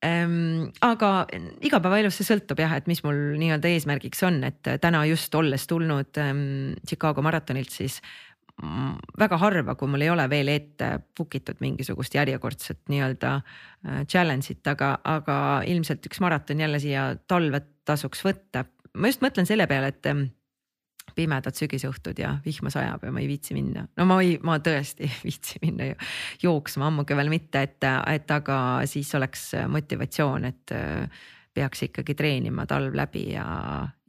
ähm,. 0.05 0.73
aga 0.81 1.14
igapäevaelus 1.61 2.18
see 2.19 2.27
sõltub 2.34 2.60
jah, 2.65 2.73
et 2.80 2.89
mis 2.89 3.03
mul 3.05 3.38
nii-öelda 3.39 3.69
eesmärgiks 3.76 4.26
on, 4.26 4.41
et 4.49 4.73
täna 4.81 5.05
just 5.10 5.35
olles 5.38 5.69
tulnud 5.69 6.22
ähm, 6.22 6.45
Chicago 6.88 7.22
maratonilt, 7.26 7.72
siis 7.72 8.01
väga 9.19 9.38
harva, 9.41 9.73
kui 9.75 9.89
mul 9.89 10.05
ei 10.05 10.11
ole 10.13 10.27
veel 10.30 10.51
ette 10.53 10.89
book 11.17 11.35
itud 11.39 11.57
mingisugust 11.63 12.13
järjekordset 12.13 12.84
nii-öelda 12.91 13.34
äh, 13.39 14.03
challenge'it, 14.05 14.61
aga, 14.69 14.93
aga 15.03 15.38
ilmselt 15.67 16.05
üks 16.05 16.21
maraton 16.23 16.61
jälle 16.61 16.80
siia 16.80 17.09
talve 17.27 17.63
tasuks 17.85 18.23
võtta. 18.25 18.65
ma 18.93 19.09
just 19.09 19.25
mõtlen 19.25 19.49
selle 19.49 19.67
peale, 19.67 19.89
et 19.89 20.05
ähm, 20.05 20.27
pimedad 21.17 21.57
sügisõhtud 21.57 22.19
ja 22.21 22.38
vihma 22.45 22.71
sajab 22.73 23.03
ja 23.03 23.11
ma 23.11 23.21
ei 23.23 23.27
viitsi 23.27 23.57
minna. 23.57 23.88
no 23.97 24.05
ma 24.05 24.21
ei, 24.21 24.38
ma 24.45 24.59
tõesti 24.63 25.03
ei 25.09 25.19
viitsi 25.23 25.61
minna 25.65 25.89
ju 25.89 25.97
jooksma, 26.45 26.91
ammugi 26.91 27.17
veel 27.17 27.34
mitte, 27.34 27.65
et, 27.65 27.89
et 28.13 28.38
aga 28.38 28.57
siis 28.89 29.09
oleks 29.17 29.49
motivatsioon, 29.73 30.45
et 30.53 30.77
äh, 30.77 31.23
peaks 31.53 31.85
ikkagi 31.88 32.15
treenima 32.17 32.65
talv 32.69 32.95
läbi 32.97 33.27
ja, 33.34 33.45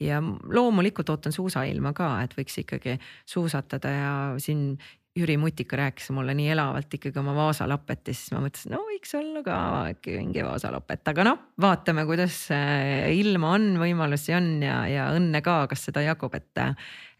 ja 0.00 0.20
loomulikult 0.48 1.10
ootan 1.12 1.32
suusailma 1.32 1.92
ka, 1.96 2.10
et 2.24 2.36
võiks 2.38 2.58
ikkagi 2.64 2.98
suusatada 3.28 3.92
ja 3.92 4.12
siin 4.40 4.78
Jüri 5.14 5.36
Mutika 5.38 5.76
rääkis 5.78 6.08
mulle 6.10 6.34
nii 6.34 6.48
elavalt 6.50 6.94
ikkagi 6.96 7.20
oma 7.20 7.36
Vaasa-Lapet 7.36 8.08
ja 8.10 8.14
siis 8.16 8.32
ma 8.34 8.40
mõtlesin, 8.42 8.72
no 8.74 8.80
võiks 8.82 9.12
olla 9.14 9.42
ka 9.46 9.58
äkki 9.92 10.16
mingi 10.18 10.42
Vaasa-Lapet, 10.42 11.04
aga 11.12 11.26
noh, 11.28 11.44
vaatame, 11.62 12.02
kuidas 12.08 12.38
äh, 12.50 13.12
ilma 13.14 13.52
on, 13.54 13.68
võimalusi 13.78 14.34
on 14.34 14.48
ja, 14.66 14.80
ja 14.90 15.04
õnne 15.14 15.38
ka, 15.46 15.60
kas 15.70 15.86
seda 15.86 16.02
jagub, 16.02 16.34
et, 16.34 16.58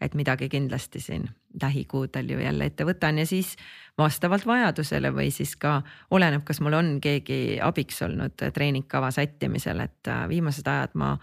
et 0.03 0.17
midagi 0.19 0.51
kindlasti 0.51 0.99
siin 1.05 1.29
lähikuudel 1.61 2.35
ju 2.35 2.41
jälle 2.43 2.67
ette 2.67 2.83
võtan 2.83 3.23
ja 3.23 3.25
siis 3.29 3.53
vastavalt 3.95 4.43
vajadusele 4.43 5.13
või 5.15 5.29
siis 5.31 5.55
ka 5.55 5.77
oleneb, 6.11 6.43
kas 6.43 6.59
mul 6.59 6.75
on 6.75 6.91
keegi 6.99 7.61
abiks 7.63 8.03
olnud 8.03 8.35
treeningkava 8.43 9.13
sättimisel, 9.15 9.85
et 9.87 10.11
äh, 10.11 10.25
viimased 10.35 10.67
ajad 10.67 10.99
ma 10.99 11.15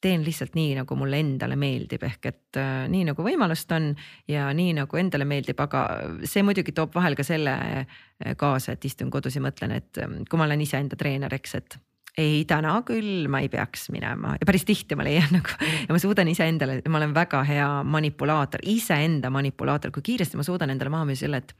teen 0.00 0.24
lihtsalt 0.24 0.54
nii, 0.56 0.74
nagu 0.76 0.96
mulle 0.98 1.20
endale 1.22 1.56
meeldib, 1.58 2.04
ehk 2.06 2.28
et 2.28 2.60
äh, 2.60 2.84
nii 2.92 3.06
nagu 3.08 3.24
võimalust 3.24 3.70
on 3.74 3.90
ja 4.28 4.50
nii 4.54 4.74
nagu 4.76 5.00
endale 5.00 5.26
meeldib, 5.28 5.60
aga 5.64 5.82
see 6.28 6.44
muidugi 6.46 6.74
toob 6.76 6.94
vahel 6.94 7.16
ka 7.16 7.24
selle 7.26 7.54
äh, 7.56 8.00
kaasa, 8.38 8.76
et 8.76 8.84
istun 8.84 9.10
kodus 9.12 9.38
ja 9.38 9.44
mõtlen, 9.44 9.76
et 9.78 10.02
äh, 10.02 10.18
kui 10.28 10.40
ma 10.40 10.48
olen 10.48 10.64
iseenda 10.64 10.98
treener, 11.00 11.32
eks, 11.38 11.56
et 11.58 11.78
ei, 12.16 12.44
täna 12.48 12.78
küll 12.88 13.26
ma 13.28 13.42
ei 13.44 13.50
peaks 13.52 13.90
minema. 13.92 14.36
Ja 14.40 14.48
päris 14.48 14.64
tihti 14.68 14.96
ma 14.96 15.04
leian 15.04 15.32
nagu 15.36 15.56
ja 15.60 15.92
ma 15.92 16.00
suudan 16.00 16.28
iseendale, 16.32 16.80
ma 16.88 17.00
olen 17.00 17.16
väga 17.16 17.42
hea 17.48 17.68
manipulaator, 17.84 18.64
iseenda 18.68 19.32
manipulaator, 19.32 19.92
kui 19.94 20.04
kiiresti 20.12 20.40
ma 20.40 20.46
suudan 20.46 20.72
endale 20.72 20.92
maha 20.92 21.08
müüa 21.08 21.24
selle, 21.24 21.42
et 21.44 21.56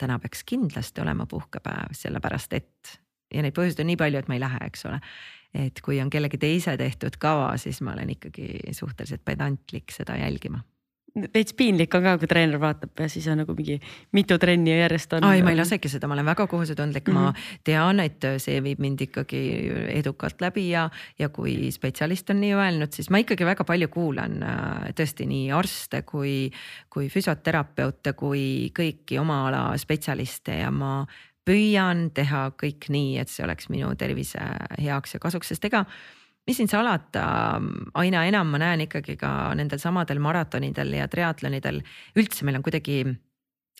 täna 0.00 0.16
peaks 0.20 0.44
kindlasti 0.48 1.02
olema 1.02 1.26
puhkepäev, 1.28 1.92
sellepärast 1.96 2.56
et 2.56 2.96
ja 3.30 3.44
neid 3.44 3.54
põhjuseid 3.56 3.84
on 3.84 3.92
nii 3.92 4.00
palju, 4.00 4.20
et 4.20 4.30
ma 4.30 4.36
ei 4.36 4.42
lähe, 4.42 4.64
eks 4.70 4.88
ole 4.88 5.00
et 5.54 5.80
kui 5.82 6.00
on 6.00 6.10
kellegi 6.10 6.38
teise 6.38 6.76
tehtud 6.76 7.16
kava, 7.18 7.56
siis 7.58 7.80
ma 7.80 7.94
olen 7.96 8.10
ikkagi 8.16 8.74
suhteliselt 8.76 9.24
pedantlik 9.24 9.90
seda 9.94 10.16
jälgima 10.20 10.62
veits 11.34 11.54
piinlik 11.56 11.94
on 11.94 12.04
ka, 12.04 12.14
kui 12.20 12.28
treener 12.30 12.60
vaatab 12.62 13.00
ja 13.02 13.08
siis 13.10 13.26
on 13.30 13.40
nagu 13.42 13.54
mingi 13.56 13.76
mitu 14.16 14.38
trenni 14.38 14.72
järjest 14.72 15.16
on. 15.16 15.26
ai, 15.26 15.42
ma 15.42 15.52
ei 15.52 15.58
lasegi 15.58 15.90
seda, 15.90 16.08
ma 16.08 16.14
olen 16.16 16.28
väga 16.30 16.46
kohusetundlik 16.50 17.08
mm, 17.08 17.14
-hmm. 17.14 17.20
ma 17.20 17.30
mhm. 17.30 17.62
tean, 17.64 18.00
et 18.00 18.26
see 18.38 18.60
viib 18.62 18.78
mind 18.78 19.00
ikkagi 19.00 19.40
edukalt 19.96 20.40
läbi 20.40 20.68
ja, 20.70 20.88
ja 21.18 21.28
kui 21.28 21.70
spetsialist 21.72 22.30
on 22.30 22.40
nii 22.40 22.52
öelnud, 22.54 22.92
siis 22.92 23.10
ma 23.10 23.18
ikkagi 23.18 23.46
väga 23.46 23.64
palju 23.64 23.88
kuulan 23.88 24.42
äh, 24.42 24.92
tõesti 24.94 25.26
nii 25.26 25.50
arste 25.52 26.02
kui, 26.02 26.50
kui 26.90 27.08
füsioterapeute 27.08 28.12
kui 28.12 28.70
kõiki 28.78 29.18
oma 29.20 29.46
ala 29.48 29.64
spetsialiste 29.78 30.60
ja 30.62 30.70
ma 30.70 31.06
püüan 31.46 32.08
teha 32.14 32.50
kõik 32.60 32.90
nii, 32.92 33.18
et 33.22 33.30
see 33.32 33.44
oleks 33.46 33.70
minu 33.72 33.92
tervise 33.98 34.40
heaks 34.80 35.16
ja 35.16 35.22
kasuks, 35.22 35.52
sest 35.52 35.64
ega 35.70 35.84
mis 36.46 36.58
siin 36.58 36.70
salata, 36.70 37.24
aina 38.00 38.24
enam 38.28 38.50
ma 38.52 38.60
näen 38.60 38.84
ikkagi 38.86 39.16
ka 39.20 39.52
nendel 39.58 39.80
samadel 39.82 40.20
maratonidel 40.22 40.94
ja 40.98 41.08
triatlonidel 41.10 41.82
üldse 42.18 42.46
meil 42.46 42.58
on 42.60 42.66
kuidagi 42.66 43.02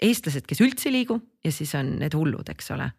eestlased, 0.01 0.47
kes 0.49 0.63
üldse 0.65 0.89
ei 0.89 1.01
liigu 1.01 1.19
ja 1.45 1.53
siis 1.53 1.75
on 1.79 1.97
need 2.01 2.17
hullud, 2.17 2.49
eks 2.53 2.73
ole 2.77 2.91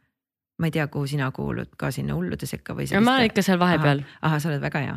ma 0.61 0.69
ei 0.69 0.75
tea, 0.75 0.85
kuhu 0.93 1.09
sina 1.09 1.31
kuulud 1.33 1.73
ka 1.79 1.89
sinna 1.93 2.15
hullude 2.17 2.45
sekka 2.49 2.75
või. 2.77 2.85
ma 3.01 3.17
olen 3.17 3.31
ikka 3.31 3.43
seal 3.45 3.59
vahepeal. 3.61 4.03
ahah, 4.21 4.38
sa 4.41 4.51
oled 4.51 4.61
väga 4.61 4.85
hea, 4.85 4.95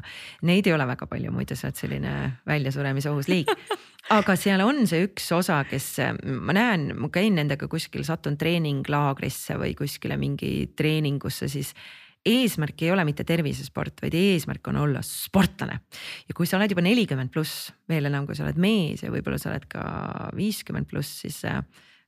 neid 0.51 0.69
ei 0.69 0.77
ole 0.77 0.87
väga 0.93 1.09
palju, 1.11 1.33
muidu 1.35 1.57
sa 1.57 1.71
oled 1.71 1.81
selline 1.81 2.15
väljasuremise 2.49 3.13
ohus 3.13 3.31
liik 3.33 3.51
aga 4.19 4.37
seal 4.37 4.61
on 4.65 4.85
see 4.91 5.07
üks 5.07 5.31
osa, 5.37 5.63
kes 5.69 5.89
ma 6.25 6.57
näen, 6.57 6.91
ma 7.01 7.09
käin 7.13 7.39
nendega 7.39 7.69
kuskil, 7.73 8.05
satun 8.05 8.37
treeninglaagrisse 8.41 9.57
või 9.61 9.73
kuskile 9.79 10.19
mingi 10.21 10.75
treeningusse, 10.77 11.49
siis 11.53 11.73
eesmärk 12.25 12.83
ei 12.85 12.93
ole 12.93 13.05
mitte 13.05 13.25
tervisesport, 13.29 14.01
vaid 14.03 14.15
eesmärk 14.17 14.69
on 14.73 14.81
olla 14.85 15.01
sportlane. 15.05 15.81
ja 16.29 16.37
kui 16.37 16.49
sa 16.49 16.59
oled 16.59 16.73
juba 16.73 16.85
nelikümmend 16.85 17.33
pluss, 17.33 17.73
veel 17.89 18.09
enam, 18.09 18.27
kui 18.27 18.37
sa 18.37 18.47
oled 18.47 18.61
mees 18.61 19.05
ja 19.05 19.13
võib-olla 19.13 19.41
sa 19.41 19.51
oled 19.53 19.67
ka 19.69 19.85
viiskümmend 20.37 20.89
pluss, 20.89 21.21
siis 21.25 21.43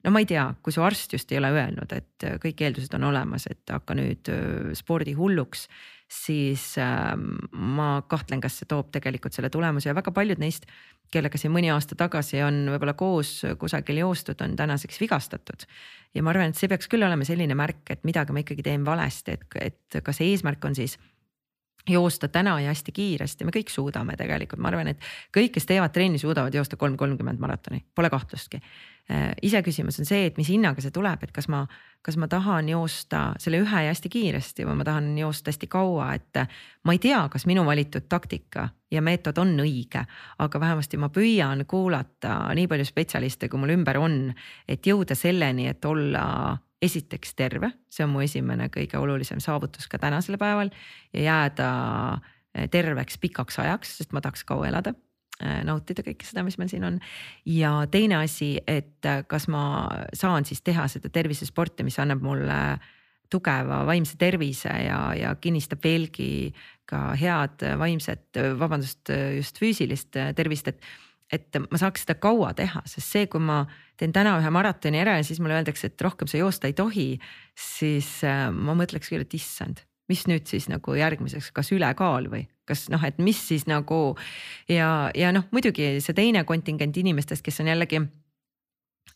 no 0.06 0.14
ma 0.14 0.22
ei 0.22 0.30
tea, 0.30 0.46
kui 0.62 0.74
su 0.74 0.84
arst 0.86 1.12
just 1.16 1.32
ei 1.32 1.40
ole 1.40 1.50
öelnud, 1.50 1.92
et 1.96 2.26
kõik 2.42 2.62
eeldused 2.62 2.94
on 2.94 3.08
olemas, 3.10 3.48
et 3.50 3.74
hakka 3.74 3.96
nüüd 3.98 4.30
spordihulluks, 4.78 5.66
siis 6.06 6.76
ma 6.78 7.88
kahtlen, 8.06 8.38
kas 8.44 8.60
see 8.60 8.68
toob 8.70 8.92
tegelikult 8.94 9.34
selle 9.34 9.50
tulemuse 9.50 9.90
ja 9.90 9.96
väga 9.98 10.12
paljud 10.14 10.38
neist 10.38 10.68
kellega 11.12 11.38
siin 11.38 11.52
mõni 11.54 11.70
aasta 11.72 11.96
tagasi 11.98 12.40
on 12.44 12.64
võib-olla 12.74 12.94
koos 12.98 13.40
kusagil 13.60 14.00
joostud, 14.02 14.40
on 14.42 14.56
tänaseks 14.58 15.00
vigastatud. 15.00 15.66
ja 16.14 16.22
ma 16.22 16.32
arvan, 16.32 16.50
et 16.50 16.58
see 16.58 16.70
peaks 16.70 16.88
küll 16.90 17.06
olema 17.06 17.24
selline 17.24 17.54
märk, 17.58 17.84
et 17.90 18.04
midagi 18.04 18.34
ma 18.34 18.42
ikkagi 18.42 18.64
teen 18.66 18.84
valesti, 18.84 19.36
et, 19.36 19.46
et 19.60 20.00
kas 20.04 20.20
eesmärk 20.24 20.64
on 20.64 20.74
siis 20.74 20.98
joosta 21.86 22.28
täna 22.28 22.56
ja 22.60 22.72
hästi 22.72 22.92
kiiresti, 22.92 23.46
me 23.46 23.54
kõik 23.54 23.70
suudame 23.70 24.16
tegelikult, 24.18 24.60
ma 24.62 24.72
arvan, 24.72 24.90
et 24.90 25.02
kõik, 25.34 25.52
kes 25.54 25.68
teevad 25.68 25.94
trenni, 25.94 26.18
suudavad 26.18 26.54
joosta 26.54 26.76
kolm 26.76 26.96
kolmkümmend 26.98 27.38
maratoni, 27.42 27.84
pole 27.94 28.10
kahtlustki. 28.10 28.60
Äh, 29.06 29.36
iseküsimus 29.42 30.00
on 30.02 30.06
see, 30.08 30.24
et 30.26 30.34
mis 30.34 30.48
hinnaga 30.50 30.82
see 30.82 30.90
tuleb, 30.90 31.20
et 31.22 31.30
kas 31.30 31.46
ma, 31.46 31.60
kas 32.02 32.16
ma 32.18 32.26
tahan 32.26 32.66
joosta 32.72 33.20
selle 33.38 33.60
ühe 33.62 33.82
ja 33.84 33.92
hästi 33.92 34.10
kiiresti 34.10 34.66
või 34.66 34.80
ma 34.80 34.86
tahan 34.88 35.12
joosta 35.20 35.52
hästi 35.52 35.68
kaua, 35.70 36.08
et 36.18 36.40
ma 36.82 36.96
ei 36.96 36.98
tea, 36.98 37.20
kas 37.30 37.46
minu 37.46 37.62
valitud 37.68 38.08
taktika 38.10 38.66
ja 38.90 39.04
meetod 39.06 39.38
on 39.38 39.54
õige, 39.62 40.02
aga 40.42 40.60
vähemasti 40.60 40.98
ma 40.98 41.12
püüan 41.14 41.62
kuulata 41.70 42.34
nii 42.58 42.66
palju 42.66 42.88
spetsialiste, 42.90 43.46
kui 43.46 43.62
mul 43.62 43.76
ümber 43.76 44.02
on, 44.02 44.18
et 44.66 44.90
jõuda 44.90 45.14
selleni, 45.14 45.70
et 45.70 45.86
olla 45.86 46.26
esiteks 46.82 47.38
terve, 47.38 47.76
see 47.86 48.02
on 48.02 48.10
mu 48.10 48.26
esimene 48.26 48.66
kõige 48.74 48.98
olulisem 48.98 49.38
saavutus 49.38 49.86
ka 49.86 50.02
tänasel 50.02 50.34
päeval 50.34 50.74
ja 51.14 51.28
jääda 51.30 51.72
eh, 52.58 52.66
terveks 52.74 53.22
pikaks 53.22 53.62
ajaks, 53.62 54.00
sest 54.02 54.10
ma 54.10 54.24
tahaks 54.24 54.42
kaua 54.50 54.66
elada 54.74 54.98
nautida 55.40 56.04
kõike 56.06 56.24
seda, 56.24 56.44
mis 56.46 56.58
meil 56.58 56.70
siin 56.72 56.84
on. 56.88 57.00
ja 57.44 57.72
teine 57.92 58.22
asi, 58.22 58.56
et 58.66 59.04
eh, 59.04 59.24
kas 59.28 59.48
ma 59.52 59.64
saan 60.16 60.48
siis 60.48 60.62
teha 60.64 60.88
seda 60.88 61.10
tervisesporti, 61.12 61.84
mis 61.84 61.98
annab 62.02 62.22
mulle 62.24 62.60
tugeva 63.30 63.80
vaimse 63.88 64.14
tervise 64.16 64.70
ja, 64.70 65.00
ja 65.18 65.34
kinnistab 65.42 65.82
veelgi 65.82 66.52
ka 66.86 67.10
head 67.18 67.64
vaimset, 67.78 68.38
vabandust, 68.58 69.10
just 69.34 69.58
füüsilist 69.58 70.14
tervist, 70.14 70.70
et 70.70 70.86
et 71.32 71.58
ma 71.58 71.78
saaks 71.80 72.04
seda 72.04 72.16
kaua 72.22 72.52
teha, 72.56 72.82
sest 72.86 73.10
see, 73.10 73.26
kui 73.30 73.42
ma 73.42 73.64
teen 73.98 74.12
täna 74.14 74.36
ühe 74.40 74.50
maratoni 74.54 75.00
ära 75.02 75.16
ja 75.18 75.24
siis 75.26 75.40
mulle 75.42 75.56
öeldakse, 75.58 75.90
et 75.90 76.04
rohkem 76.06 76.30
sa 76.30 76.38
joosta 76.38 76.70
ei 76.70 76.76
tohi, 76.78 77.08
siis 77.58 78.10
äh, 78.26 78.46
ma 78.54 78.76
mõtleks 78.78 79.10
küll, 79.10 79.24
et 79.26 79.34
issand, 79.34 79.82
mis 80.10 80.26
nüüd 80.30 80.46
siis 80.46 80.68
nagu 80.70 80.94
järgmiseks, 80.94 81.50
kas 81.56 81.72
ülekaal 81.74 82.30
või 82.30 82.44
kas 82.66 82.86
noh, 82.92 83.02
et 83.06 83.18
mis 83.22 83.38
siis 83.48 83.66
nagu 83.70 84.16
ja, 84.68 85.10
ja 85.14 85.32
noh, 85.34 85.46
muidugi 85.54 85.96
see 86.04 86.16
teine 86.16 86.44
kontingent 86.48 86.96
inimestest, 86.96 87.44
kes 87.46 87.62
on 87.62 87.72
jällegi 87.72 88.02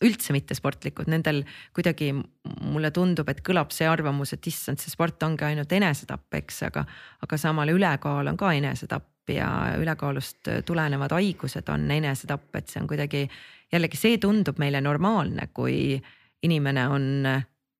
üldse 0.01 0.33
mitte 0.33 0.55
sportlikud, 0.57 1.09
nendel 1.11 1.43
kuidagi 1.75 2.11
mulle 2.15 2.91
tundub, 2.95 3.29
et 3.29 3.43
kõlab 3.45 3.73
see 3.75 3.87
arvamus, 3.89 4.33
et 4.33 4.47
issand, 4.49 4.81
see 4.81 4.93
sport 4.93 5.21
ongi 5.27 5.45
ainult 5.45 5.71
enesetapp, 5.77 6.25
eks, 6.39 6.63
aga, 6.71 6.85
aga 7.21 7.39
samal 7.39 7.69
ülekaal 7.73 8.31
on 8.31 8.39
ka 8.39 8.53
enesetapp 8.57 9.31
ja 9.31 9.49
ülekaalust 9.77 10.49
tulenevad 10.65 11.13
haigused 11.13 11.69
on 11.69 11.85
enesetapp, 11.93 12.49
et 12.57 12.71
see 12.71 12.81
on 12.81 12.89
kuidagi 12.89 13.27
jällegi 13.71 13.99
see 13.99 14.17
tundub 14.21 14.59
meile 14.59 14.81
normaalne, 14.81 15.51
kui 15.53 15.99
inimene 16.43 16.87
on 16.89 17.05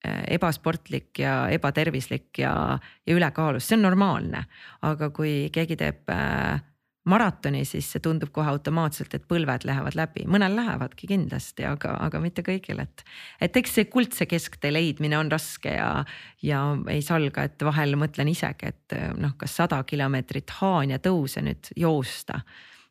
ebasportlik 0.02 1.20
ja 1.22 1.46
ebatervislik 1.54 2.42
ja, 2.42 2.80
ja 3.06 3.16
ülekaalus, 3.16 3.68
see 3.68 3.78
on 3.78 3.86
normaalne. 3.86 4.46
aga 4.82 5.12
kui 5.14 5.50
keegi 5.54 5.78
teeb 5.78 6.10
äh, 6.10 6.62
maratoni, 7.10 7.64
siis 7.66 7.88
see 7.92 8.02
tundub 8.04 8.30
kohe 8.34 8.50
automaatselt, 8.52 9.14
et 9.18 9.24
põlved 9.30 9.66
lähevad 9.66 9.98
läbi, 9.98 10.26
mõnel 10.30 10.54
lähevadki 10.58 11.10
kindlasti, 11.10 11.66
aga, 11.66 11.96
aga 12.06 12.22
mitte 12.22 12.44
kõigil, 12.46 12.82
et. 12.84 13.06
et 13.42 13.58
eks 13.58 13.78
see 13.78 13.88
kuldse 13.94 14.28
kesktee 14.30 14.74
leidmine 14.74 15.18
on 15.18 15.32
raske 15.34 15.74
ja, 15.74 16.04
ja 16.46 16.62
ei 16.94 17.02
salga, 17.06 17.48
et 17.50 17.66
vahel 17.66 17.98
mõtlen 18.00 18.30
isegi, 18.34 18.70
et 18.74 18.98
noh, 19.18 19.34
kas 19.38 19.58
sada 19.64 19.82
kilomeetrit 19.88 20.54
Haanja 20.62 21.02
tõuse 21.02 21.42
nüüd 21.46 21.74
joosta 21.76 22.44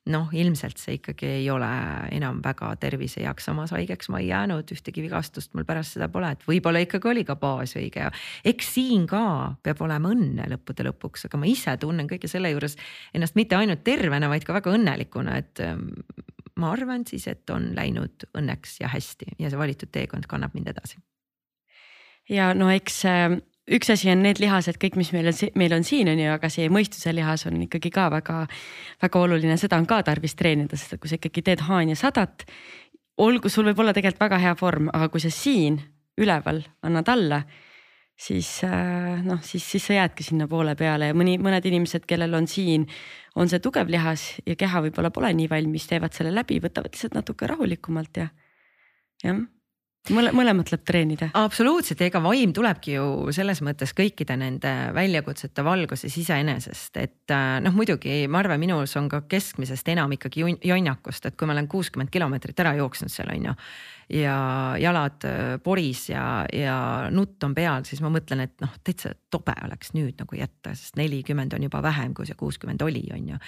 noh, 0.09 0.31
ilmselt 0.33 0.81
see 0.81 0.97
ikkagi 0.97 1.29
ei 1.43 1.49
ole 1.53 1.69
enam 2.17 2.41
väga 2.45 2.71
tervise 2.81 3.21
heaks, 3.21 3.45
samas 3.51 3.75
haigeks 3.77 4.09
ma 4.09 4.23
ei 4.23 4.31
jäänud, 4.31 4.73
ühtegi 4.73 5.05
vigastust 5.05 5.53
mul 5.55 5.67
pärast 5.69 5.99
seda 5.99 6.09
pole, 6.13 6.31
et 6.33 6.47
võib-olla 6.49 6.81
ikkagi 6.81 7.11
oli 7.11 7.25
ka 7.29 7.37
baas 7.41 7.77
õige 7.77 8.09
eks 8.49 8.73
siin 8.75 9.05
ka 9.11 9.23
peab 9.63 9.83
olema 9.85 10.13
õnne 10.15 10.49
lõppude 10.55 10.87
lõpuks, 10.89 11.27
aga 11.29 11.41
ma 11.41 11.51
ise 11.51 11.77
tunnen 11.83 12.09
kõige 12.11 12.31
selle 12.33 12.53
juures 12.55 12.79
ennast 13.15 13.37
mitte 13.37 13.59
ainult 13.59 13.85
tervena, 13.85 14.31
vaid 14.33 14.47
ka 14.49 14.57
väga 14.57 14.73
õnnelikuna, 14.79 15.37
et 15.43 15.63
ähm, 15.65 15.91
ma 16.61 16.73
arvan 16.73 17.05
siis, 17.09 17.29
et 17.31 17.53
on 17.53 17.71
läinud 17.77 18.29
õnneks 18.37 18.81
ja 18.81 18.91
hästi 18.93 19.37
ja 19.39 19.53
see 19.53 19.61
valitud 19.61 19.93
teekond 19.93 20.29
kannab 20.31 20.57
mind 20.57 20.73
edasi. 20.73 20.97
ja 22.29 22.55
no 22.55 22.71
eks 22.73 23.05
üks 23.69 23.91
asi 23.93 24.11
on 24.13 24.23
need 24.25 24.41
lihased, 24.43 24.79
kõik, 24.81 24.97
mis 24.99 25.13
meil 25.15 25.31
on, 25.31 25.39
meil 25.59 25.75
on 25.77 25.87
siin 25.87 26.11
on 26.13 26.21
ju, 26.21 26.29
aga 26.33 26.51
see 26.53 26.69
mõistuse 26.73 27.13
lihas 27.15 27.47
on 27.51 27.61
ikkagi 27.67 27.93
ka 27.95 28.09
väga-väga 28.13 29.23
oluline, 29.25 29.57
seda 29.61 29.79
on 29.81 29.89
ka 29.91 30.01
tarvis 30.07 30.37
treenida, 30.39 30.79
sest 30.79 30.97
et 30.97 31.03
kui 31.03 31.11
sa 31.11 31.19
ikkagi 31.21 31.45
teed 31.47 31.65
haanja 31.69 31.99
sadat. 31.99 32.47
olgu, 33.21 33.51
sul 33.53 33.67
võib 33.69 33.83
olla 33.83 33.93
tegelikult 33.93 34.23
väga 34.23 34.39
hea 34.41 34.55
vorm, 34.61 34.89
aga 34.93 35.11
kui 35.13 35.21
sa 35.21 35.31
siin 35.31 35.77
üleval 36.21 36.63
annad 36.83 37.09
alla, 37.13 37.43
siis 38.17 38.49
äh, 38.65 39.21
noh, 39.25 39.43
siis, 39.45 39.65
siis 39.65 39.87
sa 39.87 39.99
jäädki 39.99 40.25
sinna 40.25 40.49
poole 40.49 40.75
peale 40.77 41.11
ja 41.11 41.17
mõni, 41.17 41.37
mõned 41.41 41.65
inimesed, 41.69 42.07
kellel 42.09 42.35
on 42.37 42.49
siin, 42.49 42.89
on 43.37 43.49
see 43.49 43.61
tugev 43.61 43.93
lihas 43.93 44.41
ja 44.47 44.57
keha 44.57 44.83
võib-olla 44.87 45.13
pole 45.13 45.33
nii 45.37 45.49
valmis, 45.53 45.89
teevad 45.89 46.17
selle 46.17 46.33
läbi, 46.35 46.61
võtavad 46.65 46.93
lihtsalt 46.93 47.17
natuke 47.17 47.49
rahulikumalt 47.49 48.23
ja 48.25 48.29
jah 49.25 49.41
mõle, 50.09 50.33
mõlemat 50.37 50.71
tuleb 50.71 50.85
treenida. 50.87 51.31
absoluutselt, 51.39 52.01
ega 52.07 52.23
vaim 52.25 52.55
tulebki 52.57 52.97
ju 52.97 53.35
selles 53.37 53.61
mõttes 53.67 53.93
kõikide 53.97 54.37
nende 54.41 54.73
väljakutsete 54.97 55.65
valguses 55.67 56.17
iseenesest, 56.23 56.97
et 56.97 57.35
äh, 57.35 57.61
noh, 57.65 57.77
muidugi 57.77 58.25
ma 58.31 58.41
arvan, 58.43 58.61
minus 58.63 58.97
on 59.01 59.11
ka 59.13 59.23
keskmisest 59.29 59.93
enam 59.93 60.13
ikkagi 60.17 60.45
jonnakust, 60.65 61.27
et 61.27 61.37
kui 61.37 61.49
ma 61.49 61.57
olen 61.57 61.69
kuuskümmend 61.71 62.13
kilomeetrit 62.13 62.65
ära 62.65 62.75
jooksnud 62.81 63.13
seal 63.13 63.33
on 63.35 63.51
ju 63.51 63.57
ja 64.11 64.37
jalad 64.79 65.25
äh, 65.25 65.59
poris 65.63 66.09
ja, 66.11 66.45
ja 66.53 66.77
nutt 67.15 67.43
on 67.47 67.55
peal, 67.55 67.85
siis 67.87 68.03
ma 68.03 68.11
mõtlen, 68.13 68.43
et 68.47 68.57
noh, 68.63 68.73
täitsa 68.85 69.13
tobe 69.31 69.55
oleks 69.65 69.93
nüüd 69.95 70.19
nagu 70.19 70.39
jätta, 70.39 70.75
sest 70.75 70.99
nelikümmend 70.99 71.55
on 71.55 71.67
juba 71.69 71.83
vähem, 71.85 72.15
kui 72.17 72.27
see 72.29 72.39
kuuskümmend 72.39 72.83
oli, 72.83 73.05
on 73.15 73.29
ju. 73.35 73.39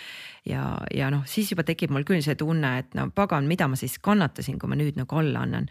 ja, 0.52 0.66
ja 0.94 1.10
noh, 1.12 1.24
siis 1.26 1.50
juba 1.52 1.66
tekib 1.66 1.94
mul 1.94 2.06
küll 2.08 2.22
see 2.24 2.38
tunne, 2.38 2.76
et 2.82 2.94
no 2.98 3.08
pagan, 3.14 3.48
mida 3.50 3.66
ma 3.70 3.78
siis 3.78 3.98
kannatasin, 4.02 4.60
kui 4.62 4.70
ma 4.70 4.78
nüüd 4.78 5.00
nagu 5.00 5.18
alla 5.18 5.42
annan. 5.46 5.66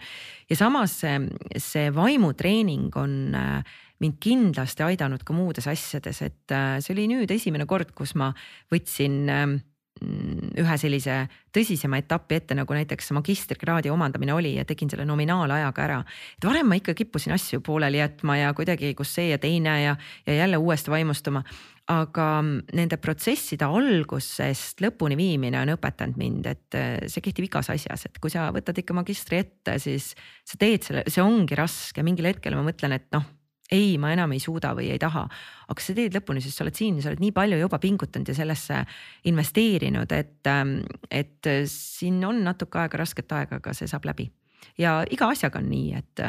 ja 0.49 0.59
samas 0.59 0.99
see, 1.03 1.15
see 1.55 1.87
vaimutreening 1.95 2.91
on 2.99 3.17
äh, 3.37 3.79
mind 4.01 4.19
kindlasti 4.19 4.83
aidanud 4.83 5.23
ka 5.23 5.33
muudes 5.35 5.67
asjades, 5.71 6.23
et 6.25 6.55
äh, 6.55 6.79
see 6.83 6.95
oli 6.97 7.07
nüüd 7.13 7.31
esimene 7.31 7.67
kord, 7.69 7.93
kus 7.95 8.15
ma 8.19 8.33
võtsin 8.73 9.21
ähm, 9.31 9.59
ühe 10.01 10.77
sellise 10.81 11.17
tõsisema 11.53 11.99
etapi 12.01 12.39
ette, 12.39 12.55
nagu 12.57 12.73
näiteks 12.73 13.11
magistrikraadi 13.13 13.91
omandamine 13.93 14.33
oli 14.33 14.55
ja 14.55 14.65
tegin 14.65 14.89
selle 14.89 15.05
nominaalajaga 15.05 15.83
ära. 15.83 15.99
et 16.37 16.47
varem 16.47 16.67
ma 16.67 16.77
ikka 16.79 16.95
kippusin 16.97 17.35
asju 17.35 17.61
pooleli 17.61 18.01
jätma 18.01 18.37
ja 18.37 18.53
kuidagi, 18.57 18.93
kus 18.97 19.13
see 19.13 19.29
ja 19.29 19.37
teine 19.37 19.75
ja, 19.83 19.95
ja 20.25 20.33
jälle 20.33 20.57
uuesti 20.57 20.91
vaimustuma. 20.91 21.43
aga 21.91 22.25
nende 22.73 22.97
protsesside 23.01 23.65
algusest 23.65 24.81
lõpuni 24.81 25.17
viimine 25.17 25.59
on 25.59 25.73
õpetanud 25.73 26.17
mind, 26.17 26.45
et 26.47 26.77
äh, 26.77 26.93
see 27.11 27.21
kehtib 27.25 27.49
igas 27.49 27.69
asjas, 27.73 28.05
et 28.05 28.17
kui 28.21 28.31
sa 28.31 28.47
võtad 28.53 28.77
ikka 28.77 28.95
magistri 28.95 29.41
ette, 29.41 29.77
siis 29.81 30.13
sa 30.45 30.57
teed 30.61 30.87
selle, 30.87 31.03
see 31.07 31.25
ongi 31.25 31.57
raske, 31.57 32.05
mingil 32.05 32.29
hetkel 32.31 32.55
ma 32.55 32.63
mõtlen, 32.69 32.95
et 32.95 33.09
noh 33.11 33.27
ei, 33.71 33.95
ma 33.97 34.11
enam 34.13 34.35
ei 34.35 34.41
suuda 34.43 34.73
või 34.77 34.89
ei 34.91 34.99
taha. 34.99 35.27
aga 35.71 35.81
sa 35.81 35.95
teed 35.95 36.17
lõpuni, 36.17 36.43
sest 36.43 36.59
sa 36.59 36.65
oled 36.65 36.75
siin 36.75 36.99
sa 37.01 37.11
oled 37.11 37.23
nii 37.23 37.31
palju 37.35 37.61
juba 37.61 37.79
pingutanud 37.79 38.27
ja 38.27 38.35
sellesse 38.35 38.83
investeerinud, 39.31 40.11
et, 40.11 40.39
ähm, 40.47 40.79
et 41.09 41.51
siin 41.71 42.19
on 42.27 42.43
natuke 42.43 42.79
aega, 42.79 43.01
rasket 43.01 43.31
aega, 43.31 43.61
aga 43.61 43.73
see 43.77 43.87
saab 43.87 44.05
läbi 44.09 44.31
ja 44.79 45.01
iga 45.11 45.29
asjaga 45.31 45.59
on 45.61 45.69
nii, 45.71 45.99
et, 45.99 46.21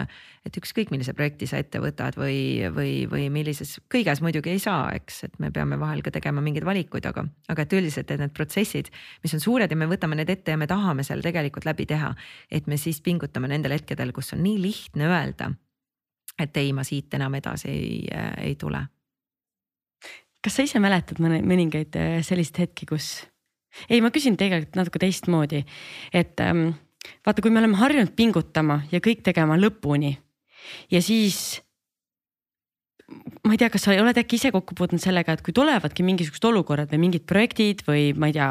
et 0.46 0.58
ükskõik 0.58 0.92
millise 0.92 1.14
projekti 1.16 1.48
sa 1.50 1.60
ette 1.62 1.80
võtad 1.82 2.16
või, 2.18 2.62
või, 2.74 2.92
või 3.10 3.28
millises, 3.32 3.76
kõiges 3.92 4.22
muidugi 4.24 4.54
ei 4.54 4.62
saa, 4.62 4.90
eks, 4.96 5.22
et 5.28 5.38
me 5.42 5.52
peame 5.54 5.78
vahel 5.80 6.02
ka 6.04 6.12
tegema 6.14 6.44
mingeid 6.44 6.66
valikuid, 6.68 7.06
aga, 7.08 7.26
aga 7.52 7.66
et 7.66 7.76
üldiselt, 7.78 8.10
et 8.10 8.22
need 8.22 8.34
protsessid, 8.36 8.92
mis 9.24 9.36
on 9.36 9.44
suured 9.44 9.70
ja 9.70 9.78
me 9.78 9.90
võtame 9.90 10.18
need 10.18 10.32
ette 10.32 10.54
ja 10.54 10.60
me 10.60 10.70
tahame 10.70 11.06
seal 11.06 11.24
tegelikult 11.24 11.68
läbi 11.68 11.86
teha. 11.88 12.14
et 12.50 12.66
me 12.66 12.76
siis 12.76 13.00
pingutame 13.00 13.48
nendel 13.48 13.76
hetkedel, 13.76 14.12
kus 14.12 14.32
on 14.36 14.42
nii 14.44 14.58
lihtne 14.60 15.08
öelda 15.08 15.52
et 16.42 16.56
ei, 16.60 16.72
ma 16.76 16.84
siit 16.86 17.14
enam 17.18 17.34
edasi 17.38 17.70
ei, 17.70 17.98
äh, 18.12 18.32
ei 18.50 18.56
tule. 18.60 18.84
kas 20.42 20.58
sa 20.58 20.64
ise 20.66 20.80
mäletad 20.82 21.20
mõne, 21.22 21.42
mõningaid 21.46 21.98
äh, 21.98 22.14
selliseid 22.26 22.64
hetki, 22.64 22.88
kus, 22.90 23.10
ei, 23.88 24.00
ma 24.02 24.10
küsin 24.14 24.38
tegelikult 24.38 24.78
natuke 24.80 25.02
teistmoodi, 25.02 25.62
et 26.12 26.40
ähm, 26.42 26.72
vaata, 27.26 27.42
kui 27.42 27.52
me 27.52 27.62
oleme 27.62 27.78
harjunud 27.78 28.14
pingutama 28.18 28.82
ja 28.92 29.02
kõik 29.04 29.22
tegema 29.26 29.58
lõpuni 29.60 30.16
ja 30.90 31.02
siis 31.02 31.62
ma 33.44 33.54
ei 33.54 33.60
tea, 33.60 33.70
kas 33.72 33.86
sa 33.86 33.94
oled 33.98 34.18
äkki 34.18 34.38
ise 34.38 34.52
kokku 34.54 34.76
puutunud 34.78 35.02
sellega, 35.02 35.34
et 35.34 35.44
kui 35.44 35.54
tulevadki 35.56 36.04
mingisugused 36.06 36.46
olukorrad 36.48 36.92
või 36.92 37.06
mingid 37.06 37.26
projektid 37.28 37.84
või 37.86 38.10
ma 38.16 38.30
ei 38.30 38.36
tea, 38.36 38.48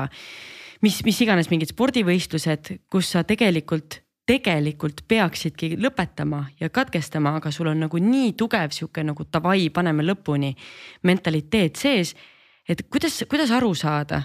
mis, 0.86 1.02
mis 1.08 1.22
iganes 1.26 1.50
mingid 1.52 1.72
spordivõistlused, 1.74 2.74
kus 2.92 3.14
sa 3.16 3.26
tegelikult 3.28 4.02
tegelikult 4.32 5.04
peaksidki 5.12 5.76
lõpetama 5.82 6.46
ja 6.62 6.70
katkestama, 6.72 7.36
aga 7.40 7.52
sul 7.52 7.72
on 7.72 7.82
nagu 7.84 8.00
nii 8.00 8.32
tugev 8.40 8.72
sihuke 8.76 9.04
nagu 9.04 9.26
davai, 9.28 9.68
paneme 9.74 10.06
lõpuni 10.06 10.54
mentaliteet 11.08 11.80
sees. 11.80 12.16
et 12.70 12.86
kuidas, 12.88 13.24
kuidas 13.28 13.52
aru 13.52 13.74
saada, 13.76 14.22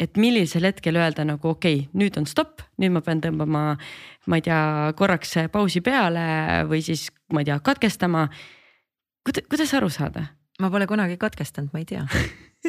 et 0.00 0.16
millisel 0.16 0.64
hetkel 0.64 0.96
öelda 0.96 1.26
nagu 1.28 1.50
okei 1.50 1.82
okay,, 1.82 1.90
nüüd 1.92 2.16
on 2.16 2.26
stopp, 2.26 2.62
nüüd 2.80 2.94
ma 2.94 3.02
pean 3.04 3.20
tõmbama, 3.20 3.64
ma 4.26 4.38
ei 4.38 4.46
tea, 4.46 4.62
korraks 4.96 5.36
pausi 5.52 5.82
peale 5.84 6.64
või 6.70 6.80
siis 6.86 7.10
ma 7.34 7.42
ei 7.42 7.50
tea, 7.50 7.58
katkestama. 7.60 8.28
kuidas, 9.28 9.74
aru 9.74 9.90
saada? 9.90 10.30
ma 10.60 10.70
pole 10.70 10.86
kunagi 10.86 11.20
katkestanud, 11.20 11.72
ma 11.72 11.84
ei 11.84 11.88
tea 11.88 12.06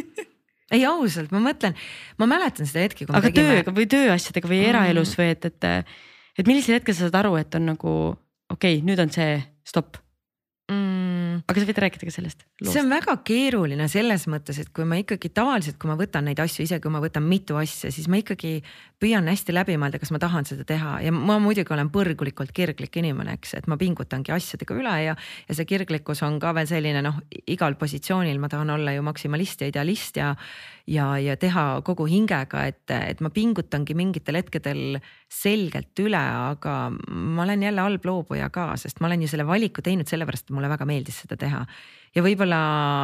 ei 0.76 0.86
ausalt, 0.88 1.32
ma 1.32 1.40
mõtlen, 1.40 1.76
ma 2.20 2.28
mäletan 2.28 2.68
seda 2.68 2.84
hetke. 2.84 3.08
aga 3.08 3.30
tegime... 3.30 3.62
tööga 3.62 3.80
või 3.80 3.88
tööasjadega 3.88 4.52
või 4.52 4.64
eraelus 4.68 5.16
või 5.20 5.32
et, 5.38 5.48
et 5.48 6.02
et 6.38 6.48
millisel 6.48 6.80
hetkel 6.80 6.96
sa 6.96 7.08
saad 7.08 7.20
aru, 7.24 7.36
et 7.42 7.56
on 7.56 7.68
nagu 7.74 7.92
okei 8.52 8.78
okay,, 8.78 8.86
nüüd 8.86 9.00
on 9.04 9.12
see 9.14 9.40
stopp 9.68 10.00
mm.? 10.72 11.44
aga 11.48 11.62
sa 11.62 11.68
võid 11.68 11.82
rääkida 11.84 12.08
ka 12.08 12.14
sellest. 12.16 12.46
see 12.64 12.82
on 12.82 12.92
väga 12.92 13.16
keeruline 13.28 13.88
selles 13.92 14.28
mõttes, 14.32 14.60
et 14.62 14.72
kui 14.76 14.86
ma 14.88 15.00
ikkagi 15.02 15.32
tavaliselt, 15.34 15.78
kui 15.82 15.92
ma 15.92 15.98
võtan 16.00 16.28
neid 16.28 16.40
asju, 16.42 16.66
isegi 16.66 16.84
kui 16.84 16.94
ma 16.94 17.02
võtan 17.04 17.26
mitu 17.28 17.58
asja, 17.60 17.92
siis 17.94 18.10
ma 18.12 18.22
ikkagi 18.22 18.60
püüan 19.02 19.28
hästi 19.30 19.56
läbi 19.56 19.78
mõelda, 19.82 20.02
kas 20.02 20.14
ma 20.14 20.22
tahan 20.22 20.48
seda 20.48 20.66
teha 20.68 21.00
ja 21.06 21.14
ma 21.16 21.40
muidugi 21.42 21.74
olen 21.74 21.90
põrgulikult 21.94 22.54
kirglik 22.56 23.00
inimene, 23.02 23.38
eks, 23.40 23.56
et 23.60 23.70
ma 23.72 23.78
pingutangi 23.82 24.34
asjadega 24.36 24.78
üle 24.78 24.98
ja, 25.08 25.16
ja 25.48 25.58
see 25.58 25.70
kirglikkus 25.70 26.24
on 26.28 26.40
ka 26.42 26.54
veel 26.58 26.70
selline 26.70 27.02
noh, 27.06 27.22
igal 27.50 27.78
positsioonil 27.80 28.40
ma 28.42 28.52
tahan 28.52 28.76
olla 28.78 28.96
ju 28.96 29.06
maksimalist 29.08 29.66
ja 29.66 29.72
idealist 29.72 30.22
ja 30.22 30.36
ja, 30.90 31.08
ja 31.22 31.36
teha 31.40 31.82
kogu 31.86 32.06
hingega, 32.10 32.66
et, 32.70 32.84
et 32.92 33.22
ma 33.24 33.32
pingutangi 33.34 33.96
mingitel 33.98 34.40
hetkedel 34.40 35.00
selgelt 35.32 36.00
üle, 36.04 36.20
aga 36.20 36.76
ma 36.92 37.46
olen 37.46 37.66
jälle 37.68 37.86
halb 37.86 38.06
loobuja 38.08 38.50
ka, 38.54 38.72
sest 38.80 39.02
ma 39.02 39.10
olen 39.10 39.26
ju 39.26 39.32
selle 39.32 39.46
valiku 39.48 39.84
teinud 39.86 40.10
sellepärast, 40.10 40.50
et 40.50 40.56
mulle 40.62 40.72
väga 40.72 40.88
meeldis 40.90 41.24
seda 41.26 41.38
teha. 41.42 41.66
ja 42.16 42.24
võib-olla 42.24 42.62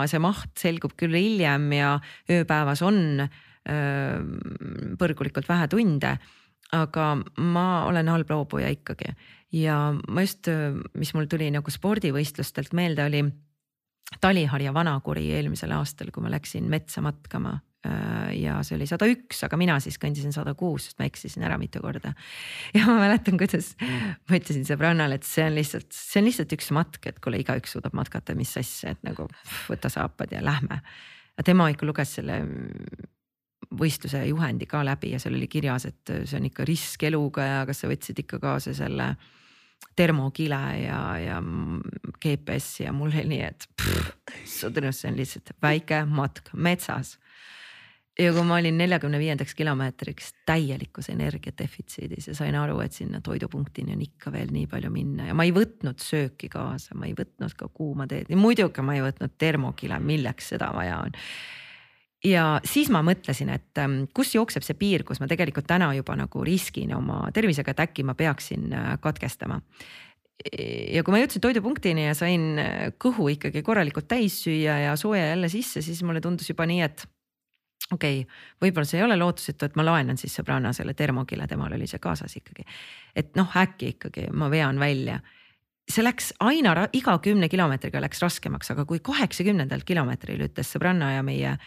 see 0.07 0.21
maht 0.21 0.53
selgub 0.61 0.93
küll 0.99 1.17
hiljem 1.17 1.71
ja 1.73 1.97
ööpäevas 2.29 2.85
on 2.85 3.25
öö, 3.25 4.19
põrgulikult 4.99 5.49
vähe 5.49 5.67
tunde 5.71 6.17
aga 6.75 7.15
ma 7.39 7.67
olen 7.87 8.09
halb 8.11 8.31
loobuja 8.31 8.69
ikkagi 8.73 9.13
ja 9.55 9.77
ma 9.95 10.23
just, 10.23 10.49
mis 10.99 11.13
mul 11.15 11.29
tuli 11.31 11.49
nagu 11.53 11.71
spordivõistlustelt 11.71 12.73
meelde, 12.75 13.05
oli 13.07 13.23
Taliharja 14.23 14.71
Vanakuri 14.75 15.29
eelmisel 15.35 15.73
aastal, 15.75 16.11
kui 16.15 16.23
ma 16.23 16.31
läksin 16.31 16.67
metsa 16.71 17.03
matkama 17.03 17.57
ja 18.37 18.57
see 18.65 18.77
oli 18.77 18.87
sada 18.89 19.07
üks, 19.09 19.41
aga 19.47 19.59
mina 19.59 19.77
siis 19.83 19.99
kõndisin 20.01 20.33
sada 20.35 20.53
kuus, 20.57 20.89
sest 20.89 21.01
ma 21.01 21.07
eksisin 21.09 21.45
ära 21.47 21.59
mitu 21.61 21.81
korda. 21.83 22.13
ja 22.77 22.85
ma 22.87 22.97
mäletan, 23.01 23.39
kuidas 23.39 23.73
ma 23.79 24.39
ütlesin 24.39 24.65
sõbrannale, 24.67 25.19
et 25.19 25.27
see 25.27 25.45
on 25.47 25.57
lihtsalt, 25.57 25.89
see 25.93 26.21
on 26.21 26.29
lihtsalt 26.29 26.57
üks 26.57 26.71
matk, 26.75 27.01
et 27.09 27.21
kuule, 27.23 27.41
igaüks 27.43 27.77
suudab 27.77 27.95
matkata, 27.97 28.35
mis 28.37 28.55
asja, 28.59 28.95
et 28.95 29.05
nagu 29.07 29.29
võta 29.69 29.91
saapad 29.93 30.33
ja 30.35 30.43
lähme. 30.45 30.81
tema 31.45 31.69
ikka 31.69 31.85
luges 31.85 32.17
selle 32.17 32.41
võistluse 33.77 34.21
juhendi 34.29 34.65
ka 34.69 34.83
läbi 34.85 35.11
ja 35.11 35.19
seal 35.19 35.35
oli 35.35 35.47
kirjas, 35.51 35.87
et 35.89 36.13
see 36.25 36.37
on 36.39 36.47
ikka 36.47 36.65
risk 36.67 37.03
eluga 37.03 37.43
ja 37.43 37.65
kas 37.67 37.83
sa 37.83 37.89
võtsid 37.91 38.23
ikka 38.23 38.39
kaasa 38.39 38.73
selle 38.77 39.11
termokile 39.97 40.61
ja, 40.81 41.01
ja 41.19 41.37
GPS 42.23 42.81
ja 42.85 42.93
mul 42.93 43.11
oli 43.11 43.25
nii, 43.33 43.41
et 43.45 43.67
see 44.45 44.69
on 44.69 45.17
lihtsalt 45.17 45.53
väike 45.61 46.03
matk 46.09 46.53
metsas 46.53 47.17
ja 48.19 48.33
kui 48.33 48.45
ma 48.47 48.57
olin 48.57 48.77
neljakümne 48.79 49.19
viiendaks 49.21 49.53
kilomeetriks 49.57 50.31
täielikus 50.47 51.09
energiadefitsiidis 51.13 52.31
ja 52.31 52.35
sain 52.37 52.55
aru, 52.57 52.79
et 52.81 52.95
sinna 52.95 53.21
toidupunktini 53.23 53.93
on 53.93 54.01
ikka 54.05 54.33
veel 54.33 54.49
nii 54.53 54.65
palju 54.71 54.91
minna 54.93 55.29
ja 55.29 55.35
ma 55.37 55.45
ei 55.45 55.53
võtnud 55.55 56.01
sööki 56.01 56.49
kaasa, 56.53 56.97
ma 56.97 57.07
ei 57.09 57.13
võtnud 57.17 57.53
ka 57.57 57.69
kuuma 57.73 58.07
teed 58.09 58.31
muidugi 58.37 58.85
ma 58.85 58.97
ei 58.97 59.05
võtnud 59.05 59.37
termokile, 59.37 59.99
milleks 60.01 60.53
seda 60.53 60.71
vaja 60.75 60.97
on. 61.05 61.19
ja 62.25 62.47
siis 62.65 62.89
ma 62.93 63.03
mõtlesin, 63.05 63.51
et 63.53 63.83
ähm, 63.83 64.03
kus 64.13 64.33
jookseb 64.35 64.65
see 64.65 64.77
piir, 64.79 65.05
kus 65.05 65.21
ma 65.21 65.29
tegelikult 65.29 65.69
täna 65.69 65.91
juba 65.97 66.17
nagu 66.17 66.43
riskin 66.45 66.95
oma 66.97 67.27
tervisega, 67.33 67.75
et 67.75 67.85
äkki 67.85 68.05
ma 68.07 68.17
peaksin 68.17 68.71
äh, 68.73 68.95
katkestama. 69.03 69.61
ja 70.57 71.03
kui 71.03 71.13
ma 71.13 71.21
jõudsin 71.21 71.41
toidupunktini 71.41 72.07
ja 72.09 72.17
sain 72.17 72.57
äh, 72.61 72.89
kõhu 72.97 73.29
ikkagi 73.35 73.61
korralikult 73.61 74.09
täis 74.09 74.41
süüa 74.41 74.79
ja 74.87 74.97
sooja 74.97 75.29
jälle 75.35 75.49
sisse, 75.53 75.85
siis 75.85 76.01
mulle 76.01 76.21
tundus 76.21 76.49
juba 76.49 76.65
nii, 76.65 76.81
et 76.81 77.05
okei 77.91 78.21
okay,, 78.21 78.37
võib-olla 78.61 78.89
see 78.89 78.99
ei 79.01 79.05
ole 79.05 79.17
lootusetu, 79.19 79.65
et 79.69 79.79
ma 79.79 79.85
laenan 79.85 80.19
siis 80.19 80.35
sõbranna 80.39 80.73
selle 80.75 80.93
termokile, 80.97 81.47
temal 81.47 81.73
oli 81.73 81.87
see 81.87 82.01
kaasas 82.03 82.35
ikkagi. 82.39 82.67
et 83.15 83.35
noh, 83.39 83.57
äkki 83.63 83.95
ikkagi 83.95 84.29
ma 84.33 84.51
vean 84.51 84.79
välja 84.79 85.19
see 85.87 86.03
läks 86.03 86.33
aina 86.43 86.75
iga 86.93 87.17
kümne 87.23 87.49
kilomeetriga 87.49 88.01
läks 88.03 88.21
raskemaks, 88.21 88.71
aga 88.73 88.85
kui 88.85 88.99
kaheksakümnendal 88.99 89.85
kilomeetril 89.87 90.43
ütles 90.49 90.71
sõbranna 90.75 91.13
ja 91.15 91.23
meie 91.23 91.57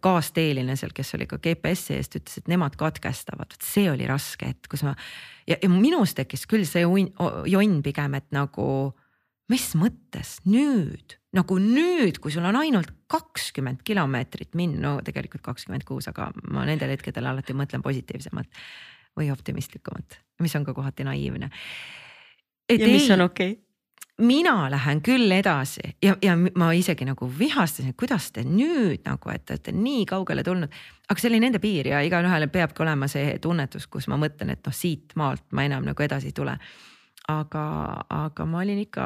kaasteeline 0.00 0.76
seal, 0.78 0.92
kes 0.94 1.14
oli 1.16 1.26
ka 1.26 1.40
GPS-i 1.42 1.96
eest, 1.96 2.14
ütles, 2.20 2.38
et 2.38 2.50
nemad 2.50 2.76
katkestavad, 2.78 3.56
see 3.62 3.88
oli 3.90 4.06
raske 4.06 4.52
hetk, 4.52 4.68
kus 4.70 4.84
ma 4.86 4.92
ja, 5.48 5.56
ja 5.58 5.70
minus 5.70 6.14
tekkis 6.14 6.46
küll 6.46 6.66
see 6.68 6.84
jonn 6.86 7.80
pigem, 7.82 8.14
et 8.14 8.28
nagu 8.34 8.68
mis 9.52 9.66
mõttes 9.78 10.36
nüüd, 10.48 11.16
nagu 11.36 11.58
nüüd, 11.62 12.18
kui 12.22 12.34
sul 12.34 12.46
on 12.48 12.58
ainult 12.58 12.90
kakskümmend 13.10 13.84
kilomeetrit 13.86 14.56
minna, 14.58 14.80
no 14.82 14.94
tegelikult 15.06 15.44
kakskümmend 15.44 15.86
kuus, 15.86 16.08
aga 16.10 16.30
ma 16.50 16.64
nendel 16.68 16.94
hetkedel 16.94 17.28
alati 17.30 17.54
mõtlen 17.56 17.84
positiivsemat 17.84 18.50
või 19.16 19.30
optimistlikumat, 19.32 20.18
mis 20.42 20.56
on 20.58 20.66
ka 20.66 20.74
kohati 20.76 21.06
naiivne. 21.06 21.50
ja 22.70 22.90
mis 22.90 23.06
ei, 23.06 23.14
on 23.14 23.28
okei 23.28 23.52
okay.? 23.52 23.62
mina 24.18 24.70
lähen 24.70 25.02
küll 25.04 25.32
edasi 25.32 25.82
ja, 26.02 26.14
ja 26.22 26.36
ma 26.36 26.70
isegi 26.72 27.04
nagu 27.04 27.28
vihastasin, 27.38 27.92
et 27.92 27.98
kuidas 28.00 28.30
te 28.32 28.44
nüüd 28.48 29.04
nagu, 29.04 29.30
et 29.30 29.44
te 29.44 29.54
olete 29.54 29.72
nii 29.76 30.06
kaugele 30.08 30.42
tulnud. 30.42 30.72
aga 31.08 31.20
see 31.20 31.30
oli 31.30 31.40
nende 31.44 31.60
piir 31.60 31.92
ja 31.92 32.00
igalühel 32.02 32.48
peabki 32.48 32.82
olema 32.82 33.08
see 33.12 33.38
tunnetus, 33.38 33.86
kus 33.86 34.08
ma 34.08 34.18
mõtlen, 34.20 34.50
et 34.56 34.64
noh, 34.66 34.74
siit 34.74 35.12
maalt 35.20 35.44
ma 35.52 35.68
enam 35.68 35.84
nagu 35.84 36.02
edasi 36.02 36.32
ei 36.32 36.36
tule 36.36 36.56
aga, 37.26 37.62
aga 38.12 38.44
ma 38.46 38.60
olin 38.62 38.78
ikka, 38.84 39.04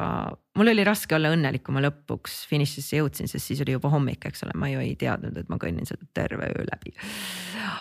mul 0.59 0.69
oli 0.69 0.83
raske 0.85 1.15
olla 1.17 1.31
õnnelik, 1.33 1.63
kui 1.65 1.73
ma 1.73 1.81
lõpuks 1.81 2.43
finišisse 2.49 2.99
jõudsin, 2.99 3.29
sest 3.29 3.49
siis 3.49 3.61
oli 3.63 3.73
juba 3.73 3.89
hommik, 3.89 4.27
eks 4.29 4.45
ole, 4.45 4.53
ma 4.61 4.69
ju 4.69 4.81
ei 4.83 4.93
teadnud, 4.99 5.39
et 5.41 5.49
ma 5.49 5.57
kõnnin 5.61 5.87
seda 5.89 6.05
terve 6.13 6.51
öö 6.53 6.65
läbi. 6.67 6.93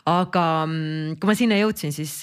aga 0.09 0.45
mm, 0.65 1.21
kui 1.21 1.29
ma 1.29 1.37
sinna 1.37 1.61
jõudsin, 1.61 1.93
siis, 1.93 2.15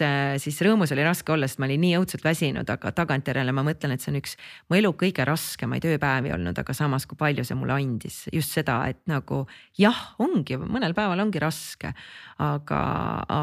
siis 0.42 0.60
rõõmus 0.66 0.94
oli 0.96 1.06
raske 1.06 1.36
olla, 1.36 1.50
sest 1.50 1.62
ma 1.62 1.70
olin 1.70 1.84
nii 1.86 1.94
õudselt 2.00 2.26
väsinud, 2.26 2.70
aga 2.74 2.94
tagantjärele 2.98 3.54
ma 3.54 3.66
mõtlen, 3.68 3.94
et 3.94 4.02
see 4.02 4.14
on 4.16 4.20
üks 4.22 4.38
mu 4.70 4.80
elu 4.82 4.94
kõige 4.98 5.26
raskemaid 5.30 5.86
ööpäevi 5.86 6.34
olnud, 6.34 6.58
aga 6.58 6.78
samas, 6.78 7.06
kui 7.06 7.20
palju 7.20 7.46
see 7.46 7.60
mulle 7.60 7.78
andis 7.78 8.24
just 8.34 8.58
seda, 8.58 8.80
et 8.90 9.04
nagu 9.12 9.44
jah, 9.78 10.00
ongi, 10.24 10.58
mõnel 10.58 10.98
päeval 10.98 11.22
ongi 11.22 11.44
raske, 11.44 11.94
aga, 12.42 12.86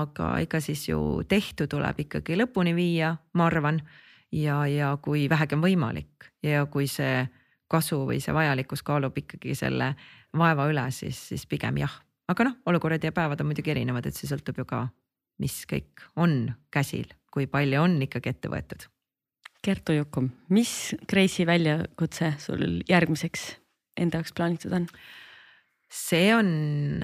aga 0.02 0.34
ega 0.42 0.62
siis 0.64 0.88
ju 0.90 1.22
tehtu 1.30 1.70
tuleb 1.70 2.08
ikkagi 2.08 2.42
lõpuni 2.42 2.74
viia, 2.74 3.14
ma 3.38 3.46
arvan 3.52 3.84
ja, 4.34 4.58
ja 4.70 4.92
kui 5.02 5.28
vähegi 5.30 5.56
on 5.56 5.64
võimalik 5.64 6.28
ja 6.44 6.66
kui 6.70 6.88
see 6.90 7.24
kasu 7.70 8.02
või 8.08 8.20
see 8.22 8.34
vajalikkus 8.34 8.84
kaalub 8.86 9.16
ikkagi 9.18 9.54
selle 9.58 9.94
vaeva 10.36 10.66
üle, 10.70 10.84
siis, 10.94 11.18
siis 11.30 11.46
pigem 11.50 11.78
jah. 11.82 11.92
aga 12.28 12.48
noh, 12.48 12.56
olukorrad 12.66 13.04
ja 13.04 13.12
päevad 13.14 13.40
on 13.40 13.50
muidugi 13.50 13.74
erinevad, 13.74 14.06
et 14.06 14.16
see 14.16 14.30
sõltub 14.30 14.58
ju 14.60 14.66
ka, 14.68 14.86
mis 15.42 15.62
kõik 15.70 16.04
on 16.20 16.54
käsil, 16.74 17.08
kui 17.32 17.46
palju 17.50 17.82
on 17.82 17.98
ikkagi 18.06 18.32
ette 18.32 18.50
võetud. 18.52 18.88
Kertu 19.64 19.96
Jukum, 19.96 20.28
mis 20.52 20.94
Kreisi 21.08 21.46
väljakutse 21.48 22.34
sul 22.42 22.82
järgmiseks 22.88 23.54
enda 24.00 24.20
jaoks 24.20 24.34
plaanitud 24.36 24.74
on? 24.76 24.88
see 25.94 26.32
on 26.34 26.48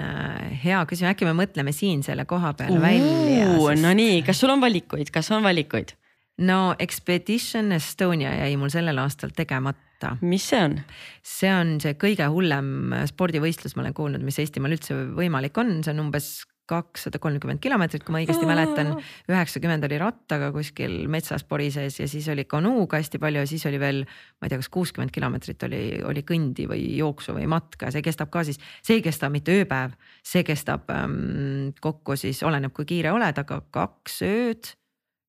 äh, 0.03 0.51
hea 0.65 0.81
küsimus, 0.83 1.13
äkki 1.13 1.23
me 1.23 1.31
mõtleme 1.37 1.71
siin 1.71 2.01
selle 2.03 2.25
koha 2.27 2.51
peal 2.59 2.75
välja. 2.81 3.53
Sest... 3.55 3.83
Nonii, 3.85 4.17
kas 4.27 4.41
sul 4.41 4.51
on 4.51 4.59
valikuid, 4.59 5.13
kas 5.15 5.29
on 5.31 5.45
valikuid? 5.45 5.93
No 6.37 6.75
Expedition 6.79 7.71
Estonia 7.71 8.33
jäi 8.43 8.57
mul 8.57 8.71
sellel 8.73 8.97
aastal 9.01 9.33
tegemata. 9.35 10.15
mis 10.21 10.47
see 10.49 10.61
on? 10.63 10.79
see 11.23 11.51
on 11.53 11.75
see 11.81 11.93
kõige 11.93 12.25
hullem 12.33 12.95
spordivõistlus, 13.11 13.75
ma 13.75 13.85
olen 13.85 13.93
kuulnud, 13.97 14.23
mis 14.25 14.39
Eestimaal 14.41 14.77
üldse 14.77 14.97
võimalik 15.17 15.57
on, 15.61 15.83
see 15.83 15.93
on 15.93 16.07
umbes 16.07 16.31
kakssada 16.71 17.19
kolmkümmend 17.21 17.59
kilomeetrit, 17.63 18.03
kui 18.05 18.15
ma 18.15 18.21
õigesti 18.21 18.47
mäletan. 18.47 18.93
üheksakümmend 19.29 19.85
oli 19.87 19.97
rattaga 20.01 20.51
kuskil 20.55 21.07
metsas 21.11 21.43
porises 21.47 21.99
ja 21.99 22.07
siis 22.07 22.27
oli 22.31 22.45
kanuuga 22.49 23.01
hästi 23.01 23.19
palju 23.21 23.43
ja 23.43 23.49
siis 23.49 23.65
oli 23.69 23.79
veel, 23.81 24.03
ma 24.39 24.47
ei 24.47 24.53
tea, 24.53 24.61
kas 24.61 24.71
kuuskümmend 24.73 25.13
kilomeetrit 25.15 25.63
oli, 25.67 25.83
oli 26.07 26.23
kõndi 26.27 26.67
või 26.71 26.85
jooksu 26.97 27.35
või 27.37 27.47
matka 27.51 27.89
ja 27.89 27.95
see 27.97 28.05
kestab 28.05 28.31
ka 28.33 28.45
siis, 28.47 28.61
see 28.85 28.99
ei 28.99 29.05
kesta 29.05 29.29
mitte 29.33 29.55
ööpäev, 29.61 29.97
see 30.23 30.45
kestab 30.47 30.89
ähm, 30.95 31.73
kokku 31.83 32.15
siis 32.19 32.43
oleneb, 32.47 32.73
kui 32.75 32.87
kiire 32.87 33.11
oled, 33.15 33.43
aga 33.43 33.61
kaks 33.71 34.21
ööd 34.27 34.75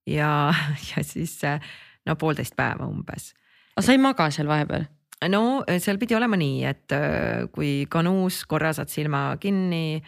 ja, 0.06 0.32
ja 0.90 1.04
siis 1.06 1.38
no 2.06 2.16
poolteist 2.18 2.56
päeva 2.58 2.88
umbes. 2.88 3.32
aga 3.76 3.86
sa 3.86 3.94
ei 3.94 4.02
maga 4.02 4.30
seal 4.34 4.50
vahepeal? 4.50 4.88
no 5.30 5.62
seal 5.78 6.00
pidi 6.02 6.16
olema 6.18 6.36
nii, 6.38 6.64
et 6.66 6.94
äh, 6.96 7.46
kui 7.54 7.86
kanuus 7.90 8.42
korra 8.50 8.72
saad 8.74 8.90
silma 8.90 9.28
kinni, 9.40 10.02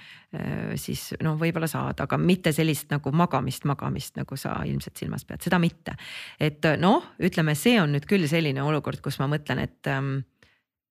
siis 0.81 1.13
noh, 1.23 1.37
võib-olla 1.39 1.69
saad, 1.71 2.01
aga 2.03 2.17
mitte 2.19 2.51
sellist 2.51 2.91
nagu 2.91 3.13
magamist, 3.15 3.63
magamist, 3.71 4.17
nagu 4.19 4.35
sa 4.35 4.57
ilmselt 4.67 4.99
silmas 4.99 5.23
pead, 5.29 5.45
seda 5.47 5.61
mitte. 5.63 5.95
et 6.43 6.67
noh, 6.83 7.13
ütleme, 7.23 7.55
see 7.55 7.77
on 7.79 7.95
nüüd 7.95 8.09
küll 8.11 8.27
selline 8.27 8.65
olukord, 8.67 8.99
kus 9.05 9.21
ma 9.23 9.29
mõtlen, 9.31 9.63
et 9.63 9.93
ähm, 9.93 10.17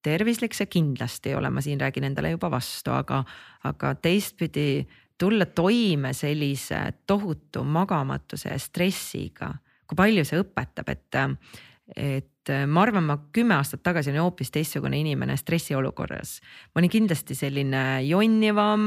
tervislik 0.03 0.55
see 0.55 0.69
kindlasti 0.71 1.31
ei 1.31 1.38
ole, 1.39 1.51
ma 1.53 1.63
siin 1.63 1.81
räägin 1.81 2.07
endale 2.09 2.34
juba 2.34 2.51
vastu, 2.51 2.91
aga, 2.95 3.23
aga 3.67 3.93
teistpidi 4.03 4.85
tulla 5.23 5.47
toime 5.55 6.13
sellise 6.17 6.83
tohutu 7.07 7.63
magamatuse 7.63 8.51
ja 8.51 8.59
stressiga, 8.59 9.53
kui 9.87 9.99
palju 9.99 10.27
see 10.27 10.41
õpetab, 10.43 10.91
et, 10.91 11.19
et 11.95 12.29
ma 12.67 12.83
arvan, 12.83 13.05
ma 13.07 13.15
kümme 13.35 13.55
aastat 13.55 13.83
tagasi 13.85 14.11
olin 14.11 14.23
hoopis 14.25 14.51
teistsugune 14.51 14.97
inimene 14.99 15.35
stressiolukorras. 15.39 16.35
ma 16.73 16.81
olin 16.81 16.91
kindlasti 16.91 17.35
selline 17.39 18.03
jonnivam, 18.03 18.83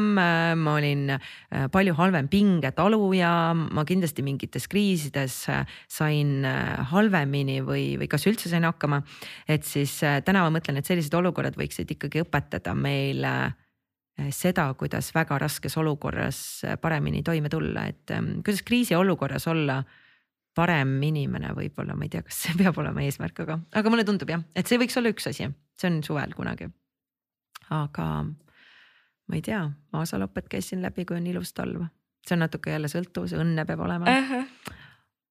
ma 0.61 0.75
olin 0.75 1.15
äh, 1.17 1.67
palju 1.73 1.95
halvem 1.97 2.29
pingetaluja, 2.29 3.33
ma 3.55 3.85
kindlasti 3.89 4.25
mingites 4.27 4.69
kriisides 4.69 5.39
äh, 5.49 5.65
sain 5.89 6.45
äh, 6.45 6.77
halvemini 6.93 7.63
või, 7.65 7.95
või 7.97 8.11
kas 8.13 8.27
üldse 8.29 8.53
sain 8.53 8.69
hakkama. 8.69 9.03
et 9.49 9.65
siis 9.65 10.01
täna 10.01 10.45
ma 10.45 10.53
mõtlen, 10.59 10.77
et 10.77 10.89
sellised 10.89 11.15
olukorrad 11.17 11.57
võiksid 11.57 11.97
ikkagi 11.97 12.27
õpetada 12.27 12.77
meile 12.77 13.55
seda, 14.33 14.71
kuidas 14.79 15.11
väga 15.15 15.39
raskes 15.39 15.77
olukorras 15.77 16.39
eh, 16.65 16.77
paremini 16.81 17.23
toime 17.23 17.51
tulla, 17.53 17.87
et 17.91 18.11
ehm, 18.15 18.41
kuidas 18.45 18.63
kriisiolukorras 18.67 19.47
olla 19.53 19.83
parem 20.57 20.95
inimene, 21.05 21.53
võib-olla 21.57 21.97
ma 21.97 22.07
ei 22.07 22.13
tea, 22.15 22.25
kas 22.25 22.39
see 22.47 22.57
peab 22.63 22.79
olema 22.81 23.05
eesmärk, 23.05 23.45
aga, 23.45 23.59
aga 23.77 23.93
mulle 23.93 24.07
tundub 24.09 24.33
jah, 24.33 24.43
et 24.57 24.69
see 24.69 24.81
võiks 24.81 24.97
olla 24.97 25.13
üks 25.13 25.29
asi, 25.33 25.51
see 25.77 25.93
on 25.93 26.01
suvel 26.07 26.33
kunagi. 26.37 26.71
aga 27.77 28.09
ma 29.27 29.37
ei 29.37 29.45
tea, 29.45 29.67
Maasalopet 29.93 30.49
käisin 30.49 30.83
läbi, 30.87 31.05
kui 31.05 31.19
on 31.19 31.27
ilus 31.27 31.53
talv, 31.53 31.85
see 32.25 32.39
on 32.39 32.45
natuke 32.47 32.73
jälle 32.73 32.89
sõltuvus, 32.89 33.37
õnne 33.37 33.67
peab 33.69 33.85
olema. 33.85 34.07
-huh. 34.07 34.75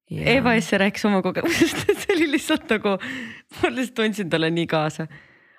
Ja... 0.10 0.26
Eva 0.36 0.54
Esse 0.54 0.78
rääkis 0.78 1.06
oma 1.10 1.24
kogemusest, 1.26 1.90
et 1.90 1.98
see 1.98 2.14
oli 2.14 2.28
lihtsalt 2.36 2.70
nagu, 2.70 3.00
ma 3.62 3.70
lihtsalt 3.74 3.96
tundsin 3.98 4.30
talle 4.30 4.52
nii 4.54 4.68
kaasa 4.70 5.08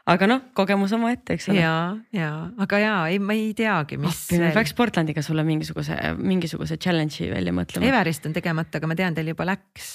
aga 0.07 0.29
noh, 0.31 0.43
kogemus 0.57 0.95
omaette, 0.97 1.37
eks 1.37 1.49
ole. 1.51 1.61
ja, 1.61 1.75
ja 2.15 2.31
aga 2.63 2.81
ja 2.83 2.95
ei, 3.13 3.19
ma 3.23 3.35
ei 3.37 3.51
teagi, 3.59 3.99
mis 4.03 4.23
oh,. 4.31 4.43
me 4.43 4.53
peaks 4.55 4.75
Portlandiga 4.79 5.25
sulle 5.25 5.45
mingisuguse, 5.47 5.97
mingisuguse 6.21 6.79
challenge'i 6.79 7.31
välja 7.33 7.55
mõtlema. 7.57 7.89
Everest 7.91 8.29
on 8.29 8.37
tegemata, 8.37 8.81
aga 8.81 8.91
ma 8.91 8.99
tean, 8.99 9.17
teil 9.19 9.33
juba 9.35 9.49
läks. 9.49 9.91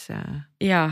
ja, 0.63 0.83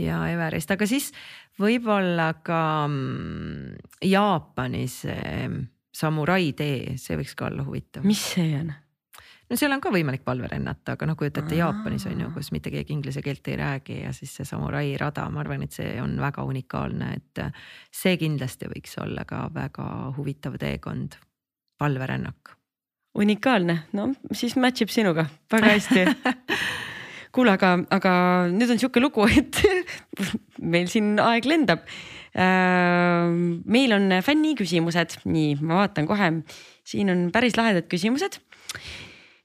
ja 0.00 0.22
Everest, 0.32 0.74
aga 0.74 0.88
siis 0.90 1.12
võib-olla 1.60 2.32
ka 2.44 2.62
mm, 2.88 4.00
Jaapanis 4.10 5.02
samurai 5.94 6.50
tee, 6.58 6.96
see 6.98 7.18
võiks 7.20 7.36
ka 7.38 7.50
olla 7.52 7.66
huvitav. 7.66 8.06
mis 8.06 8.22
see 8.34 8.56
on? 8.58 8.74
No 9.50 9.58
seal 9.58 9.74
on 9.74 9.82
ka 9.82 9.92
võimalik 9.92 10.24
palve 10.24 10.48
rennata, 10.50 10.94
aga 10.94 11.08
noh, 11.08 11.18
kujutate 11.18 11.58
Jaapanis 11.58 12.06
on 12.08 12.22
ju, 12.24 12.30
kus 12.34 12.50
mitte 12.54 12.72
keegi 12.72 12.94
inglise 12.96 13.22
keelt 13.24 13.48
ei 13.50 13.58
räägi 13.60 14.00
ja 14.00 14.12
siis 14.16 14.32
see 14.38 14.48
samurai 14.48 14.94
rada, 15.00 15.26
ma 15.32 15.42
arvan, 15.44 15.66
et 15.66 15.76
see 15.76 15.94
on 16.02 16.16
väga 16.20 16.46
unikaalne, 16.48 17.10
et 17.18 17.44
see 17.94 18.16
kindlasti 18.20 18.70
võiks 18.72 18.96
olla 19.04 19.26
ka 19.28 19.46
väga 19.54 19.88
huvitav 20.16 20.56
teekond, 20.60 21.18
palverännak. 21.80 22.56
unikaalne, 23.20 23.78
no 23.92 24.08
siis 24.32 24.56
match 24.56 24.82
ib 24.82 24.90
sinuga 24.90 25.28
väga 25.52 25.76
hästi. 25.76 26.08
Kuule, 27.34 27.50
aga, 27.56 27.72
aga 27.90 28.10
nüüd 28.46 28.70
on 28.70 28.78
sihuke 28.78 29.00
lugu, 29.02 29.24
et 29.26 29.58
meil 30.74 30.86
siin 30.86 31.16
aeg 31.18 31.48
lendab. 31.50 31.82
Äh, 32.34 33.26
meil 33.66 33.94
on 33.94 34.06
fänniküsimused, 34.22 35.18
nii 35.26 35.56
ma 35.58 35.80
vaatan 35.80 36.06
kohe, 36.06 36.30
siin 36.86 37.10
on 37.10 37.26
päris 37.34 37.58
lahedad 37.58 37.90
küsimused 37.90 38.38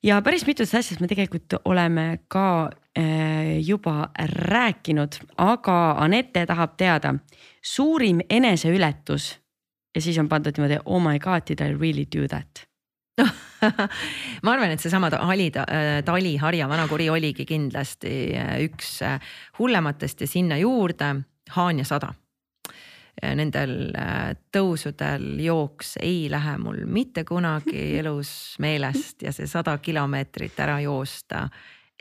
ja 0.04 0.22
päris 0.22 0.46
mitmest 0.48 0.76
asjast 0.76 1.02
me 1.02 1.08
tegelikult 1.08 1.60
oleme 1.66 2.20
ka 2.28 2.70
äh, 2.98 3.60
juba 3.66 4.10
rääkinud, 4.26 5.20
aga 5.38 5.80
Anette 6.00 6.46
tahab 6.46 6.78
teada 6.78 7.16
suurim 7.62 8.22
eneseületus 8.30 9.40
ja 9.96 10.02
siis 10.02 10.18
on 10.18 10.30
pandud 10.30 10.58
niimoodi 10.58 10.80
oh 10.86 11.02
my 11.04 11.20
god 11.20 11.48
did 11.48 11.62
I 11.62 11.74
really 11.74 12.06
do 12.16 12.28
that? 12.28 12.66
ma 14.44 14.54
arvan, 14.54 14.72
et 14.72 14.80
seesama 14.80 15.10
Tali, 15.12 15.50
Tali 16.06 16.38
Harja 16.38 16.70
vanakuri 16.70 17.10
oligi 17.10 17.46
kindlasti 17.46 18.32
üks 18.64 19.02
hullematest 19.60 20.22
ja 20.22 20.28
sinna 20.28 20.58
juurde 20.58 21.16
Haanja 21.50 21.84
sada 21.84 22.14
nendel 23.36 23.74
tõusudel 24.54 25.42
jooks 25.44 25.98
ei 26.02 26.30
lähe 26.32 26.58
mul 26.62 26.86
mitte 26.88 27.26
kunagi 27.28 27.82
elus 28.00 28.32
meelest 28.64 29.26
ja 29.28 29.34
see 29.36 29.50
sada 29.50 29.78
kilomeetrit 29.84 30.60
ära 30.60 30.80
joosta 30.84 31.48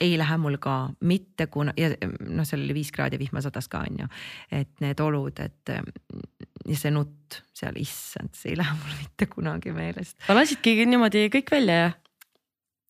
ei 0.01 0.19
lähe 0.19 0.37
mul 0.39 0.59
ka 0.63 0.77
mitte 1.01 1.49
kuna 1.51 1.73
ja 1.77 1.91
noh, 1.99 2.47
seal 2.47 2.63
oli 2.63 2.77
viis 2.77 2.93
kraadi 2.95 3.19
vihma 3.19 3.43
sadas 3.43 3.69
ka 3.69 3.83
on 3.87 4.03
ju. 4.05 4.11
et 4.55 4.81
need 4.85 5.01
olud, 5.03 5.41
et 5.43 5.73
ja 5.75 6.77
see 6.77 6.93
nutt 6.95 7.41
seal, 7.57 7.79
issand, 7.81 8.35
see 8.39 8.53
ei 8.53 8.61
lähe 8.61 8.77
mul 8.79 8.99
mitte 9.01 9.27
kunagi 9.33 9.73
meelest. 9.75 10.19
sa 10.27 10.37
lasidki 10.39 10.77
niimoodi 10.87 11.27
kõik 11.35 11.51
välja 11.55 11.81
ja 11.83 11.91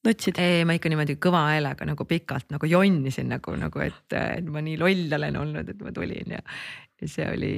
nutsid? 0.07 0.41
ei, 0.43 0.65
ma 0.69 0.77
ikka 0.77 0.93
niimoodi 0.93 1.19
kõva 1.23 1.45
häälega 1.49 1.89
nagu 1.89 2.07
pikalt 2.09 2.53
nagu 2.55 2.71
jonnisin 2.71 3.31
nagu, 3.33 3.57
nagu 3.59 3.85
et, 3.85 4.19
et 4.19 4.51
ma 4.53 4.63
nii 4.65 4.79
loll 4.81 5.19
olen 5.19 5.41
olnud, 5.41 5.69
et 5.73 5.85
ma 5.85 5.95
tulin 5.97 6.37
ja, 6.37 6.43
ja 7.01 7.11
see 7.11 7.29
oli, 7.33 7.55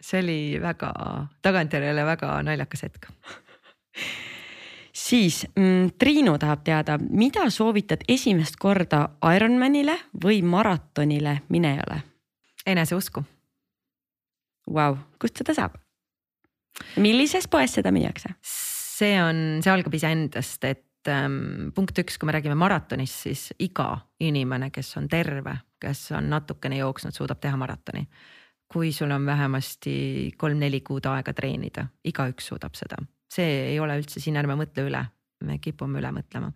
see 0.00 0.22
oli 0.22 0.40
väga 0.62 0.90
tagantjärele 1.42 2.04
väga 2.04 2.42
naljakas 2.46 2.86
hetk 2.88 3.10
siis 4.92 5.46
mm, 5.56 5.90
Triinu 5.98 6.38
tahab 6.38 6.62
teada, 6.64 6.98
mida 6.98 7.50
soovitad 7.50 8.04
esimest 8.08 8.56
korda 8.60 9.08
Ironmanile 9.34 9.96
või 10.24 10.42
maratonile 10.42 11.40
minejale? 11.48 12.02
eneseusku. 12.66 13.22
Vau, 14.74 14.96
kust 15.20 15.40
seda 15.40 15.54
saab? 15.56 15.78
millises 16.96 17.48
poes 17.48 17.74
seda 17.78 17.92
müüakse? 17.92 18.34
see 19.00 19.16
on, 19.22 19.60
see 19.64 19.72
algab 19.72 19.94
iseendast, 19.96 20.64
et 20.68 21.08
ähm, 21.08 21.70
punkt 21.74 21.98
üks, 22.02 22.18
kui 22.20 22.28
me 22.28 22.34
räägime 22.36 22.56
maratonist, 22.60 23.22
siis 23.24 23.46
iga 23.64 23.94
inimene, 24.20 24.68
kes 24.74 24.92
on 25.00 25.08
terve, 25.08 25.56
kes 25.80 26.10
on 26.18 26.28
natukene 26.28 26.82
jooksnud, 26.82 27.16
suudab 27.16 27.40
teha 27.40 27.56
maratoni. 27.56 28.04
Kui 28.70 28.92
sul 28.94 29.10
on 29.10 29.26
vähemasti 29.26 30.34
kolm-neli 30.38 30.80
kuud 30.86 31.06
aega 31.10 31.34
treenida, 31.34 31.88
igaüks 32.06 32.52
suudab 32.52 32.78
seda 32.78 33.00
see 33.30 33.50
ei 33.72 33.80
ole 33.80 33.98
üldse 34.00 34.20
siin, 34.22 34.38
ärme 34.40 34.56
mõtle 34.58 34.84
üle, 34.88 35.02
me 35.46 35.58
kipume 35.62 36.00
üle 36.00 36.10
mõtlema. 36.14 36.50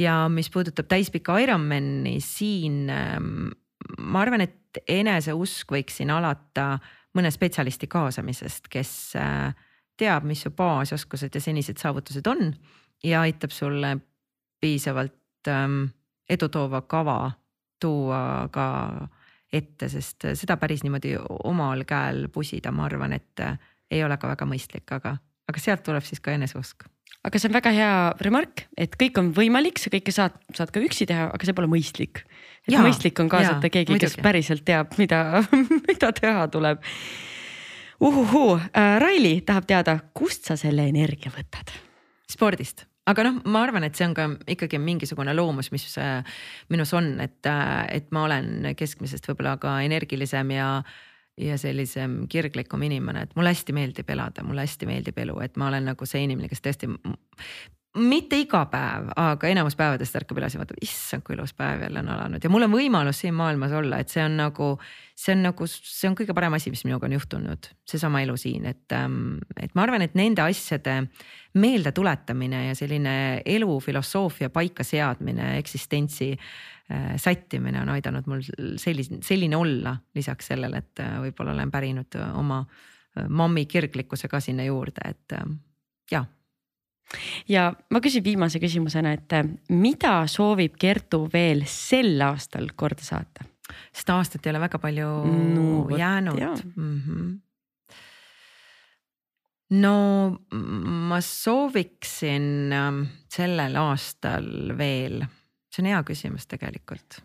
ja 0.00 0.24
mis 0.32 0.50
puudutab 0.50 0.88
täispika 0.90 1.36
Ironmani, 1.42 2.16
siin 2.24 2.88
ähm, 2.92 3.52
ma 4.00 4.24
arvan, 4.24 4.46
et 4.46 4.80
eneseusk 4.88 5.74
võiks 5.76 6.00
siin 6.00 6.10
alata 6.10 6.78
mõne 7.14 7.30
spetsialisti 7.30 7.86
kaasamisest, 7.90 8.68
kes 8.72 8.94
äh, 9.20 9.52
teab, 10.00 10.24
mis 10.26 10.42
su 10.42 10.50
baasoskused 10.50 11.34
ja 11.34 11.42
senised 11.42 11.78
saavutused 11.78 12.26
on 12.26 12.50
ja 13.04 13.22
aitab 13.22 13.52
sulle 13.54 13.96
piisavalt 14.60 15.52
ähm, 15.52 15.84
edutoova 16.30 16.82
kava 16.88 17.18
tuua 17.80 18.48
ka 18.50 18.66
ette, 19.54 19.88
sest 19.92 20.26
seda 20.34 20.56
päris 20.60 20.82
niimoodi 20.84 21.14
omal 21.44 21.84
käel 21.88 22.26
pusida, 22.32 22.72
ma 22.74 22.88
arvan, 22.88 23.14
et 23.16 23.44
ei 23.90 24.02
ole 24.04 24.16
ka 24.18 24.30
väga 24.32 24.48
mõistlik, 24.48 24.88
aga 24.96 25.16
aga 25.50 25.62
sealt 25.62 25.84
tuleb 25.86 26.04
siis 26.06 26.22
ka 26.24 26.34
eneseusk. 26.34 26.86
aga 27.24 27.40
see 27.40 27.48
on 27.48 27.56
väga 27.56 27.72
hea 27.72 27.92
remark, 28.24 28.66
et 28.76 28.96
kõik 29.00 29.20
on 29.20 29.30
võimalik, 29.36 29.80
sa 29.80 29.92
kõike 29.92 30.12
saad, 30.12 30.36
saad 30.56 30.72
ka 30.74 30.82
üksi 30.84 31.06
teha, 31.08 31.30
aga 31.32 31.48
see 31.48 31.56
pole 31.56 31.68
mõistlik. 31.70 32.24
et 32.66 32.74
ja, 32.74 32.82
mõistlik 32.84 33.20
on 33.20 33.30
kaasata 33.32 33.68
ja, 33.68 33.74
keegi, 33.78 33.98
kes 34.00 34.18
päriselt 34.24 34.64
teab, 34.64 34.96
mida 35.00 35.44
mida 35.88 36.12
teha 36.16 36.48
tuleb. 36.52 36.82
uhuhuu 38.00 38.56
äh,, 38.58 38.96
Raili 39.00 39.40
tahab 39.46 39.68
teada, 39.68 39.98
kust 40.14 40.50
sa 40.50 40.56
selle 40.60 40.88
energia 40.88 41.32
võtad? 41.34 41.72
spordist 42.30 42.86
aga 43.10 43.24
noh, 43.26 43.40
ma 43.44 43.64
arvan, 43.66 43.86
et 43.86 43.96
see 43.98 44.06
on 44.08 44.14
ka 44.16 44.28
ikkagi 44.54 44.80
mingisugune 44.82 45.34
loomus, 45.36 45.70
mis 45.74 45.86
äh, 46.00 46.38
minus 46.72 46.94
on, 46.96 47.14
et, 47.24 47.40
äh, 47.48 47.84
et 47.98 48.10
ma 48.14 48.24
olen 48.28 48.70
keskmisest 48.78 49.28
võib-olla 49.30 49.58
ka 49.62 49.80
energilisem 49.86 50.54
ja 50.56 50.70
ja 51.34 51.56
sellisem 51.58 52.28
kirglikum 52.30 52.82
inimene, 52.86 53.24
et 53.26 53.32
mulle 53.34 53.50
hästi 53.50 53.74
meeldib 53.74 54.10
elada, 54.14 54.44
mulle 54.46 54.62
hästi 54.62 54.86
meeldib 54.86 55.16
elu, 55.18 55.34
et 55.42 55.56
ma 55.58 55.66
olen 55.66 55.88
nagu 55.90 56.06
see 56.06 56.22
inimene, 56.22 56.46
kes 56.46 56.62
tõesti 56.62 56.86
mitte 57.94 58.38
iga 58.42 58.64
päev, 58.70 59.06
aga 59.20 59.48
enamus 59.50 59.76
päevadest 59.78 60.16
ärkab 60.18 60.38
üles 60.40 60.56
ja 60.56 60.60
vaatab, 60.60 60.80
issand, 60.82 61.22
kui 61.26 61.36
ilus 61.36 61.52
päev 61.54 61.84
jälle 61.84 62.00
on 62.02 62.10
alanud. 62.10 62.42
Ja 62.42 62.50
mul 62.50 62.66
on 62.66 62.72
võimalus 62.74 63.20
siin 63.22 63.36
maailmas 63.38 63.72
olla, 63.78 64.00
et 64.02 64.10
see 64.10 64.24
on 64.24 64.34
nagu, 64.40 64.70
see 65.18 65.36
on 65.36 65.44
nagu, 65.46 65.68
see 65.70 66.10
on 66.10 66.16
kõige 66.18 66.34
parem 66.34 66.56
asi, 66.58 66.72
mis 66.74 66.82
minuga 66.88 67.06
on 67.06 67.14
juhtunud, 67.14 67.70
seesama 67.86 68.24
elu 68.24 68.36
siin, 68.40 68.66
et, 68.72 68.84
ähm, 68.98 69.38
et 69.60 69.76
ma 69.78 69.86
arvan, 69.86 70.02
et 70.02 70.18
nende 70.18 70.42
asjade 70.42 70.96
meeldetuletamine 71.62 72.66
ja 72.68 72.76
selline 72.78 73.16
elufilosoofia 73.46 74.50
paikaseadmine, 74.50 75.54
eksistentsi 75.62 76.32
äh, 76.34 77.12
sättimine 77.14 77.84
on 77.84 77.94
aidanud 77.94 78.26
mul 78.30 78.42
sellise, 78.82 79.22
selline 79.22 79.60
olla, 79.60 79.94
lisaks 80.18 80.50
sellele, 80.50 80.82
et 80.82 81.04
äh, 81.04 81.20
võib-olla 81.28 81.54
olen 81.54 81.70
pärinud 81.70 82.18
oma 82.34 82.64
äh, 82.64 83.28
mammi 83.28 83.68
kirglikkuse 83.70 84.26
ka 84.26 84.42
sinna 84.42 84.66
juurde, 84.66 85.14
et 85.14 85.38
jah 86.10 86.26
ja 87.48 87.70
ma 87.90 88.00
küsin 88.04 88.24
viimase 88.24 88.60
küsimusena, 88.62 89.14
et 89.16 89.32
äh, 89.36 89.48
mida 89.72 90.22
soovib 90.30 90.78
Kertu 90.80 91.24
veel 91.32 91.64
sel 91.70 92.20
aastal 92.24 92.70
korda 92.76 93.06
saata? 93.06 93.48
seda 93.94 94.18
aastat 94.20 94.44
ei 94.44 94.52
ole 94.52 94.60
väga 94.66 94.78
palju 94.78 95.08
no, 95.56 95.96
jäänud. 95.96 96.60
Mm 96.76 96.96
-hmm. 97.00 97.28
no 99.80 99.96
ma 101.10 101.20
sooviksin 101.20 102.72
ähm, 102.72 103.00
sellel 103.28 103.76
aastal 103.76 104.78
veel, 104.78 105.24
see 105.72 105.82
on 105.82 105.90
hea 105.90 106.02
küsimus 106.02 106.46
tegelikult 106.46 107.22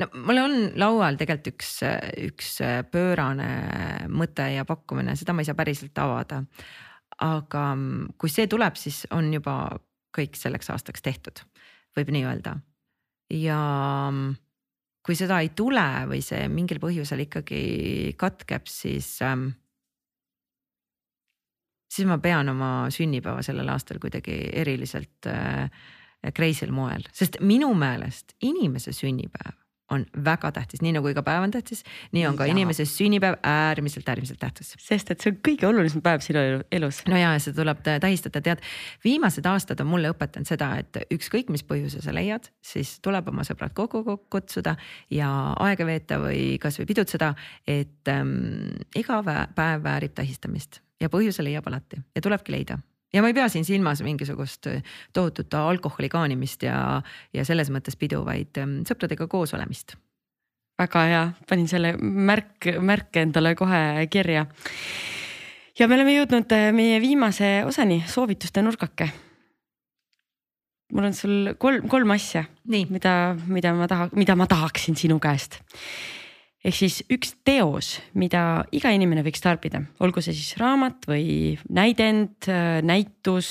no 0.00 0.08
mul 0.26 0.38
on 0.40 0.56
laual 0.80 1.16
tegelikult 1.16 1.54
üks, 1.54 1.70
üks 2.28 2.58
pöörane 2.90 3.48
mõte 4.08 4.48
ja 4.52 4.64
pakkumine, 4.64 5.16
seda 5.16 5.32
ma 5.32 5.44
ei 5.44 5.48
saa 5.48 5.58
päriselt 5.58 5.98
avada 5.98 6.42
aga 7.24 7.66
mm, 7.74 8.16
kui 8.20 8.32
see 8.32 8.48
tuleb, 8.50 8.76
siis 8.80 9.04
on 9.16 9.30
juba 9.32 9.56
kõik 10.16 10.36
selleks 10.38 10.70
aastaks 10.72 11.04
tehtud, 11.04 11.42
võib 11.96 12.12
nii 12.12 12.24
öelda. 12.28 12.56
ja 13.32 13.60
mm, 14.10 14.36
kui 15.06 15.16
seda 15.18 15.40
ei 15.42 15.52
tule 15.56 15.86
või 16.10 16.22
see 16.24 16.48
mingil 16.52 16.80
põhjusel 16.82 17.24
ikkagi 17.26 18.14
katkeb, 18.18 18.66
siis 18.70 19.16
ähm,. 19.22 19.48
siis 21.90 22.08
ma 22.08 22.18
pean 22.18 22.48
oma 22.52 22.88
sünnipäeva 22.90 23.42
sellel 23.42 23.68
aastal 23.72 24.00
kuidagi 24.02 24.36
eriliselt 24.52 25.30
äh, 25.30 25.70
kreisil 26.34 26.72
moel, 26.72 27.06
sest 27.12 27.40
minu 27.40 27.72
meelest 27.74 28.34
inimese 28.42 28.92
sünnipäev 28.92 29.65
on 29.90 30.06
väga 30.24 30.50
tähtis, 30.52 30.82
nii 30.82 30.92
nagu 30.96 31.10
iga 31.10 31.22
päev 31.26 31.44
on 31.46 31.52
tähtis, 31.54 31.82
nii 32.16 32.24
on 32.26 32.36
ka 32.38 32.46
ja. 32.46 32.54
inimese 32.54 32.84
sünnipäev 32.88 33.38
äärmiselt, 33.46 34.08
äärmiselt 34.08 34.40
tähtis. 34.42 34.74
sest 34.82 35.10
et 35.10 35.22
see 35.22 35.32
on 35.32 35.38
kõige 35.48 35.68
olulisem 35.68 36.02
päev 36.02 36.24
sinu 36.26 36.42
elus. 36.74 37.02
no 37.06 37.18
ja, 37.18 37.32
ja 37.36 37.42
seda 37.42 37.60
tuleb 37.62 37.82
tähistada, 37.86 38.42
tead, 38.42 38.64
viimased 39.04 39.46
aastad 39.46 39.80
on 39.84 39.90
mulle 39.92 40.10
õpetanud 40.14 40.48
seda, 40.48 40.72
et 40.82 40.98
ükskõik, 41.14 41.52
mis 41.54 41.64
põhjuse 41.66 42.02
sa 42.02 42.14
leiad, 42.14 42.50
siis 42.64 42.96
tuleb 43.04 43.30
oma 43.30 43.46
sõbrad 43.46 43.76
kokku 43.76 44.02
kutsuda 44.32 44.76
ja 45.14 45.30
aega 45.68 45.86
veeta 45.86 46.18
või 46.22 46.56
kasvõi 46.62 46.88
pidutseda, 46.90 47.34
et 47.66 48.10
ähm, 48.10 48.74
iga 48.98 49.22
päev 49.54 49.86
väärib 49.86 50.18
tähistamist 50.18 50.82
ja 51.00 51.10
põhjuse 51.12 51.44
leiab 51.46 51.66
alati 51.70 52.02
ja 52.14 52.24
tulebki 52.24 52.54
leida 52.58 52.80
ja 53.16 53.22
ma 53.24 53.30
ei 53.32 53.36
pea 53.36 53.48
siin 53.48 53.64
silmas 53.64 54.02
mingisugust 54.04 54.68
äh, 54.70 54.82
tohutut 55.16 55.54
alkoholi 55.56 56.10
kaanimist 56.12 56.66
ja, 56.66 57.02
ja 57.34 57.44
selles 57.48 57.70
mõttes 57.72 57.96
pidu, 57.98 58.22
vaid 58.26 58.58
ähm, 58.60 58.80
sõpradega 58.88 59.28
koos 59.32 59.54
olemist. 59.56 59.96
väga 60.76 61.04
hea, 61.08 61.20
panin 61.48 61.68
selle 61.68 61.94
märk, 62.00 62.68
märke 62.84 63.22
endale 63.24 63.54
kohe 63.56 64.06
kirja. 64.12 64.46
ja 65.78 65.88
me 65.88 65.96
oleme 65.96 66.16
jõudnud 66.18 66.52
äh, 66.52 66.72
meie 66.76 67.00
viimase 67.00 67.62
osani, 67.66 68.02
soovituste 68.06 68.62
nurgake. 68.62 69.08
mul 70.92 71.08
on 71.08 71.16
sul 71.16 71.54
kolm, 71.58 71.88
kolm 71.88 72.10
asja, 72.10 72.44
mida, 72.68 73.36
mida 73.46 73.72
ma 73.74 73.88
taha, 73.88 74.10
mida 74.14 74.36
ma 74.36 74.46
tahaksin 74.46 74.96
sinu 74.96 75.18
käest 75.18 75.62
ehk 76.66 76.74
siis 76.74 77.00
üks 77.12 77.34
teos, 77.46 77.96
mida 78.18 78.64
iga 78.74 78.90
inimene 78.94 79.22
võiks 79.26 79.42
tarbida, 79.44 79.82
olgu 80.02 80.22
see 80.24 80.34
siis 80.34 80.56
raamat 80.60 81.06
või 81.08 81.54
näidend, 81.70 82.48
näitus, 82.86 83.50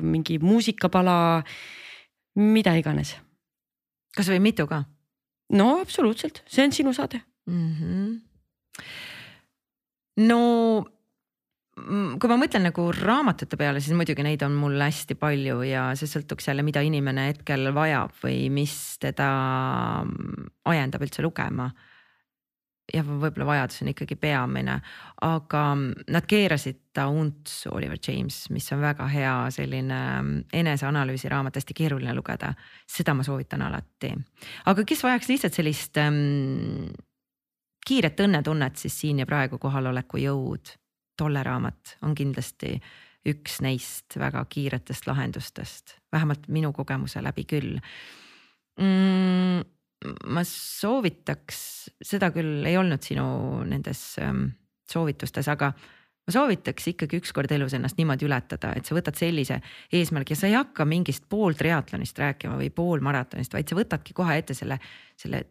mingi 0.00 0.38
muusikapala, 0.42 1.42
mida 2.40 2.76
iganes. 2.78 3.16
kasvõi 4.16 4.40
mitu 4.40 4.66
ka? 4.70 4.84
no 5.56 5.80
absoluutselt, 5.80 6.42
see 6.48 6.64
on 6.64 6.72
sinu 6.72 6.94
saade 6.94 7.20
mm. 7.50 7.74
-hmm. 7.74 8.08
no 10.30 10.40
kui 12.20 12.28
ma 12.28 12.36
mõtlen 12.36 12.66
nagu 12.68 12.90
raamatute 12.92 13.56
peale, 13.56 13.80
siis 13.80 13.96
muidugi 13.96 14.24
neid 14.24 14.42
on 14.42 14.52
mul 14.58 14.80
hästi 14.80 15.14
palju 15.14 15.62
ja 15.64 15.90
see 15.96 16.08
sõltuks 16.10 16.48
jälle, 16.48 16.62
mida 16.62 16.82
inimene 16.84 17.30
hetkel 17.30 17.72
vajab 17.74 18.12
või 18.24 18.50
mis 18.52 18.98
teda 19.00 19.28
ajendab 20.64 21.06
üldse 21.06 21.24
lugema 21.24 21.70
ja 22.94 23.02
võib-olla 23.04 23.46
vajadus 23.46 23.82
on 23.82 23.90
ikkagi 23.92 24.16
peamine, 24.20 24.78
aga 25.26 25.64
nad 25.76 26.26
keerasid 26.28 26.80
ta 26.96 27.06
Unts 27.12 27.66
Oliver 27.70 27.98
James, 28.08 28.42
mis 28.50 28.70
on 28.74 28.82
väga 28.82 29.06
hea 29.10 29.34
selline 29.54 30.00
eneseanalüüsi 30.52 31.30
raamat, 31.30 31.60
hästi 31.60 31.76
keeruline 31.76 32.14
lugeda. 32.14 32.54
seda 32.86 33.14
ma 33.14 33.26
soovitan 33.26 33.62
alati, 33.62 34.12
aga 34.66 34.84
kes 34.84 35.04
vajaks 35.06 35.28
lihtsalt 35.28 35.54
sellist 35.60 36.00
ähm, 36.02 36.90
kiiret 37.86 38.20
õnnetunnet, 38.20 38.76
siis 38.76 39.00
siin 39.00 39.22
ja 39.22 39.26
praegu 39.26 39.58
kohaloleku 39.58 40.20
jõud. 40.20 40.76
tolle 41.20 41.42
raamat 41.44 41.98
on 42.02 42.14
kindlasti 42.16 42.78
üks 43.28 43.58
neist 43.60 44.16
väga 44.16 44.44
kiiretest 44.48 45.06
lahendustest, 45.06 45.98
vähemalt 46.12 46.48
minu 46.48 46.72
kogemuse 46.72 47.20
läbi 47.22 47.44
küll 47.44 47.76
mm, 48.80 49.60
ma 50.32 50.42
soovitaks, 50.46 51.62
seda 52.02 52.30
küll 52.34 52.64
ei 52.68 52.76
olnud 52.80 53.04
sinu 53.04 53.24
nendes 53.68 54.02
ähm, 54.22 54.46
soovitustes, 54.90 55.48
aga 55.52 55.72
ma 55.74 56.34
soovitaks 56.34 56.90
ikkagi 56.94 57.20
ükskord 57.20 57.52
elus 57.52 57.74
ennast 57.76 58.00
niimoodi 58.00 58.26
ületada, 58.28 58.72
et 58.76 58.88
sa 58.88 58.96
võtad 58.96 59.18
sellise 59.18 59.60
eesmärgi 59.92 60.36
ja 60.36 60.40
sa 60.40 60.48
ei 60.48 60.56
hakka 60.56 60.86
mingist 60.88 61.28
pool 61.28 61.56
triatlonist 61.58 62.18
rääkima 62.20 62.56
või 62.60 62.70
pool 62.74 63.04
maratonist, 63.04 63.54
vaid 63.56 63.68
sa 63.68 63.78
võtadki 63.78 64.16
kohe 64.16 64.38
ette 64.40 64.56
selle, 64.56 64.80
selle 65.20 65.44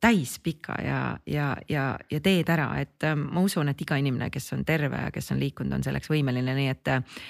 täispika 0.00 0.78
ja, 0.84 1.00
ja, 1.26 1.50
ja, 1.68 1.90
ja 2.10 2.22
teed 2.24 2.48
ära, 2.52 2.70
et 2.80 3.08
äh, 3.08 3.18
ma 3.18 3.42
usun, 3.44 3.72
et 3.72 3.82
iga 3.82 3.98
inimene, 4.00 4.30
kes 4.32 4.52
on 4.56 4.64
terve 4.68 5.02
ja 5.02 5.10
kes 5.14 5.34
on 5.34 5.42
liikunud, 5.42 5.80
on 5.80 5.86
selleks 5.86 6.10
võimeline, 6.12 6.54
nii 6.56 6.72
et 6.72 6.94
äh, 6.94 7.20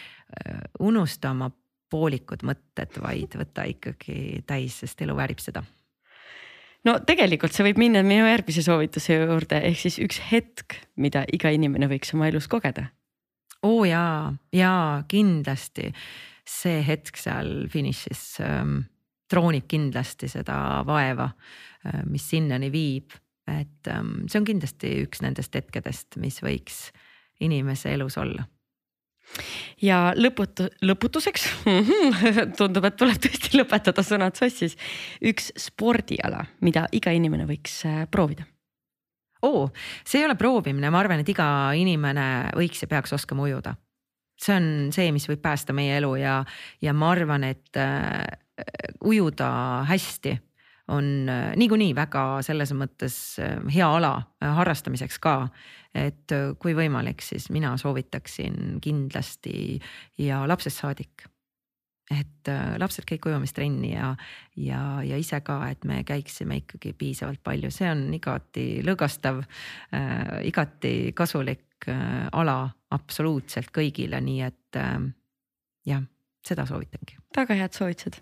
unusta 0.81 1.33
oma 1.33 1.51
poolikud 1.91 2.45
mõtted, 2.47 3.01
vaid 3.03 3.35
võta 3.35 3.65
ikkagi 3.67 4.45
täis, 4.47 4.85
sest 4.85 5.01
elu 5.03 5.17
väärib 5.19 5.41
seda 5.43 5.65
no 6.89 6.97
tegelikult 7.07 7.55
see 7.55 7.67
võib 7.69 7.81
minna 7.81 8.03
minu 8.07 8.29
järgmise 8.29 8.65
soovituse 8.67 9.19
juurde, 9.19 9.61
ehk 9.69 9.81
siis 9.83 9.99
üks 10.03 10.21
hetk, 10.31 10.79
mida 11.01 11.25
iga 11.33 11.53
inimene 11.55 11.91
võiks 11.91 12.15
oma 12.17 12.31
elus 12.31 12.49
kogeda. 12.51 12.89
oo 13.63 13.85
jaa, 13.85 14.33
jaa 14.53 15.03
kindlasti. 15.09 15.93
See 16.51 16.81
hetk 16.83 17.15
seal 17.21 17.69
finišis 17.71 18.41
ähm, 18.43 18.81
troonib 19.31 19.69
kindlasti 19.71 20.27
seda 20.29 20.81
vaeva, 20.87 21.29
äh, 21.87 22.01
mis 22.11 22.25
sinnani 22.33 22.73
viib, 22.73 23.15
et 23.47 23.91
ähm, 23.93 24.25
see 24.27 24.41
on 24.41 24.49
kindlasti 24.49 24.97
üks 25.05 25.23
nendest 25.23 25.55
hetkedest, 25.55 26.19
mis 26.19 26.41
võiks 26.43 26.89
inimese 27.41 27.93
elus 27.95 28.19
olla 28.19 28.49
ja 29.83 30.11
lõputu, 30.17 30.69
lõputuseks 30.85 31.47
tundub, 32.59 32.87
et 32.89 32.97
tuleb 33.01 33.21
tõesti 33.23 33.59
lõpetada 33.59 34.05
sõnad 34.07 34.39
sassis. 34.39 34.77
üks 35.21 35.53
spordiala, 35.59 36.45
mida 36.61 36.87
iga 36.97 37.15
inimene 37.17 37.47
võiks 37.49 37.81
äh, 37.89 38.03
proovida. 38.11 38.47
oo, 39.47 39.71
see 40.05 40.21
ei 40.21 40.29
ole 40.29 40.37
proovimine, 40.37 40.91
ma 40.91 41.01
arvan, 41.01 41.23
et 41.23 41.33
iga 41.33 41.47
inimene 41.77 42.51
võiks 42.57 42.83
ja 42.83 42.91
peaks 42.91 43.13
oskama 43.17 43.47
ujuda. 43.49 43.75
see 44.41 44.57
on 44.57 44.69
see, 44.93 45.13
mis 45.13 45.29
võib 45.29 45.43
päästa 45.43 45.73
meie 45.77 45.97
elu 46.01 46.15
ja, 46.21 46.45
ja 46.83 46.93
ma 46.93 47.11
arvan, 47.15 47.45
et 47.45 47.77
äh, 47.77 48.25
ujuda 49.05 49.51
hästi 49.89 50.39
on 50.91 51.29
äh, 51.29 51.53
niikuinii 51.57 51.95
väga 51.95 52.25
selles 52.47 52.73
mõttes 52.77 53.17
äh, 53.43 53.59
hea 53.73 53.89
ala 53.97 54.17
äh, 54.19 54.51
harrastamiseks 54.59 55.21
ka. 55.23 55.35
Et 55.95 56.33
kui 56.63 56.75
võimalik, 56.77 57.23
siis 57.25 57.49
mina 57.51 57.75
soovitaksin 57.81 58.79
kindlasti 58.83 59.81
ja 60.23 60.45
lapsest 60.49 60.85
saadik. 60.85 61.27
Et 62.11 62.51
lapsed 62.83 63.07
kõik 63.07 63.29
ujumistrenni 63.31 63.93
ja, 63.93 64.09
ja, 64.59 64.81
ja 65.07 65.19
ise 65.19 65.39
ka, 65.47 65.61
et 65.71 65.85
me 65.87 66.01
käiksime 66.03 66.57
ikkagi 66.65 66.91
piisavalt 66.99 67.39
palju, 67.47 67.71
see 67.71 67.87
on 67.87 68.09
igati 68.17 68.65
lõõgastav 68.83 69.39
äh,, 69.45 70.41
igati 70.49 71.13
kasulik 71.15 71.87
äh, 71.87 72.27
ala 72.35 72.65
absoluutselt 72.91 73.71
kõigile, 73.75 74.19
nii 74.27 74.43
et 74.43 74.81
äh, 74.81 74.99
jah, 75.87 76.03
seda 76.47 76.67
soovitangi. 76.67 77.21
väga 77.37 77.61
head 77.63 77.79
soovitused 77.79 78.19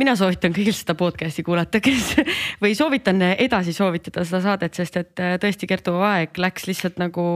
mina 0.00 0.14
soovitan 0.18 0.54
kõigil 0.54 0.74
seda 0.74 0.96
podcast'i 0.98 1.44
kuulata, 1.46 1.80
kes 1.82 2.14
või 2.62 2.74
soovitan 2.78 3.22
edasi 3.34 3.74
soovitada 3.76 4.24
seda 4.26 4.40
saadet, 4.44 4.74
sest 4.76 4.98
et 5.00 5.22
äh, 5.22 5.36
tõesti 5.42 5.68
Kertu 5.70 5.96
aeg 6.02 6.38
läks 6.40 6.66
lihtsalt 6.70 6.98
nagu 7.02 7.26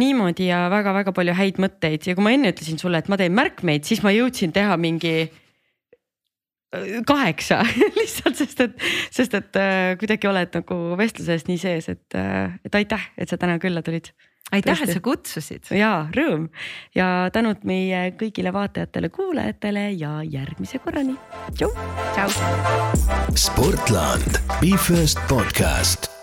niimoodi 0.00 0.48
ja 0.48 0.64
väga-väga 0.72 1.12
palju 1.16 1.34
häid 1.36 1.60
mõtteid. 1.62 2.06
Ja 2.08 2.16
kui 2.16 2.24
ma 2.24 2.32
enne 2.36 2.54
ütlesin 2.54 2.80
sulle, 2.80 3.02
et 3.02 3.10
ma 3.12 3.18
teen 3.20 3.36
märkmeid, 3.36 3.84
siis 3.88 4.02
ma 4.04 4.14
jõudsin 4.14 4.54
teha 4.56 4.78
mingi 4.80 5.14
äh, 5.26 6.88
kaheksa 7.08 7.60
lihtsalt, 8.00 8.40
sest 8.40 8.64
et, 8.64 8.88
sest 9.14 9.36
et 9.36 9.60
äh, 9.60 9.92
kuidagi 10.00 10.30
oled 10.30 10.56
nagu 10.60 10.80
vestluses 11.00 11.46
nii 11.50 11.60
sees, 11.60 11.92
et, 11.92 12.18
et 12.64 12.80
aitäh, 12.80 13.12
et 13.18 13.28
sa 13.28 13.40
täna 13.40 13.60
külla 13.62 13.84
tulid 13.84 14.12
aitäh, 14.52 14.82
et 14.82 14.92
sa 14.92 15.00
kutsusid. 15.00 15.70
ja 15.70 16.08
rõõm 16.16 16.48
ja 16.96 17.30
tänud 17.32 17.64
meie 17.68 18.10
kõigile 18.20 18.52
vaatajatele-kuulajatele 18.52 19.90
ja 20.00 20.18
järgmise 20.24 20.78
korrani. 20.78 21.16
tšau. 21.54 21.72
sportland, 23.34 24.40
Be 24.60 24.76
First 24.76 25.18
podcast 25.28 26.17